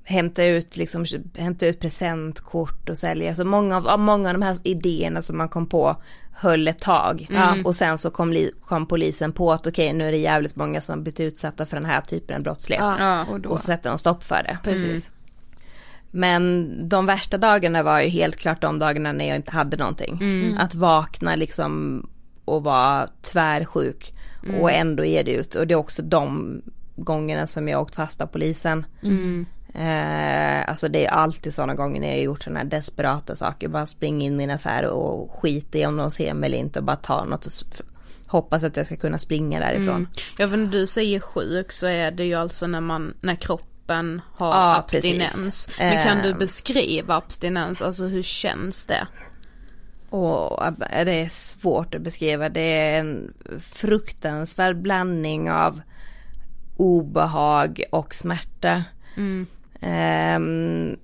hämta 0.09 0.45
ut, 0.45 0.77
liksom, 0.77 1.05
hämta 1.37 1.65
ut 1.65 1.79
presentkort 1.79 2.89
och 2.89 2.97
sälja. 2.97 3.35
Så 3.35 3.45
många 3.45 3.77
av, 3.77 3.99
många 3.99 4.29
av 4.29 4.33
de 4.33 4.41
här 4.41 4.57
idéerna 4.63 5.21
som 5.21 5.37
man 5.37 5.49
kom 5.49 5.65
på 5.67 5.95
höll 6.33 6.67
ett 6.67 6.79
tag. 6.79 7.27
Mm. 7.29 7.65
Och 7.65 7.75
sen 7.75 7.97
så 7.97 8.09
kom, 8.09 8.35
kom 8.65 8.85
polisen 8.85 9.31
på 9.31 9.51
att 9.51 9.67
okej 9.67 9.87
okay, 9.87 9.97
nu 9.97 10.07
är 10.07 10.11
det 10.11 10.17
jävligt 10.17 10.55
många 10.55 10.81
som 10.81 10.93
har 10.93 11.03
blivit 11.03 11.19
utsatta 11.19 11.65
för 11.65 11.77
den 11.77 11.85
här 11.85 12.01
typen 12.01 12.35
av 12.35 12.43
brottslighet. 12.43 12.95
Ja, 12.99 13.25
och, 13.25 13.45
och 13.45 13.59
så 13.59 13.65
sätter 13.65 13.89
de 13.89 13.97
stopp 13.97 14.23
för 14.23 14.43
det. 14.43 14.57
Precis. 14.63 15.07
Mm. 15.07 15.15
Men 16.11 16.71
de 16.89 17.05
värsta 17.05 17.37
dagarna 17.37 17.83
var 17.83 17.99
ju 18.01 18.09
helt 18.09 18.35
klart 18.35 18.61
de 18.61 18.79
dagarna 18.79 19.11
när 19.11 19.27
jag 19.27 19.35
inte 19.35 19.51
hade 19.51 19.77
någonting. 19.77 20.17
Mm. 20.21 20.57
Att 20.57 20.75
vakna 20.75 21.35
liksom 21.35 22.03
och 22.45 22.63
vara 22.63 23.09
tvärsjuk 23.21 24.13
Mm. 24.43 24.61
och 24.61 24.71
ändå 24.71 25.05
ge 25.05 25.23
det 25.23 25.31
ut. 25.31 25.55
Och 25.55 25.67
det 25.67 25.73
är 25.73 25.75
också 25.75 26.01
de 26.01 26.61
gångerna 26.95 27.47
som 27.47 27.67
jag 27.67 27.81
åkt 27.81 27.95
fast 27.95 28.21
av 28.21 28.27
polisen. 28.27 28.85
Mm. 29.03 29.45
Eh, 29.73 30.69
alltså 30.69 30.87
det 30.87 31.05
är 31.05 31.09
alltid 31.11 31.53
sådana 31.53 31.75
gånger 31.75 32.01
när 32.01 32.07
jag 32.07 32.15
har 32.15 32.21
gjort 32.21 32.43
sådana 32.43 32.59
här 32.59 32.65
desperata 32.67 33.35
saker. 33.35 33.67
Bara 33.67 33.85
springa 33.85 34.25
in 34.25 34.41
i 34.41 34.43
en 34.43 34.49
affär 34.51 34.85
och 34.85 35.31
skita 35.41 35.77
i 35.77 35.85
om 35.85 35.97
de 35.97 36.11
ser 36.11 36.33
mig 36.33 36.47
eller 36.47 36.57
inte 36.57 36.79
och 36.79 36.85
bara 36.85 36.95
ta 36.95 37.25
något 37.25 37.45
och 37.45 37.51
hoppas 38.27 38.63
att 38.63 38.77
jag 38.77 38.85
ska 38.85 38.95
kunna 38.95 39.17
springa 39.17 39.59
därifrån. 39.59 39.95
Mm. 39.95 40.07
Ja 40.37 40.47
för 40.47 40.57
när 40.57 40.67
du 40.71 40.87
säger 40.87 41.19
sjuk 41.19 41.71
så 41.71 41.85
är 41.87 42.11
det 42.11 42.23
ju 42.23 42.35
alltså 42.35 42.67
när 42.67 42.81
man, 42.81 43.13
när 43.21 43.35
kroppen 43.35 44.21
har 44.35 44.47
Ja, 44.47 44.75
abstinens. 44.77 45.33
precis. 45.67 45.79
Men 45.79 46.03
kan 46.03 46.17
du 46.23 46.29
Ehm. 46.29 46.37
beskriva 46.37 47.15
abstinens, 47.15 47.81
alltså 47.81 48.03
hur 48.05 48.23
känns 48.23 48.85
det? 48.85 49.07
Och 50.09 50.63
det 50.79 51.11
är 51.21 51.29
svårt 51.29 51.95
att 51.95 52.01
beskriva. 52.01 52.49
Det 52.49 52.61
är 52.61 52.99
en 52.99 53.33
fruktansvärd 53.59 54.77
blandning 54.81 55.51
av 55.51 55.81
obehag 56.77 57.83
och 57.91 58.13
smärta. 58.15 58.83
Mm. 59.17 59.47
Ehm, 59.81 60.95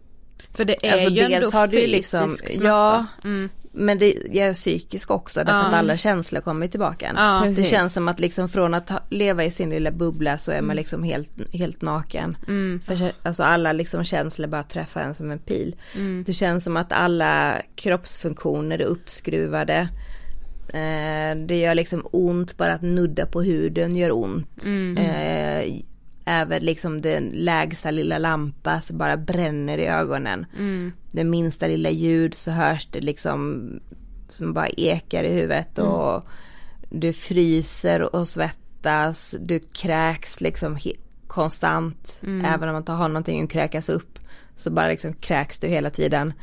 För 0.53 0.65
det 0.65 0.85
är 0.88 0.93
alltså 0.93 1.10
ju 1.10 1.19
ändå 1.22 1.35
dels 1.39 1.53
har 1.53 1.68
du 1.68 1.88
liksom, 1.88 2.30
smärta. 2.30 2.64
ja, 2.68 3.06
Mm. 3.23 3.49
men 3.72 3.99
det 3.99 4.39
är 4.39 4.53
psykisk 4.53 5.11
också 5.11 5.39
därför 5.39 5.60
Ja. 5.60 5.65
att 5.68 5.73
alla 5.73 5.97
känslor 5.97 6.41
kommer 6.41 6.68
tillbaka. 6.68 7.11
Ja, 7.15 7.39
det 7.43 7.49
precis. 7.49 7.69
känns 7.69 7.93
som 7.93 8.07
att 8.07 8.19
liksom 8.19 8.49
från 8.49 8.73
att 8.73 8.91
leva 9.10 9.43
i 9.43 9.52
sin 9.52 9.69
lilla 9.69 9.91
bubbla 9.91 10.38
så 10.38 10.52
är 10.52 10.56
man 10.56 10.64
Mm. 10.64 10.76
liksom 10.77 11.03
helt, 11.03 11.30
helt 11.53 11.81
naken. 11.81 12.38
Mm. 12.47 12.80
För, 12.80 13.11
alltså 13.23 13.43
alla 13.43 13.73
liksom 13.73 14.03
känslor 14.03 14.47
bara 14.47 14.64
träffar 14.64 15.02
en 15.02 15.15
som 15.15 15.31
en 15.31 15.39
pil. 15.39 15.76
Mm. 15.95 16.23
Det 16.27 16.34
känns 16.34 16.64
som 16.64 16.77
att 16.77 16.91
alla 16.93 17.56
kroppsfunktioner 17.76 18.80
är 18.80 18.85
uppskruvade. 18.85 19.88
Eh, 20.69 21.38
det 21.47 21.57
gör 21.57 21.76
liksom 21.76 22.07
ont, 22.11 22.57
bara 22.57 22.73
att 22.73 22.81
nudda 22.81 23.26
på 23.26 23.41
huden 23.41 23.95
gör 23.95 24.11
ont. 24.11 24.65
Mm. 24.65 24.97
Eh, 24.97 25.73
även 26.26 26.65
liksom 26.65 27.02
den 27.02 27.30
lägsta 27.34 27.91
lilla 27.91 28.18
lampa 28.18 28.81
så 28.81 28.93
bara 28.93 29.18
bränner 29.18 29.77
i 29.77 29.85
ögonen. 29.85 30.45
Mm. 30.57 30.91
Det 31.11 31.23
minsta 31.23 31.68
lilla 31.68 31.89
ljud 31.89 32.34
så 32.34 32.52
hörs 32.52 32.85
det 32.91 33.02
liksom 33.02 33.69
som 34.30 34.53
bara 34.53 34.68
ekar 34.68 35.23
i 35.23 35.34
huvudet 35.34 35.80
Mm. 35.80 35.91
och 35.91 36.26
du 36.89 37.14
fryser 37.14 38.15
och 38.15 38.27
svettas, 38.27 39.35
du 39.39 39.60
kräks 39.60 40.41
liksom 40.41 40.77
konstant. 41.27 42.19
Mm. 42.23 42.45
Även 42.45 42.69
om 42.69 42.73
man 42.73 42.81
inte 42.81 42.91
har 42.91 43.07
någonting 43.07 43.43
att 43.43 43.49
kräkas 43.52 43.89
upp 43.89 44.19
så 44.56 44.69
bara 44.72 44.88
liksom 44.88 45.14
kräks 45.14 45.60
du 45.60 45.68
hela 45.68 45.89
tiden. 45.89 46.34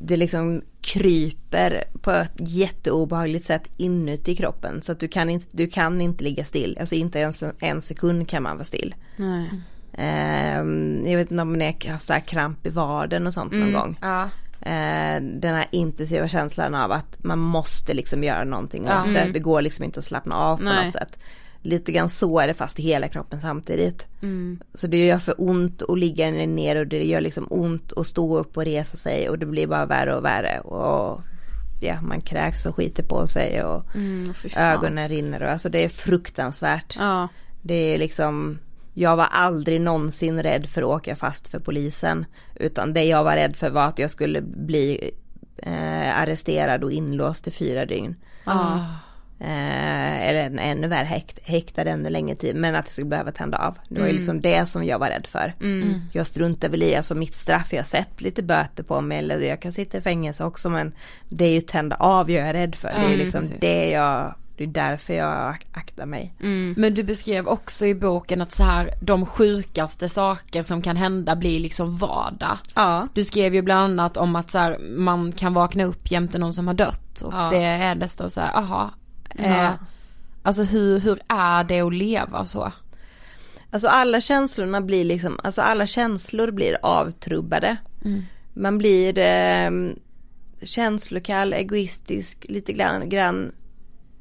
Det 0.00 0.16
liksom 0.16 0.62
kryper 0.80 1.84
på 2.02 2.10
ett 2.10 2.32
jätteobehagligt 2.38 3.44
sätt 3.44 3.70
inuti 3.76 4.36
kroppen 4.36 4.82
så 4.82 4.92
att 4.92 5.00
du 5.00 5.08
kan 5.08 5.30
inte, 5.30 5.46
du 5.50 5.66
kan 5.66 6.00
inte 6.00 6.24
ligga 6.24 6.44
still. 6.44 6.76
Alltså 6.80 6.94
inte 6.94 7.18
ens 7.18 7.42
en, 7.42 7.52
en 7.60 7.82
sekund 7.82 8.28
kan 8.28 8.42
man 8.42 8.56
vara 8.56 8.64
still. 8.64 8.94
Nej. 9.16 9.50
Ehm, 9.92 11.02
jag 11.06 11.16
vet 11.16 11.30
inte 11.30 11.42
om 11.42 11.52
ni 11.52 11.64
har 11.64 11.92
haft 11.92 12.06
så 12.06 12.12
här 12.12 12.20
kramp 12.20 12.66
i 12.66 12.70
vaden 12.70 13.26
och 13.26 13.34
sånt 13.34 13.52
någon 13.52 13.62
Mm, 13.62 13.74
gång. 13.74 13.98
Ja. 14.02 14.22
Eh, 14.60 15.22
den 15.22 15.54
här 15.54 15.66
intensiva 15.72 16.28
känslan 16.28 16.74
av 16.74 16.92
att 16.92 17.24
man 17.24 17.38
måste 17.38 17.94
liksom 17.94 18.24
göra 18.24 18.44
någonting 18.44 18.84
Ja. 18.86 18.98
åt 18.98 19.14
det. 19.14 19.20
Mm. 19.20 19.32
Det 19.32 19.38
går 19.38 19.62
liksom 19.62 19.84
inte 19.84 19.98
att 19.98 20.04
slappna 20.04 20.34
av 20.36 20.56
på 20.56 20.62
Nej. 20.62 20.84
något 20.84 20.92
sätt. 20.92 21.18
Lite 21.62 21.92
grann 21.92 22.08
så 22.08 22.38
är 22.38 22.46
det 22.46 22.54
fast 22.54 22.78
i 22.78 22.82
hela 22.82 23.08
kroppen 23.08 23.40
samtidigt. 23.40 24.06
Mm. 24.22 24.60
Så 24.74 24.86
det 24.86 25.06
gör 25.06 25.18
för 25.18 25.34
ont 25.38 25.82
att 25.82 25.98
ligga 25.98 26.30
ner 26.30 26.76
och 26.76 26.86
det 26.86 27.04
gör 27.04 27.20
liksom 27.20 27.46
ont 27.50 27.92
att 27.92 28.06
stå 28.06 28.38
upp 28.38 28.56
och 28.56 28.64
resa 28.64 28.96
sig 28.96 29.28
och 29.28 29.38
det 29.38 29.46
blir 29.46 29.66
bara 29.66 29.86
värre 29.86 30.14
och 30.14 30.24
värre. 30.24 30.60
Och 30.60 31.20
ja, 31.80 32.00
man 32.00 32.20
kräks 32.20 32.66
och 32.66 32.76
skiter 32.76 33.02
på 33.02 33.26
sig 33.26 33.62
och 33.62 33.94
Mm, 33.94 34.34
ögonen 34.56 35.08
rinner 35.08 35.42
och 35.42 35.50
alltså 35.50 35.68
det 35.68 35.84
är 35.84 35.88
fruktansvärt. 35.88 36.96
Ja. 36.98 37.28
Det 37.62 37.74
är 37.74 37.98
liksom, 37.98 38.58
jag 38.94 39.16
var 39.16 39.28
aldrig 39.30 39.80
någonsin 39.80 40.42
rädd 40.42 40.66
för 40.66 40.82
att 40.82 40.88
åka 40.88 41.16
fast 41.16 41.48
för 41.48 41.58
polisen. 41.58 42.26
Utan 42.54 42.92
det 42.92 43.04
jag 43.04 43.24
var 43.24 43.34
rädd 43.36 43.56
för 43.56 43.70
var 43.70 43.88
att 43.88 43.98
jag 43.98 44.10
skulle 44.10 44.42
bli 44.42 45.10
eh, 45.56 46.20
arresterad 46.20 46.84
och 46.84 46.92
inlåst 46.92 47.48
i 47.48 47.50
fyra 47.50 47.86
dygn. 47.86 48.16
Ah. 48.44 48.78
Eh, 49.40 50.28
eller 50.28 50.46
en- 50.46 50.58
ännu 50.58 50.88
värre 50.88 51.04
häkt, 51.04 51.48
häktad 51.48 51.82
ännu 51.82 52.10
längre 52.10 52.36
tid. 52.36 52.56
Men 52.56 52.74
att 52.74 52.84
jag 52.86 52.88
skulle 52.92 53.06
behöva 53.06 53.32
tända 53.32 53.58
av. 53.58 53.74
Det 53.88 53.94
var 54.00 54.06
ju 54.06 54.10
Mm. 54.10 54.16
liksom 54.16 54.40
det 54.40 54.66
som 54.66 54.84
jag 54.84 54.98
var 54.98 55.08
rädd 55.08 55.26
för. 55.26 55.54
Mm. 55.60 56.00
Jag 56.12 56.26
struntar 56.26 56.68
väl 56.68 56.82
i, 56.82 56.96
alltså 56.96 57.14
mitt 57.14 57.34
straff, 57.34 57.72
jag 57.72 57.78
har 57.78 57.84
sett 57.84 58.20
lite 58.20 58.42
böter 58.42 58.82
på 58.82 59.00
mig 59.00 59.18
eller 59.18 59.38
jag 59.40 59.62
kan 59.62 59.72
sitta 59.72 59.98
i 59.98 60.00
fängelse 60.00 60.44
också 60.44 60.70
men 60.70 60.92
det 61.28 61.44
är 61.44 61.50
ju 61.52 61.60
tända 61.60 61.96
av 61.96 62.30
jag 62.30 62.48
är 62.48 62.52
rädd 62.54 62.74
för. 62.74 62.88
Det 62.88 62.94
är 62.94 63.00
ju 63.00 63.06
Mm, 63.06 63.18
liksom 63.18 63.40
precis. 63.40 63.60
det 63.60 63.90
jag, 63.90 64.34
det 64.56 64.64
är 64.64 64.68
därför 64.68 65.14
jag 65.14 65.32
ak- 65.54 65.66
aktar 65.72 66.06
mig. 66.06 66.34
Mm. 66.40 66.74
Men 66.78 66.94
du 66.94 67.02
beskrev 67.02 67.48
också 67.48 67.86
i 67.86 67.94
boken 67.94 68.42
att 68.42 68.52
så 68.52 68.62
här 68.62 68.90
de 69.02 69.26
sjukaste 69.26 70.08
saker 70.08 70.62
som 70.62 70.82
kan 70.82 70.96
hända 70.96 71.36
blir 71.36 71.60
liksom 71.60 71.96
vardag. 71.96 72.58
Ja. 72.74 73.08
Du 73.14 73.24
skrev 73.24 73.54
ju 73.54 73.62
bland 73.62 73.84
annat 74.00 74.16
om 74.16 74.36
att 74.36 74.50
så 74.50 74.58
här, 74.58 74.78
man 74.78 75.32
kan 75.32 75.54
vakna 75.54 75.84
upp 75.84 76.10
jämte 76.10 76.38
någon 76.38 76.52
som 76.52 76.66
har 76.66 76.74
dött 76.74 77.20
och 77.20 77.32
Ja. 77.34 77.48
det 77.52 77.62
är 77.64 77.94
nästan 77.94 78.30
så 78.30 78.40
här, 78.40 78.56
aha. 78.56 78.90
Ja. 79.34 79.44
Eh, 79.44 79.72
alltså 80.42 80.62
hur, 80.62 80.98
hur 80.98 81.20
är 81.28 81.64
det 81.64 81.80
att 81.80 81.94
leva 81.94 82.46
så? 82.46 82.72
Alltså 83.70 83.88
alla 83.88 84.20
känslorna 84.20 84.80
blir 84.80 85.04
liksom, 85.04 85.40
alltså 85.42 85.62
alla 85.62 85.86
känslor 85.86 86.50
blir 86.50 86.76
avtrubbade. 86.82 87.76
Mm. 88.04 88.22
Man 88.54 88.78
blir 88.78 89.18
eh, 89.18 89.70
känslokall, 90.62 91.52
egoistisk, 91.52 92.46
lite 92.48 92.72
grann, 92.72 93.08
grann 93.08 93.52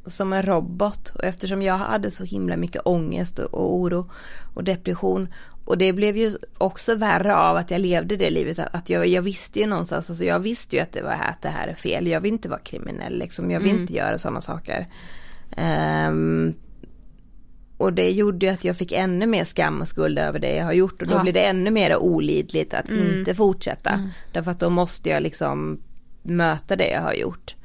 som 0.05 0.33
en 0.33 0.43
robot. 0.43 1.09
Och 1.09 1.23
eftersom 1.23 1.61
jag 1.61 1.77
hade 1.77 2.11
så 2.11 2.23
himla 2.23 2.57
mycket 2.57 2.81
ångest 2.85 3.39
och 3.39 3.75
oro 3.75 4.09
och 4.53 4.63
depression. 4.63 5.27
Och 5.67 5.77
det 5.77 5.93
blev 5.93 6.17
ju 6.17 6.37
också 6.57 6.95
värre 6.95 7.35
av 7.35 7.55
att 7.55 7.71
jag 7.71 7.81
levde 7.81 8.15
det 8.15 8.29
livet. 8.29 8.59
Att 8.71 8.89
jag, 8.89 9.07
jag 9.07 9.21
visste 9.21 9.59
ju 9.59 9.67
någonstans, 9.67 10.09
alltså 10.09 10.23
jag 10.25 10.39
visste 10.39 10.75
ju 10.75 10.81
att 10.81 10.91
det 10.91 11.01
var 11.01 11.11
att 11.11 11.41
det 11.41 11.49
här 11.49 11.67
är 11.67 11.75
fel. 11.75 12.07
Jag 12.07 12.21
vill 12.21 12.33
inte 12.33 12.49
vara 12.49 12.59
kriminell 12.59 13.17
liksom. 13.19 13.51
Jag 13.51 13.59
vill 13.59 13.69
Mm. 13.69 13.81
inte 13.81 13.93
göra 13.93 14.17
sådana 14.19 14.41
saker. 14.41 14.87
Ehm, 15.57 16.53
och 17.77 17.93
det 17.93 18.11
gjorde 18.11 18.45
ju 18.45 18.51
att 18.51 18.63
jag 18.63 18.77
fick 18.77 18.91
ännu 18.91 19.27
mer 19.27 19.43
skam 19.45 19.81
och 19.81 19.87
skuld 19.87 20.19
över 20.19 20.39
det 20.39 20.55
jag 20.55 20.65
har 20.65 20.73
gjort 20.73 21.01
och 21.01 21.07
då 21.07 21.13
Ja. 21.13 21.21
blir 21.21 21.33
det 21.33 21.45
ännu 21.45 21.71
mer 21.71 21.97
olidligt 21.97 22.73
att 22.73 22.89
Mm. 22.89 23.19
inte 23.19 23.35
fortsätta. 23.35 23.89
Mm. 23.89 24.09
Därför 24.33 24.51
att 24.51 24.59
då 24.59 24.69
måste 24.69 25.09
jag 25.09 25.23
liksom 25.23 25.79
möta 26.23 26.75
det 26.75 26.89
jag 26.89 27.01
har 27.01 27.13
gjort. 27.13 27.55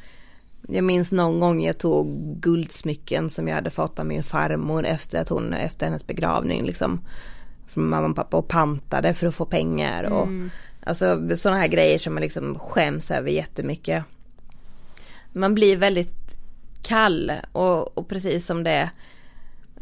Jag 0.69 0.85
minns 0.85 1.13
någon 1.13 1.41
gång 1.41 1.63
jag 1.65 1.79
tog 1.79 2.07
guldsmycken 2.41 3.31
som 3.31 3.49
jag 3.49 3.55
hade 3.55 3.71
fått 3.71 3.99
av 3.99 4.07
min 4.07 4.23
farmor 4.23 4.87
efter 4.87 5.21
att 5.21 5.29
hon, 5.29 5.53
efter 5.55 5.87
hennes 5.87 6.07
begravning 6.07 6.65
liksom. 6.65 7.01
Från 7.73 7.89
mamma 7.89 8.09
och 8.09 8.17
pappa 8.17 8.37
och 8.37 8.49
pantade 8.49 9.15
för 9.15 9.27
att 9.27 9.35
få 9.35 9.45
pengar 9.45 10.05
och 10.05 10.27
Mm. 10.27 10.51
alltså 10.87 11.37
sådana 11.37 11.61
här 11.61 11.69
grejer 11.69 11.99
som 11.99 12.15
man 12.15 12.21
liksom 12.21 12.59
skäms 12.59 13.11
över 13.11 13.31
jättemycket. 13.31 14.05
Man 15.33 15.55
blir 15.55 15.77
väldigt 15.77 16.39
kall 16.83 17.33
och, 17.53 17.99
och 17.99 18.09
precis 18.09 18.47
som 18.47 18.65
det 18.65 18.91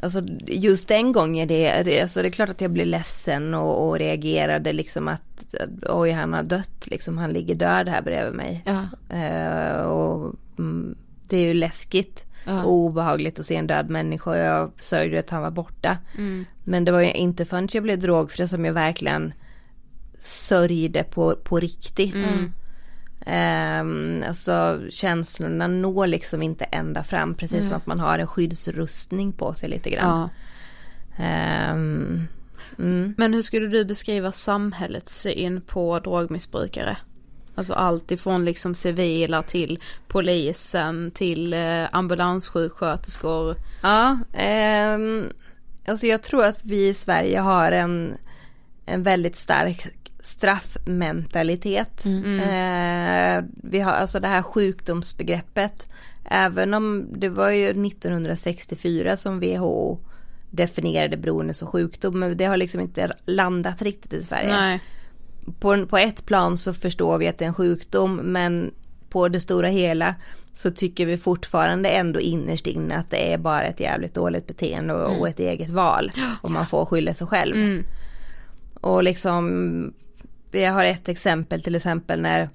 Alltså 0.02 0.22
just 0.46 0.88
den 0.88 1.12
gången 1.12 1.48
det, 1.48 1.82
det, 1.82 2.00
alltså 2.00 2.22
det 2.22 2.28
är 2.28 2.30
klart 2.30 2.48
att 2.48 2.60
jag 2.60 2.70
blev 2.70 2.86
ledsen 2.86 3.54
och, 3.54 3.88
och 3.88 3.98
reagerade 3.98 4.72
liksom 4.72 5.08
att 5.08 5.54
oj 5.88 6.10
han 6.10 6.32
har 6.32 6.42
dött 6.42 6.86
liksom, 6.86 7.18
han 7.18 7.32
ligger 7.32 7.54
död 7.54 7.88
här 7.88 8.02
bredvid 8.02 8.34
mig. 8.34 8.64
Ja. 8.66 9.16
Eh, 9.16 9.80
och 9.80 10.34
mm, 10.58 10.94
det 11.28 11.36
är 11.36 11.46
ju 11.46 11.54
läskigt 11.54 12.26
Ja. 12.44 12.64
och 12.64 12.72
obehagligt 12.72 13.40
att 13.40 13.46
se 13.46 13.56
en 13.56 13.66
död 13.66 13.90
människa 13.90 14.30
och 14.30 14.36
jag 14.36 14.70
sörjde 14.78 15.18
att 15.18 15.30
han 15.30 15.42
var 15.42 15.50
borta. 15.50 15.98
Mm. 16.18 16.44
Men 16.64 16.84
det 16.84 16.92
var 16.92 17.00
ju 17.00 17.12
inte 17.12 17.44
förrän 17.44 17.68
jag 17.72 17.82
blev 17.82 17.98
drogfri 17.98 18.48
som 18.48 18.64
jag 18.64 18.72
verkligen 18.72 19.32
sörjde 20.18 21.04
på, 21.04 21.36
på 21.44 21.60
riktigt. 21.60 22.14
Mm. 22.14 22.52
Ehm, 23.26 24.24
alltså 24.28 24.80
känslorna 24.90 25.66
når 25.66 26.06
liksom 26.06 26.42
inte 26.42 26.64
ända 26.64 27.02
fram 27.02 27.34
precis 27.34 27.60
Nej. 27.60 27.68
som 27.68 27.76
att 27.76 27.86
man 27.86 28.00
har 28.00 28.18
en 28.18 28.26
skyddsrustning 28.26 29.32
på 29.32 29.54
sig 29.54 29.68
lite 29.68 29.90
grann. 29.90 30.20
Ja. 30.20 31.24
Ehm, 31.24 32.26
mm. 32.78 33.14
Men 33.18 33.34
hur 33.34 33.42
skulle 33.42 33.68
du 33.68 33.84
beskriva 33.84 34.32
samhällets 34.32 35.20
syn 35.20 35.60
på 35.60 35.98
drogmissbrukare? 35.98 36.96
Alltså 37.54 37.72
allt 37.72 38.10
ifrån 38.10 38.44
liksom 38.44 38.74
civila 38.74 39.42
till 39.42 39.78
polisen 40.08 41.10
till 41.10 41.52
eh, 41.52 41.84
ambulanssjuksköterskor. 41.92 43.56
Ja, 43.82 44.18
ehm, 44.32 45.32
alltså 45.86 46.06
jag 46.06 46.22
tror 46.22 46.44
att 46.44 46.64
vi 46.64 46.88
i 46.88 46.94
Sverige 46.94 47.40
har 47.40 47.72
en, 47.72 48.14
en 48.86 49.02
väldigt 49.02 49.36
stark 49.36 49.88
straffmentalitet. 50.22 52.04
Mm. 52.04 52.40
Eh, 52.40 53.44
vi 53.62 53.80
har 53.80 53.92
alltså 53.92 54.20
det 54.20 54.28
här 54.28 54.42
sjukdomsbegreppet. 54.42 55.88
Även 56.24 56.74
om 56.74 57.06
det 57.16 57.28
var 57.28 57.50
ju 57.50 57.70
1964 57.86 59.16
som 59.16 59.40
WHO 59.40 59.98
definierade 60.50 61.16
beroende 61.16 61.54
som 61.54 61.68
sjukdom. 61.68 62.18
Men 62.18 62.36
det 62.36 62.44
har 62.44 62.56
liksom 62.56 62.80
inte 62.80 63.12
landat 63.24 63.82
riktigt 63.82 64.12
i 64.12 64.22
Sverige. 64.22 64.52
Nej. 64.52 64.80
På, 65.60 65.86
på 65.86 65.98
ett 65.98 66.26
plan 66.26 66.58
så 66.58 66.74
förstår 66.74 67.18
vi 67.18 67.28
att 67.28 67.38
det 67.38 67.44
är 67.44 67.48
en 67.48 67.54
sjukdom 67.54 68.16
men 68.16 68.70
på 69.08 69.28
det 69.28 69.40
stora 69.40 69.68
hela 69.68 70.14
så 70.52 70.70
tycker 70.70 71.06
vi 71.06 71.16
fortfarande 71.16 71.88
ändå 71.88 72.20
innerst 72.20 72.66
inne 72.66 72.96
att 72.96 73.10
det 73.10 73.32
är 73.32 73.38
bara 73.38 73.62
ett 73.62 73.80
jävligt 73.80 74.14
dåligt 74.14 74.46
beteende 74.46 74.94
och, 74.94 75.08
Mm. 75.08 75.20
och 75.20 75.28
ett 75.28 75.38
eget 75.40 75.70
val. 75.70 76.12
Och 76.42 76.50
man 76.50 76.66
får 76.66 76.84
skylla 76.84 77.14
sig 77.14 77.26
själv. 77.26 77.56
Mm. 77.56 77.84
Och 78.74 79.02
liksom, 79.02 79.92
jag 80.52 80.72
har 80.72 80.84
ett 80.84 81.08
exempel 81.08 81.62
till 81.62 81.74
exempel 81.74 82.20
när 82.20 82.48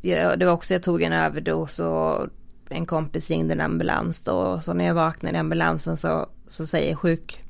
jag, 0.00 0.38
det 0.38 0.44
var 0.44 0.52
också 0.52 0.74
jag 0.74 0.82
tog 0.82 1.02
en 1.02 1.12
överdos 1.12 1.78
och 1.78 2.26
en 2.68 2.86
kompis 2.86 3.30
ringde 3.30 3.54
en 3.54 3.60
ambulans 3.60 4.22
då 4.22 4.32
och 4.32 4.64
så 4.64 4.72
när 4.72 4.84
jag 4.84 4.94
vaknade 4.94 5.36
i 5.36 5.40
ambulansen 5.40 5.96
så, 5.96 6.26
så 6.48 6.66
säger 6.66 6.94
sjuk, 6.94 7.42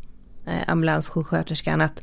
eh, 0.46 0.68
ambulanssjuksköterskan 0.68 1.80
att 1.80 2.02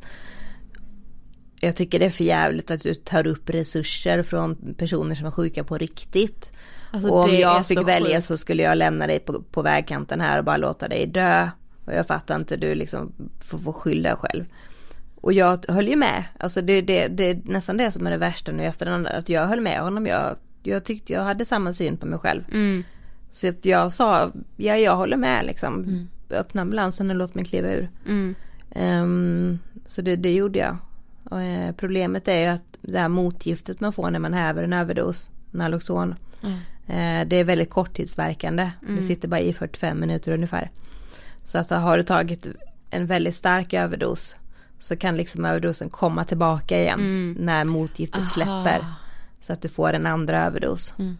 jag 1.65 1.75
tycker 1.75 1.99
det 1.99 2.05
är 2.05 2.09
för 2.09 2.23
jävligt 2.23 2.71
att 2.71 2.83
du 2.83 2.95
tar 2.95 3.27
upp 3.27 3.49
resurser 3.49 4.23
från 4.23 4.75
personer 4.77 5.15
som 5.15 5.25
är 5.25 5.31
sjuka 5.31 5.63
på 5.63 5.77
riktigt. 5.77 6.51
Alltså, 6.91 7.09
och 7.09 7.23
om 7.23 7.35
jag 7.35 7.67
fick 7.67 7.77
så 7.77 7.83
välja 7.83 8.17
sjukt. 8.17 8.27
så 8.27 8.37
skulle 8.37 8.63
jag 8.63 8.77
lämna 8.77 9.07
dig 9.07 9.19
på, 9.19 9.41
på 9.41 9.61
vägkanten 9.61 10.21
här 10.21 10.39
och 10.39 10.45
bara 10.45 10.57
låta 10.57 10.87
dig 10.87 11.07
dö. 11.07 11.49
Och 11.85 11.93
jag 11.93 12.07
fattar 12.07 12.35
inte, 12.35 12.57
du 12.57 12.75
liksom 12.75 13.11
får, 13.39 13.57
får 13.57 13.73
skylla 13.73 14.09
dig 14.09 14.17
själv. 14.17 14.45
Och 15.15 15.33
jag 15.33 15.65
höll 15.67 15.87
ju 15.87 15.95
med, 15.95 16.23
alltså 16.39 16.61
det, 16.61 16.81
det, 16.81 17.07
det 17.07 17.29
är 17.29 17.41
nästan 17.43 17.77
det 17.77 17.91
som 17.91 18.07
är 18.07 18.11
det 18.11 18.17
värsta 18.17 18.51
nu 18.51 18.65
efter 18.65 18.85
den 18.85 18.95
andra, 18.95 19.09
att 19.09 19.29
jag 19.29 19.47
höll 19.47 19.61
med 19.61 19.79
honom. 19.79 20.07
Jag, 20.07 20.35
jag 20.63 20.83
tyckte 20.83 21.13
jag 21.13 21.23
hade 21.23 21.45
samma 21.45 21.73
syn 21.73 21.97
på 21.97 22.05
mig 22.05 22.19
själv. 22.19 22.43
Mm. 22.51 22.83
Så 23.31 23.47
att 23.47 23.65
jag 23.65 23.93
sa, 23.93 24.31
ja 24.55 24.77
jag 24.77 24.95
håller 24.95 25.17
med 25.17 25.45
liksom. 25.45 26.07
Öppna 26.29 26.61
ambulansen 26.61 27.09
och 27.09 27.15
låt 27.15 27.35
mig 27.35 27.45
kliva 27.45 27.73
ur. 27.73 27.89
Mm. 28.07 28.35
Ehm, 28.71 29.59
så 29.85 30.01
det, 30.01 30.15
det 30.15 30.33
gjorde 30.33 30.59
jag. 30.59 30.77
Och, 31.29 31.41
eh, 31.41 31.71
problemet 31.75 32.27
är 32.27 32.39
ju 32.39 32.45
att 32.45 32.63
det 32.81 32.99
här 32.99 33.09
motgiftet 33.09 33.79
man 33.79 33.93
får 33.93 34.11
när 34.11 34.19
man 34.19 34.33
häver 34.33 34.63
en 34.63 34.73
överdos, 34.73 35.29
Naloxon. 35.51 36.15
Eh, 36.87 37.27
det 37.27 37.35
är 37.35 37.43
väldigt 37.43 37.69
korttidsverkande. 37.69 38.71
Mm. 38.83 38.95
Det 38.95 39.01
sitter 39.01 39.27
bara 39.27 39.39
i 39.39 39.53
45 39.53 39.99
minuter 39.99 40.31
ungefär. 40.31 40.71
Så 41.43 41.57
att 41.57 41.69
har 41.69 41.97
du 41.97 42.03
tagit 42.03 42.47
en 42.89 43.05
väldigt 43.05 43.35
stark 43.35 43.73
överdos 43.73 44.35
så 44.79 44.95
kan 44.95 45.17
liksom 45.17 45.45
överdosen 45.45 45.89
komma 45.89 46.23
tillbaka 46.23 46.79
igen 46.79 46.99
Mm. 46.99 47.35
när 47.39 47.65
motgiftet 47.65 48.19
Aha. 48.21 48.29
släpper. 48.29 48.85
Så 49.41 49.53
att 49.53 49.61
du 49.61 49.69
får 49.69 49.93
en 49.93 50.05
andra 50.05 50.45
överdos. 50.45 50.93
Mm. 50.99 51.17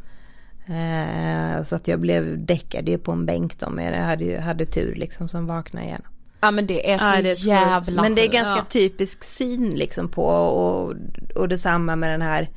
Eh, 0.67 1.63
så 1.63 1.75
att 1.75 1.87
jag 1.87 1.99
blev 1.99 2.45
däckad 2.45 2.89
ju 2.89 2.97
på 2.97 3.11
en 3.11 3.25
bänk 3.25 3.59
då 3.59 3.69
men 3.69 3.85
jag 3.85 4.05
hade, 4.05 4.23
ju- 4.23 4.39
hade 4.39 4.65
tur 4.65 4.95
liksom 4.95 5.29
som 5.29 5.45
vaknade 5.45 5.85
igen. 5.85 6.01
Ja 6.45 6.51
men 6.51 6.67
det 6.67 6.91
är 6.91 6.97
så 6.97 7.05
Ja, 7.05 7.21
det 7.21 7.29
är 7.31 7.47
jävla 7.47 7.81
sjukt. 7.81 8.01
Men 8.01 8.15
det 8.15 8.21
är 8.25 8.31
ganska 8.31 8.55
Ja. 8.57 8.65
typisk 8.69 9.23
syn 9.23 9.69
liksom 9.75 10.09
på 10.09 10.25
och, 10.25 10.93
och 11.35 11.47
detsamma 11.49 11.95
med 11.95 12.09
den 12.09 12.21
här 12.21 12.49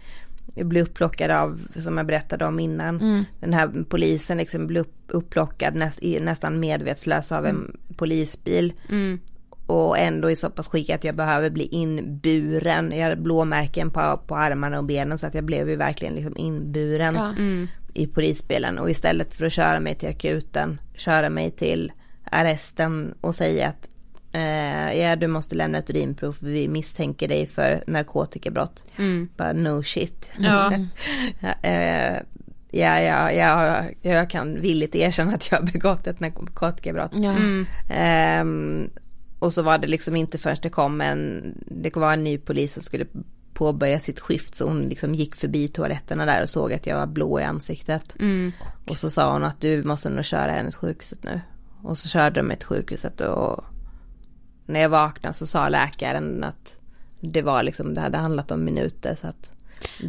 blev 0.54 0.82
upplockad 0.84 1.30
av, 1.30 1.60
som 1.76 1.96
jag 1.96 2.06
berättade 2.06 2.46
om 2.46 2.60
innan, 2.60 3.00
Mm. 3.00 3.24
den 3.40 3.52
här 3.54 3.84
polisen 3.88 4.38
liksom 4.38 4.66
blev 4.66 4.80
upp, 4.82 4.94
upplockad 5.08 5.74
näst, 5.74 6.02
i, 6.02 6.20
nästan 6.20 6.60
medvetslös 6.60 7.32
av 7.32 7.46
en 7.46 7.76
polisbil. 7.96 8.72
Mm. 8.90 9.20
Och 9.66 9.98
ändå 9.98 10.30
i 10.30 10.36
så 10.36 10.50
pass 10.50 10.68
skick 10.68 10.90
att 10.90 11.04
jag 11.04 11.14
behöver 11.16 11.50
bli 11.50 11.64
inburen. 11.66 12.92
Jag 12.96 13.02
hade 13.02 13.16
blåmärken 13.16 13.90
på, 13.90 14.20
på 14.26 14.36
armarna 14.36 14.78
och 14.78 14.84
benen 14.84 15.18
så 15.18 15.26
att 15.26 15.34
jag 15.34 15.44
blev 15.44 15.68
ju 15.68 15.76
verkligen 15.76 16.14
liksom 16.14 16.36
inburen 16.36 17.14
Ja. 17.14 17.28
Mm. 17.38 17.68
i 17.94 18.06
polisbilen. 18.06 18.78
Och 18.78 18.90
istället 18.90 19.34
för 19.34 19.46
att 19.46 19.52
köra 19.52 19.80
mig 19.80 19.94
till 19.94 20.08
akuten, 20.08 20.80
köra 20.94 21.30
mig 21.30 21.50
till 21.50 21.92
arresten 22.30 23.14
och 23.20 23.34
säga 23.34 23.68
att 23.68 23.88
eh, 24.32 25.00
ja 25.00 25.16
du 25.16 25.26
måste 25.26 25.54
lämna 25.54 25.78
ett 25.78 25.90
urinprov 25.90 26.32
för 26.32 26.46
vi 26.46 26.68
misstänker 26.68 27.28
dig 27.28 27.46
för 27.46 27.84
narkotikabrott. 27.86 28.84
Mm. 28.96 29.28
Bara 29.36 29.52
no 29.52 29.82
shit. 29.82 30.32
Ja. 30.38 30.72
Ja, 31.40 31.68
eh, 31.68 32.22
ja, 32.70 33.00
ja, 33.00 33.32
ja, 33.32 33.84
jag 34.02 34.30
kan 34.30 34.60
villigt 34.60 34.94
erkänna 34.94 35.34
att 35.34 35.50
jag 35.50 35.58
har 35.58 35.66
begått 35.66 36.06
ett 36.06 36.20
narkotikabrott. 36.20 37.12
Ja. 37.14 37.30
Mm. 37.30 37.66
Ehm, 37.90 38.90
och 39.38 39.52
så 39.52 39.62
var 39.62 39.78
det 39.78 39.88
liksom 39.88 40.16
inte 40.16 40.38
först 40.38 40.62
det 40.62 40.70
kom 40.70 41.00
en, 41.00 41.54
det 41.66 41.96
var 41.96 42.12
en 42.12 42.24
ny 42.24 42.38
polis 42.38 42.72
som 42.72 42.82
skulle 42.82 43.06
påbörja 43.58 44.00
sitt 44.00 44.20
skift 44.20 44.54
så 44.54 44.68
hon 44.68 44.82
liksom 44.82 45.14
gick 45.14 45.36
förbi 45.36 45.68
toaletterna 45.68 46.26
där 46.26 46.42
och 46.42 46.48
såg 46.48 46.72
att 46.72 46.86
jag 46.86 46.96
var 46.96 47.06
blå 47.06 47.40
i 47.40 47.44
ansiktet. 47.44 48.14
Mm. 48.20 48.52
Och 48.86 48.98
så 48.98 49.10
sa 49.10 49.32
hon 49.32 49.44
att 49.44 49.60
du 49.60 49.82
måste 49.82 50.10
nog 50.10 50.24
köra 50.24 50.52
henne 50.52 50.70
till 50.70 50.78
sjukhuset 50.78 51.24
nu. 51.24 51.40
Och 51.82 51.98
så 51.98 52.08
körde 52.08 52.40
de 52.40 52.46
mig 52.46 52.56
till 52.56 52.66
sjukhuset 52.66 53.20
och 53.20 53.64
när 54.66 54.80
jag 54.80 54.88
vaknade 54.88 55.34
så 55.34 55.46
sa 55.46 55.68
läkaren 55.68 56.44
att 56.44 56.78
det 57.20 57.42
var 57.42 57.62
liksom, 57.62 57.94
det 57.94 58.00
hade 58.00 58.18
handlat 58.18 58.50
om 58.50 58.64
minuter 58.64 59.14
så 59.14 59.26
att 59.26 59.52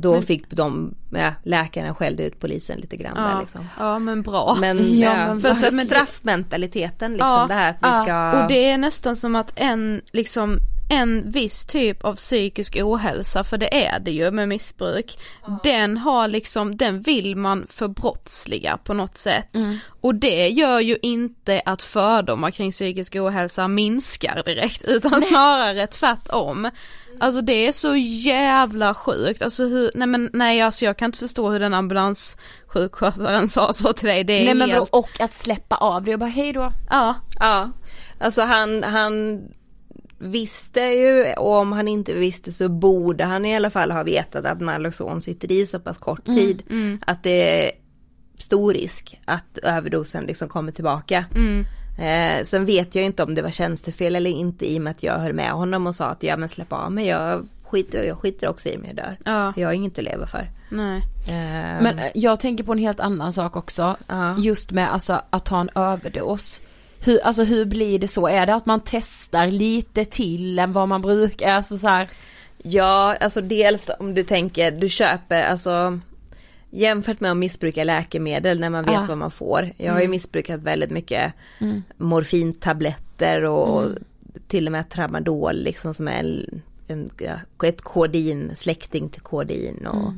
då 0.01 0.13
Men- 0.13 0.23
fick 0.23 0.49
de, 0.51 0.95
ja, 1.13 1.33
läkaren 1.43 1.95
skällde 1.95 2.23
ut 2.23 2.39
polisen 2.39 2.79
lite 2.79 2.97
grann 2.97 3.15
där 3.15 3.31
Ja. 3.31 3.39
liksom. 3.41 3.67
ja 3.79 3.99
men 3.99 4.21
bra. 4.21 4.57
Men, 4.59 4.77
Ja, 4.99 5.13
men 5.27 5.39
för 5.41 5.71
men 5.71 5.85
straffmentaliteten 5.85 7.11
liksom 7.13 7.27
Ja, 7.29 7.45
det 7.47 7.53
här 7.53 7.69
att 7.69 7.75
vi 7.75 8.05
ska 8.05 8.41
Och 8.43 8.47
det 8.47 8.69
är 8.71 8.77
nästan 8.77 9.15
som 9.15 9.35
att 9.35 9.53
en, 9.55 10.01
liksom, 10.13 10.59
en 10.91 11.32
viss 11.32 11.66
typ 11.66 12.03
av 12.03 12.16
psykisk 12.16 12.78
ohälsa, 12.82 13.44
för 13.44 13.57
det 13.57 13.86
är 13.86 13.99
det 13.99 14.11
ju 14.11 14.32
med 14.32 14.48
missbruk, 14.48 15.20
den 15.64 15.98
har 15.98 16.28
liksom, 16.28 16.78
den 16.78 17.02
vill 17.02 17.36
man 17.36 17.68
förbrottsliga 17.70 18.78
på 18.78 18.94
något 18.94 19.18
sätt. 19.18 19.49
Och 20.02 20.16
det 20.16 20.48
gör 20.48 20.80
ju 20.80 20.98
inte 21.02 21.61
att 21.66 21.82
fördomar 21.82 22.52
kring 22.52 22.72
psykisk 22.72 23.16
ohälsa 23.16 23.68
minskar 23.68 24.44
direkt, 24.45 24.84
utan 24.88 25.22
snarare 25.22 25.88
tvärtom. 25.88 26.70
Alltså 27.20 27.41
det 27.41 27.68
är 27.68 27.72
så 27.72 27.95
jävla 27.95 28.94
sjukt, 28.94 29.41
alltså 29.41 29.64
hur, 29.64 29.91
nej 29.95 30.07
men 30.07 30.30
nej 30.34 30.61
alltså 30.61 30.86
jag 30.86 30.98
kan 30.98 31.06
inte 31.06 31.18
förstå 31.18 31.49
hur 31.49 31.60
den 31.60 31.74
ambulanssjukskötaren 31.74 33.48
sa 33.48 33.74
så 33.74 33.94
till 33.94 34.07
dig, 34.07 34.24
det 34.24 34.34
är 34.34 34.45
Nej 34.45 34.53
men 34.53 34.70
helt, 34.70 34.90
och 34.90 35.22
att 35.22 35.38
släppa 35.38 35.76
av 35.76 36.03
det. 36.03 36.14
Och 36.14 36.20
bara 36.20 36.30
hej 36.30 36.53
då. 36.53 36.74
ja, 36.90 37.16
Ja, 37.40 37.72
alltså 38.20 38.41
han, 38.41 38.84
han 38.84 39.41
visste 40.19 40.79
ju 40.81 41.33
och 41.37 41.55
om 41.57 41.71
han 41.71 41.87
inte 41.87 42.13
visste 42.13 42.51
så 42.51 42.69
borde 42.69 43.23
han 43.23 43.45
i 43.45 43.55
alla 43.55 43.69
fall 43.69 43.91
ha 43.91 44.03
vetat 44.03 44.45
att 44.45 44.61
Naloxon 44.61 45.21
sitter 45.21 45.51
i 45.51 45.67
så 45.67 45.79
pass 45.79 45.97
kort 45.97 46.25
tid 46.25 46.63
att 47.05 47.23
det 47.23 47.65
är 47.65 47.71
stor 48.37 48.73
risk 48.73 49.19
att 49.25 49.57
överdosen 49.63 50.23
liksom 50.23 50.49
kommer 50.49 50.71
tillbaka. 50.71 51.25
mm, 51.35 51.65
Eh, 52.01 52.43
sen 52.43 52.65
vet 52.65 52.95
jag 52.95 53.05
inte 53.05 53.23
om 53.23 53.35
det 53.35 53.41
var 53.41 53.51
tjänstefel 53.51 54.15
eller 54.15 54.29
inte 54.29 54.71
i 54.71 54.77
och 54.77 54.81
med 54.81 54.91
att 54.91 55.03
jag 55.03 55.17
höll 55.19 55.33
med 55.33 55.51
honom 55.51 55.87
och 55.87 55.95
sa 55.95 56.05
att 56.05 56.23
ja 56.23 56.37
men 56.37 56.49
släpp 56.49 56.73
av 56.73 56.91
mig, 56.91 57.07
jag 57.07 57.47
skiter, 57.63 58.03
jag 58.03 58.17
skiter 58.17 58.47
också 58.49 58.69
i 58.69 58.77
mig 58.77 58.87
jag 58.87 58.95
dör. 58.95 59.17
ja, 59.25 59.53
Jag 59.57 59.67
har 59.67 59.73
inget 59.73 59.97
att 59.97 60.03
leva 60.03 60.27
för. 60.27 60.47
nej. 60.71 60.97
Eh, 61.27 61.83
Men 61.83 61.99
eh, 61.99 62.05
jag 62.15 62.39
tänker 62.39 62.63
på 62.63 62.71
en 62.71 62.77
helt 62.77 62.99
annan 62.99 63.33
sak 63.33 63.55
också. 63.55 63.95
Ja. 64.07 64.37
Just 64.37 64.71
med 64.71 64.93
alltså 64.93 65.21
att 65.29 65.45
ta 65.45 65.59
en 65.61 65.69
överdos. 65.75 66.61
Hur, 67.01 67.19
alltså 67.23 67.43
hur 67.43 67.65
blir 67.65 67.99
det 67.99 68.07
så? 68.07 68.27
Är 68.27 68.45
det 68.45 68.55
att 68.55 68.65
man 68.65 68.81
testar 68.85 69.47
lite 69.47 70.05
till 70.05 70.59
än 70.59 70.73
vad 70.73 70.88
man 70.88 71.01
brukar? 71.01 71.51
Alltså 71.51 71.77
så 71.77 71.88
här, 71.88 72.09
Ja, 72.63 73.15
alltså 73.21 73.41
dels 73.41 73.91
om 73.99 74.13
du 74.13 74.23
tänker, 74.23 74.71
du 74.71 74.89
köper, 74.89 75.41
alltså 75.43 75.99
jämfört 76.69 77.19
med 77.19 77.31
att 77.31 77.38
missbruka 77.38 77.84
läkemedel 77.84 78.59
när 78.59 78.69
man 78.69 78.84
vet 78.85 78.93
Ja. 78.93 79.05
vad 79.07 79.17
man 79.17 79.31
får. 79.31 79.71
Jag 79.77 79.93
har 79.93 80.01
ju 80.01 80.07
missbrukat 80.07 80.59
väldigt 80.59 80.91
mycket 80.91 81.34
morfintabletter 81.97 83.43
och 83.43 83.85
till 84.47 84.65
och 84.65 84.71
med 84.71 84.89
tramadol 84.89 85.55
liksom 85.55 85.93
som 85.93 86.07
är 86.07 86.19
en, 86.19 86.61
en, 86.88 87.09
ett 87.63 87.81
kodin, 87.81 88.51
släkting 88.55 89.09
till 89.09 89.21
kodin 89.21 89.88
och 89.88 90.13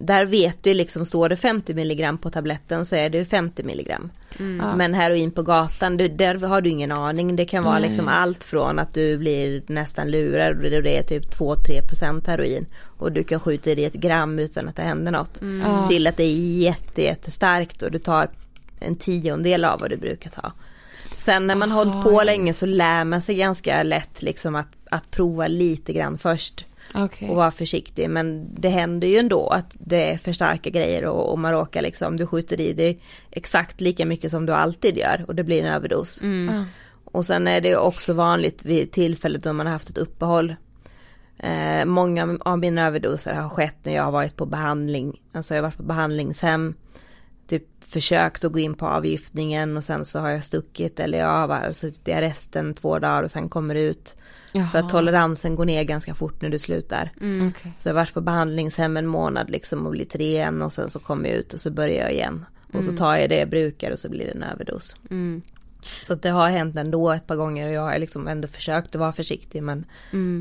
där 0.00 0.26
vet 0.26 0.62
du 0.62 0.74
liksom, 0.74 1.04
står 1.04 1.28
det 1.28 1.36
50 1.36 1.74
milligram 1.74 2.18
på 2.18 2.30
tabletten 2.30 2.84
så 2.84 2.96
är 2.96 3.10
det 3.10 3.24
50 3.24 3.62
milligram. 3.62 4.10
Men 4.76 4.94
heroin 4.94 5.30
på 5.30 5.42
gatan, 5.42 5.96
du, 5.96 6.08
där 6.08 6.34
har 6.34 6.60
du 6.60 6.70
ingen 6.70 6.92
aning. 6.92 7.36
Det 7.36 7.44
kan 7.44 7.64
vara 7.64 7.78
liksom 7.78 8.08
allt 8.08 8.44
från 8.44 8.78
att 8.78 8.94
du 8.94 9.18
blir 9.18 9.62
nästan 9.66 10.10
lurad 10.10 10.56
och 10.56 10.82
det 10.82 10.98
är 10.98 11.02
typ 11.02 11.38
2-3% 11.38 12.26
heroin. 12.26 12.66
Och 12.82 13.12
du 13.12 13.24
kan 13.24 13.40
skjuta 13.40 13.70
i 13.70 13.74
dig 13.74 13.84
ett 13.84 13.94
gram 13.94 14.38
utan 14.38 14.68
att 14.68 14.76
det 14.76 14.82
händer 14.82 15.12
något. 15.12 15.40
Ja. 15.64 15.86
Till 15.86 16.06
att 16.06 16.16
det 16.16 16.24
är 16.24 16.58
jätte, 16.58 17.02
jättestarkt 17.02 17.82
och 17.82 17.90
du 17.90 17.98
tar 17.98 18.30
en 18.80 18.94
tiondel 18.94 19.64
av 19.64 19.80
vad 19.80 19.90
du 19.90 19.96
brukar 19.96 20.30
ta. 20.30 20.52
Sen 21.16 21.46
när 21.46 21.56
man 21.56 21.70
hållit 21.70 22.02
på 22.04 22.22
länge 22.22 22.54
så 22.54 22.66
lär 22.66 23.04
man 23.04 23.22
sig 23.22 23.34
ganska 23.34 23.82
lätt 23.82 24.22
liksom 24.22 24.56
att, 24.56 24.68
att 24.90 25.10
prova 25.10 25.48
lite 25.48 25.92
grann 25.92 26.18
först. 26.18 26.64
Okej. 26.94 27.28
Och 27.28 27.36
vara 27.36 27.50
försiktig 27.50 28.10
men 28.10 28.54
det 28.54 28.68
händer 28.68 29.08
ju 29.08 29.16
ändå 29.16 29.48
att 29.48 29.76
det 29.78 30.10
är 30.12 30.18
för 30.18 30.32
starka 30.32 30.70
grejer 30.70 31.04
och, 31.04 31.32
och 31.32 31.38
man 31.38 31.52
råkar 31.52 31.82
liksom, 31.82 32.16
du 32.16 32.26
skjuter 32.26 32.60
i 32.60 32.72
dig 32.72 32.98
exakt 33.30 33.80
lika 33.80 34.06
mycket 34.06 34.30
som 34.30 34.46
du 34.46 34.52
alltid 34.52 34.96
gör 34.96 35.24
och 35.28 35.34
det 35.34 35.44
blir 35.44 35.62
en 35.62 35.74
överdos. 35.74 36.20
Ja. 36.22 36.64
Och 37.04 37.26
sen 37.26 37.46
är 37.46 37.60
det 37.60 37.76
också 37.76 38.12
vanligt 38.12 38.64
vid 38.64 38.92
tillfället 38.92 39.42
då 39.42 39.52
man 39.52 39.66
har 39.66 39.72
haft 39.72 39.90
ett 39.90 39.98
uppehåll. 39.98 40.54
Eh, 41.38 41.84
många 41.84 42.38
av 42.40 42.58
mina 42.58 42.86
överdoser 42.86 43.34
har 43.34 43.48
skett 43.48 43.76
när 43.82 43.94
jag 43.94 44.02
har 44.02 44.12
varit 44.12 44.36
på 44.36 44.46
behandling. 44.46 45.20
Alltså 45.32 45.54
jag 45.54 45.62
har 45.62 45.68
varit 45.68 45.76
på 45.76 45.82
behandlingshem. 45.82 46.74
Typ 47.46 47.64
försökt 47.86 48.44
att 48.44 48.52
gå 48.52 48.58
in 48.58 48.74
på 48.74 48.86
avgiftningen 48.86 49.76
och 49.76 49.84
sen 49.84 50.04
så 50.04 50.18
har 50.18 50.30
jag 50.30 50.44
stuckit 50.44 51.00
eller 51.00 51.18
jag 51.18 51.26
har 51.26 51.46
varit- 51.46 51.76
suttit 51.76 52.08
i 52.08 52.12
arresten 52.12 52.74
två 52.74 52.98
dagar 52.98 53.22
och 53.22 53.30
sen 53.30 53.48
kommer 53.48 53.74
ut. 53.74 54.16
För 54.72 54.78
att 54.78 54.88
toleransen 54.88 55.54
går 55.56 55.64
ner 55.64 55.84
ganska 55.84 56.14
fort 56.14 56.42
när 56.42 56.48
du 56.48 56.58
slutar. 56.58 57.10
Okej. 57.16 57.72
Så 57.78 57.88
jag 57.88 57.94
har 57.94 58.00
varit 58.00 58.14
på 58.14 58.20
behandlingshem 58.20 58.96
en 58.96 59.06
månad 59.06 59.50
liksom 59.50 59.86
och 59.86 59.92
blivit 59.92 60.16
ren 60.16 60.62
och 60.62 60.72
sen 60.72 60.90
så 60.90 60.98
kommer 60.98 61.28
jag 61.28 61.38
ut 61.38 61.54
och 61.54 61.60
så 61.60 61.70
börjar 61.70 62.02
jag 62.02 62.12
igen. 62.12 62.44
Och 62.72 62.84
så 62.84 62.92
tar 62.92 63.16
jag 63.16 63.28
det 63.28 63.38
jag 63.38 63.50
brukar 63.50 63.90
och 63.90 63.98
så 63.98 64.08
blir 64.08 64.24
det 64.24 64.30
en 64.30 64.42
överdos. 64.42 64.96
Mm. 65.10 65.42
Så 66.02 66.14
det 66.14 66.28
har 66.30 66.48
hänt 66.48 66.76
ändå 66.76 67.10
ett 67.12 67.26
par 67.26 67.36
gånger 67.36 67.66
och 67.66 67.72
jag 67.72 67.82
har 67.82 67.98
liksom 67.98 68.28
ändå 68.28 68.48
försökt 68.48 68.94
att 68.94 69.00
vara 69.00 69.12
försiktig 69.12 69.62
men 69.62 69.84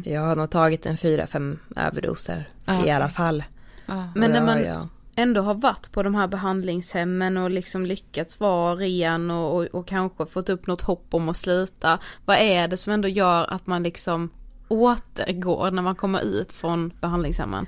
jag 0.06 0.22
har 0.22 0.36
nog 0.36 0.49
tagit 0.49 0.86
en 0.86 0.98
fyra, 0.98 1.27
fem 1.27 1.60
överdoser 1.76 2.49
Ah, 2.65 2.76
i 2.76 2.81
okej. 2.81 2.91
alla 2.91 3.10
fall. 3.10 3.44
Ja. 3.86 4.11
Men 4.15 4.31
när 4.31 4.41
man- 4.45 4.64
jag- 4.64 4.88
ändå 5.22 5.41
har 5.41 5.54
varit 5.54 5.91
på 5.91 6.04
de 6.04 6.16
här 6.16 6.28
behandlingshemmen 6.28 7.38
och 7.38 7.50
liksom 7.50 7.86
lyckats 7.86 8.40
vara 8.40 8.76
ren 8.76 9.32
och, 9.32 9.56
och, 9.56 9.66
och 9.66 9.88
kanske 9.88 10.26
fått 10.26 10.50
upp 10.50 10.68
något 10.68 10.82
hopp 10.82 11.08
om 11.10 11.30
att 11.30 11.38
sluta. 11.38 12.00
Vad 12.26 12.38
är 12.38 12.68
det 12.68 12.78
som 12.78 12.94
ändå 12.94 13.08
gör 13.08 13.54
att 13.54 13.68
man 13.68 13.84
liksom 13.84 14.30
återgår 14.68 15.72
när 15.72 15.82
man 15.82 15.96
kommer 15.96 16.22
ut 16.22 16.54
från 16.54 16.94
behandlingshemmen? 17.02 17.68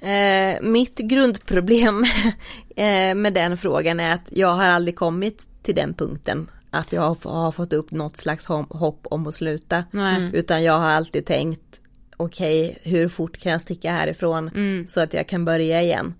Eh, 0.00 0.62
mitt 0.62 0.98
grundproblem 0.98 2.04
eh, 2.76 3.14
med 3.14 3.34
den 3.34 3.56
frågan 3.56 4.00
är 4.00 4.14
att 4.14 4.28
jag 4.30 4.52
har 4.52 4.64
aldrig 4.64 4.96
kommit 4.96 5.48
till 5.62 5.74
den 5.74 5.94
punkten 5.94 6.50
att 6.70 6.92
jag 6.92 7.16
har, 7.24 7.52
fått 7.52 7.72
upp 7.72 7.90
något 7.90 8.16
slags 8.16 8.46
hopp 8.46 9.06
om 9.10 9.26
att 9.26 9.34
sluta. 9.34 9.84
Nej. 9.90 10.30
Utan 10.32 10.64
jag 10.64 10.78
har 10.78 10.88
alltid 10.88 11.26
tänkt 11.26 11.80
okej, 12.16 12.70
okay, 12.70 12.92
hur 12.92 13.08
fort 13.08 13.38
kan 13.38 13.52
jag 13.52 13.60
sticka 13.60 13.92
härifrån 13.92 14.48
Mm. 14.48 14.86
så 14.88 15.00
att 15.00 15.14
jag 15.14 15.28
kan 15.28 15.44
börja 15.44 15.82
igen. 15.82 16.14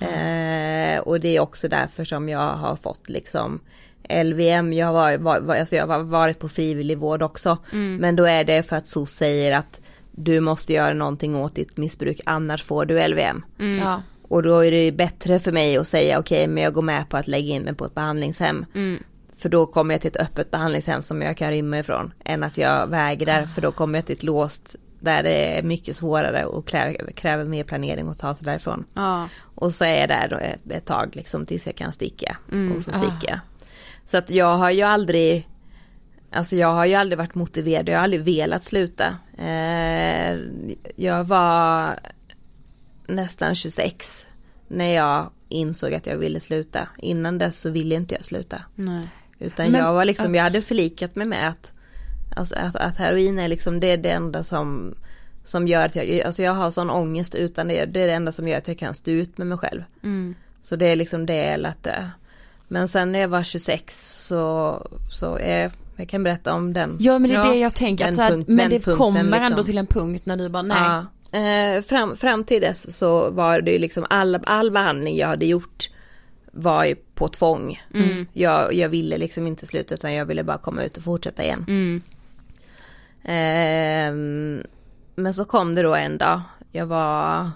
Eh, 0.00 1.00
och 1.00 1.20
det 1.20 1.36
är 1.36 1.40
också 1.40 1.68
därför 1.68 2.04
som 2.04 2.28
jag 2.28 2.56
har 2.56 2.76
fått 2.76 3.08
liksom 3.08 3.60
LVM, 4.24 4.72
jag 4.72 4.86
har 4.86 5.18
varit, 5.18 5.20
var, 5.44 5.56
alltså 5.56 5.76
jag 5.76 5.86
har 5.86 6.02
varit 6.02 6.38
på 6.38 6.48
frivillig 6.48 6.98
vård 6.98 7.22
också. 7.22 7.58
Mm. 7.72 7.96
Men 7.96 8.16
då 8.16 8.24
är 8.24 8.44
det 8.44 8.62
för 8.62 8.76
att 8.76 8.86
SOS 8.86 9.10
säger 9.10 9.58
att 9.58 9.80
du 10.10 10.40
måste 10.40 10.72
göra 10.72 10.94
någonting 10.94 11.36
åt 11.36 11.54
ditt 11.54 11.76
missbruk 11.76 12.20
annars 12.26 12.64
får 12.64 12.84
du 12.84 13.08
LVM. 13.08 13.44
Mm. 13.58 13.78
Ja. 13.78 14.02
Och 14.28 14.42
då 14.42 14.64
är 14.64 14.70
det 14.70 14.92
bättre 14.92 15.38
för 15.38 15.52
mig 15.52 15.76
att 15.76 15.88
säga 15.88 16.18
okej 16.18 16.42
okay, 16.44 16.54
men 16.54 16.62
jag 16.62 16.72
går 16.72 16.82
med 16.82 17.08
på 17.08 17.16
att 17.16 17.28
lägga 17.28 17.54
in 17.54 17.62
mig 17.62 17.74
på 17.74 17.84
ett 17.84 17.94
behandlingshem. 17.94 18.66
Mm. 18.74 19.02
För 19.36 19.48
då 19.48 19.66
kommer 19.66 19.94
jag 19.94 20.00
till 20.00 20.10
ett 20.10 20.16
öppet 20.16 20.50
behandlingshem 20.50 21.02
som 21.02 21.22
jag 21.22 21.36
kan 21.36 21.50
rymma 21.50 21.78
ifrån. 21.78 22.12
Än 22.24 22.42
att 22.42 22.58
jag 22.58 22.86
vägrar 22.86 23.46
för 23.46 23.62
då 23.62 23.72
kommer 23.72 23.98
jag 23.98 24.06
till 24.06 24.16
ett 24.16 24.22
låst 24.22 24.76
där 25.00 25.22
det 25.22 25.58
är 25.58 25.62
mycket 25.62 25.96
svårare 25.96 26.44
och 26.44 26.68
kräver, 26.68 27.12
kräver 27.12 27.44
mer 27.44 27.64
planering 27.64 28.08
att 28.08 28.18
ta 28.18 28.34
sig 28.34 28.44
därifrån. 28.44 28.84
Ja. 28.94 29.28
Och 29.54 29.74
så 29.74 29.84
är 29.84 30.00
jag 30.00 30.08
där 30.08 30.58
ett 30.70 30.84
tag 30.86 31.16
liksom 31.16 31.46
tills 31.46 31.66
jag 31.66 31.76
kan 31.76 31.92
sticka. 31.92 32.36
Mm. 32.52 32.76
Och 32.76 32.82
så 32.82 32.92
sticker 32.92 33.28
jag. 33.28 33.38
Så 34.04 34.16
att 34.16 34.30
jag 34.30 34.56
har 34.56 34.70
ju 34.70 34.82
aldrig 34.82 35.46
Alltså 36.32 36.56
jag 36.56 36.68
har 36.68 36.86
ju 36.86 36.94
aldrig 36.94 37.18
varit 37.18 37.34
motiverad, 37.34 37.88
jag 37.88 37.96
har 37.96 38.04
aldrig 38.04 38.22
velat 38.22 38.64
sluta. 38.64 39.16
Eh, 39.38 40.38
jag 40.96 41.24
var 41.24 41.98
nästan 43.08 43.54
26 43.54 44.26
när 44.68 44.94
jag 44.94 45.30
insåg 45.48 45.94
att 45.94 46.06
jag 46.06 46.16
ville 46.16 46.40
sluta. 46.40 46.88
Innan 46.98 47.38
dess 47.38 47.60
så 47.60 47.70
ville 47.70 47.94
inte 47.94 48.14
jag 48.14 48.24
sluta. 48.24 48.62
Nej. 48.74 49.08
Utan 49.38 49.70
Men- 49.70 49.80
jag 49.80 49.92
var 49.92 50.04
liksom, 50.04 50.34
jag 50.34 50.42
hade 50.42 50.62
förlikat 50.62 51.16
mig 51.16 51.26
med 51.26 51.48
att, 51.48 51.72
alltså, 52.36 52.54
att, 52.58 52.76
att 52.76 52.96
heroin 52.96 53.38
är 53.38 53.48
liksom 53.48 53.80
det, 53.80 53.90
är 53.90 53.96
det 53.96 54.10
enda 54.10 54.42
som, 54.42 54.94
som 55.44 55.68
gör 55.68 55.86
att 55.86 55.96
jag, 55.96 56.20
alltså 56.20 56.42
jag 56.42 56.52
har 56.52 56.70
sån 56.70 56.90
ångest 56.90 57.34
utan 57.34 57.68
det, 57.68 57.84
det 57.84 58.02
är 58.02 58.06
det 58.06 58.12
enda 58.12 58.32
som 58.32 58.48
gör 58.48 58.58
att 58.58 58.68
jag 58.68 58.78
kan 58.78 58.94
stå 58.94 59.10
ut 59.10 59.38
med 59.38 59.46
mig 59.46 59.58
själv. 59.58 59.82
Mm. 60.02 60.34
Så 60.62 60.76
det 60.76 60.86
är 60.86 60.96
liksom 60.96 61.26
det 61.26 61.44
eller 61.44 61.68
att 61.68 61.82
dö. 61.82 62.06
Men 62.68 62.88
sen 62.88 63.12
när 63.12 63.18
jag 63.18 63.28
var 63.28 63.42
26 63.42 64.16
så, 64.26 64.76
så 65.12 65.38
är, 65.38 65.70
jag 65.96 66.08
kan 66.08 66.22
berätta 66.22 66.54
om 66.54 66.72
den. 66.72 66.96
Ja 67.00 67.18
men 67.18 67.30
det 67.30 67.36
är 67.36 67.48
det 67.48 67.58
jag 67.58 67.74
tänker, 67.74 68.08
att 68.08 68.14
så 68.14 68.22
här, 68.22 68.30
Vändpunkt- 68.30 68.44
men 68.48 68.70
det 68.70 68.84
kommer 68.96 69.20
ändå 69.20 69.38
liksom. 69.38 69.64
till 69.64 69.78
en 69.78 69.86
punkt 69.86 70.26
när 70.26 70.36
du 70.36 70.48
bara 70.48 70.62
nej. 70.62 70.78
Ja. 70.78 71.06
Eh, 71.38 71.82
fram, 71.82 72.16
fram 72.16 72.44
till 72.44 72.60
dess 72.60 72.96
så 72.96 73.30
var 73.30 73.60
det 73.60 73.70
ju 73.70 73.78
liksom 73.78 74.06
all, 74.10 74.38
all 74.44 74.70
behandling 74.70 75.16
jag 75.16 75.28
hade 75.28 75.46
gjort 75.46 75.90
var 76.52 76.84
ju 76.84 76.94
på 76.94 77.28
tvång. 77.28 77.82
Mm. 77.94 78.26
Jag, 78.32 78.74
jag 78.74 78.88
ville 78.88 79.18
liksom 79.18 79.46
inte 79.46 79.66
sluta 79.66 79.94
utan 79.94 80.14
jag 80.14 80.24
ville 80.26 80.44
bara 80.44 80.58
komma 80.58 80.82
ut 80.82 80.96
och 80.96 81.02
fortsätta 81.04 81.44
igen. 81.44 81.64
Mm. 81.68 82.02
Ehm, 83.24 84.62
men 85.14 85.34
så 85.34 85.44
kom 85.44 85.74
det 85.74 85.82
då 85.82 85.94
en 85.94 86.18
dag. 86.18 86.40
Jag 86.72 86.86
var 86.86 87.50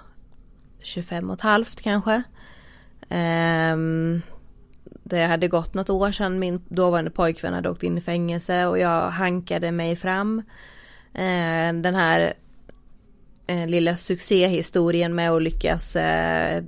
25 0.81 1.31
och 1.31 1.36
ett 1.36 1.41
halvt 1.41 1.81
kanske. 1.81 2.23
Ehm, 3.09 4.23
det 4.85 5.27
hade 5.27 5.49
gått 5.49 5.74
något 5.74 5.91
år 5.91 6.12
sedan 6.12 6.39
min 6.39 6.61
dåvarande 6.69 7.11
pojkvän 7.11 7.55
hade 7.55 7.70
åkt 7.70 7.82
in 7.82 7.99
i 7.99 8.01
fängelse 8.01 8.66
och 8.66 8.78
jag 8.78 9.11
hankade 9.11 9.70
mig 9.70 9.97
fram. 9.97 10.43
Ehm, 11.15 11.82
den 11.82 11.95
här 11.95 12.35
eh, 13.47 13.66
lilla 13.66 13.97
succéhistorien 13.97 15.15
med 15.15 15.31
att 15.31 15.43
lyckas 15.43 15.97
eh, 15.97 16.65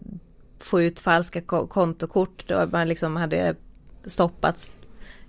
få 0.58 0.82
ut 0.82 0.98
falska 0.98 1.40
kontokort 1.68 2.48
då 2.48 2.68
man 2.72 2.88
liksom 2.88 3.16
hade 3.16 3.54
stoppats. 4.04 4.70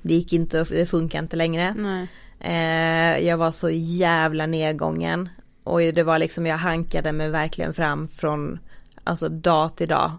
Det 0.02 0.14
gick 0.14 0.34
inte, 0.34 0.64
det 0.64 0.86
funkar 0.86 1.20
inte 1.20 1.36
längre. 1.36 1.74
Nej. 1.78 2.08
Eh, 2.40 3.20
jag 3.20 3.38
var 3.38 3.52
så 3.52 3.70
jävla 3.70 4.46
nedgången. 4.46 5.30
Och 5.64 5.80
det 5.80 6.04
var 6.04 6.20
liksom, 6.20 6.46
jag 6.46 6.58
hankade 6.58 7.12
mig 7.12 7.30
verkligen 7.30 7.74
fram 7.74 8.08
från, 8.08 8.60
alltså 9.04 9.30
dag 9.30 9.76
till 9.76 9.88
dag. 9.88 10.12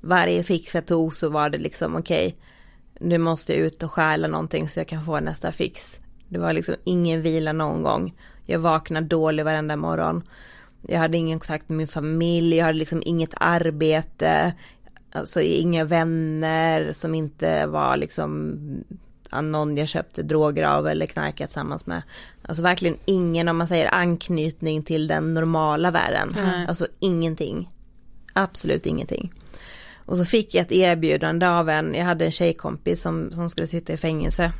Varje 0.00 0.42
fix 0.42 0.74
jag 0.74 0.86
tog 0.86 1.14
så 1.14 1.28
var 1.28 1.50
det 1.50 1.58
liksom 1.58 1.96
okej, 1.96 2.36
nu 3.00 3.18
måste 3.18 3.52
jag 3.52 3.66
ut 3.66 3.82
och 3.82 3.92
stjäla 3.92 4.28
någonting 4.28 4.68
så 4.68 4.80
jag 4.80 4.88
kan 4.88 5.04
få 5.04 5.20
nästa 5.20 5.52
fix. 5.52 6.00
Det 6.28 6.38
var 6.38 6.52
liksom 6.52 6.74
ingen 6.84 7.22
vila 7.22 7.52
någon 7.52 7.82
gång. 7.82 8.14
Jag 8.44 8.58
vaknade 8.58 9.06
dålig 9.06 9.44
varenda 9.44 9.76
morgon. 9.76 10.22
Jag 10.82 10.98
hade 10.98 11.16
ingen 11.16 11.38
kontakt 11.38 11.68
med 11.68 11.78
min 11.78 11.88
familj, 11.88 12.56
jag 12.56 12.64
hade 12.64 12.78
liksom 12.78 13.02
inget 13.04 13.34
arbete. 13.36 14.54
Alltså 15.12 15.40
inga 15.40 15.84
vänner 15.84 16.92
som 16.92 17.14
inte 17.14 17.66
var 17.66 17.96
liksom 17.96 18.58
någon 19.30 19.76
jag 19.76 19.88
köpte 19.88 20.22
droger 20.22 20.64
av 20.64 20.88
eller 20.88 21.06
knarkat 21.06 21.48
tillsammans 21.48 21.86
med. 21.86 22.02
Alltså 22.42 22.62
verkligen 22.62 22.96
ingen 23.04 23.48
om 23.48 23.56
man 23.56 23.68
säger 23.68 23.94
anknytning 23.94 24.82
till 24.82 25.08
den 25.08 25.34
normala 25.34 25.90
världen. 25.90 26.32
Nej. 26.36 26.66
Alltså 26.68 26.86
ingenting. 26.98 27.68
Absolut 28.32 28.86
ingenting. 28.86 29.32
Och 30.06 30.16
så 30.16 30.24
fick 30.24 30.54
jag 30.54 30.62
ett 30.62 30.72
erbjudande 30.72 31.46
av 31.46 31.68
en, 31.68 31.94
jag 31.94 32.04
hade 32.04 32.24
en 32.24 32.32
tjejkompis 32.32 33.02
som, 33.02 33.32
som 33.32 33.48
skulle 33.48 33.66
sitta 33.66 33.92
i 33.92 33.96
fängelse 33.96 34.52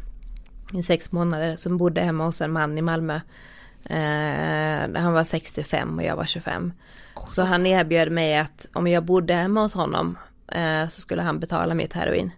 i 0.74 0.82
sex 0.82 1.12
månader 1.12 1.56
som 1.56 1.76
bodde 1.76 2.01
hemma 2.01 2.24
hos 2.24 2.40
en 2.40 2.52
man 2.52 2.78
i 2.78 2.82
Malmö. 2.82 3.20
Eh, 3.84 5.01
han 5.02 5.12
var 5.12 5.24
65 5.24 5.98
och 5.98 6.05
jag 6.05 6.16
var 6.16 6.24
25. 6.24 6.72
Så 7.28 7.43
han 7.43 7.66
erbjöd 7.66 8.12
mig 8.12 8.38
att 8.38 8.68
om 8.72 8.86
jag 8.86 9.05
bodde 9.05 9.34
hemma 9.34 9.60
hos 9.60 9.74
honom 9.74 10.18
eh, 10.52 10.88
så 10.88 11.01
skulle 11.01 11.22
han 11.22 11.40
betala 11.40 11.74
mitt 11.74 11.93
heroin. 11.93 12.30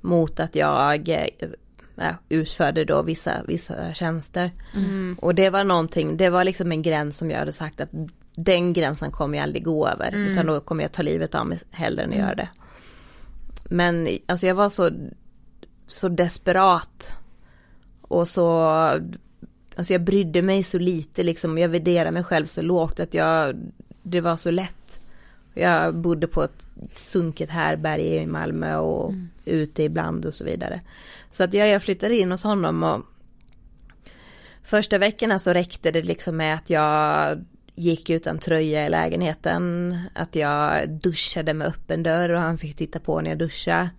Mot 0.00 0.40
att 0.40 0.54
jag 0.54 1.08
eh, 1.08 1.28
utförde 2.28 2.84
då 2.84 3.02
vissa, 3.02 3.42
vissa 3.48 3.94
tjänster. 3.94 4.50
Mm. 4.74 5.16
Och 5.22 5.34
det 5.34 5.50
var 5.50 5.64
någonting, 5.64 6.16
det 6.16 6.30
var 6.30 6.44
liksom 6.44 6.72
en 6.72 6.82
gräns 6.82 7.16
som 7.16 7.30
jag 7.30 7.38
hade 7.38 7.52
sagt 7.52 7.80
att 7.80 7.90
den 8.36 8.72
gränsen 8.72 9.10
kommer 9.10 9.38
jag 9.38 9.42
aldrig 9.42 9.64
gå 9.64 9.88
över. 9.88 10.08
Mm. 10.08 10.26
Utan 10.26 10.46
då 10.46 10.60
kommer 10.60 10.82
jag 10.82 10.92
ta 10.92 11.02
livet 11.02 11.34
av 11.34 11.46
mig 11.46 11.58
hellre 11.70 12.02
än 12.02 12.10
att 12.10 12.18
göra 12.18 12.34
det. 12.34 12.48
Men 13.64 14.08
alltså 14.26 14.46
jag 14.46 14.54
var 14.54 14.68
så, 14.68 14.90
så 15.86 16.08
desperat. 16.08 17.14
Och 18.02 18.28
så, 18.28 18.60
alltså 19.76 19.92
jag 19.92 20.04
brydde 20.04 20.42
mig 20.42 20.62
så 20.62 20.78
lite 20.78 21.22
liksom. 21.22 21.58
Jag 21.58 21.68
värderade 21.68 22.10
mig 22.10 22.24
själv 22.24 22.46
så 22.46 22.62
lågt 22.62 23.00
att 23.00 23.14
jag, 23.14 23.56
det 24.02 24.20
var 24.20 24.36
så 24.36 24.50
lätt. 24.50 25.00
Jag 25.54 25.96
bodde 25.96 26.26
på 26.26 26.42
ett 26.42 26.66
sunket 26.94 27.50
härberge 27.50 28.22
i 28.22 28.26
Malmö 28.26 28.76
och 28.76 29.12
ute 29.44 29.82
ibland 29.82 30.26
och 30.26 30.34
så 30.34 30.44
vidare. 30.44 30.80
Så 31.30 31.44
att 31.44 31.54
jag, 31.54 31.68
jag 31.68 31.82
flyttade 31.82 32.16
in 32.16 32.30
hos 32.30 32.42
honom 32.42 32.82
och 32.82 33.04
första 34.64 34.98
veckorna 34.98 35.38
så 35.38 35.52
räckte 35.52 35.90
det 35.90 36.02
liksom 36.02 36.36
med 36.36 36.54
att 36.54 36.70
jag 36.70 37.38
gick 37.74 38.10
utan 38.10 38.38
tröja 38.38 38.86
i 38.86 38.88
lägenheten, 38.88 39.96
att 40.14 40.36
jag 40.36 40.90
duschade 40.90 41.54
med 41.54 41.66
öppen 41.66 42.02
dörr 42.02 42.30
och 42.30 42.40
han 42.40 42.58
fick 42.58 42.76
titta 42.76 43.00
på 43.00 43.20
när 43.20 43.30
jag 43.30 43.38
duschade. 43.38 43.90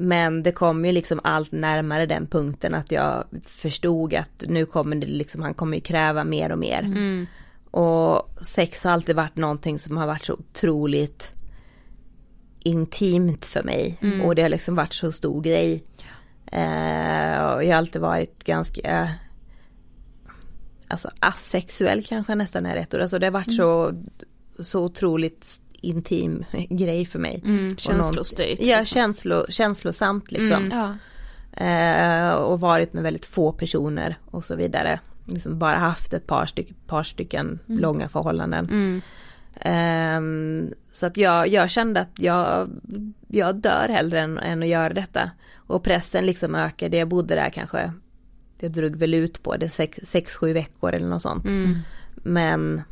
Men 0.00 0.42
det 0.42 0.52
kom 0.52 0.84
ju 0.84 0.92
liksom 0.92 1.20
allt 1.24 1.52
närmare 1.52 2.06
den 2.06 2.26
punkten 2.26 2.74
att 2.74 2.90
jag 2.90 3.24
förstod 3.44 4.14
att 4.14 4.44
nu 4.46 4.66
kommer 4.66 4.96
det 4.96 5.06
liksom, 5.06 5.42
han 5.42 5.54
kommer 5.54 5.76
ju 5.76 5.80
kräva 5.80 6.24
mer 6.24 6.52
och 6.52 6.58
mer. 6.58 6.82
Mm. 6.82 7.26
Och 7.70 8.44
sex 8.44 8.84
har 8.84 8.90
alltid 8.90 9.16
varit 9.16 9.36
någonting 9.36 9.78
som 9.78 9.96
har 9.96 10.06
varit 10.06 10.24
så 10.24 10.32
otroligt 10.32 11.32
intimt 12.62 13.44
för 13.44 13.62
mig. 13.62 13.98
Mm. 14.00 14.20
Och 14.20 14.34
det 14.34 14.42
har 14.42 14.48
liksom 14.48 14.74
varit 14.74 14.94
så 14.94 15.12
stor 15.12 15.42
grej. 15.42 15.84
Eh, 16.52 17.44
och 17.54 17.64
jag 17.64 17.68
har 17.70 17.78
alltid 17.78 18.02
varit 18.02 18.44
ganska 18.44 19.10
Alltså 20.90 21.10
asexuell 21.20 22.02
kanske 22.04 22.34
nästan 22.34 22.66
är 22.66 22.74
rätt 22.74 22.94
ord. 22.94 23.00
Alltså 23.00 23.18
det 23.18 23.26
har 23.26 23.30
varit 23.32 23.54
så 23.56 23.94
Så 24.60 24.84
otroligt 24.84 25.60
intim 25.80 26.44
grej 26.70 27.06
för 27.06 27.18
mig. 27.18 27.42
Mm, 27.44 27.76
känslostyrt, 27.76 28.58
Ja, 28.60 28.78
liksom. 28.78 28.84
känslo, 28.84 29.44
känslosamt 29.48 30.32
liksom. 30.32 30.64
Mm. 30.64 30.78
Ja. 30.78 30.94
Eh, 31.66 32.32
och 32.32 32.60
varit 32.60 32.92
med 32.92 33.02
väldigt 33.02 33.26
få 33.26 33.52
personer 33.52 34.18
och 34.30 34.44
så 34.44 34.56
vidare. 34.56 35.00
Liksom 35.24 35.58
bara 35.58 35.76
haft 35.76 36.12
ett 36.12 36.26
par, 36.26 36.46
styck, 36.46 36.86
par 36.86 37.02
stycken 37.02 37.58
Mm. 37.68 37.80
långa 37.80 38.08
förhållanden. 38.08 38.64
Mm. 38.64 39.00
Ehm, 39.60 40.74
så 40.92 41.06
att 41.06 41.16
jag, 41.16 41.48
jag 41.48 41.70
kände 41.70 42.00
att 42.00 42.18
jag, 42.18 42.68
jag 43.28 43.56
dör 43.56 43.88
hellre 43.88 44.20
än, 44.20 44.38
än 44.38 44.62
att 44.62 44.68
göra 44.68 44.94
detta. 44.94 45.30
Och 45.68 45.82
pressen 45.82 46.26
liksom 46.26 46.54
ökade, 46.54 46.96
jag 46.96 47.08
bodde 47.08 47.34
där 47.34 47.50
kanske, 47.50 47.92
jag 48.60 48.72
drog 48.72 48.96
väl 48.96 49.14
ut 49.14 49.42
på 49.42 49.56
det 49.56 49.68
sex, 49.68 49.98
sex 50.02 50.34
sju 50.34 50.52
veckor 50.52 50.94
eller 50.94 51.08
något 51.08 51.22
sånt. 51.22 51.44
Mm. 51.44 51.78
Men 52.14 52.82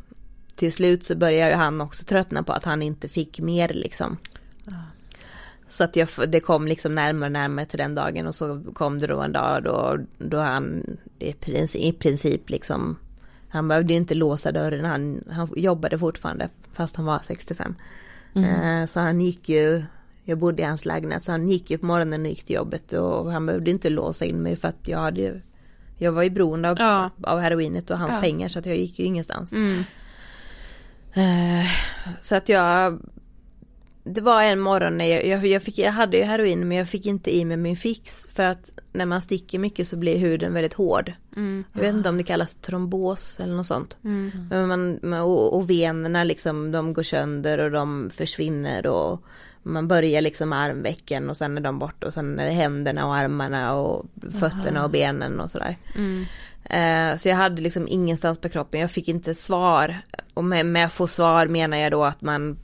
till 0.55 0.73
slut 0.73 1.03
så 1.03 1.15
började 1.15 1.51
ju 1.51 1.57
han 1.57 1.81
också 1.81 2.03
tröttna 2.03 2.43
på 2.43 2.53
att 2.53 2.63
han 2.63 2.81
inte 2.81 3.07
fick 3.07 3.39
mer 3.39 3.69
liksom. 3.69 4.17
Så 5.67 5.83
att 5.83 5.95
jag, 5.95 6.07
det 6.27 6.39
kom 6.39 6.67
liksom 6.67 6.95
närmare 6.95 7.27
och 7.27 7.31
närmare 7.31 7.65
till 7.65 7.77
den 7.77 7.95
dagen 7.95 8.27
och 8.27 8.35
så 8.35 8.63
kom 8.73 8.99
det 8.99 9.07
då 9.07 9.21
en 9.21 9.31
dag 9.31 9.63
då, 9.63 9.97
då 10.17 10.37
han 10.39 10.97
i 11.19 11.33
princip, 11.33 11.81
i 11.81 11.91
princip 11.91 12.49
liksom 12.49 12.97
Han 13.49 13.67
behövde 13.67 13.93
ju 13.93 13.97
inte 13.97 14.15
låsa 14.15 14.51
dörren, 14.51 14.85
han, 14.85 15.23
han 15.31 15.49
jobbade 15.55 15.99
fortfarande 15.99 16.49
fast 16.73 16.95
han 16.95 17.05
var 17.05 17.19
65. 17.23 17.75
Mm. 18.35 18.81
Eh, 18.81 18.87
så 18.87 18.99
han 18.99 19.21
gick 19.21 19.49
ju 19.49 19.83
Jag 20.29 20.37
bodde 20.37 20.61
i 20.61 20.65
hans 20.65 20.85
lägenhet 20.85 21.23
så 21.23 21.31
han 21.31 21.49
gick 21.49 21.71
ju 21.71 21.77
på 21.77 21.85
morgonen 21.85 22.21
och 22.21 22.27
gick 22.27 22.43
till 22.43 22.55
jobbet 22.55 22.93
och 22.93 23.31
han 23.31 23.45
behövde 23.45 23.71
inte 23.71 23.89
låsa 23.89 24.25
in 24.25 24.41
mig 24.41 24.55
för 24.55 24.67
att 24.67 24.87
jag 24.87 24.99
hade 24.99 25.41
Jag 25.97 26.11
var 26.11 26.23
ju 26.23 26.29
beroende 26.29 26.69
av, 26.69 26.75
Ja. 26.79 27.09
av 27.23 27.39
heroinet 27.39 27.89
och 27.89 27.97
hans 27.97 28.13
Ja. 28.13 28.21
pengar 28.21 28.47
så 28.47 28.59
att 28.59 28.65
jag 28.65 28.77
gick 28.77 28.99
ju 28.99 29.05
ingenstans. 29.05 29.53
Mm. 29.53 29.83
Eh, 31.13 31.65
Så 32.21 32.35
att 32.35 32.49
jag 32.49 32.99
Det 34.03 34.21
var 34.21 34.43
en 34.43 34.59
morgon 34.59 34.97
när 34.97 35.05
jag, 35.05 35.25
jag, 35.27 35.45
jag, 35.47 35.63
fick, 35.63 35.77
jag 35.77 35.91
hade 35.91 36.17
ju 36.17 36.23
heroin 36.23 36.67
men 36.67 36.77
jag 36.77 36.87
fick 36.89 37.05
inte 37.05 37.35
i 37.35 37.45
mig 37.45 37.57
min 37.57 37.77
fix 37.77 38.27
för 38.33 38.43
att 38.43 38.71
när 38.93 39.05
man 39.05 39.21
sticker 39.21 39.59
mycket 39.59 39.87
så 39.87 39.95
blir 39.97 40.17
huden 40.17 40.53
väldigt 40.53 40.73
hård. 40.73 41.13
Mm. 41.35 41.63
Jag 41.73 41.81
vet 41.81 41.93
inte 41.93 42.09
om 42.09 42.17
det 42.17 42.23
kallas 42.23 42.55
trombos 42.55 43.39
eller 43.39 43.55
något 43.55 43.67
sånt. 43.67 43.97
Mm. 44.03 44.31
Men 44.49 44.67
man, 45.01 45.21
och, 45.21 45.55
och 45.55 45.69
venerna 45.69 46.23
liksom 46.23 46.71
de 46.71 46.93
går 46.93 47.03
sönder 47.03 47.57
och 47.57 47.71
de 47.71 48.09
försvinner 48.13 48.87
och 48.87 49.23
man 49.67 49.87
börjar 49.87 50.21
liksom 50.21 50.49
med 50.49 50.59
armvecken 50.59 51.29
och 51.29 51.37
sen 51.37 51.57
är 51.57 51.61
de 51.61 51.79
borta 51.79 52.07
och 52.07 52.13
sen 52.13 52.39
är 52.39 52.45
det 52.45 52.51
händerna 52.51 53.05
och 53.05 53.15
armarna 53.15 53.73
och 53.75 54.05
fötterna 54.39 54.83
och 54.83 54.89
benen 54.89 55.39
och 55.39 55.51
sådär. 55.51 55.77
Mm. 55.95 56.25
Eh, 56.63 57.17
Så 57.17 57.29
jag 57.29 57.35
hade 57.35 57.61
liksom 57.61 57.87
ingenstans 57.87 58.39
på 58.39 58.49
kroppen, 58.49 58.81
jag 58.81 58.91
fick 58.91 59.07
inte 59.07 59.35
svar. 59.35 60.01
Och 60.33 60.43
med, 60.43 60.65
med 60.65 60.91
få 60.91 61.07
svar 61.07 61.47
menar 61.47 61.77
jag 61.77 61.91
då 61.91 62.03
att 62.03 62.21
man 62.21 62.57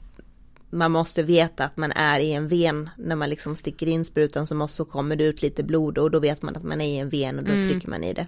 man 0.74 0.90
måste 0.92 1.22
veta 1.22 1.64
att 1.64 1.76
man 1.76 1.92
är 1.92 2.20
i 2.20 2.32
en 2.32 2.48
ven 2.48 2.90
när 2.96 3.16
man 3.16 3.30
liksom 3.30 3.56
sticker 3.56 3.86
in 3.88 4.04
sprutan 4.04 4.46
så, 4.46 4.54
måste, 4.54 4.76
så 4.76 4.84
kommer 4.84 5.16
det 5.16 5.24
ut 5.24 5.42
lite 5.42 5.62
blod 5.62 5.98
och 5.98 6.10
då 6.10 6.18
vet 6.20 6.42
man 6.42 6.56
att 6.56 6.62
man 6.62 6.80
är 6.80 6.86
i 6.86 6.98
en 6.98 7.08
ven 7.08 7.38
och 7.38 7.44
då 7.44 7.52
Mm. 7.52 7.62
trycker 7.66 7.88
man 7.88 8.04
i 8.04 8.12
det. 8.12 8.26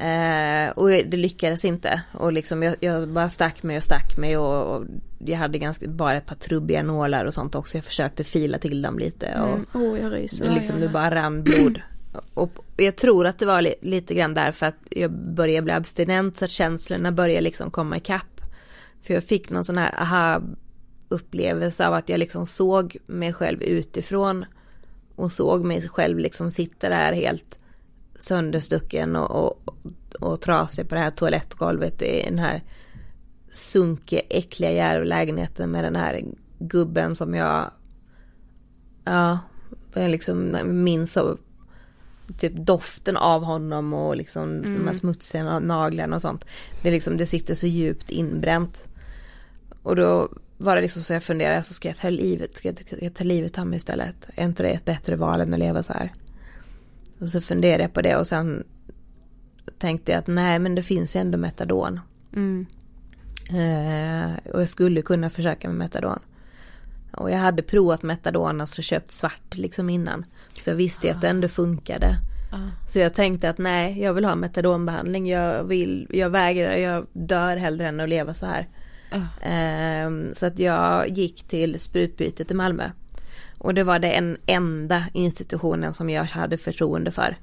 Eh, 0.00 0.70
och 0.70 0.88
det 0.88 1.16
lyckades 1.16 1.64
inte 1.64 2.02
och 2.12 2.32
liksom 2.32 2.62
jag, 2.62 2.76
jag 2.80 3.08
bara 3.08 3.28
stack 3.28 3.62
mig 3.62 3.76
och 3.76 3.82
stack 3.84 4.16
mig 4.16 4.36
och, 4.36 4.76
och 4.76 4.84
jag 5.18 5.38
hade 5.38 5.58
ganska, 5.58 5.88
bara 5.88 6.16
ett 6.16 6.26
par 6.26 6.34
trubbiga 6.36 6.82
nålar 6.82 7.24
och 7.24 7.34
sånt 7.34 7.54
också. 7.54 7.76
Jag 7.76 7.84
försökte 7.84 8.24
fila 8.24 8.58
till 8.58 8.82
dem 8.82 8.98
lite 8.98 9.26
och 9.40 9.48
Mm. 9.48 9.66
Oh, 9.92 10.00
jag 10.00 10.12
ryser. 10.12 10.50
liksom, 10.54 10.80
det 10.80 10.88
bara 10.88 11.14
rann 11.14 11.42
blod. 11.42 11.80
Och 12.34 12.50
jag 12.76 12.96
tror 12.96 13.26
att 13.26 13.38
det 13.38 13.46
var 13.46 13.62
li, 13.62 13.74
lite 13.80 14.14
grann 14.14 14.34
därför 14.34 14.66
att 14.66 14.76
jag 14.90 15.10
började 15.12 15.62
bli 15.64 15.72
abstinent 15.72 16.36
så 16.36 16.44
att 16.44 16.50
känslorna 16.50 17.12
började 17.12 17.40
liksom 17.40 17.70
komma 17.70 17.96
ikapp. 17.96 18.40
För 19.02 19.14
jag 19.14 19.24
fick 19.24 19.50
någon 19.50 19.64
sån 19.64 19.78
här 19.78 20.00
aha 20.02 20.42
upplevelse 21.12 21.86
av 21.88 21.94
att 21.94 22.08
jag 22.08 22.18
liksom 22.18 22.46
såg 22.46 22.96
mig 23.06 23.32
själv 23.32 23.62
utifrån 23.62 24.44
och 25.16 25.32
såg 25.32 25.64
mig 25.64 25.88
själv 25.88 26.18
liksom 26.18 26.50
sitta 26.50 26.88
där 26.88 27.12
helt 27.12 27.58
sönderstucken 28.18 29.16
och, 29.16 29.30
och, 29.30 29.76
och 30.20 30.40
trasig 30.40 30.88
på 30.88 30.94
det 30.94 31.00
här 31.00 31.10
toalettgolvet 31.10 32.02
i 32.02 32.22
den 32.24 32.38
här 32.38 32.62
sunkiga, 33.50 34.20
äckliga 34.20 34.72
järvlägenheten 34.72 35.70
med 35.70 35.84
den 35.84 35.96
här 35.96 36.24
gubben 36.58 37.14
som 37.14 37.34
jag 37.34 37.70
ja, 39.04 39.38
jag 39.94 40.10
liksom 40.10 40.58
minns 40.84 41.16
av 41.16 41.38
typ 42.38 42.52
doften 42.56 43.16
av 43.16 43.44
honom 43.44 43.92
och 43.92 44.16
liksom 44.16 44.42
Mm. 44.42 44.74
de 44.74 44.86
här 44.86 44.94
smutsiga 44.94 45.58
naglarna 45.58 46.16
och 46.16 46.22
sånt. 46.22 46.44
Det 46.82 46.90
liksom, 46.90 47.16
det 47.16 47.26
sitter 47.26 47.54
så 47.54 47.66
djupt 47.66 48.10
inbränt. 48.10 48.84
Och 49.82 49.96
då 49.96 50.28
var 50.62 50.76
det 50.76 50.82
liksom 50.82 51.02
så 51.02 51.12
jag 51.12 51.22
funderade, 51.22 51.62
så 51.62 51.74
ska 51.74 51.88
jag 51.88 51.98
ta 51.98 52.10
livet, 52.10 52.56
ska 52.56 52.68
jag, 52.68 52.78
ska 52.78 52.96
jag 53.00 53.14
ta 53.14 53.24
livet 53.24 53.58
av 53.58 53.66
mig 53.66 53.76
istället? 53.76 54.16
Är 54.34 54.44
inte 54.44 54.62
det 54.62 54.70
ett 54.70 54.84
bättre 54.84 55.16
val 55.16 55.40
än 55.40 55.52
att 55.52 55.58
leva 55.58 55.82
så 55.82 55.92
här? 55.92 56.12
Och 57.18 57.28
så 57.28 57.40
funderade 57.40 57.82
jag 57.82 57.92
på 57.92 58.02
det 58.02 58.16
och 58.16 58.26
sen 58.26 58.64
tänkte 59.78 60.12
jag 60.12 60.18
att 60.18 60.26
nej 60.26 60.58
men 60.58 60.74
det 60.74 60.82
finns 60.82 61.16
ju 61.16 61.20
ändå 61.20 61.38
metadon. 61.38 62.00
Mm. 62.36 62.66
Eh, 63.50 64.52
och 64.52 64.60
jag 64.60 64.68
skulle 64.68 65.02
kunna 65.02 65.30
försöka 65.30 65.68
med 65.68 65.76
metadon. 65.76 66.18
Och 67.12 67.30
jag 67.30 67.38
hade 67.38 67.62
provat 67.62 68.02
metadon, 68.02 68.60
alltså 68.60 68.82
köpt 68.82 69.10
svart 69.10 69.56
liksom 69.56 69.90
innan. 69.90 70.24
Så 70.60 70.70
jag 70.70 70.74
visste 70.74 71.06
ju 71.06 71.12
att 71.12 71.20
det 71.20 71.28
ändå 71.28 71.48
funkade. 71.48 72.18
Så 72.88 72.98
jag 72.98 73.14
tänkte 73.14 73.50
att 73.50 73.58
nej, 73.58 74.02
jag 74.02 74.14
vill 74.14 74.24
ha 74.24 74.34
metadonbehandling. 74.34 75.28
Jag 75.28 75.64
vill, 75.64 76.06
jag 76.10 76.30
vägrar, 76.30 76.76
jag 76.76 77.06
dör 77.12 77.56
hellre 77.56 77.88
än 77.88 78.00
att 78.00 78.08
leva 78.08 78.34
så 78.34 78.46
här. 78.46 78.68
Ehm, 79.42 80.34
så 80.34 80.46
att 80.46 80.58
jag 80.58 81.08
gick 81.08 81.42
till 81.48 81.80
sprutbytet 81.80 82.50
i 82.50 82.54
Malmö. 82.54 82.90
Och 83.58 83.74
det 83.74 83.84
var 83.84 83.98
den 83.98 84.36
enda 84.46 85.04
institutionen 85.12 85.92
som 85.92 86.10
jag 86.10 86.24
hade 86.24 86.58
förtroende 86.58 87.10
för. 87.10 87.36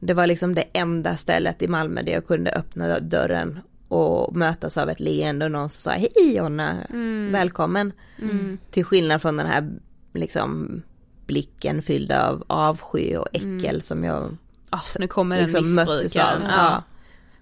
Det 0.00 0.14
var 0.14 0.26
liksom 0.26 0.54
det 0.54 0.64
enda 0.72 1.16
stället 1.16 1.62
i 1.62 1.68
Malmö 1.68 2.02
där 2.02 2.12
jag 2.12 2.26
kunde 2.26 2.50
öppna 2.50 3.00
dörren 3.00 3.60
och 3.88 4.36
mötas 4.36 4.76
av 4.76 4.90
ett 4.90 5.00
leende 5.00 5.44
och 5.44 5.50
någon 5.50 5.68
som 5.68 5.80
sa 5.80 5.90
hej 5.98 6.36
Jonna, 6.36 6.76
Mm. 6.90 7.32
välkommen. 7.32 7.92
Mm. 8.22 8.58
Till 8.70 8.84
skillnad 8.84 9.22
från 9.22 9.36
den 9.36 9.46
här 9.46 9.70
liksom 10.12 10.82
blicken 11.26 11.82
fylld 11.82 12.12
av 12.12 12.44
avsky 12.46 13.16
och 13.16 13.26
äckel 13.32 13.64
Mm. 13.64 13.80
som 13.80 14.04
jag 14.04 14.36
Ah, 14.70 14.80
nu 14.98 15.06
kommer 15.06 15.36
den 15.36 15.46
liksom 15.52 15.74
möttes 15.74 16.16
av. 16.16 16.22
Ja. 16.42 16.48
Ja. 16.48 16.82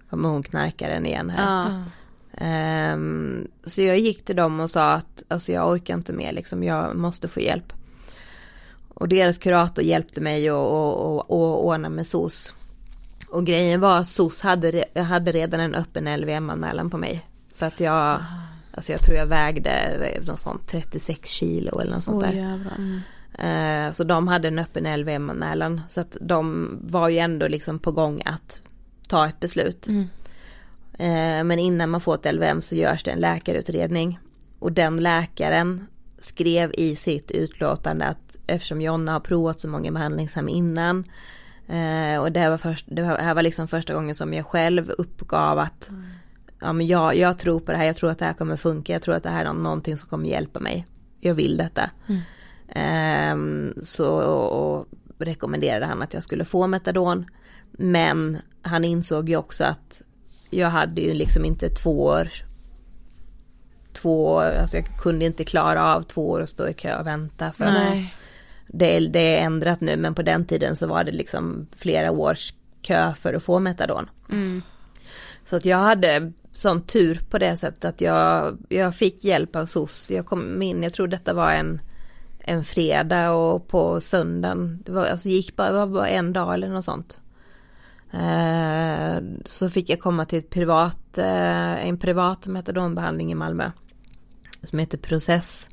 Kommer 0.09 0.29
hon 0.29 0.43
knarkaren 0.43 1.05
igen 1.05 1.29
här. 1.29 1.43
Ja. 1.71 1.83
Ehm, 2.37 3.47
så 3.65 3.81
jag 3.81 3.99
gick 3.99 4.25
till 4.25 4.35
dem 4.35 4.59
och 4.59 4.69
sa 4.69 4.91
att 4.93 5.23
alltså 5.27 5.51
jag 5.51 5.69
orkar 5.71 5.93
inte 5.93 6.13
mer 6.13 6.33
liksom, 6.33 6.63
jag 6.63 6.95
måste 6.95 7.27
få 7.27 7.39
hjälp. 7.39 7.73
Och 8.87 9.07
deras 9.09 9.37
kurator 9.37 9.83
hjälpte 9.85 10.21
mig 10.21 10.49
att 10.49 10.53
och, 10.53 10.93
och, 11.05 11.31
och 11.31 11.65
ordna 11.65 11.89
med 11.89 12.07
SOS. 12.07 12.53
Och 13.29 13.45
grejen 13.45 13.79
var 13.79 13.97
att 13.99 14.07
SOS 14.07 14.41
hade, 14.41 14.85
hade 14.95 15.31
redan 15.31 15.59
en 15.59 15.75
öppen 15.75 16.19
LVM-anmälan 16.19 16.89
på 16.89 16.97
mig. 16.97 17.25
För 17.55 17.65
att 17.65 17.79
jag, 17.79 18.19
alltså 18.71 18.91
jag 18.91 19.01
tror 19.01 19.17
jag 19.17 19.25
vägde 19.25 19.99
något 20.27 20.39
sånt 20.39 20.67
36 20.67 21.29
kilo 21.29 21.79
eller 21.79 21.91
något 21.91 22.03
sånt 22.03 22.23
Oj 22.23 22.29
där. 22.29 22.41
jävlar. 22.41 22.75
Mm. 22.77 22.99
Eh, 23.87 23.91
Så 23.91 24.03
de 24.03 24.27
hade 24.27 24.47
en 24.47 24.59
öppen 24.59 24.99
LVM-anmälan. 24.99 25.81
Så 25.89 26.01
att 26.01 26.17
de 26.21 26.69
var 26.81 27.09
ju 27.09 27.17
ändå 27.17 27.47
liksom 27.47 27.79
på 27.79 27.91
gång 27.91 28.21
att 28.25 28.61
ta 29.07 29.27
ett 29.27 29.39
beslut. 29.39 29.87
Mm. 29.87 30.07
Eh, 31.03 31.43
Men 31.43 31.59
innan 31.59 31.89
man 31.89 32.01
får 32.01 32.15
ett 32.15 32.33
LVM 32.33 32.61
så 32.61 32.75
görs 32.75 33.03
det 33.03 33.11
en 33.11 33.19
läkarutredning. 33.19 34.19
Och 34.59 34.71
den 34.71 34.97
läkaren 34.97 35.87
skrev 36.19 36.71
i 36.77 36.95
sitt 36.95 37.31
utlåtande 37.31 38.05
att 38.05 38.37
eftersom 38.47 38.81
Jonna 38.81 39.11
har 39.13 39.19
provat 39.19 39.59
så 39.59 39.67
många 39.67 39.91
behandlingshem 39.91 40.49
innan. 40.49 41.03
eh, 41.67 42.17
Och 42.21 42.31
det 42.31 42.39
här 42.39 42.49
var, 42.49 42.57
först, 42.57 42.85
det 42.89 43.03
här 43.03 43.33
var 43.35 43.41
liksom 43.43 43.67
första 43.67 43.93
gången 43.93 44.15
som 44.15 44.33
jag 44.33 44.45
själv 44.45 44.89
uppgav 44.97 45.59
att 45.59 45.89
ja, 46.59 46.73
men 46.73 46.87
jag, 46.87 47.15
jag 47.15 47.37
tror 47.39 47.59
på 47.59 47.71
det 47.71 47.77
här, 47.77 47.85
jag 47.85 47.95
tror 47.95 48.11
att 48.11 48.19
det 48.19 48.25
här 48.25 48.33
kommer 48.33 48.57
funka, 48.57 48.93
jag 48.93 49.01
tror 49.01 49.15
att 49.15 49.23
det 49.23 49.29
här 49.29 49.45
är 49.45 49.53
någonting 49.53 49.97
som 49.97 50.09
kommer 50.09 50.29
hjälpa 50.29 50.59
mig. 50.59 50.85
Jag 51.19 51.33
vill 51.33 51.57
detta. 51.57 51.89
Mm. 52.07 52.21
Ehm, 52.69 53.73
så 53.81 54.09
och 54.21 54.87
rekommenderade 55.17 55.85
han 55.85 56.01
att 56.01 56.13
jag 56.13 56.23
skulle 56.23 56.45
få 56.45 56.67
metadon. 56.67 57.25
Men 57.71 58.37
han 58.61 58.85
insåg 58.85 59.29
ju 59.29 59.35
också 59.35 59.63
att 59.63 60.01
jag 60.57 60.69
hade 60.69 61.01
ju 61.01 61.13
liksom 61.13 61.45
inte 61.45 61.69
två 61.69 62.03
år 62.05 62.29
Två 63.93 64.25
år, 64.27 64.43
alltså 64.61 64.77
jag 64.77 64.87
kunde 64.99 65.25
inte 65.25 65.43
klara 65.43 65.95
av 65.95 66.01
två 66.01 66.29
år 66.29 66.39
och 66.39 66.49
stå 66.49 66.67
i 66.67 66.73
kö 66.73 66.99
och 66.99 67.07
vänta 67.07 67.51
för 67.51 67.65
att 67.65 67.73
Nej. 67.73 68.13
det, 68.67 68.95
är- 68.97 69.09
det 69.09 69.37
är 69.39 69.45
ändrat 69.45 69.81
nu 69.81 69.97
men 69.97 70.15
på 70.15 70.21
den 70.21 70.45
tiden 70.45 70.75
så 70.75 70.87
var 70.87 71.03
det 71.03 71.11
liksom 71.11 71.67
flera 71.75 72.11
års 72.11 72.53
kö 72.81 73.13
för 73.13 73.33
att 73.33 73.43
få 73.43 73.59
metadon. 73.59 74.09
Mm. 74.31 74.61
Så 75.49 75.55
att 75.55 75.65
jag 75.65 75.77
hade 75.77 76.31
sån 76.53 76.81
tur 76.81 77.21
på 77.29 77.37
det 77.37 77.57
sättet 77.57 77.85
att 77.85 78.01
jag, 78.01 78.57
jag 78.69 78.95
fick 78.95 79.23
hjälp 79.23 79.55
av 79.55 79.65
SOS. 79.65 80.11
Jag 80.11 80.25
kom 80.25 80.61
in, 80.61 80.83
jag 80.83 80.93
tror 80.93 81.07
detta 81.07 81.33
var 81.33 81.51
en, 81.51 81.81
en 82.39 82.63
fredag 82.63 83.31
och 83.31 83.67
på 83.67 84.01
söndagen, 84.01 84.83
det 84.85 84.91
var, 84.91 85.05
alltså 85.05 85.29
gick 85.29 85.55
bara, 85.55 85.67
det 85.71 85.77
var 85.77 85.87
bara 85.87 86.07
en 86.07 86.33
dag 86.33 86.53
eller 86.53 86.69
något 86.69 86.85
sånt. 86.85 87.19
Eh, 88.13 89.23
så 89.45 89.69
fick 89.69 89.89
jag 89.89 89.99
komma 89.99 90.25
till 90.25 90.39
ett 90.39 90.49
privat, 90.49 91.17
eh, 91.17 91.87
en 91.87 91.97
privat 91.97 92.47
metadonbehandling 92.47 93.31
i 93.31 93.35
Malmö. 93.35 93.71
Som 94.63 94.79
heter 94.79 94.97
Process. 94.97 95.69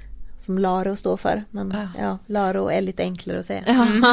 Som 0.41 0.59
LARO 0.59 0.97
står 0.97 1.17
för. 1.17 1.45
Men 1.51 1.71
Ja. 1.77 1.89
ja, 1.99 2.19
LARO 2.27 2.69
är 2.69 2.81
lite 2.81 3.03
enklare 3.03 3.39
att 3.41 3.47
säga. 3.47 3.63
Mm. 3.65 4.05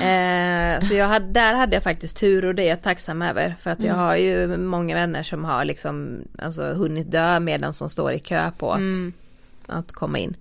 Eh, 0.00 0.80
så 0.88 0.94
jag 0.94 1.08
hade, 1.08 1.32
där 1.32 1.54
hade 1.54 1.76
jag 1.76 1.82
faktiskt 1.82 2.16
tur 2.20 2.44
och 2.44 2.54
det 2.54 2.62
är 2.62 2.68
jag 2.68 2.82
tacksam 2.82 3.22
över. 3.22 3.56
För 3.60 3.70
att 3.70 3.82
jag 3.82 3.92
Mm. 3.94 3.98
har 4.04 4.16
ju 4.16 4.56
många 4.56 4.94
vänner 4.94 5.22
som 5.22 5.44
har 5.44 5.64
liksom 5.64 6.22
alltså, 6.38 6.62
hunnit 6.72 7.10
dö 7.10 7.40
medan 7.40 7.74
som 7.74 7.88
står 7.88 8.12
i 8.12 8.18
kö 8.18 8.50
på 8.58 8.72
att, 8.72 8.78
Mm. 8.78 9.12
Att 9.68 9.92
komma 9.92 10.18
in. 10.18 10.36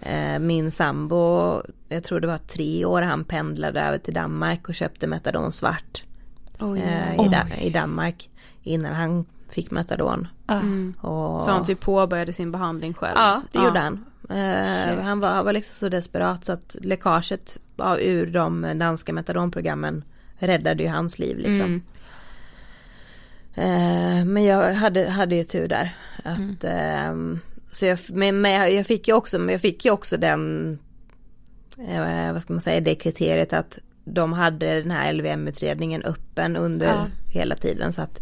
Eh, 0.00 0.38
min 0.38 0.70
sambo, 0.70 1.62
jag 1.88 2.04
tror 2.04 2.20
det 2.20 2.26
var 2.26 2.38
tre 2.38 2.84
år 2.84 3.02
han 3.02 3.24
pendlade 3.24 3.80
över 3.80 3.98
till 3.98 4.14
Danmark 4.14 4.68
och 4.68 4.74
köpte 4.74 5.06
metadon 5.06 5.52
svart. 5.52 6.04
Oj. 6.60 6.80
eh, 6.80 7.14
i, 7.14 7.18
Oj. 7.18 7.28
Da- 7.28 7.60
I 7.60 7.70
Danmark 7.70 8.30
innan 8.62 8.94
han 8.94 9.26
fick 9.48 9.70
metadon. 9.70 10.28
Mm. 10.48 10.94
Och... 11.00 11.42
Så 11.42 11.50
han 11.50 11.64
typ 11.66 11.80
påbörjade 11.80 12.32
sin 12.32 12.52
behandling 12.52 12.94
själv? 12.94 13.16
Ja, 13.16 13.42
det 13.52 13.58
gjorde 13.58 13.78
han. 13.80 14.04
Shit. 14.28 15.00
han, 15.02 15.20
var, 15.20 15.42
var 15.42 15.52
liksom 15.52 15.74
så 15.74 15.88
desperat 15.88 16.44
så 16.44 16.52
att 16.52 16.76
läckaget 16.80 17.58
av, 17.76 18.00
ur 18.00 18.26
de 18.26 18.72
danska 18.78 19.12
metadonprogrammen 19.12 20.04
räddade 20.38 20.82
ju 20.82 20.88
hans 20.88 21.18
liv 21.18 21.38
liksom. 21.38 21.82
Mm. 23.54 24.32
Men 24.32 24.44
jag 24.44 24.74
hade, 24.74 25.10
hade 25.10 25.34
ju 25.34 25.44
tur 25.44 25.68
där. 25.68 25.96
Att, 26.24 26.64
ehm, 26.64 27.40
så 27.76 27.86
jag, 27.86 27.98
men, 28.08 28.40
men 28.40 28.74
jag 28.74 28.86
fick 28.86 29.08
ju 29.08 29.14
också, 29.14 29.38
men 29.38 29.48
jag 29.48 29.60
fick 29.60 29.84
ju 29.84 29.90
också 29.90 30.16
den, 30.16 30.72
eh, 31.88 32.32
vad 32.32 32.42
ska 32.42 32.52
man 32.52 32.62
säga, 32.62 32.80
det 32.80 32.94
kriteriet 32.94 33.52
att 33.52 33.78
de 34.04 34.32
hade 34.32 34.80
den 34.80 34.90
här 34.90 35.12
LVM-utredningen 35.12 36.02
öppen 36.02 36.56
under 36.56 36.86
Ja. 36.86 37.06
hela 37.32 37.54
tiden 37.54 37.92
så 37.92 38.02
att 38.02 38.20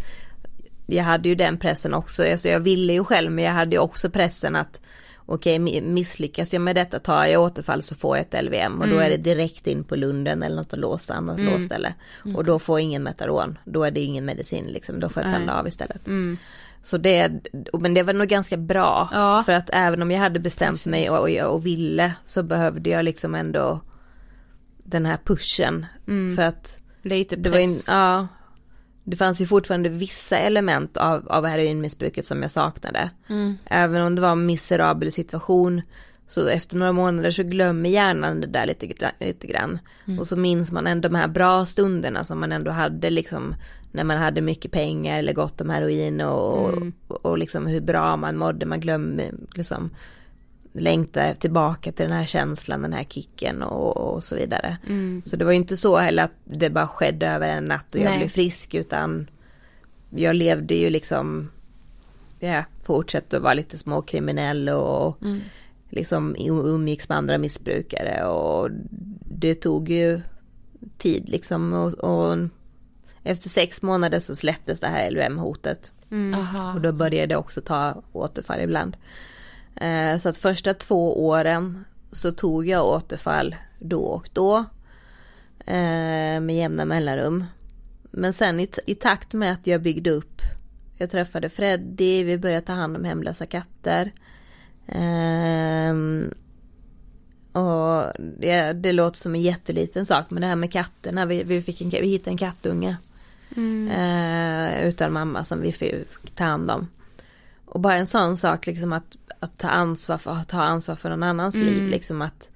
jag 0.86 1.04
hade 1.04 1.28
ju 1.28 1.34
den 1.34 1.58
pressen 1.58 1.94
också, 1.94 2.30
alltså 2.32 2.48
jag 2.48 2.60
ville 2.60 2.92
ju 2.92 3.04
själv 3.04 3.32
men 3.32 3.44
jag 3.44 3.52
hade 3.52 3.76
ju 3.76 3.80
också 3.80 4.10
pressen 4.10 4.56
att 4.56 4.80
okej 5.26 5.58
mi- 5.58 5.82
misslyckas 5.82 6.52
jag 6.52 6.62
med 6.62 6.76
detta, 6.76 6.98
tar 6.98 7.24
jag 7.24 7.42
återfall 7.42 7.82
så 7.82 7.94
får 7.94 8.16
jag 8.16 8.26
ett 8.26 8.44
LVM 8.44 8.80
och 8.80 8.88
då 8.88 8.94
Mm. 8.94 9.06
är 9.06 9.10
det 9.10 9.16
direkt 9.16 9.66
in 9.66 9.84
på 9.84 9.96
Lunden 9.96 10.42
eller 10.42 10.56
något 10.56 10.76
låst 10.78 11.10
annat 11.10 11.38
Mm. 11.38 11.52
låsställe. 11.52 11.94
Mm. 12.24 12.36
Och 12.36 12.44
då 12.44 12.58
får 12.58 12.80
ingen 12.80 13.02
metadon, 13.02 13.58
då 13.64 13.84
är 13.84 13.90
det 13.90 14.00
ingen 14.00 14.24
medicin 14.24 14.64
liksom, 14.66 15.00
då 15.00 15.08
får 15.08 15.22
jag 15.22 15.32
tända 15.32 15.60
av 15.60 15.68
istället. 15.68 16.06
Mm. 16.06 16.36
Så 16.84 16.98
det, 16.98 17.32
men 17.72 17.94
det 17.94 18.02
var 18.02 18.12
nog 18.12 18.28
ganska 18.28 18.56
bra. 18.56 19.08
Ja. 19.12 19.42
För 19.46 19.52
att 19.52 19.70
även 19.72 20.02
om 20.02 20.10
jag 20.10 20.20
hade 20.20 20.40
bestämt 20.40 20.86
mig 20.86 21.10
och, 21.10 21.18
och, 21.18 21.54
och 21.54 21.66
ville 21.66 22.12
så 22.24 22.42
behövde 22.42 22.90
jag 22.90 23.04
liksom 23.04 23.34
ändå 23.34 23.80
den 24.84 25.06
här 25.06 25.18
pushen. 25.24 25.86
Mm. 26.08 26.36
För 26.36 26.42
att 26.42 26.78
Lite 27.02 27.36
det 27.36 27.50
var 27.50 27.58
in, 27.58 27.80
ja, 27.88 28.28
det 29.04 29.16
fanns 29.16 29.40
ju 29.40 29.46
fortfarande 29.46 29.88
vissa 29.88 30.38
element 30.38 30.96
av, 30.96 31.28
av 31.28 31.46
heroinmissbruket 31.46 32.26
som 32.26 32.42
jag 32.42 32.50
saknade. 32.50 33.10
Mm. 33.28 33.56
Även 33.66 34.02
om 34.02 34.14
det 34.14 34.22
var 34.22 34.32
en 34.32 34.46
miserabel 34.46 35.12
situation 35.12 35.82
så 36.28 36.48
efter 36.48 36.76
några 36.76 36.92
månader 36.92 37.30
så 37.30 37.42
glömmer 37.42 37.90
hjärnan 37.90 38.40
det 38.40 38.46
där 38.46 38.66
lite, 38.66 39.12
lite 39.20 39.46
grann. 39.46 39.78
Mm. 40.06 40.18
Och 40.18 40.26
så 40.26 40.36
minns 40.36 40.72
man 40.72 40.86
ändå 40.86 41.08
de 41.08 41.14
här 41.14 41.28
bra 41.28 41.66
stunderna 41.66 42.24
som 42.24 42.40
man 42.40 42.52
ändå 42.52 42.70
hade 42.70 43.10
liksom 43.10 43.54
när 43.94 44.04
man 44.04 44.18
hade 44.18 44.40
mycket 44.40 44.70
pengar 44.70 45.18
eller 45.18 45.32
gott 45.32 45.60
om 45.60 45.70
heroin 45.70 46.20
och, 46.20 46.68
Mm. 46.72 46.92
och, 47.08 47.26
och 47.26 47.38
liksom 47.38 47.66
hur 47.66 47.80
bra 47.80 48.16
man 48.16 48.36
mådde. 48.36 48.66
Man 48.66 48.80
glömmer 48.80 49.30
liksom 49.54 49.90
längtar 50.72 51.34
tillbaka 51.34 51.92
till 51.92 52.04
den 52.08 52.16
här 52.16 52.26
känslan, 52.26 52.82
den 52.82 52.92
här 52.92 53.04
kicken 53.04 53.62
och, 53.62 53.96
och 53.96 54.24
så 54.24 54.36
vidare. 54.36 54.76
Mm. 54.88 55.22
Så 55.26 55.36
det 55.36 55.44
var 55.44 55.52
ju 55.52 55.58
inte 55.58 55.76
så 55.76 55.96
heller 55.96 56.24
att 56.24 56.32
det 56.44 56.70
bara 56.70 56.86
skedde 56.86 57.28
över 57.28 57.48
en 57.48 57.64
natt 57.64 57.94
och 57.94 58.00
jag 58.00 58.04
Nej. 58.10 58.18
blev 58.18 58.28
frisk 58.28 58.74
utan 58.74 59.30
jag 60.10 60.36
levde 60.36 60.74
ju 60.74 60.90
liksom, 60.90 61.50
ja, 62.40 62.64
fortsatte 62.82 63.36
att 63.36 63.42
vara 63.42 63.54
lite 63.54 63.78
småkriminell 63.78 64.68
och 64.68 65.22
Mm. 65.22 65.40
liksom 65.90 66.36
umgicks 66.48 67.08
med 67.08 67.18
andra 67.18 67.38
missbrukare 67.38 68.24
och 68.26 68.70
det 69.30 69.54
tog 69.54 69.88
ju 69.88 70.20
tid 70.98 71.28
liksom 71.28 71.72
och, 71.72 71.94
och 71.94 72.38
efter 73.24 73.48
sex 73.48 73.82
månader 73.82 74.18
så 74.18 74.36
släpptes 74.36 74.80
det 74.80 74.86
här 74.86 75.10
LVM-hotet. 75.10 75.90
Mm. 76.10 76.40
Och 76.74 76.80
då 76.80 76.92
började 76.92 77.34
jag 77.34 77.40
också 77.40 77.60
ta 77.60 78.02
återfall 78.12 78.60
ibland. 78.60 78.96
Eh, 79.76 80.18
så 80.18 80.28
att 80.28 80.36
första 80.36 80.74
två 80.74 81.26
åren 81.26 81.84
så 82.12 82.32
tog 82.32 82.68
jag 82.68 82.86
återfall 82.86 83.56
då 83.78 84.00
och 84.00 84.28
då. 84.32 84.56
Eh, 85.66 86.40
med 86.40 86.56
jämna 86.56 86.84
mellanrum. 86.84 87.44
Men 88.10 88.32
sen 88.32 88.60
i, 88.60 88.68
i 88.86 88.94
takt 88.94 89.34
med 89.34 89.52
att 89.52 89.66
jag 89.66 89.82
byggde 89.82 90.10
upp. 90.10 90.42
Jag 90.96 91.10
träffade 91.10 91.48
Freddy, 91.48 92.24
vi 92.24 92.38
började 92.38 92.66
ta 92.66 92.72
hand 92.72 92.96
om 92.96 93.04
hemlösa 93.04 93.46
katter. 93.46 94.12
Ehm, 94.86 96.30
och 97.52 98.12
det, 98.38 98.72
det 98.72 98.92
låter 98.92 99.18
som 99.18 99.34
en 99.34 99.42
jätteliten 99.42 100.06
sak 100.06 100.30
men 100.30 100.40
det 100.40 100.46
här 100.46 100.56
med 100.56 100.72
katterna, 100.72 101.26
vi, 101.26 101.42
vi, 101.42 101.62
fick 101.62 101.80
en, 101.80 101.90
vi 101.90 102.08
hittade 102.08 102.30
en 102.30 102.38
kattunge. 102.38 102.96
Mm. 103.56 103.88
Eh, 103.90 104.88
utan 104.88 105.12
mamma 105.12 105.44
som 105.44 105.60
vi 105.60 105.72
fick 105.72 106.34
ta 106.34 106.44
hand 106.44 106.70
om. 106.70 106.88
Och 107.64 107.80
bara 107.80 107.94
en 107.94 108.06
sån 108.06 108.36
sak 108.36 108.66
liksom 108.66 108.92
att, 108.92 109.16
att 109.40 109.58
ta 109.58 109.68
ansvar 109.68 110.18
för 110.18 110.30
att 110.30 110.48
ta 110.48 110.62
ansvar 110.62 110.96
för 110.96 111.10
någon 111.10 111.22
annans 111.22 111.54
Mm. 111.54 111.66
liv 111.66 111.88
liksom 111.88 112.22
att 112.22 112.50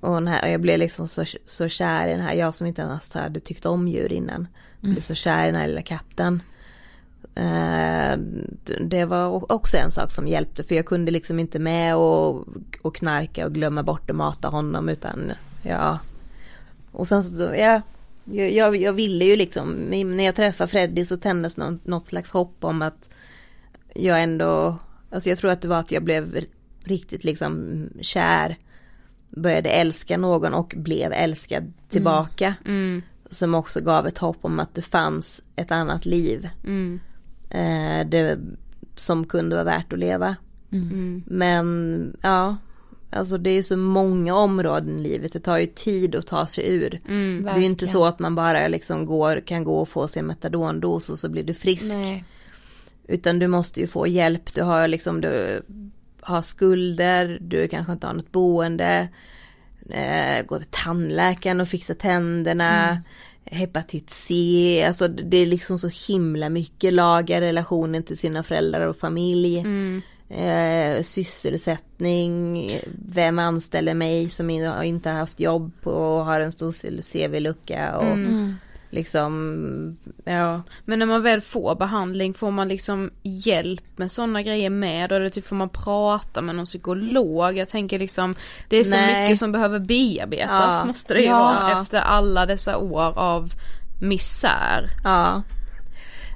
och 0.00 0.14
den 0.14 0.28
här, 0.28 0.48
jag 0.48 0.60
blev 0.60 0.78
liksom 0.78 1.08
så, 1.08 1.24
så 1.46 1.68
kär 1.68 2.08
i 2.08 2.10
den 2.10 2.20
här, 2.20 2.34
jag 2.34 2.54
som 2.54 2.66
inte 2.66 2.82
ens 2.82 3.14
hade 3.14 3.40
tyckt 3.40 3.66
om 3.66 3.88
djur 3.88 4.12
innan. 4.12 4.36
Mm. 4.82 4.92
Blev 4.92 5.00
så 5.00 5.14
kär 5.14 5.42
i 5.42 5.46
den 5.46 5.60
här 5.60 5.68
lilla 5.68 5.82
katten. 5.82 6.42
Eh, 7.34 8.18
det 8.80 9.04
var 9.04 9.52
också 9.52 9.76
en 9.76 9.90
sak 9.90 10.12
som 10.12 10.26
hjälpte 10.28 10.62
för 10.62 10.74
jag 10.74 10.86
kunde 10.86 11.10
liksom 11.10 11.38
inte 11.38 11.58
med 11.58 11.96
och, 11.96 12.44
och 12.82 12.94
knarka 12.94 13.46
och 13.46 13.52
glömma 13.52 13.82
bort 13.82 14.10
att 14.10 14.16
mata 14.16 14.48
honom 14.48 14.88
utan 14.88 15.32
ja. 15.62 15.98
Och 16.92 17.08
sen 17.08 17.22
så, 17.24 17.42
ja, 17.42 17.80
jag, 18.32 18.76
jag, 18.76 18.92
ville 18.92 19.24
ju 19.24 19.36
liksom, 19.36 19.72
när 19.90 20.24
jag 20.24 20.34
träffade 20.34 20.70
Freddy 20.70 21.04
så 21.04 21.16
tändes 21.16 21.56
något, 21.56 21.86
något 21.86 22.06
slags 22.06 22.30
hopp 22.30 22.64
om 22.64 22.82
att 22.82 23.10
jag 23.94 24.22
ändå, 24.22 24.78
alltså 25.10 25.28
jag 25.28 25.38
tror 25.38 25.50
att 25.50 25.62
det 25.62 25.68
var 25.68 25.78
att 25.78 25.92
jag 25.92 26.04
blev 26.04 26.44
riktigt 26.84 27.24
liksom 27.24 27.82
kär, 28.00 28.58
började 29.30 29.70
älska 29.70 30.16
någon 30.16 30.54
och 30.54 30.74
blev 30.76 31.12
älskad 31.12 31.72
tillbaka. 31.88 32.54
Mm. 32.66 33.02
Som 33.30 33.54
också 33.54 33.80
gav 33.80 34.06
ett 34.06 34.18
hopp 34.18 34.38
om 34.40 34.60
att 34.60 34.74
det 34.74 34.82
fanns 34.82 35.42
ett 35.56 35.70
annat 35.70 36.06
liv. 36.06 36.48
Mm. 36.64 37.00
Eh, 37.50 38.08
det, 38.08 38.38
som 38.96 39.24
kunde 39.24 39.56
vara 39.56 39.64
värt 39.64 39.92
att 39.92 39.98
leva. 39.98 40.36
Mm. 40.72 41.22
Men 41.26 42.16
ja, 42.22 42.56
alltså 43.10 43.38
det 43.38 43.50
är 43.50 43.62
så 43.62 43.76
många 43.76 44.34
områden 44.34 44.98
i 44.98 45.02
livet. 45.02 45.32
Det 45.32 45.40
tar 45.40 45.58
ju 45.58 45.66
tid 45.66 46.14
att 46.14 46.26
ta 46.26 46.46
sig 46.46 46.68
ur. 46.68 47.00
Mm, 47.08 47.44
det 47.44 47.50
är 47.50 47.58
ju 47.58 47.64
inte 47.64 47.86
så 47.86 48.04
att 48.04 48.18
man 48.18 48.34
bara 48.34 48.68
liksom 48.68 49.06
går, 49.06 49.40
kan 49.40 49.64
gå 49.64 49.78
och 49.78 49.88
få 49.88 50.08
sin 50.08 50.26
metadondos 50.26 51.08
och 51.08 51.18
så 51.18 51.28
blir 51.28 51.42
du 51.42 51.54
frisk. 51.54 51.94
Nej. 51.94 52.24
Utan 53.08 53.38
du 53.38 53.46
måste 53.46 53.80
ju 53.80 53.86
få 53.86 54.06
hjälp. 54.06 54.54
Du 54.54 54.62
har 54.62 54.88
liksom, 54.88 55.20
du 55.20 55.62
har 56.20 56.42
skulder, 56.42 57.38
du 57.40 57.68
kanske 57.68 57.92
inte 57.92 58.06
har 58.06 58.14
något 58.14 58.32
boende. 58.32 59.08
Eh, 59.90 60.46
gå 60.46 60.58
till 60.58 60.68
tandläkaren 60.70 61.60
och 61.60 61.68
fixa 61.68 61.94
tänderna. 61.94 63.02
Hepatit 63.44 64.10
C, 64.10 64.84
alltså 64.86 65.08
det 65.08 65.36
är 65.36 65.46
liksom 65.46 65.78
så 65.78 65.90
himla 66.08 66.48
mycket 66.48 66.92
laga 66.92 67.40
relationen 67.40 68.02
till 68.02 68.18
sina 68.18 68.42
föräldrar 68.42 68.86
och 68.86 68.96
familj. 68.96 69.58
Mm. 69.58 70.02
Eh, 70.30 71.02
sysselsättning, 71.02 72.70
vem 73.08 73.38
anställer 73.38 73.94
mig 73.94 74.30
som 74.30 74.50
in- 74.50 74.82
inte 74.82 75.10
har 75.10 75.18
haft 75.18 75.40
jobb 75.40 75.72
och 75.84 76.24
har 76.24 76.40
en 76.40 76.52
stor 76.52 76.72
CV-lucka 77.02 77.96
och 77.96 78.04
Mm. 78.12 78.54
liksom, 78.90 79.98
ja. 80.24 80.62
Men 80.84 80.98
när 80.98 81.06
man 81.06 81.22
väl 81.22 81.40
får 81.40 81.74
behandling, 81.74 82.34
får 82.34 82.50
man 82.50 82.68
liksom 82.68 83.10
hjälp 83.22 83.84
med 83.98 84.10
sådana 84.10 84.42
grejer 84.42 84.70
med? 84.70 85.12
Eller 85.12 85.30
typ 85.30 85.46
får 85.46 85.56
man 85.56 85.68
prata 85.68 86.42
med 86.42 86.54
någon 86.54 86.64
psykolog? 86.64 87.56
Jag 87.58 87.68
tänker 87.68 87.98
liksom, 87.98 88.34
det 88.68 88.76
är 88.76 88.84
så 88.84 88.96
Nej. 88.96 89.22
mycket 89.22 89.38
som 89.38 89.52
behöver 89.52 89.78
bearbetas 89.78 90.76
Ja. 90.80 90.84
måste 90.84 91.14
det 91.14 91.20
ju 91.20 91.26
Ja. 91.26 91.38
vara 91.38 91.80
efter 91.82 92.00
alla 92.00 92.46
dessa 92.46 92.76
år 92.78 93.18
av 93.18 93.52
misär. 94.00 94.90
Ja. 95.04 95.42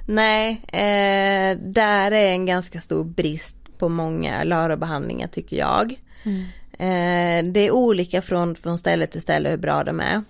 Nej, 0.07 0.61
eh, 0.67 1.57
där 1.61 2.11
är 2.11 2.31
en 2.31 2.45
ganska 2.45 2.79
stor 2.79 3.03
brist 3.03 3.55
på 3.83 3.89
många 3.89 4.43
LARO-behandlingar 4.43 5.27
tycker 5.27 5.57
jag. 5.57 5.99
Mm. 6.23 6.41
Eh, 6.71 7.51
det 7.51 7.59
är 7.59 7.71
olika 7.71 8.21
från, 8.21 8.55
från 8.55 8.77
ställe 8.77 9.07
till 9.07 9.21
ställe 9.21 9.49
hur 9.49 9.57
bra 9.57 9.83
de 9.83 9.99
är. 9.99 10.23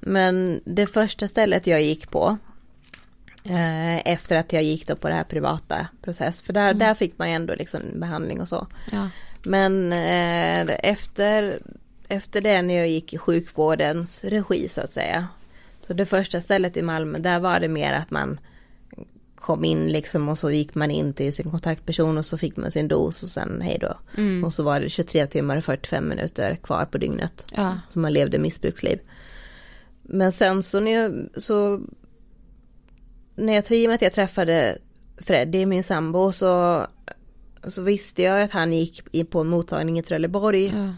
Men 0.00 0.60
det 0.64 0.86
första 0.86 1.28
stället 1.28 1.66
jag 1.66 1.82
gick 1.82 2.10
på 2.10 2.36
eh, 3.44 3.98
efter 3.98 4.36
att 4.36 4.52
jag 4.52 4.62
gick 4.62 4.86
då 4.86 4.96
på 4.96 5.08
det 5.08 5.14
här 5.14 5.24
privata 5.24 5.86
process, 6.02 6.42
för 6.42 6.52
där, 6.52 6.66
Mm. 6.66 6.78
där 6.78 6.94
fick 6.94 7.18
man 7.18 7.28
ju 7.28 7.34
ändå 7.34 7.54
liksom 7.54 7.80
behandling 7.94 8.40
och 8.40 8.48
så. 8.48 8.66
Ja. 8.92 9.08
Men 9.42 9.92
eh, 9.92 10.76
efter, 10.82 11.60
efter 12.08 12.40
det 12.40 12.62
när 12.62 12.74
jag 12.74 12.88
gick 12.88 13.14
i 13.14 13.18
sjukvårdens 13.18 14.24
regi 14.24 14.68
så 14.68 14.80
att 14.80 14.92
säga. 14.92 15.28
Så 15.86 15.92
det 15.92 16.06
första 16.06 16.40
stället 16.40 16.76
i 16.76 16.82
Malmö, 16.82 17.18
där 17.18 17.40
var 17.40 17.60
det 17.60 17.68
mer 17.68 17.92
att 17.92 18.10
man 18.10 18.40
kom 19.40 19.64
in 19.64 19.88
liksom 19.88 20.28
och 20.28 20.38
så 20.38 20.50
gick 20.50 20.74
man 20.74 20.90
in 20.90 21.14
till 21.14 21.34
sin 21.34 21.50
kontaktperson 21.50 22.18
och 22.18 22.26
så 22.26 22.38
fick 22.38 22.56
man 22.56 22.70
sin 22.70 22.88
dos 22.88 23.22
och 23.22 23.28
sen 23.28 23.60
hej 23.60 23.78
då. 23.80 23.94
Mm. 24.16 24.44
Och 24.44 24.54
så 24.54 24.62
var 24.62 24.80
det 24.80 24.88
23 24.88 25.26
timmar 25.26 25.56
och 25.56 25.64
45 25.64 26.08
minuter 26.08 26.56
kvar 26.62 26.84
på 26.84 26.98
dygnet. 26.98 27.46
Ja. 27.56 27.78
Så 27.88 27.98
man 27.98 28.12
levde 28.12 28.38
missbruksliv. 28.38 29.00
Men 30.02 30.32
sen 30.32 30.62
så 30.62 30.80
när 30.80 30.92
jag, 30.92 31.28
så 31.36 31.80
när 33.34 33.52
jag, 33.52 33.70
i 33.70 33.86
och 33.86 33.88
med 33.88 33.94
att 33.94 34.02
jag 34.02 34.12
träffade 34.12 34.78
Freddy, 35.18 35.66
min 35.66 35.84
sambo, 35.84 36.32
så, 36.32 36.86
så 37.66 37.82
visste 37.82 38.22
jag 38.22 38.42
att 38.42 38.50
han 38.50 38.72
gick 38.72 39.30
på 39.30 39.40
en 39.40 39.48
mottagning 39.48 39.98
i 39.98 40.02
Trelleborg. 40.02 40.66
Ja. 40.66 40.94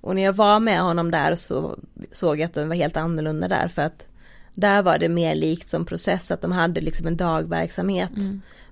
Och 0.00 0.14
när 0.14 0.22
jag 0.22 0.32
var 0.32 0.60
med 0.60 0.80
honom 0.80 1.10
där 1.10 1.34
så 1.34 1.78
såg 2.12 2.40
jag 2.40 2.46
att 2.46 2.54
de 2.54 2.68
var 2.68 2.76
helt 2.76 2.96
annorlunda 2.96 3.48
där 3.48 3.68
för 3.68 3.82
att 3.82 4.08
där 4.54 4.82
var 4.82 4.98
det 4.98 5.08
mer 5.08 5.34
likt 5.34 5.68
som 5.68 5.84
process 5.84 6.30
att 6.30 6.42
de 6.42 6.52
hade 6.52 6.80
liksom 6.80 7.06
en 7.06 7.16
dagverksamhet. 7.16 8.12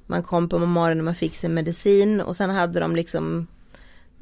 Man 0.07 0.23
kom 0.23 0.49
på 0.49 0.59
morgonen, 0.59 1.05
man 1.05 1.15
fick 1.15 1.37
sin 1.37 1.55
medicin 1.55 2.21
och 2.21 2.37
sen 2.37 2.51
hade 2.51 2.81
de 2.81 2.97
liksom 2.97 3.47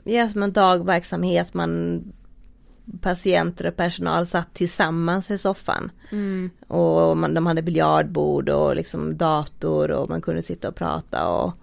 Ja, 0.04 0.28
som 0.28 0.42
en 0.42 0.52
dagverksamhet, 0.52 1.54
man 1.54 2.02
patienter 3.00 3.66
och 3.66 3.76
personal 3.76 4.26
satt 4.26 4.54
tillsammans 4.54 5.30
i 5.30 5.38
soffan. 5.38 5.90
Mm. 6.10 6.50
Och 6.66 7.16
man, 7.16 7.34
de 7.34 7.46
hade 7.46 7.62
biljardbord 7.62 8.48
och 8.48 8.76
liksom 8.76 9.16
dator 9.16 9.90
och 9.90 10.08
man 10.08 10.20
kunde 10.20 10.42
sitta 10.42 10.68
och 10.68 10.74
prata 10.74 11.28
och 11.28 11.54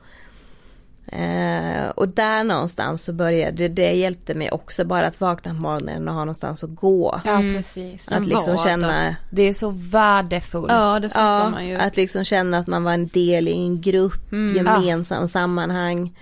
eh, 1.07 1.89
och 1.95 2.07
där 2.07 2.43
någonstans 2.43 3.03
så 3.03 3.13
började 3.13 3.67
det 3.67 3.91
hjälpte 3.93 4.33
mig 4.33 4.51
också 4.51 4.85
bara 4.85 5.07
att 5.07 5.21
vakna 5.21 5.53
på 5.53 5.59
morgonen 5.61 6.07
och 6.07 6.13
ha 6.13 6.21
någonstans 6.21 6.63
att 6.63 6.75
gå. 6.75 7.21
Ja 7.25 7.37
precis. 7.55 8.11
Att 8.11 8.25
liksom 8.27 8.57
känna 8.57 9.15
Det 9.29 9.41
är 9.41 9.53
så 9.53 9.69
värdefullt. 9.69 10.71
Ja, 10.71 10.99
det 10.99 11.09
Ja, 11.15 11.49
man 11.49 11.67
ju. 11.67 11.75
att 11.75 11.97
liksom 11.97 12.23
känna 12.23 12.57
att 12.57 12.67
man 12.67 12.83
var 12.83 12.93
en 12.93 13.07
del 13.07 13.47
i 13.47 13.53
en 13.57 13.81
grupp, 13.81 14.31
Mm. 14.31 14.55
gemensam 14.55 15.27
sammanhang. 15.27 16.17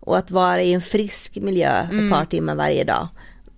Och 0.00 0.18
att 0.18 0.30
vara 0.30 0.62
i 0.62 0.72
en 0.72 0.80
frisk 0.80 1.36
miljö 1.36 1.78
ett 1.82 1.90
Mm. 1.90 2.10
par 2.10 2.24
timmar 2.24 2.54
varje 2.54 2.84
dag. 2.84 3.08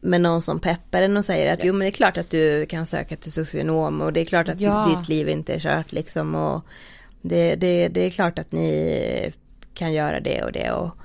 Med 0.00 0.20
någon 0.20 0.42
som 0.42 0.60
peppar 0.60 1.02
en 1.02 1.16
och 1.16 1.24
säger 1.24 1.52
att 1.54 1.64
jo 1.64 1.72
men 1.72 1.80
det 1.80 1.86
är 1.86 1.90
klart 1.90 2.16
att 2.18 2.30
du 2.30 2.66
kan 2.66 2.86
söka 2.86 3.16
till 3.16 3.32
socionom 3.32 4.00
och 4.00 4.12
det 4.12 4.20
är 4.20 4.24
klart 4.24 4.48
att 4.48 4.60
Ja. 4.60 4.96
ditt 4.98 5.08
liv 5.08 5.28
inte 5.28 5.54
är 5.54 5.58
kört 5.58 5.92
liksom. 5.92 6.34
Och 6.34 6.60
det, 7.22 7.54
det, 7.54 7.88
det 7.88 8.06
är 8.06 8.10
klart 8.10 8.38
att 8.38 8.52
ni 8.52 9.32
kan 9.74 9.92
göra 9.92 10.20
det 10.20 10.42
och 10.42 10.52
det. 10.52 10.70
Och, 10.70 10.96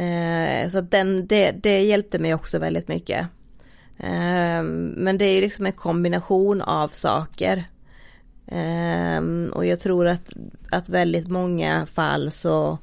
eh, 0.00 0.68
så 0.68 0.80
den, 0.80 1.26
det, 1.26 1.50
det 1.50 1.82
hjälpte 1.82 2.18
mig 2.18 2.34
också 2.34 2.58
väldigt 2.58 2.88
mycket. 2.88 3.26
Eh, 3.98 4.62
men 4.96 5.18
det 5.18 5.24
är 5.24 5.34
ju 5.34 5.40
liksom 5.40 5.66
en 5.66 5.72
kombination 5.72 6.62
av 6.62 6.88
saker. 6.88 7.64
Ehm, 8.46 9.52
och 9.54 9.66
jag 9.66 9.80
tror 9.80 10.06
att, 10.06 10.32
att 10.70 10.88
väldigt 10.88 11.28
många 11.28 11.86
fall 11.86 12.30
så 12.30 12.78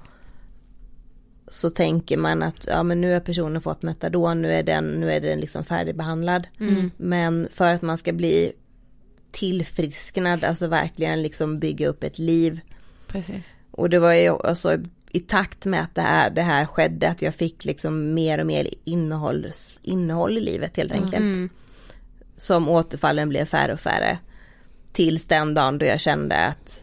så 1.47 1.69
tänker 1.69 2.17
man 2.17 2.43
att 2.43 2.67
ja 2.67 2.83
men 2.83 3.01
nu 3.01 3.13
har 3.13 3.19
personen 3.19 3.61
fått 3.61 3.81
metadon, 3.81 4.41
nu 4.41 4.53
är 4.53 4.63
den, 4.63 4.85
nu 4.85 5.11
är 5.11 5.21
den 5.21 5.39
liksom 5.39 5.63
färdigbehandlad. 5.63 6.47
Mm. 6.59 6.91
Men 6.97 7.47
för 7.51 7.73
att 7.73 7.81
man 7.81 7.97
ska 7.97 8.13
bli 8.13 8.51
tillfrisknad, 9.31 10.43
alltså 10.43 10.67
verkligen 10.67 11.21
liksom 11.21 11.59
bygga 11.59 11.87
upp 11.87 12.03
ett 12.03 12.19
liv. 12.19 12.59
Precis. 13.07 13.43
Och 13.71 13.89
det 13.89 13.99
var 13.99 14.13
ju 14.13 14.29
alltså 14.29 14.77
i 15.15 15.19
takt 15.19 15.65
med 15.65 15.81
att 15.81 15.95
det 15.95 16.01
här, 16.01 16.29
det 16.29 16.41
här 16.41 16.65
skedde 16.65 17.09
att 17.09 17.21
jag 17.21 17.35
fick 17.35 17.65
liksom 17.65 18.13
mer 18.13 18.39
och 18.39 18.45
mer 18.47 18.67
innehåll, 18.83 19.47
innehåll 19.81 20.37
i 20.37 20.41
livet 20.41 20.77
helt 20.77 20.91
enkelt. 20.91 21.15
Mm. 21.25 21.49
Som 22.37 22.69
återfallen 22.69 23.29
blev 23.29 23.45
färre 23.45 23.73
och 23.73 23.79
färre. 23.79 24.17
Tills 24.93 25.25
den 25.25 25.53
dagen 25.53 25.77
då 25.77 25.85
jag 25.85 25.99
kände 25.99 26.35
att 26.45 26.81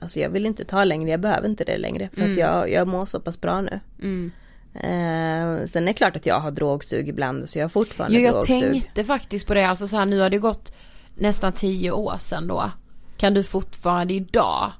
Alltså 0.00 0.20
jag 0.20 0.30
vill 0.30 0.46
inte 0.46 0.64
ta 0.64 0.84
längre, 0.84 1.10
jag 1.10 1.20
behöver 1.20 1.48
inte 1.48 1.64
det 1.64 1.78
längre. 1.78 2.08
För 2.12 2.20
Mm. 2.20 2.32
att 2.32 2.38
jag, 2.38 2.70
jag 2.72 2.88
mår 2.88 3.06
så 3.06 3.20
pass 3.20 3.40
bra 3.40 3.60
nu. 3.60 3.80
Mm. 4.02 4.32
Eh, 4.74 5.66
sen 5.66 5.82
är 5.82 5.86
det 5.86 5.92
klart 5.92 6.16
att 6.16 6.26
jag 6.26 6.40
har 6.40 6.50
drogsug 6.50 7.08
ibland 7.08 7.48
så 7.48 7.58
jag 7.58 7.64
har 7.64 7.68
fortfarande 7.68 8.16
Jo, 8.18 8.22
jag 8.24 8.34
drogsug. 8.34 8.60
tänkte 8.72 9.04
faktiskt 9.04 9.46
på 9.46 9.54
det, 9.54 9.64
alltså 9.68 9.88
så 9.88 9.96
här, 9.96 10.06
nu 10.06 10.20
har 10.20 10.30
det 10.30 10.38
gått 10.38 10.74
nästan 11.14 11.52
tio 11.52 11.90
år 11.90 12.16
sedan 12.18 12.46
då. 12.48 12.70
Kan 13.16 13.34
du 13.34 13.42
fortfarande 13.42 14.14
idag 14.14 14.72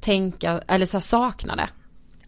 tänka, 0.00 0.62
eller 0.68 0.86
så 0.86 0.96
här, 0.96 1.02
sakna 1.02 1.56
det? 1.56 1.68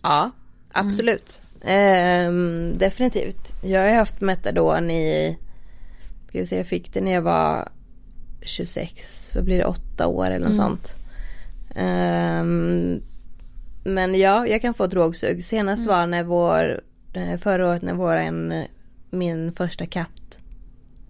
Ja, 0.05 0.31
absolut. 0.72 1.40
Ehm, 1.64 2.72
definitivt. 2.78 3.52
Jag 3.62 3.82
har 3.89 3.94
haft 3.97 4.20
metadon 4.20 4.90
i, 4.90 5.39
ska 6.28 6.39
vi 6.39 6.47
se, 6.47 6.56
jag 6.56 6.66
fick 6.66 6.93
det 6.94 7.01
när 7.01 7.12
jag 7.12 7.22
var 7.22 7.68
26, 8.43 9.32
vad 9.35 9.44
blir 9.44 9.59
det, 9.59 9.64
åtta 9.64 10.06
år 10.06 10.26
eller 10.26 10.39
något 10.47 10.55
Mm. 10.55 10.66
sånt. 10.66 10.94
Ehm, 11.74 13.01
men 13.85 14.14
ja, 14.14 14.47
jag 14.47 14.62
kan 14.62 14.74
få 14.74 14.86
drogsug. 14.86 15.44
Senast 15.44 15.81
Mm. 15.85 15.89
var 15.97 16.06
när 16.06 16.22
vår, 16.22 16.81
eh, 17.12 17.39
förra 17.39 17.68
året 17.68 17.82
när 17.82 17.94
vår 17.94 18.16
en, 18.16 18.64
min 19.10 19.52
första 19.52 19.86
katt, 19.86 20.39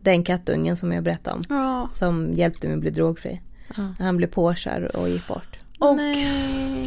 den 0.00 0.24
kattungen 0.24 0.76
som 0.76 0.92
jag 0.92 1.04
berättade 1.04 1.36
om, 1.36 1.42
Ja. 1.48 1.88
som 1.92 2.32
hjälpte 2.34 2.66
mig 2.66 2.74
att 2.74 2.80
bli 2.80 2.90
drogfri. 2.90 3.40
Ja. 3.76 3.94
Han 3.98 4.16
blev 4.16 4.28
påkörd 4.28 4.84
och 4.84 5.08
gick 5.08 5.26
bort. 5.28 5.56
Och, 5.78 5.98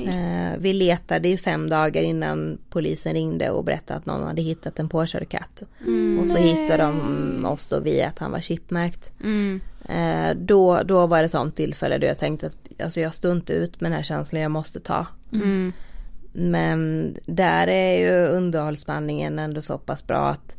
Eh, 0.07 0.57
vi 0.57 0.73
letade 0.73 1.27
i 1.27 1.37
fem 1.37 1.69
dagar 1.69 2.01
innan 2.01 2.57
polisen 2.69 3.13
ringde 3.13 3.49
och 3.49 3.63
berättade 3.63 3.99
att 3.99 4.05
någon 4.05 4.27
hade 4.27 4.41
hittat 4.41 4.79
en 4.79 4.89
påkörd 4.89 5.29
katt. 5.29 5.63
Mm. 5.81 6.19
och 6.19 6.27
så 6.27 6.37
hittade 6.37 6.83
de 6.83 7.45
oss 7.45 7.67
då 7.67 7.79
via 7.79 8.07
att 8.07 8.19
han 8.19 8.31
var 8.31 8.41
chipmärkt. 8.41 9.11
Mm. 9.23 9.61
Eh, 9.89 10.37
då, 10.37 10.83
då 10.83 11.07
var 11.07 11.21
det 11.21 11.29
sånt 11.29 11.55
tillfälle 11.55 11.97
då 11.97 12.07
jag 12.07 12.19
tänkte 12.19 12.47
att 12.47 12.81
alltså 12.83 12.99
jag 12.99 13.15
står 13.15 13.31
inte 13.31 13.53
ut 13.53 13.81
med 13.81 13.91
den 13.91 13.95
här 13.95 14.03
känslan 14.03 14.41
jag 14.41 14.51
måste 14.51 14.79
ta. 14.79 15.05
Mm. 15.33 15.73
Men 16.33 17.13
där 17.25 17.67
är 17.67 17.99
ju 17.99 18.27
underhållsbehandlingen 18.27 19.39
ändå 19.39 19.61
så 19.61 19.77
pass 19.77 20.07
bra 20.07 20.29
att 20.29 20.55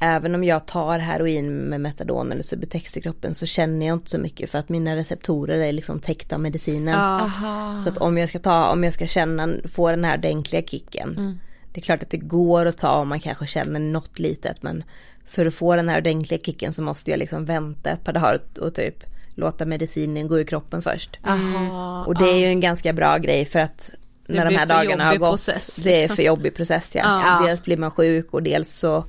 även 0.00 0.34
om 0.34 0.44
jag 0.44 0.66
tar 0.66 0.98
heroin 0.98 1.52
med 1.52 1.80
metadon 1.80 2.32
eller 2.32 2.42
Subutex 2.42 2.96
i 2.96 3.00
kroppen 3.00 3.34
så 3.34 3.46
känner 3.46 3.86
jag 3.86 3.96
inte 3.96 4.10
så 4.10 4.18
mycket 4.18 4.50
för 4.50 4.58
att 4.58 4.68
mina 4.68 4.96
receptorer 4.96 5.58
är 5.58 5.72
liksom 5.72 6.00
täckta 6.00 6.34
av 6.34 6.40
medicinen. 6.40 6.94
Aha. 6.94 7.80
Så 7.80 7.88
att 7.88 7.98
om 7.98 8.18
jag 8.18 8.28
ska 8.28 8.38
ta, 8.38 8.70
om 8.70 8.84
jag 8.84 8.94
ska 8.94 9.06
känna, 9.06 9.48
få 9.74 9.90
den 9.90 10.04
här 10.04 10.18
ordentliga 10.18 10.62
kicken. 10.62 11.08
Mm. 11.18 11.38
Det 11.72 11.80
är 11.80 11.82
klart 11.82 12.02
att 12.02 12.10
det 12.10 12.16
går 12.16 12.66
att 12.66 12.78
ta 12.78 12.98
om 12.98 13.08
man 13.08 13.20
kanske 13.20 13.46
känner 13.46 13.80
något 13.80 14.18
litet 14.18 14.62
men 14.62 14.84
för 15.26 15.46
att 15.46 15.54
få 15.54 15.76
den 15.76 15.88
här 15.88 16.00
ordentliga 16.00 16.40
kicken 16.40 16.72
så 16.72 16.82
måste 16.82 17.10
jag 17.10 17.18
liksom 17.18 17.44
vänta 17.44 17.90
ett 17.90 18.04
par 18.04 18.12
dagar 18.12 18.40
och, 18.60 18.74
typ 18.74 19.04
låta 19.34 19.66
medicinen 19.66 20.28
gå 20.28 20.40
i 20.40 20.44
kroppen 20.44 20.82
först. 20.82 21.18
Aha. 21.26 22.04
Och 22.06 22.14
det 22.14 22.30
är 22.30 22.38
ju 22.38 22.46
en 22.46 22.60
ganska 22.60 22.92
bra 22.92 23.18
grej 23.18 23.44
för 23.44 23.58
att 23.58 23.90
när 24.26 24.44
de 24.44 24.56
här 24.56 24.66
dagarna 24.66 25.04
har 25.04 25.16
gått, 25.16 25.30
process, 25.30 25.76
det 25.76 25.94
är 25.94 26.00
liksom. 26.00 26.16
för 26.16 26.22
jobbig 26.22 26.54
process 26.54 26.90
ja. 26.94 27.22
Ja. 27.24 27.46
Dels 27.46 27.62
blir 27.62 27.76
man 27.76 27.90
sjuk 27.90 28.34
och 28.34 28.42
dels 28.42 28.70
så 28.72 29.04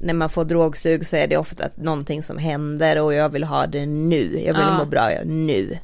när 0.00 0.14
man 0.14 0.30
får 0.30 0.44
drogsug 0.44 1.06
så 1.06 1.16
är 1.16 1.26
det 1.26 1.36
ofta 1.36 1.64
att 1.64 1.76
någonting 1.76 2.22
som 2.22 2.38
händer 2.38 3.00
och 3.02 3.14
jag 3.14 3.28
vill 3.28 3.44
ha 3.44 3.66
det 3.66 3.86
nu. 3.86 4.40
Jag 4.46 4.54
vill 4.54 4.62
Ja. 4.62 4.78
må 4.78 4.84
bra 4.84 5.10
nu. 5.24 5.78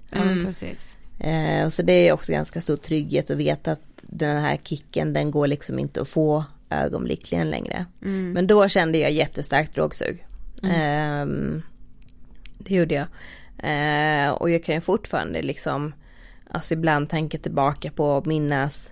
Eh, 1.20 1.66
och 1.66 1.72
så 1.72 1.82
det 1.82 1.92
är 2.08 2.12
också 2.12 2.32
ganska 2.32 2.60
stor 2.60 2.76
trygghet 2.76 3.30
att 3.30 3.36
veta 3.36 3.72
att 3.72 3.80
den 4.02 4.40
här 4.42 4.56
kicken 4.64 5.12
den 5.12 5.30
går 5.30 5.46
liksom 5.46 5.78
inte 5.78 6.00
att 6.00 6.08
få 6.08 6.44
ögonblickligen 6.70 7.50
längre. 7.50 7.86
Mm. 8.04 8.32
Men 8.32 8.46
då 8.46 8.68
kände 8.68 8.98
jag 8.98 9.12
jättestarkt 9.12 9.74
drogsug. 9.74 10.26
Ehm, 10.62 11.62
det 12.58 12.74
gjorde 12.74 12.94
jag. 12.94 13.06
Eh, 13.58 14.30
och 14.30 14.50
jag 14.50 14.64
kan 14.64 14.74
ju 14.74 14.80
fortfarande 14.80 15.42
liksom, 15.42 15.94
alltså 16.50 16.74
ibland 16.74 17.08
tänka 17.08 17.38
tillbaka 17.38 17.90
på 17.90 18.04
och 18.10 18.26
minnas 18.26 18.90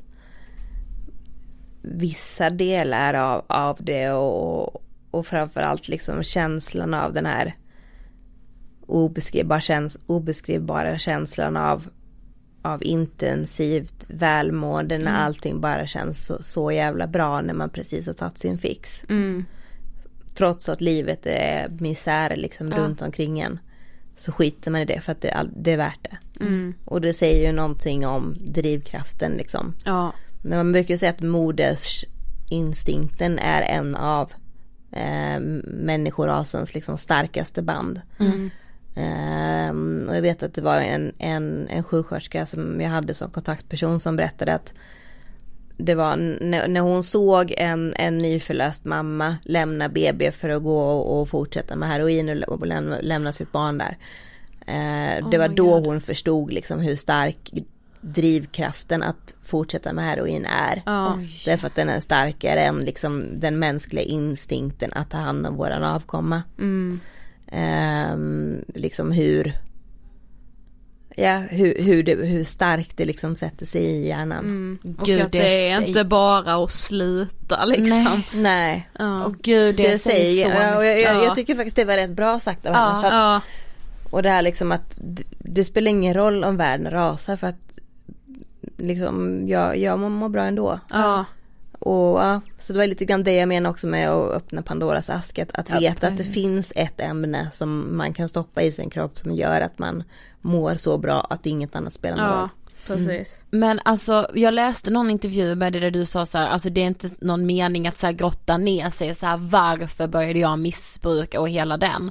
vissa 1.82 2.50
delar 2.50 3.14
av, 3.14 3.44
av 3.46 3.76
det 3.80 4.10
och, 4.10 4.82
och 5.14 5.26
framförallt 5.26 5.88
liksom 5.88 6.22
känslan 6.22 6.94
av 6.94 7.12
den 7.12 7.26
här 7.26 7.56
obeskrivbar 8.86 9.60
käns 9.60 9.96
obeskrivbara 10.06 10.98
känslan 10.98 11.56
av, 11.56 11.88
av 12.62 12.82
intensivt 12.82 14.04
välmående 14.08 14.98
när 14.98 15.10
Mm. 15.10 15.22
allting 15.22 15.60
bara 15.60 15.86
känns 15.86 16.24
så, 16.26 16.42
så 16.42 16.72
jävla 16.72 17.06
bra 17.06 17.40
när 17.40 17.54
man 17.54 17.70
precis 17.70 18.06
har 18.06 18.14
tagit 18.14 18.38
sin 18.38 18.58
fix. 18.58 19.04
Mm. 19.08 19.44
Trots 20.36 20.68
att 20.68 20.80
livet 20.80 21.26
är 21.26 21.68
misär 21.68 22.36
liksom 22.36 22.72
Ja. 22.72 22.78
runt 22.78 23.02
omkring 23.02 23.40
en. 23.40 23.58
Så 24.16 24.32
skiter 24.32 24.70
man 24.70 24.80
i 24.80 24.84
det 24.84 25.00
för 25.00 25.12
att 25.12 25.20
det, 25.20 25.28
är 25.30 25.48
det 25.56 25.72
är 25.72 25.76
värt 25.76 26.06
det. 26.10 26.18
Mm. 26.44 26.74
Och 26.84 27.00
det 27.00 27.12
säger 27.12 27.46
ju 27.46 27.52
någonting 27.52 28.06
om 28.06 28.34
drivkraften 28.40 29.32
liksom. 29.32 29.72
Ja. 29.84 30.12
Man 30.44 30.72
brukar 30.72 30.96
säga 30.96 31.10
att 31.10 31.20
modersinstinkten 31.22 33.38
är 33.38 33.62
en 33.62 33.96
av 33.96 34.32
eh, 34.96 35.40
människorasens 35.64 36.74
liksom 36.74 36.98
starkaste 36.98 37.62
band. 37.62 38.00
Mm. 38.20 38.50
Ehm, 38.96 40.06
och 40.08 40.16
jag 40.16 40.22
vet 40.22 40.42
att 40.42 40.54
det 40.54 40.60
var 40.60 40.76
en, 40.80 41.12
en, 41.18 41.68
en 41.68 41.84
sjuksköterska 41.84 42.46
som 42.46 42.80
jag 42.80 42.90
hade 42.90 43.14
som 43.14 43.30
kontaktperson 43.30 44.00
som 44.00 44.16
berättade 44.16 44.54
att 44.54 44.74
det 45.76 45.94
var 45.94 46.16
när, 46.16 46.68
när 46.68 46.80
hon 46.80 47.02
såg 47.02 47.54
en, 47.56 47.94
en 47.96 48.18
nyförlöst 48.18 48.84
mamma 48.84 49.36
lämna 49.44 49.88
BB 49.88 50.32
för 50.32 50.48
att 50.48 50.62
gå 50.62 50.78
och, 50.78 51.20
och 51.20 51.28
fortsätta 51.28 51.76
med 51.76 51.88
heroin 51.88 52.42
och, 52.42 52.60
och 52.60 52.66
lämna, 52.66 52.98
lämna 53.00 53.32
sitt 53.32 53.52
barn 53.52 53.78
där. 53.78 53.96
Eh, 54.66 55.24
Oh 55.24 55.30
det 55.30 55.38
var 55.38 55.48
då 55.48 55.70
God. 55.70 55.86
hon 55.86 56.00
förstod 56.00 56.52
liksom 56.52 56.80
hur 56.80 56.96
stark 56.96 57.52
drivkraften 58.04 59.02
att 59.02 59.34
fortsätta 59.42 59.92
med 59.92 60.04
heroin 60.04 60.44
är. 60.46 60.82
Ja. 60.86 61.18
Därför 61.44 61.66
att 61.66 61.74
den 61.74 61.88
är 61.88 62.00
starkare 62.00 62.60
än 62.60 62.78
liksom 62.78 63.40
den 63.40 63.58
mänskliga 63.58 64.04
instinkten 64.04 64.92
att 64.92 65.10
ta 65.10 65.16
hand 65.18 65.46
om 65.46 65.56
våran 65.56 65.84
avkomma. 65.84 66.42
Mm. 66.58 67.00
Ehm, 67.48 68.64
liksom 68.74 69.10
hur 69.12 69.58
Ja, 71.16 71.36
hur, 71.38 71.78
hur, 71.82 72.02
det, 72.02 72.14
hur 72.14 72.44
starkt 72.44 72.96
det 72.96 73.04
liksom 73.04 73.36
sätter 73.36 73.66
sig 73.66 73.82
i 73.82 74.08
hjärnan. 74.08 74.38
Mm. 74.44 74.78
Och 74.98 75.06
Gud, 75.06 75.20
att 75.22 75.32
det, 75.32 75.38
det 75.38 75.68
är 75.68 75.82
inte 75.86 76.04
bara 76.04 76.64
att 76.64 76.70
sluta 76.70 77.64
liksom. 77.64 78.22
Nej. 78.32 78.42
Nej. 78.42 78.88
Ja. 78.98 79.24
Och 79.24 79.36
gud 79.38 79.76
det, 79.76 79.82
Det 79.88 79.98
säger 79.98 80.24
säger 80.24 80.44
så 80.44 80.62
jag, 80.62 80.76
och 80.76 80.84
jag, 80.84 81.00
jag, 81.00 81.16
Ja. 81.16 81.24
jag 81.24 81.34
tycker 81.34 81.54
faktiskt 81.54 81.76
det 81.76 81.84
var 81.84 81.96
rätt 81.96 82.10
bra 82.10 82.40
sagt 82.40 82.66
av 82.66 82.72
Ja. 82.72 82.78
henne. 82.90 83.00
För 83.00 83.08
att, 83.08 83.12
Ja. 83.14 83.40
Och 84.10 84.22
det 84.22 84.30
här 84.30 84.42
liksom 84.42 84.72
att 84.72 84.98
det, 85.00 85.22
det 85.38 85.64
spelar 85.64 85.90
ingen 85.90 86.14
roll 86.14 86.44
om 86.44 86.56
världen 86.56 86.90
rasar 86.90 87.36
för 87.36 87.46
att 87.46 87.73
liksom 88.84 89.48
jag, 89.48 89.76
jag 89.76 89.98
mår, 89.98 90.28
bra 90.28 90.42
ändå. 90.42 90.80
Ja. 90.90 91.24
Och 91.78 92.20
ja, 92.20 92.40
så 92.58 92.72
det 92.72 92.78
var 92.78 92.86
lite 92.86 93.04
grann 93.04 93.24
det 93.24 93.32
jag 93.32 93.48
menar 93.48 93.70
också 93.70 93.86
med 93.86 94.10
att 94.10 94.32
öppna 94.32 94.62
Pandoras 94.62 95.10
ask. 95.10 95.38
Att, 95.38 95.50
att 95.54 95.70
Ja, 95.70 95.78
veta 95.78 96.06
att 96.08 96.16
det 96.16 96.24
finns 96.24 96.72
ett 96.76 97.00
ämne 97.00 97.50
som 97.52 97.96
man 97.96 98.12
kan 98.12 98.28
stoppa 98.28 98.62
i 98.62 98.72
sin 98.72 98.90
kropp 98.90 99.18
som 99.18 99.32
gör 99.32 99.60
att 99.60 99.78
man 99.78 100.02
mår 100.40 100.74
så 100.74 100.98
bra 100.98 101.26
att 101.30 101.46
inget 101.46 101.76
annat 101.76 101.92
spelar 101.92 102.16
någon 102.16 102.26
ja, 102.26 102.40
roll. 102.40 102.48
Precis. 102.86 103.44
Men 103.50 103.80
alltså 103.84 104.28
jag 104.34 104.54
läste 104.54 104.90
någon 104.90 105.10
intervju 105.10 105.54
med 105.54 105.72
det 105.72 105.80
där 105.80 105.90
du 105.90 106.06
sa 106.06 106.26
så 106.26 106.38
här, 106.38 106.48
alltså 106.48 106.70
det 106.70 106.80
är 106.80 106.86
inte 106.86 107.08
någon 107.20 107.46
mening 107.46 107.88
att 107.88 107.98
så 107.98 108.06
här 108.06 108.12
grotta 108.12 108.56
ner 108.56 108.90
sig 108.90 109.14
så 109.14 109.26
här 109.26 109.36
varför 109.36 110.06
började 110.06 110.38
jag 110.38 110.58
missbruka 110.58 111.40
och 111.40 111.48
hela 111.48 111.76
den. 111.76 112.10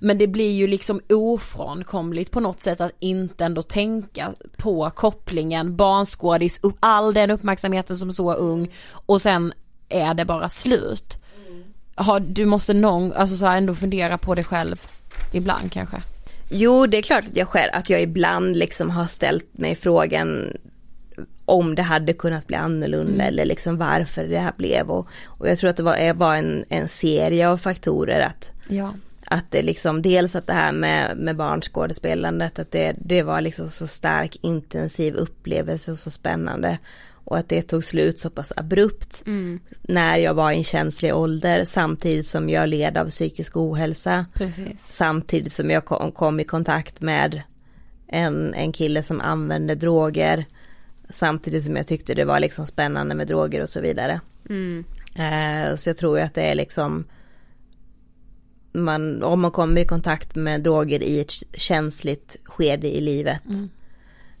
Men 0.00 0.18
det 0.18 0.26
blir 0.26 0.52
ju 0.52 0.66
liksom 0.66 1.00
ofrånkomligt 1.08 2.30
på 2.30 2.40
något 2.40 2.62
sätt 2.62 2.80
att 2.80 2.92
inte 2.98 3.44
ändå 3.44 3.62
tänka 3.62 4.32
på 4.56 4.90
kopplingen, 4.90 5.76
barnskådis, 5.76 6.60
all 6.80 7.14
den 7.14 7.30
uppmärksamheten 7.30 7.96
som 7.96 8.12
så 8.12 8.34
ung 8.34 8.72
och 8.92 9.20
sen 9.20 9.52
är 9.88 10.14
det 10.14 10.24
bara 10.24 10.48
slut. 10.48 11.18
Har, 11.94 12.20
du 12.20 12.46
måste 12.46 12.74
någon, 12.74 13.12
alltså 13.12 13.36
så 13.36 13.46
här 13.46 13.56
ändå 13.56 13.74
fundera 13.74 14.18
på 14.18 14.34
det 14.34 14.44
själv 14.44 14.86
ibland 15.32 15.72
kanske. 15.72 16.02
Jo, 16.48 16.86
det 16.86 16.98
är 16.98 17.02
klart 17.02 17.24
att 17.30 17.36
jag 17.36 17.48
själv, 17.48 17.70
att 17.72 17.90
jag 17.90 18.02
ibland 18.02 18.56
liksom 18.56 18.90
har 18.90 19.06
ställt 19.06 19.58
mig 19.58 19.74
frågan 19.74 20.56
om 21.44 21.74
det 21.74 21.82
hade 21.82 22.12
kunnat 22.12 22.46
bli 22.46 22.56
annorlunda 22.56 23.12
Mm. 23.12 23.26
eller 23.26 23.44
liksom 23.44 23.76
varför 23.78 24.24
det 24.24 24.38
här 24.38 24.52
blev 24.56 24.90
och, 24.90 25.08
och 25.24 25.48
jag 25.48 25.58
tror 25.58 25.70
att 25.70 25.76
det 25.76 25.82
var, 25.82 26.14
var 26.14 26.36
en, 26.36 26.64
en 26.68 26.88
serie 26.88 27.48
av 27.48 27.56
faktorer 27.58 28.20
att 28.20 28.52
Ja. 28.68 28.94
att 29.26 29.44
det 29.50 29.62
liksom 29.62 30.02
dels 30.02 30.36
att 30.36 30.46
det 30.46 30.52
här 30.52 30.72
med, 30.72 31.16
med 31.16 31.36
barnskådespelandet 31.36 32.58
att 32.58 32.70
det, 32.72 32.94
det 32.98 33.22
var 33.22 33.40
liksom 33.40 33.70
så 33.70 33.86
stark 33.86 34.36
intensiv 34.42 35.14
upplevelse 35.14 35.90
och 35.92 35.98
så 35.98 36.10
spännande 36.10 36.78
och 37.28 37.38
att 37.38 37.48
det 37.48 37.62
tog 37.62 37.84
slut 37.84 38.18
så 38.18 38.30
pass 38.30 38.52
abrupt 38.56 39.22
Mm. 39.26 39.60
när 39.82 40.16
jag 40.16 40.34
var 40.34 40.52
i 40.52 40.56
en 40.56 40.64
känslig 40.64 41.14
ålder 41.14 41.64
samtidigt 41.64 42.26
som 42.26 42.48
jag 42.48 42.68
led 42.68 42.96
av 42.96 43.10
psykisk 43.10 43.56
ohälsa 43.56 44.26
Precis. 44.34 44.80
samtidigt 44.88 45.52
som 45.52 45.70
jag 45.70 45.84
kom, 45.84 46.12
kom 46.12 46.40
i 46.40 46.44
kontakt 46.44 47.00
med 47.00 47.42
en, 48.06 48.54
en 48.54 48.72
kille 48.72 49.02
som 49.02 49.20
använde 49.20 49.74
droger 49.74 50.44
samtidigt 51.10 51.64
som 51.64 51.76
jag 51.76 51.86
tyckte 51.86 52.14
det 52.14 52.24
var 52.24 52.40
liksom 52.40 52.66
spännande 52.66 53.14
med 53.14 53.26
droger 53.26 53.62
och 53.62 53.70
så 53.70 53.80
vidare. 53.80 54.20
Mm. 54.48 54.84
Eh, 55.14 55.76
så 55.76 55.88
jag 55.88 55.96
tror 55.96 56.20
att 56.20 56.34
det 56.34 56.42
är 56.42 56.54
liksom 56.54 57.04
man, 58.72 59.22
om 59.22 59.40
man 59.40 59.50
kommer 59.50 59.80
i 59.80 59.84
kontakt 59.84 60.34
med 60.34 60.62
droger 60.62 61.02
i 61.02 61.20
ett 61.20 61.32
känsligt 61.52 62.36
skede 62.44 62.96
i 62.96 63.00
livet 63.00 63.42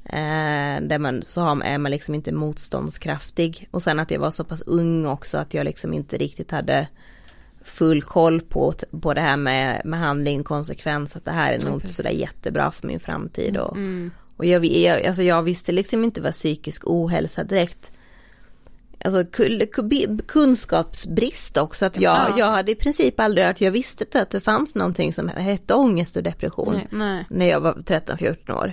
eh, 0.08 0.80
där 0.88 0.98
man, 0.98 1.22
så 1.22 1.40
har, 1.40 1.62
är 1.62 1.78
man 1.78 1.90
liksom 1.90 2.14
inte 2.14 2.32
motståndskraftig 2.32 3.68
och 3.70 3.82
sen 3.82 4.00
att 4.00 4.10
jag 4.10 4.20
var 4.20 4.30
så 4.30 4.44
pass 4.44 4.62
ung 4.62 5.06
också 5.06 5.38
att 5.38 5.54
jag 5.54 5.64
liksom 5.64 5.92
inte 5.92 6.16
riktigt 6.18 6.50
hade 6.50 6.88
full 7.64 8.02
koll 8.02 8.40
på, 8.40 8.72
på 9.02 9.14
det 9.14 9.20
här 9.20 9.36
med, 9.36 9.82
med 9.84 10.00
handling 10.00 10.44
konsekvens 10.44 11.16
att 11.16 11.24
det 11.24 11.30
här 11.30 11.52
är 11.52 11.60
nog 11.64 11.74
inte 11.74 11.86
sådär 11.88 12.10
jättebra 12.10 12.70
för 12.70 12.86
min 12.86 13.00
framtid 13.00 13.56
och, 13.56 13.76
Mm. 13.76 14.10
och 14.36 14.44
jag, 14.46 14.64
jag, 14.64 15.06
alltså 15.06 15.22
jag 15.22 15.42
visste 15.42 15.72
liksom 15.72 16.04
inte 16.04 16.20
vad 16.20 16.32
psykisk 16.32 16.82
ohälsa 16.86 17.44
direkt 17.44 17.92
Alltså 19.04 19.24
kunskapsbrist 20.26 21.56
också 21.56 21.86
att 21.86 22.00
jag, 22.00 22.16
Ja. 22.16 22.34
jag 22.38 22.46
hade 22.50 22.72
i 22.72 22.74
princip 22.74 23.20
aldrig 23.20 23.46
hört, 23.46 23.60
jag 23.60 23.70
visste 23.70 24.04
inte 24.04 24.22
att 24.22 24.30
det 24.30 24.40
fanns 24.40 24.74
någonting 24.74 25.12
som 25.12 25.28
hette 25.28 25.74
ångest 25.74 26.16
och 26.16 26.22
depression 26.22 26.72
Nej. 26.74 26.86
Nej. 26.90 27.26
när 27.30 27.46
jag 27.46 27.60
var 27.60 27.72
13-14 27.72 28.50
år. 28.52 28.72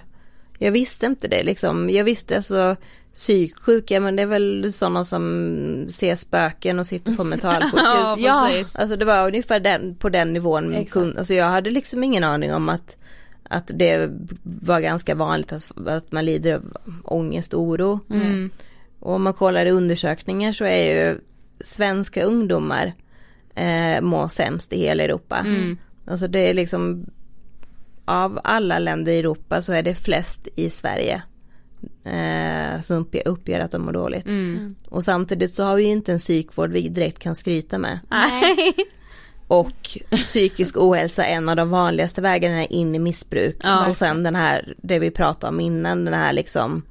Jag 0.60 0.72
visste 0.72 1.06
inte 1.06 1.28
det 1.28 1.44
liksom, 1.44 1.90
jag 1.90 2.04
visste 2.04 2.36
alltså 2.36 2.76
psyksjuka 3.14 4.00
men 4.00 4.16
det 4.16 4.22
är 4.22 4.28
väl 4.28 4.74
sådana 4.74 5.06
som 5.06 5.88
ser 5.90 6.16
spöken 6.16 6.80
och 6.80 6.88
sitter 6.88 7.16
på 7.16 7.24
mentalsjukhus. 7.34 8.18
Ja, 8.18 8.50
precis. 8.52 8.76
Alltså 8.76 8.96
det 8.96 9.06
var 9.06 9.28
ungefär 9.28 9.60
den, 9.60 9.96
på 9.96 10.10
den 10.10 10.34
nivån, 10.34 10.74
Exakt. 10.74 11.18
alltså 11.18 11.34
jag 11.34 11.50
hade 11.50 11.70
liksom 11.70 12.04
ingen 12.04 12.24
aning 12.24 12.54
om 12.54 12.70
att 12.70 12.98
att 13.50 13.72
det 13.74 14.12
var 14.44 14.80
ganska 14.80 15.16
vanligt 15.16 15.54
att, 15.54 15.88
att 15.88 16.12
man 16.12 16.26
lider 16.26 16.54
av 16.54 16.78
ångest 17.04 17.54
och 17.54 17.62
oro. 17.62 18.00
Mm. 18.10 18.50
Och 19.00 19.14
om 19.14 19.24
man 19.24 19.34
kollar 19.34 19.66
i 19.66 19.72
undersökningar 19.72 20.52
så 20.52 20.66
är 20.66 20.94
ju 20.94 21.18
svenska 21.60 22.24
ungdomar 22.24 22.94
eh, 23.56 24.02
mår 24.02 24.28
sämst 24.28 24.74
i 24.74 24.78
hela 24.78 25.04
Europa. 25.04 25.38
Mm. 25.38 25.78
Alltså 26.08 26.28
det 26.28 26.50
är 26.50 26.54
liksom 26.54 27.06
av 28.06 28.40
alla 28.44 28.80
länder 28.80 29.12
i 29.12 29.20
Europa 29.20 29.62
så 29.62 29.74
är 29.74 29.84
det 29.84 29.96
flest 29.96 30.48
i 30.56 30.70
Sverige 30.70 31.24
eh, 32.04 32.82
som 32.82 33.08
uppger, 33.26 33.60
att 33.60 33.72
de 33.72 33.82
mår 33.82 33.92
dåligt. 33.92 34.28
Mm. 34.28 34.76
Och 34.90 35.04
samtidigt 35.04 35.54
så 35.54 35.64
har 35.64 35.76
vi 35.76 35.84
ju 35.84 35.90
inte 35.90 36.12
en 36.12 36.20
psykvård 36.20 36.72
vi 36.72 36.90
direkt 36.90 37.20
kan 37.20 37.36
skryta 37.36 37.78
med. 37.78 38.00
Nej. 38.10 38.74
Och 39.48 40.00
psykisk 40.12 40.78
ohälsa 40.78 41.26
är 41.26 41.36
en 41.36 41.50
av 41.50 41.56
de 41.56 41.70
vanligaste 41.70 42.22
vägarna 42.22 42.66
in 42.66 42.96
i 42.96 43.00
missbruk. 43.00 43.58
Ja, 43.64 43.90
och 43.90 43.98
sen 43.98 44.24
den 44.24 44.36
här, 44.36 44.76
det 44.78 45.00
vi 45.00 45.12
pratade 45.12 45.54
om 45.54 45.60
innan, 45.60 46.06
den 46.06 46.14
här 46.14 46.34
liksom 46.34 46.84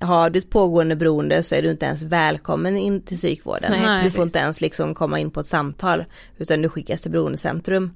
har 0.00 0.30
du 0.30 0.38
ett 0.38 0.50
pågående 0.50 0.96
beroende 0.96 1.42
så 1.42 1.54
är 1.54 1.62
du 1.62 1.70
inte 1.70 1.86
ens 1.86 2.02
välkommen 2.02 2.76
in 2.76 3.02
till 3.02 3.16
psykvården. 3.16 3.70
Nej, 3.70 3.80
du 3.80 3.86
får 3.86 4.02
precis. 4.02 4.20
inte 4.20 4.38
ens 4.38 4.60
liksom 4.60 4.94
komma 4.94 5.18
in 5.18 5.30
på 5.30 5.40
ett 5.40 5.46
samtal 5.46 6.04
utan 6.38 6.62
du 6.62 6.68
skickas 6.68 7.02
till 7.02 7.10
beroendecentrum. 7.10 7.90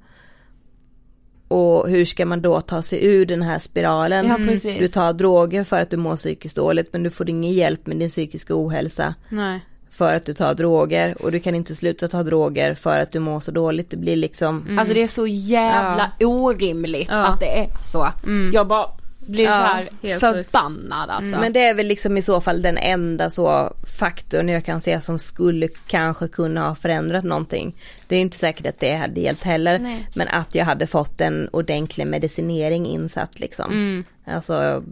Och 1.50 1.88
hur 1.88 2.04
ska 2.04 2.26
man 2.26 2.40
då 2.40 2.60
ta 2.60 2.82
sig 2.82 3.04
ur 3.04 3.26
den 3.26 3.42
här 3.42 3.58
spiralen? 3.58 4.26
Ja, 4.26 4.36
precis. 4.36 4.78
Du 4.78 4.88
tar 4.88 5.12
droger 5.12 5.64
för 5.64 5.80
att 5.80 5.90
du 5.90 5.96
mår 5.96 6.16
psykiskt 6.16 6.56
dåligt 6.56 6.92
men 6.92 7.02
du 7.02 7.10
får 7.10 7.30
ingen 7.30 7.52
hjälp 7.52 7.86
med 7.86 7.96
din 7.96 8.08
psykiska 8.08 8.54
ohälsa 8.56 9.14
Nej. 9.28 9.60
för 9.90 10.16
att 10.16 10.26
du 10.26 10.32
tar 10.34 10.54
droger 10.54 11.16
och 11.22 11.32
du 11.32 11.40
kan 11.40 11.54
inte 11.54 11.74
sluta 11.74 12.08
ta 12.08 12.22
droger 12.22 12.74
för 12.74 13.00
att 13.00 13.12
du 13.12 13.18
mår 13.18 13.40
så 13.40 13.50
dåligt. 13.50 13.90
Det 13.90 13.96
blir 13.96 14.16
liksom 14.16 14.78
Alltså 14.78 14.94
det 14.94 15.02
är 15.02 15.06
så 15.06 15.26
jävla 15.26 16.10
orimligt 16.20 17.08
Ja. 17.10 17.26
att 17.26 17.40
det 17.40 17.58
är 17.58 17.68
så. 17.84 18.06
Mm. 18.24 18.50
Jag 18.54 18.66
bara 18.66 18.86
blir 19.30 19.44
Ja, 19.44 19.50
så 19.50 19.74
här 19.74 19.88
helt 20.02 20.20
förbannad 20.20 21.10
alltså. 21.10 21.40
Men 21.40 21.52
det 21.52 21.64
är 21.64 21.74
väl 21.74 21.86
liksom 21.86 22.16
i 22.18 22.22
så 22.22 22.40
fall 22.40 22.62
den 22.62 22.78
enda 22.78 23.30
så 23.30 23.74
faktorn 23.98 24.48
jag 24.48 24.64
kan 24.64 24.80
se 24.80 25.00
som 25.00 25.18
skulle 25.18 25.68
kanske 25.86 26.28
kunna 26.28 26.68
ha 26.68 26.74
förändrat 26.74 27.24
någonting. 27.24 27.76
Det 28.08 28.16
är 28.16 28.20
inte 28.20 28.36
säkert 28.38 28.66
att 28.66 28.80
det 28.80 28.94
hade 28.94 29.20
hjälpt 29.20 29.42
heller. 29.44 29.78
Nej. 29.78 30.06
Men 30.14 30.28
att 30.28 30.54
jag 30.54 30.64
hade 30.64 30.86
fått 30.86 31.20
en 31.20 31.48
ordentlig 31.52 32.06
medicinering 32.06 32.86
insatt 32.86 33.40
liksom. 33.40 33.70
Mm. 33.72 34.04
Alltså 34.24 34.84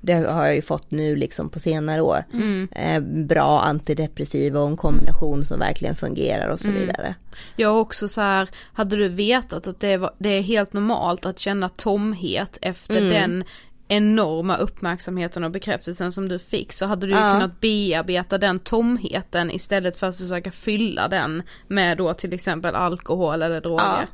det 0.00 0.12
har 0.12 0.44
jag 0.46 0.54
ju 0.54 0.62
fått 0.62 0.90
nu 0.90 1.16
liksom 1.16 1.50
på 1.50 1.58
senare 1.58 2.00
år. 2.02 2.24
Mm. 2.32 2.68
Eh, 2.72 3.00
bra 3.26 3.60
antidepressiva 3.60 4.60
och 4.60 4.68
en 4.68 4.76
kombination 4.76 5.44
som 5.44 5.58
verkligen 5.58 5.96
fungerar 5.96 6.48
och 6.48 6.60
så 6.60 6.68
Mm. 6.68 6.80
vidare. 6.80 7.14
Jag 7.56 7.68
har 7.68 7.78
också 7.80 8.08
så 8.08 8.20
här, 8.20 8.48
hade 8.72 8.96
du 8.96 9.08
vetat 9.08 9.66
att 9.66 9.80
det, 9.80 9.96
var, 9.96 10.10
det 10.18 10.28
är 10.28 10.40
helt 10.42 10.72
normalt 10.72 11.26
att 11.26 11.38
känna 11.38 11.68
tomhet 11.68 12.58
efter 12.62 12.96
Mm. 12.96 13.08
den 13.12 13.44
enorma 13.88 14.56
uppmärksamheten 14.56 15.44
och 15.44 15.50
bekräftelsen 15.50 16.12
som 16.12 16.28
du 16.28 16.38
fick 16.38 16.72
så 16.72 16.86
hade 16.86 17.06
du 17.06 17.12
ju 17.12 17.18
Ja. 17.18 17.32
kunnat 17.32 17.60
bearbeta 17.60 18.38
den 18.38 18.58
tomheten 18.58 19.50
istället 19.50 19.96
för 19.96 20.06
att 20.06 20.16
försöka 20.16 20.50
fylla 20.50 21.08
den 21.08 21.42
med 21.68 21.98
då 21.98 22.14
till 22.14 22.32
exempel 22.34 22.74
alkohol 22.74 23.42
eller 23.42 23.60
droger. 23.60 23.84
Ja, 23.84 24.04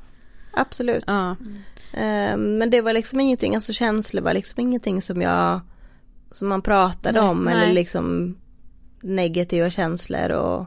absolut. 0.53 1.05
Ja. 1.07 1.31
Eh, 1.93 2.37
Men 2.37 2.71
det 2.71 2.81
var 2.81 2.93
liksom 2.93 3.21
ingenting, 3.21 3.55
alltså 3.55 3.73
känslor 3.73 4.23
var 4.23 4.35
liksom 4.35 4.61
ingenting 4.61 5.03
som 5.03 5.23
jag 5.23 5.61
Som 6.33 6.49
man 6.49 6.63
pratade 6.63 7.21
Nej, 7.21 7.31
om 7.31 7.45
nej. 7.45 7.55
eller 7.55 7.73
liksom 7.73 8.37
Negativa 9.03 9.71
känslor 9.71 10.31
och 10.31 10.67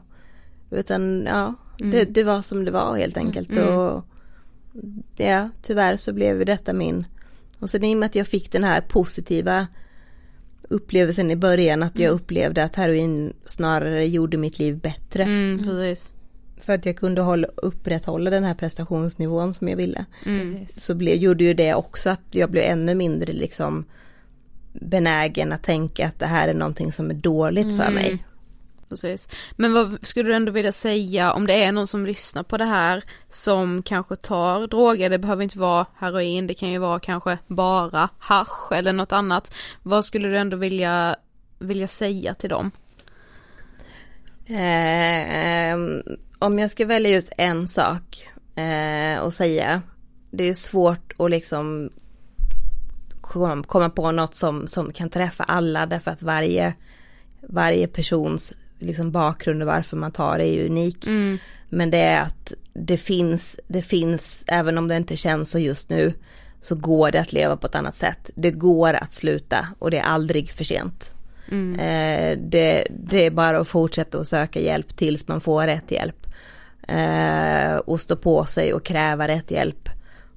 Utan 0.72 1.26
ja, 1.26 1.54
det, 1.78 2.04
det 2.04 2.24
var 2.24 2.42
som 2.42 2.66
det 2.66 2.72
var 2.72 2.98
helt 2.98 3.18
enkelt 3.18 3.50
Mm. 3.52 3.76
och 3.78 4.04
Ja, 5.18 5.50
tyvärr 5.64 5.96
så 5.96 6.14
blev 6.14 6.38
ju 6.40 6.44
detta 6.46 6.74
min 6.74 7.06
Och 7.60 7.70
sen 7.70 7.84
i 7.84 7.94
och 7.96 8.00
med 8.00 8.06
att 8.06 8.16
jag 8.16 8.28
fick 8.28 8.52
den 8.52 8.64
här 8.64 8.82
positiva 8.82 9.68
Upplevelsen 10.70 11.32
i 11.32 11.36
början 11.36 11.84
att 11.84 12.00
jag 12.00 12.12
upplevde 12.12 12.64
att 12.64 12.76
heroin 12.76 13.34
snarare 13.46 14.06
gjorde 14.08 14.38
mitt 14.38 14.60
liv 14.60 14.78
bättre 14.80 15.24
Mm, 15.24 15.64
precis. 15.64 16.12
för 16.62 16.74
att 16.74 16.86
jag 16.86 16.98
kunde 16.98 17.22
hålla, 17.22 17.48
upprätthålla 17.56 18.30
den 18.30 18.44
här 18.44 18.54
prestationsnivån 18.54 19.54
som 19.54 19.68
jag 19.68 19.78
ville. 19.78 20.06
Mm. 20.26 20.66
Så 20.70 20.96
ble, 20.96 21.16
gjorde 21.16 21.44
ju 21.44 21.54
det 21.54 21.74
också 21.74 22.10
att 22.10 22.22
jag 22.32 22.52
blev 22.52 22.64
ännu 22.64 22.96
mindre 22.96 23.34
liksom 23.34 23.86
benägen 24.74 25.52
att 25.54 25.64
tänka 25.64 26.08
att 26.08 26.20
det 26.20 26.26
här 26.26 26.48
är 26.48 26.54
någonting 26.54 26.92
som 26.92 27.10
är 27.10 27.14
dåligt 27.16 27.68
för 27.78 27.84
Mm. 27.84 27.94
mig. 27.94 28.24
Precis. 28.90 29.28
Men 29.56 29.74
vad 29.74 29.98
skulle 30.02 30.30
du 30.30 30.36
ändå 30.36 30.52
vilja 30.52 30.72
säga 30.72 31.34
om 31.34 31.48
det 31.48 31.64
är 31.64 31.72
någon 31.72 31.88
som 31.88 32.06
lyssnar 32.06 32.44
på 32.44 32.58
det 32.58 32.66
här 32.66 33.04
som 33.30 33.84
kanske 33.84 34.16
tar 34.16 34.68
droger, 34.68 35.10
det 35.10 35.20
behöver 35.20 35.44
inte 35.44 35.60
vara 35.60 35.86
heroin, 35.96 36.48
det 36.48 36.54
kan 36.54 36.70
ju 36.70 36.78
vara 36.78 37.00
kanske 37.00 37.38
bara 37.48 38.10
hasch 38.20 38.72
eller 38.72 38.94
något 38.94 39.12
annat. 39.12 39.54
Vad 39.84 40.06
skulle 40.06 40.28
du 40.28 40.38
ändå 40.38 40.58
vilja, 40.58 41.16
vilja 41.60 41.88
säga 41.88 42.34
till 42.34 42.50
dem? 42.50 42.72
Eh, 44.46 45.78
om 46.40 46.60
jag 46.60 46.72
ska 46.72 46.86
välja 46.86 47.18
ut 47.18 47.30
en 47.38 47.68
sak 47.68 48.28
eh, 48.56 49.20
och 49.20 49.34
säga, 49.34 49.82
det 50.32 50.50
är 50.50 50.54
svårt 50.54 51.14
att 51.18 51.32
liksom 51.32 51.90
komma 53.68 53.90
på 53.90 54.12
något 54.12 54.36
som, 54.36 54.68
som 54.68 54.94
kan 54.94 55.10
träffa 55.10 55.44
alla 55.44 55.86
därför 55.86 56.12
att 56.12 56.22
varje, 56.22 56.74
varje 57.42 57.88
persons 57.88 58.56
liksom 58.80 59.12
bakgrund 59.12 59.62
och 59.62 59.68
varför 59.68 59.98
man 59.98 60.12
tar 60.12 60.38
det 60.38 60.46
är 60.46 60.54
ju 60.54 60.66
unik. 60.66 61.08
Men 61.70 61.92
det 61.92 61.98
är 61.98 62.22
att 62.22 62.54
det 62.74 62.98
finns, 62.98 63.60
det 63.68 63.82
finns, 63.82 64.46
även 64.48 64.78
om 64.78 64.88
det 64.88 64.98
inte 64.98 65.16
känns 65.16 65.50
så 65.50 65.60
just 65.60 65.90
nu, 65.90 66.14
så 66.62 66.76
går 66.76 67.12
det 67.12 67.22
att 67.22 67.34
leva 67.34 67.58
på 67.58 67.68
ett 67.68 67.76
annat 67.76 67.96
sätt. 67.96 68.30
Det 68.36 68.52
går 68.52 68.94
att 68.94 69.14
sluta 69.14 69.68
och 69.80 69.92
det 69.92 69.98
är 69.98 70.04
aldrig 70.04 70.52
för 70.52 70.64
sent. 70.64 71.12
Eh, 71.80 72.38
det, 72.38 72.88
det 72.90 73.26
är 73.26 73.32
bara 73.32 73.60
att 73.60 73.68
fortsätta 73.68 74.20
att 74.20 74.28
söka 74.28 74.60
hjälp 74.60 74.98
tills 74.98 75.28
man 75.28 75.42
får 75.42 75.64
rätt 75.64 75.92
hjälp. 75.92 76.28
Eh, 76.88 77.76
och 77.76 78.02
stå 78.02 78.16
på 78.16 78.46
sig 78.46 78.74
och 78.74 78.86
kräva 78.86 79.28
rätt 79.28 79.52
hjälp. 79.52 79.90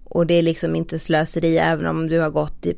Och 0.04 0.26
det 0.26 0.34
är 0.34 0.42
liksom 0.42 0.76
inte 0.76 0.98
slöseri 0.98 1.58
även 1.58 1.86
om 1.86 2.08
du 2.08 2.18
har 2.18 2.30
gått 2.30 2.66
i 2.66 2.74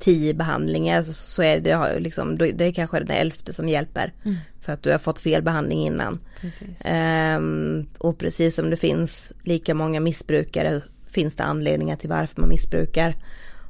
tio 0.00 0.34
behandlingar 0.34 1.02
så, 1.02 1.12
så 1.12 1.42
är 1.42 1.60
det 1.60 2.00
liksom, 2.00 2.38
det 2.38 2.64
är 2.64 2.72
kanske 2.72 3.00
den 3.00 3.16
elfte 3.16 3.52
som 3.52 3.68
hjälper. 3.68 4.12
Mm. 4.24 4.36
För 4.60 4.72
att 4.72 4.82
du 4.82 4.90
har 4.90 4.98
fått 4.98 5.18
fel 5.18 5.42
behandling 5.42 5.82
innan. 5.86 6.20
Precis. 6.40 6.78
Ehm, 6.84 7.86
och 7.98 8.18
precis 8.18 8.54
som 8.54 8.70
det 8.70 8.76
finns 8.76 9.32
lika 9.44 9.74
många 9.74 10.00
missbrukare 10.00 10.80
finns 11.06 11.36
det 11.36 11.44
anledningar 11.44 11.96
till 11.96 12.08
varför 12.08 12.40
man 12.40 12.48
missbrukar. 12.48 13.16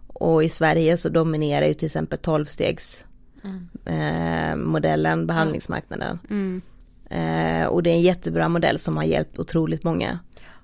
Och 0.07 0.45
i 0.45 0.49
Sverige 0.49 0.97
så 0.97 1.09
dominerar 1.09 1.67
ju 1.67 1.75
till 1.75 1.87
exempel 1.87 2.19
12-stegs 2.19 3.05
Mm. 3.45 4.77
eh, 4.85 5.27
behandlingsmarknaden. 5.27 6.19
Mm. 6.31 6.63
Eh, 7.11 7.67
och 7.67 7.83
det 7.83 7.91
är 7.91 7.95
en 7.95 8.01
jättebra 8.01 8.49
modell 8.49 8.79
som 8.79 8.97
har 8.97 9.05
hjälpt 9.05 9.39
otroligt 9.39 9.85
många. 9.85 10.19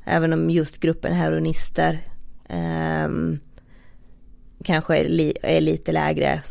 Även 0.04 0.32
om 0.32 0.50
just 0.50 0.80
gruppen 0.80 1.12
heroinister 1.12 2.00
ehm, 2.48 3.38
kanske 4.64 4.96
är, 4.96 5.08
li- 5.08 5.38
är 5.42 5.60
lite 5.60 5.92
lägre 5.92 6.42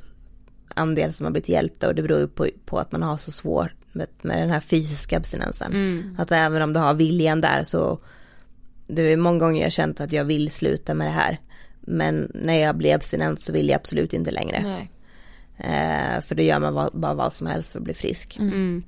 andel 0.68 1.14
som 1.14 1.24
har 1.24 1.32
blivit 1.32 1.50
hjälpta 1.50 1.88
och 1.88 1.96
det 1.96 2.02
beror 2.02 2.20
ju 2.20 2.28
på, 2.28 2.48
på 2.66 2.80
att 2.80 2.92
man 2.92 3.04
har 3.04 3.18
så 3.18 3.32
svårt 3.32 3.72
med, 3.92 4.08
med 4.22 4.38
den 4.38 4.50
här 4.50 4.60
fysiska 4.60 5.18
abstinensen. 5.18 5.72
Mm. 5.74 6.16
Att 6.20 6.32
även 6.32 6.62
om 6.62 6.74
du 6.74 6.80
har 6.80 6.94
viljan 6.94 7.42
där 7.42 7.64
så 7.64 8.00
det 8.88 9.02
är 9.02 9.18
många 9.18 9.40
gånger 9.40 9.64
jag 9.64 9.72
känt 9.72 10.02
att 10.02 10.12
jag 10.12 10.24
vill 10.24 10.52
sluta 10.52 10.94
med 10.94 11.08
det 11.08 11.12
här. 11.12 11.40
Men 11.82 12.32
när 12.34 12.60
jag 12.60 12.78
blir 12.78 12.96
abstinent 12.96 13.40
så 13.40 13.54
vill 13.54 13.70
jag 13.70 13.76
absolut 13.76 14.14
inte 14.14 14.32
längre. 14.32 14.88
Eh, 15.58 16.22
för 16.22 16.36
då 16.36 16.44
gör 16.44 16.60
man 16.60 16.74
vad, 16.74 16.92
bara 16.94 17.14
vad 17.14 17.34
som 17.34 17.48
helst 17.48 17.72
för 17.72 17.80
att 17.80 17.84
bli 17.86 17.94
frisk. 17.94 18.38
Mm. 18.40 18.84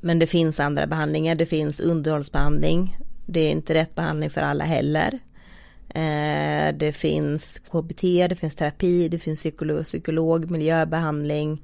Men 0.00 0.18
det 0.18 0.26
finns 0.26 0.60
andra 0.60 0.86
behandlingar, 0.86 1.34
det 1.34 1.46
finns 1.46 1.80
underhållsbehandling. 1.80 2.96
Det 3.26 3.40
är 3.40 3.50
inte 3.50 3.74
rätt 3.74 3.94
behandling 3.94 4.30
för 4.30 4.40
alla 4.40 4.64
heller. 4.64 5.18
Eh, 5.94 6.74
det 6.74 6.92
finns 6.92 7.58
KBT, 7.70 8.02
det 8.28 8.36
finns 8.36 8.56
terapi, 8.56 9.08
det 9.08 9.18
finns 9.18 9.40
psykolog, 9.40 9.84
psykolog 9.84 10.50
miljöbehandling. 10.50 11.62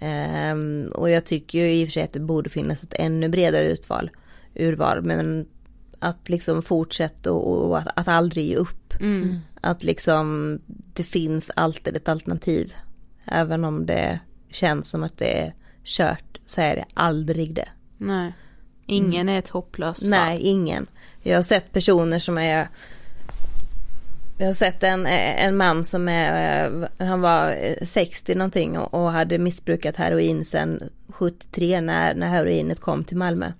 Eh, 0.00 0.56
och 0.94 1.10
jag 1.10 1.24
tycker 1.24 1.58
ju 1.58 1.72
i 1.72 1.84
och 1.84 1.88
för 1.88 1.92
sig 1.92 2.02
att 2.02 2.12
det 2.12 2.20
borde 2.20 2.50
finnas 2.50 2.82
ett 2.82 2.94
ännu 2.94 3.28
bredare 3.28 3.68
utval, 3.68 4.10
urval. 4.54 5.02
Men 5.02 5.46
att 5.98 6.28
liksom 6.28 6.62
fortsätta 6.62 7.32
och, 7.32 7.68
och 7.68 7.78
att, 7.78 7.88
att 7.96 8.08
aldrig 8.08 8.46
ge 8.46 8.56
upp. 8.56 8.94
Mm. 9.00 9.38
Att 9.60 9.84
liksom 9.84 10.58
det 10.66 11.02
finns 11.02 11.50
alltid 11.56 11.96
ett 11.96 12.08
alternativ. 12.08 12.74
Även 13.24 13.64
om 13.64 13.86
det 13.86 14.18
känns 14.50 14.90
som 14.90 15.02
att 15.02 15.18
det 15.18 15.38
är 15.38 15.54
kört 15.84 16.40
så 16.44 16.60
är 16.60 16.76
det 16.76 16.84
aldrig 16.94 17.54
det. 17.54 17.68
Nej. 17.98 18.32
Ingen 18.86 19.28
är 19.28 19.38
ett 19.38 19.48
hopplöst 19.48 20.00
fall. 20.00 20.10
Nej, 20.10 20.40
ingen. 20.40 20.86
Jag 21.22 21.36
har 21.36 21.42
sett 21.42 21.72
personer 21.72 22.18
som 22.18 22.38
är 22.38 22.68
jag 24.38 24.46
har 24.46 24.52
sett 24.52 24.82
en, 24.82 25.06
en 25.06 25.56
man 25.56 25.84
som 25.84 26.08
är, 26.08 26.88
han 26.98 27.20
var 27.20 27.56
60 27.84 28.34
någonting 28.34 28.78
och, 28.78 29.12
hade 29.12 29.38
missbrukat 29.38 29.96
heroin 29.96 30.44
sedan 30.44 30.82
73 31.08 31.80
när, 31.80 32.14
när 32.14 32.28
heroinet 32.28 32.80
kom 32.80 33.04
till 33.04 33.16
Malmö. 33.16 33.52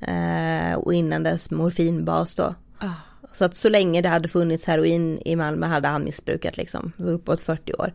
Eh, 0.00 0.74
och 0.74 0.94
innan 0.94 1.22
dess 1.22 1.50
morfinbas 1.50 2.34
då. 2.34 2.54
Ah. 2.78 2.86
Så 3.32 3.44
att 3.44 3.54
så 3.54 3.68
länge 3.68 4.02
det 4.02 4.08
hade 4.08 4.28
funnits 4.28 4.66
heroin 4.66 5.22
i 5.24 5.36
Malmö 5.36 5.66
hade 5.66 5.88
han 5.88 6.04
missbrukat 6.04 6.56
liksom, 6.56 6.92
Det 6.96 7.04
var 7.04 7.12
uppåt 7.12 7.40
40 7.40 7.72
år. 7.72 7.92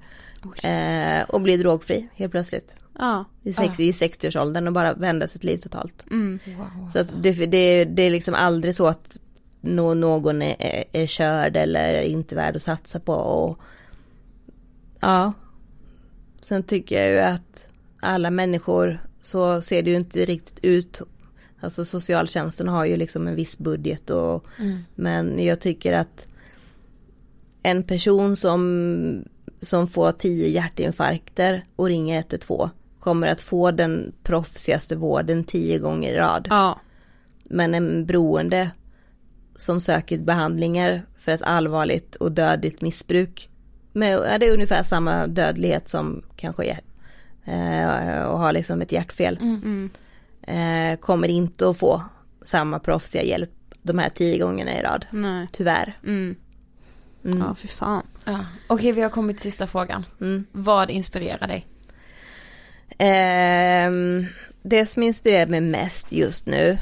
Eh, 0.63 1.23
och 1.27 1.41
blir 1.41 1.57
drogfri 1.57 2.09
helt 2.15 2.31
plötsligt. 2.31 2.75
Ja. 2.99 3.25
I, 3.43 3.53
60, 3.53 3.83
i 3.83 3.91
60-årsåldern 3.91 4.67
och 4.67 4.73
bara 4.73 4.93
vända 4.93 5.27
sitt 5.27 5.43
liv 5.43 5.57
totalt. 5.57 6.05
Mm. 6.11 6.39
Så 6.93 6.99
att 6.99 7.23
det, 7.23 7.31
det, 7.31 7.85
det 7.85 8.03
är 8.03 8.09
liksom 8.09 8.33
aldrig 8.33 8.75
så 8.75 8.87
att 8.87 9.17
någon 9.75 10.41
är, 10.41 10.83
är, 10.91 11.07
körd 11.07 11.57
eller 11.57 12.01
inte 12.01 12.35
värd 12.35 12.55
att 12.55 12.63
satsa 12.63 12.99
på. 12.99 13.13
Och, 13.13 13.59
ja. 14.99 15.33
Sen 16.41 16.63
tycker 16.63 17.01
jag 17.01 17.11
ju 17.11 17.19
att 17.19 17.67
alla 17.99 18.31
människor, 18.31 19.07
så 19.21 19.61
ser 19.61 19.81
det 19.83 19.89
ju 19.89 19.97
inte 19.97 20.25
riktigt 20.25 20.59
ut. 20.61 21.01
Alltså 21.59 21.85
socialtjänsten 21.85 22.67
har 22.67 22.85
ju 22.85 22.97
liksom 22.97 23.27
en 23.27 23.35
viss 23.35 23.57
budget 23.57 24.09
och 24.09 24.45
Mm. 24.59 24.77
men 24.95 25.45
jag 25.45 25.59
tycker 25.59 25.93
att 25.93 26.27
en 27.63 27.83
person 27.83 28.35
som, 28.35 29.23
som 29.61 29.87
får 29.87 30.11
tio 30.11 30.47
hjärtinfarkter 30.47 31.63
och 31.75 31.87
ringer 31.87 32.19
112 32.19 32.69
kommer 32.99 33.27
att 33.27 33.41
få 33.41 33.71
den 33.71 34.13
proffsigaste 34.23 34.95
vården 34.95 35.43
tio 35.43 35.79
gånger 35.79 36.13
i 36.13 36.17
rad. 36.17 36.47
Ja. 36.49 36.79
Men 37.43 37.73
en 37.75 38.05
beroende 38.05 38.71
som 39.57 39.81
söker 39.81 40.17
behandlingar 40.17 41.05
för 41.17 41.31
ett 41.31 41.41
allvarligt 41.41 42.15
och 42.15 42.31
dödligt 42.31 42.81
missbruk 42.81 43.49
med, 43.93 44.13
ja, 44.13 44.37
det 44.37 44.47
är 44.47 44.53
ungefär 44.53 44.83
samma 44.83 45.27
dödlighet 45.27 45.87
som 45.89 46.23
kanske 46.35 46.65
är 46.65 46.81
eh, 47.45 48.23
och 48.23 48.39
har 48.39 48.53
liksom 48.53 48.81
ett 48.81 48.91
hjärtfel 48.91 49.37
Mm. 49.41 49.89
eh, 50.41 50.99
kommer 50.99 51.27
inte 51.27 51.69
att 51.69 51.77
få 51.77 52.03
samma 52.41 52.79
proffsiga 52.79 53.23
hjälp 53.23 53.51
de 53.81 53.99
här 53.99 54.09
tio 54.09 54.37
gångerna 54.43 54.79
i 54.79 54.81
rad. 54.83 55.05
Nej. 55.11 55.47
Tyvärr. 55.51 55.97
Mm. 56.03 56.35
Mm. 57.25 57.37
Ja, 57.37 57.55
för 57.55 57.67
fan. 57.67 58.03
Ja. 58.25 58.39
Okej, 58.67 58.91
vi 58.91 59.01
har 59.01 59.09
kommit 59.09 59.37
till 59.37 59.51
sista 59.51 59.67
frågan. 59.67 60.05
Mm. 60.21 60.45
Vad 60.51 60.89
inspirerar 60.89 61.47
dig? 61.47 61.67
Ehm, 62.97 64.25
det 64.61 64.85
som 64.85 65.03
inspirerar 65.03 65.47
mig 65.47 65.61
mest 65.61 66.11
just 66.11 66.45
nu 66.45 66.77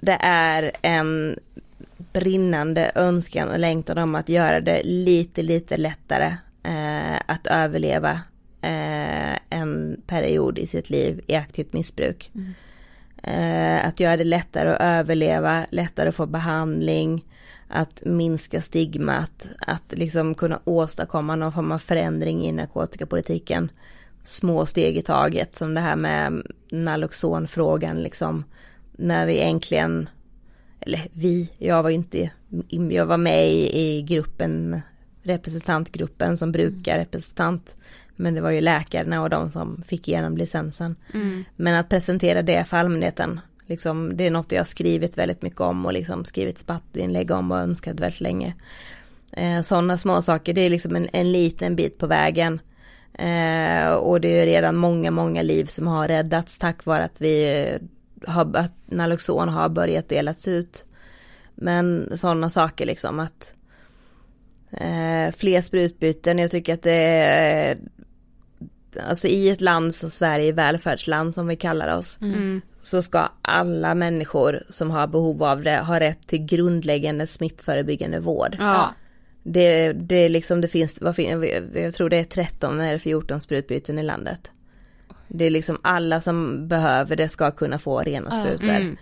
det 0.00 0.18
är 0.20 0.72
en 0.82 1.38
brinnande 2.14 2.92
önskan 2.94 3.48
och 3.48 3.58
längtan 3.58 3.98
om 3.98 4.14
att 4.14 4.28
göra 4.28 4.60
det 4.60 4.82
lite, 4.84 5.42
lite 5.42 5.76
lättare 5.76 6.36
eh, 6.62 7.16
att 7.26 7.46
överleva 7.46 8.10
eh, 8.60 9.34
en 9.50 10.00
period 10.06 10.58
i 10.58 10.66
sitt 10.66 10.90
liv 10.90 11.24
i 11.26 11.34
aktivt 11.34 11.72
missbruk. 11.72 12.30
Eh, 13.22 13.86
att 13.86 14.00
göra 14.00 14.16
det 14.16 14.24
lättare 14.24 14.70
att 14.70 14.80
överleva, 14.80 15.66
lättare 15.70 16.08
att 16.08 16.14
få 16.14 16.26
behandling, 16.26 17.24
att 17.68 18.02
minska 18.04 18.62
stigmat, 18.62 19.46
att 19.58 19.94
liksom 19.96 20.34
kunna 20.34 20.60
åstadkomma 20.64 21.36
någon 21.36 21.52
form 21.52 21.72
av 21.72 21.78
förändring 21.78 22.46
i 22.46 22.52
narkotikapolitiken. 22.52 23.70
Små 24.22 24.66
steg 24.66 24.96
i 24.96 25.02
taget, 25.02 25.54
som 25.54 25.74
det 25.74 25.80
här 25.80 25.96
med 25.96 26.42
Naloxonfrågan 26.70 28.02
liksom. 28.02 28.44
När 28.96 29.26
vi 29.26 29.40
äntligen, 29.40 30.08
eller 30.86 31.08
vi, 31.12 31.50
jag 31.58 31.82
var 31.82 31.90
inte, 31.90 32.30
jag 32.90 33.06
var 33.06 33.16
med 33.16 33.48
i, 33.52 34.02
gruppen, 34.08 34.80
representantgruppen 35.22 36.36
som 36.36 36.52
brukar 36.52 36.98
representant. 36.98 37.76
Men 38.16 38.34
det 38.34 38.40
var 38.40 38.50
ju 38.50 38.60
läkarna 38.60 39.22
och 39.22 39.30
de 39.30 39.50
som 39.50 39.82
fick 39.86 40.08
igenom 40.08 40.36
licensen. 40.36 40.96
Mm. 41.14 41.44
Men 41.56 41.74
att 41.74 41.88
presentera 41.88 42.42
det 42.42 42.64
för 42.64 42.76
allmänheten, 42.76 43.40
liksom, 43.66 44.16
det 44.16 44.26
är 44.26 44.30
något 44.30 44.52
jag 44.52 44.60
har 44.60 44.64
skrivit 44.64 45.18
väldigt 45.18 45.42
mycket 45.42 45.60
om 45.60 45.86
och 45.86 45.92
liksom 45.92 46.24
skrivit 46.24 46.58
debattinlägg 46.58 47.30
om 47.30 47.50
och 47.50 47.58
önskat 47.58 48.00
väldigt 48.00 48.20
länge. 48.20 48.54
Eh, 49.32 49.62
Sådana 49.62 49.98
små 49.98 50.22
saker, 50.22 50.54
det 50.54 50.60
är 50.60 50.70
liksom 50.70 50.96
en, 50.96 51.08
en 51.12 51.32
liten 51.32 51.76
bit 51.76 51.98
på 51.98 52.06
vägen. 52.06 52.60
Eh, 53.14 53.94
och 53.94 54.20
det 54.20 54.40
är 54.40 54.46
redan 54.46 54.76
många, 54.76 55.10
många 55.10 55.42
liv 55.42 55.64
som 55.64 55.86
har 55.86 56.08
räddats 56.08 56.58
tack 56.58 56.84
vare 56.84 57.04
att 57.04 57.20
vi 57.20 57.78
har, 58.26 58.56
att 58.56 58.74
Naloxon 58.86 59.48
har 59.48 59.68
börjat 59.68 60.08
delas 60.08 60.48
ut. 60.48 60.84
Men 61.54 62.16
sådana 62.16 62.50
saker 62.50 62.86
liksom 62.86 63.20
att 63.20 63.54
eh, 64.70 65.34
fler 65.36 65.60
sprutbyten, 65.60 66.38
jag 66.38 66.50
tycker 66.50 66.74
att 66.74 66.82
det 66.82 66.92
är 66.92 67.78
Alltså 69.08 69.28
i 69.28 69.50
ett 69.50 69.60
land 69.60 69.94
som 69.94 70.10
Sverige, 70.10 70.52
välfärdsland 70.52 71.34
som 71.34 71.46
vi 71.46 71.56
kallar 71.56 71.96
oss, 71.96 72.18
Mm. 72.22 72.60
så 72.80 73.02
ska 73.02 73.28
alla 73.42 73.94
människor 73.94 74.62
som 74.68 74.90
har 74.90 75.06
behov 75.06 75.42
av 75.42 75.62
det 75.62 75.78
ha 75.78 76.00
rätt 76.00 76.28
till 76.28 76.44
grundläggande 76.44 77.26
smittförebyggande 77.26 78.20
vård. 78.20 78.56
Ja. 78.58 78.94
Det, 79.42 79.92
det 79.92 80.28
liksom, 80.28 80.60
det 80.60 80.68
finns, 80.68 80.98
jag 81.74 81.94
tror 81.94 82.08
det 82.08 82.16
är 82.16 82.24
13 82.24 82.80
eller 82.80 82.98
14 82.98 83.40
sprutbyten 83.40 83.98
i 83.98 84.02
landet. 84.02 84.50
Det 85.28 85.44
är 85.44 85.50
liksom 85.50 85.78
alla 85.82 86.20
som 86.20 86.68
behöver 86.68 87.16
det 87.16 87.28
ska 87.28 87.50
kunna 87.50 87.78
få 87.78 88.00
rena 88.00 88.30
sprutor. 88.30 88.68
Mm. 88.68 88.96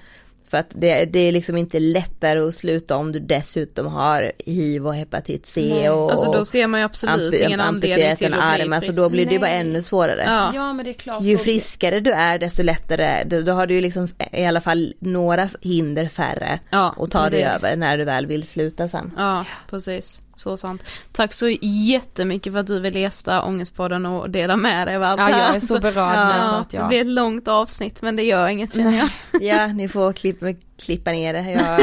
För 0.51 0.59
att 0.59 0.71
det, 0.75 1.05
det 1.05 1.19
är 1.19 1.33
liksom 1.33 1.57
inte 1.57 1.81
lättare 1.81 2.39
att 2.41 2.55
sluta 2.55 2.97
om 2.97 3.13
du 3.13 3.19
dessutom 3.21 3.87
har 3.87 4.33
hiv 4.39 4.87
och 4.87 4.95
hepatit 4.95 5.47
C 5.47 5.75
Nej. 5.75 5.91
och 5.91 6.11
Alltså 6.11 6.33
då 6.33 6.45
ser 6.45 6.67
man 6.67 6.81
ju 6.81 6.87
absolut 6.87 7.35
ingen 7.35 7.61
anledning 7.61 7.93
amputerat 7.93 8.19
till 8.19 8.27
en 8.27 8.35
att 8.35 8.55
bli 8.55 8.65
arm, 8.65 8.73
alltså 8.73 8.87
frisk. 8.89 8.97
då 8.97 9.09
blir 9.09 9.27
det 9.27 9.33
ju 9.33 9.39
bara 9.39 9.51
Nej. 9.51 9.61
ännu 9.61 9.83
svårare. 9.83 10.23
Ja. 10.27 10.53
Ja 10.55 10.73
men 10.73 10.85
det 10.85 10.91
är 10.91 10.95
klart. 10.95 11.23
Ju 11.23 11.39
friskare 11.39 12.01
du 12.01 12.11
är 12.13 12.39
desto 12.39 12.63
lättare, 12.63 13.25
då, 13.25 13.53
har 13.53 13.67
du 13.67 13.75
ju 13.75 13.81
liksom 13.81 14.09
i 14.33 14.45
alla 14.47 14.61
fall 14.61 14.95
några 14.99 15.49
hinder 15.61 16.09
färre 16.09 16.61
Ja, 16.71 16.95
att 16.99 17.11
ta 17.11 17.29
dig 17.29 17.45
precis. 17.45 17.65
över 17.65 17.77
när 17.77 17.99
du 17.99 18.05
väl 18.05 18.27
vill 18.27 18.47
sluta 18.47 18.89
sen. 18.89 19.13
Ja, 19.17 19.45
precis. 19.71 20.23
Så 20.35 20.57
sant. 20.57 20.83
Tack 21.13 21.33
så 21.33 21.49
jättemycket 21.63 22.53
för 22.53 22.61
att 22.61 22.67
du 22.67 22.81
ville 22.81 22.99
gästa 23.01 23.43
Ångestpodden 23.45 24.07
och 24.07 24.31
dela 24.31 24.57
med 24.57 24.87
dig 24.87 24.97
av 24.97 25.03
allt 25.03 25.21
Ja, 25.21 25.27
det 25.27 25.33
här. 25.33 25.47
jag 25.47 25.57
är 25.57 25.61
så 25.61 25.79
berörd 25.81 26.37
nu, 26.37 26.43
så 26.49 26.55
att 26.55 26.73
jag- 26.73 26.85
Det 26.85 26.89
blir 26.89 27.01
ett 27.01 27.07
långt 27.07 27.49
avsnitt 27.49 28.03
men 28.03 28.17
det 28.17 28.23
gör 28.23 28.49
inget 28.49 28.75
känner 28.75 28.99
jag. 28.99 29.09
Ja, 29.43 29.67
ni 29.67 29.89
får 29.89 30.13
klippa, 30.13 30.47
klippa 30.83 31.13
ner 31.13 31.33
det. 31.33 31.51
Jag, 31.51 31.81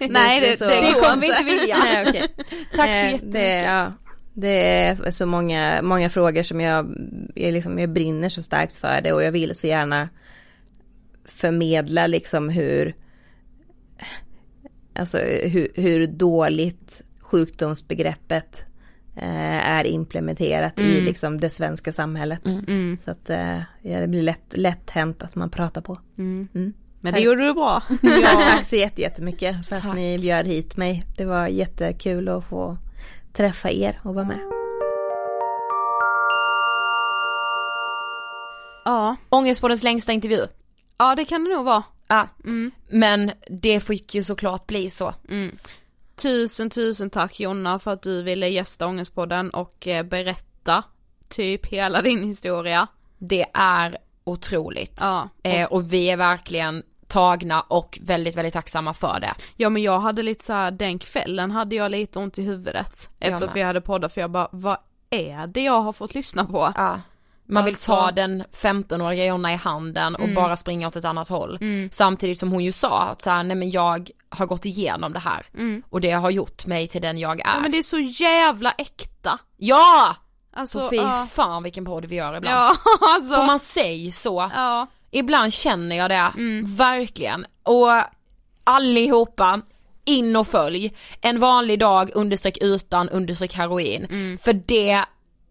Nej, 0.10 0.40
det- 0.40 0.58
det 0.58 0.66
Det 0.66 0.92
går 0.92 1.00
kommer 1.00 1.20
vi 1.20 1.26
inte. 1.26 1.42
vilja. 1.44 1.76
Nej, 1.78 2.04
okej. 2.08 2.26
Tack 2.76 2.84
så 2.86 2.90
Eh, 2.90 3.04
jättemycket. 3.12 3.32
Det, 3.32 3.54
ja, 3.62 3.92
det 4.34 4.84
är 4.86 5.10
så 5.10 5.26
många, 5.26 5.82
många 5.82 6.10
frågor 6.10 6.42
som 6.42 6.60
jag, 6.60 6.94
jag, 7.34 7.52
liksom, 7.52 7.78
jag 7.78 7.90
brinner 7.92 8.28
så 8.28 8.42
starkt 8.42 8.76
för 8.76 9.00
det 9.00 9.12
och 9.12 9.22
jag 9.22 9.32
vill 9.32 9.54
så 9.54 9.66
gärna 9.66 10.08
förmedla 11.24 12.06
liksom 12.06 12.48
hur, 12.48 12.94
alltså 14.98 15.18
hur, 15.18 15.68
hur 15.74 16.06
dåligt 16.06 17.02
sjukdomsbegreppet 17.30 18.64
eh, 19.16 19.68
är 19.70 19.86
implementerat 19.86 20.78
i 20.78 20.92
Mm. 20.92 21.04
liksom 21.04 21.40
det 21.40 21.50
svenska 21.50 21.92
samhället. 21.92 22.46
Mm. 22.46 22.98
Så 23.04 23.10
att 23.10 23.30
eh, 23.30 23.58
ja, 23.82 24.00
det 24.00 24.08
blir 24.08 24.22
lätt, 24.22 24.44
lätt 24.56 24.90
hänt 24.90 25.22
att 25.22 25.34
man 25.34 25.50
pratar 25.50 25.80
på. 25.80 25.98
Mm. 26.18 26.48
Mm. 26.54 26.72
Men 27.00 27.12
det 27.14 27.20
gjorde 27.20 27.44
du 27.46 27.54
bra. 27.54 27.82
Tack 28.34 28.64
så 28.66 28.76
jätte- 28.76 29.00
jättemycket 29.02 29.66
för 29.66 29.76
att 29.76 29.82
Tack. 29.82 29.94
ni 29.94 30.18
bjöd 30.18 30.46
hit 30.46 30.76
mig. 30.76 31.04
Det 31.16 31.24
var 31.24 31.46
jättekul 31.46 32.28
att 32.28 32.44
få 32.44 32.76
träffa 33.32 33.70
er 33.70 34.00
och 34.02 34.14
vara 34.14 34.24
med. 34.24 34.38
Ja. 38.84 39.16
Ångestpoddens 39.28 39.82
längsta 39.82 40.12
intervju. 40.12 40.46
ja, 40.98 41.14
det 41.14 41.24
kan 41.24 41.44
det 41.44 41.50
nog 41.56 41.64
vara. 41.64 41.82
Ja, 42.08 42.28
Mm. 42.44 42.70
men 42.88 43.30
det 43.48 43.80
fick 43.80 44.14
ju 44.14 44.22
såklart 44.22 44.66
bli 44.66 44.90
så. 44.90 45.14
Tusen 46.22 46.70
tusen 46.70 47.10
tack 47.10 47.40
Jonna 47.40 47.78
för 47.78 47.90
att 47.90 48.02
du 48.02 48.22
ville 48.22 48.48
gästa 48.48 48.86
Ångestpodden 48.86 49.50
och 49.50 49.86
eh, 49.86 50.02
berätta 50.02 50.84
typ 51.28 51.66
hela 51.66 52.02
din 52.02 52.24
historia. 52.24 52.86
Det 53.18 53.46
är 53.54 53.96
otroligt. 54.24 54.98
Ja. 55.00 55.28
Eh, 55.42 55.66
och 55.66 55.92
vi 55.92 56.10
är 56.10 56.16
verkligen 56.16 56.82
tagna 57.06 57.60
och 57.60 57.98
väldigt, 58.02 58.36
väldigt 58.36 58.54
tacksamma 58.54 58.94
för 58.94 59.20
det. 59.20 59.34
Ja 59.56 59.68
men 59.68 59.82
jag 59.82 60.00
hade 60.00 60.22
lite 60.22 60.44
så 60.44 60.52
här, 60.52 60.70
den 60.70 60.98
kvällen 60.98 61.50
hade 61.50 61.76
jag 61.76 61.90
lite 61.90 62.18
ont 62.18 62.38
i 62.38 62.42
huvudet 62.42 63.10
efter 63.20 63.48
att 63.48 63.56
vi 63.56 63.62
hade 63.62 63.80
poddat 63.80 64.14
för 64.14 64.20
jag 64.20 64.30
bara, 64.30 64.48
vad 64.52 64.76
är 65.10 65.46
det 65.46 65.62
jag 65.62 65.80
har 65.80 65.92
fått 65.92 66.14
lyssna 66.14 66.44
på? 66.44 66.72
Ja. 66.76 67.00
Man 67.50 67.64
vill 67.64 67.74
Alltså- 67.74 67.92
ta 67.96 68.10
den 68.10 68.44
15-åriga 68.52 69.24
Jonna 69.26 69.52
i 69.52 69.56
handen 69.56 70.14
och 70.14 70.22
Mm. 70.22 70.34
bara 70.34 70.56
springa 70.56 70.88
åt 70.88 70.96
ett 70.96 71.04
annat 71.04 71.28
håll. 71.28 71.58
Mm. 71.60 71.88
Samtidigt 71.92 72.38
som 72.38 72.52
hon 72.52 72.64
ju 72.64 72.72
sa 72.72 73.02
att 73.02 73.22
så 73.22 73.30
här, 73.30 73.42
nej 73.42 73.56
men 73.56 73.70
jag 73.70 74.10
har 74.28 74.46
gått 74.46 74.64
igenom 74.66 75.12
det 75.12 75.18
här. 75.18 75.46
Mm. 75.54 75.82
Och 75.90 76.00
det 76.00 76.10
har 76.10 76.30
gjort 76.30 76.66
mig 76.66 76.88
till 76.88 77.02
den 77.02 77.18
jag 77.18 77.40
är. 77.40 77.44
Ja 77.54 77.60
men 77.60 77.70
det 77.72 77.78
är 77.78 77.82
så 77.82 77.98
jävla 77.98 78.70
äkta. 78.78 79.38
Ja! 79.56 80.16
Alltså, 80.52 80.78
Så 80.78 80.90
fy 80.90 80.96
ja. 80.96 81.26
fan 81.32 81.62
vilken 81.62 81.84
podd 81.84 82.04
vi 82.04 82.16
gör 82.16 82.36
ibland. 82.36 82.56
Ja, 82.56 82.76
alltså. 83.14 83.34
Får 83.34 83.44
man 83.46 83.60
säga 83.60 84.12
så? 84.12 84.50
Ja. 84.54 84.86
Ibland 85.10 85.52
känner 85.52 85.96
jag 85.96 86.10
det, 86.10 86.32
Mm. 86.36 86.76
verkligen. 86.76 87.46
Och 87.62 87.88
allihopa, 88.64 89.60
in 90.04 90.36
och 90.36 90.48
följ. 90.48 90.94
En 91.20 91.40
vanlig 91.40 91.78
dag 91.80 92.10
understreck 92.14 92.58
utan 92.60 93.08
understreck 93.08 93.54
heroin. 93.54 94.04
Mm. 94.10 94.38
För 94.38 94.52
det 94.52 95.04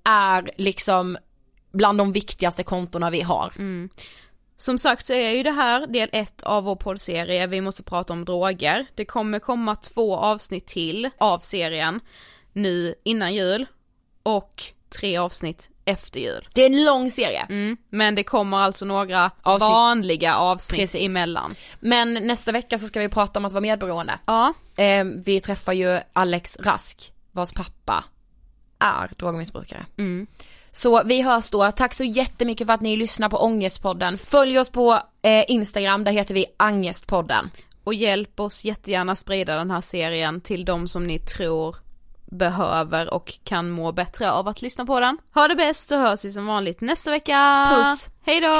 är 0.04 0.52
liksom 0.58 1.18
bland 1.72 1.98
de 1.98 2.12
viktigaste 2.12 2.64
kontona 2.64 3.10
vi 3.10 3.22
har. 3.22 3.54
Mm. 3.58 3.90
Som 4.58 4.78
sagt 4.78 5.06
så 5.06 5.14
är 5.14 5.30
ju 5.30 5.44
det 5.44 5.52
här 5.52 5.88
del 5.88 6.10
ett 6.12 6.44
av 6.44 6.64
vår 6.64 6.76
poddserie 6.76 7.48
Vi 7.48 7.62
måste 7.62 7.84
prata 7.84 8.14
om 8.14 8.26
droger. 8.26 8.86
Det 8.96 9.06
kommer 9.06 9.40
komma 9.40 9.76
två 9.76 10.18
avsnitt 10.18 10.68
till 10.68 11.10
av 11.18 11.40
serien 11.40 12.00
nu 12.54 12.96
innan 13.04 13.34
jul 13.34 13.66
och 14.24 14.64
tre 14.90 15.18
avsnitt 15.18 15.70
efter 15.86 16.20
jul. 16.20 16.48
Det 16.54 16.62
är 16.62 16.66
en 16.66 16.86
lång 16.86 17.12
serie. 17.12 17.46
Mm. 17.50 17.78
Men 17.90 18.16
det 18.16 18.24
kommer 18.24 18.58
alltså 18.58 18.86
några 18.86 19.32
Avsnitt. 19.42 19.70
vanliga 19.70 20.36
avsnitt 20.36 20.80
Precis. 20.80 21.06
emellan. 21.06 21.56
Men 21.80 22.14
nästa 22.14 22.52
vecka 22.52 22.78
så 22.78 22.88
ska 22.88 23.00
vi 23.00 23.10
prata 23.10 23.40
om 23.40 23.46
att 23.46 23.54
vara 23.54 23.62
medberoende. 23.62 24.20
Ja. 24.26 24.54
Eh, 24.78 25.04
vi 25.04 25.42
träffar 25.42 25.74
ju 25.74 26.00
Alex 26.14 26.58
Rask, 26.60 27.14
vars 27.32 27.52
pappa 27.52 28.04
är 28.80 29.12
drogmissbrukare. 29.18 29.86
Mm. 29.98 30.28
Så 30.72 31.04
vi 31.04 31.22
hörs 31.22 31.50
då, 31.50 31.72
tack 31.72 31.94
så 31.94 32.04
jättemycket 32.04 32.68
för 32.68 32.74
att 32.74 32.82
ni 32.82 32.98
lyssnar 32.98 33.30
på 33.30 33.38
Ångestpodden. 33.38 34.18
Följ 34.18 34.60
oss 34.60 34.70
på 34.70 35.00
eh, 35.22 35.46
Instagram, 35.48 36.04
där 36.04 36.12
heter 36.12 36.34
vi 36.34 36.46
Angestpodden. 36.58 37.50
Och 37.84 37.94
hjälp 37.94 38.40
oss 38.40 38.64
jättegärna 38.64 39.16
sprida 39.16 39.56
den 39.56 39.72
här 39.72 39.82
serien 39.82 40.42
till 40.42 40.66
de 40.66 40.88
som 40.88 41.08
ni 41.08 41.20
tror 41.20 41.76
behöver 42.32 43.14
och 43.14 43.34
kan 43.44 43.70
må 43.70 43.92
bättre 43.92 44.32
av 44.32 44.48
att 44.48 44.62
lyssna 44.62 44.86
på 44.86 45.00
den. 45.00 45.18
Ha 45.34 45.48
det 45.48 45.56
bäst 45.56 45.90
så 45.90 45.98
hörs 45.98 46.26
vi 46.26 46.32
som 46.32 46.46
vanligt 46.46 46.82
nästa 46.82 47.12
vecka! 47.12 47.68
Puss. 47.76 48.08
Hej 48.26 48.42
då! 48.42 48.60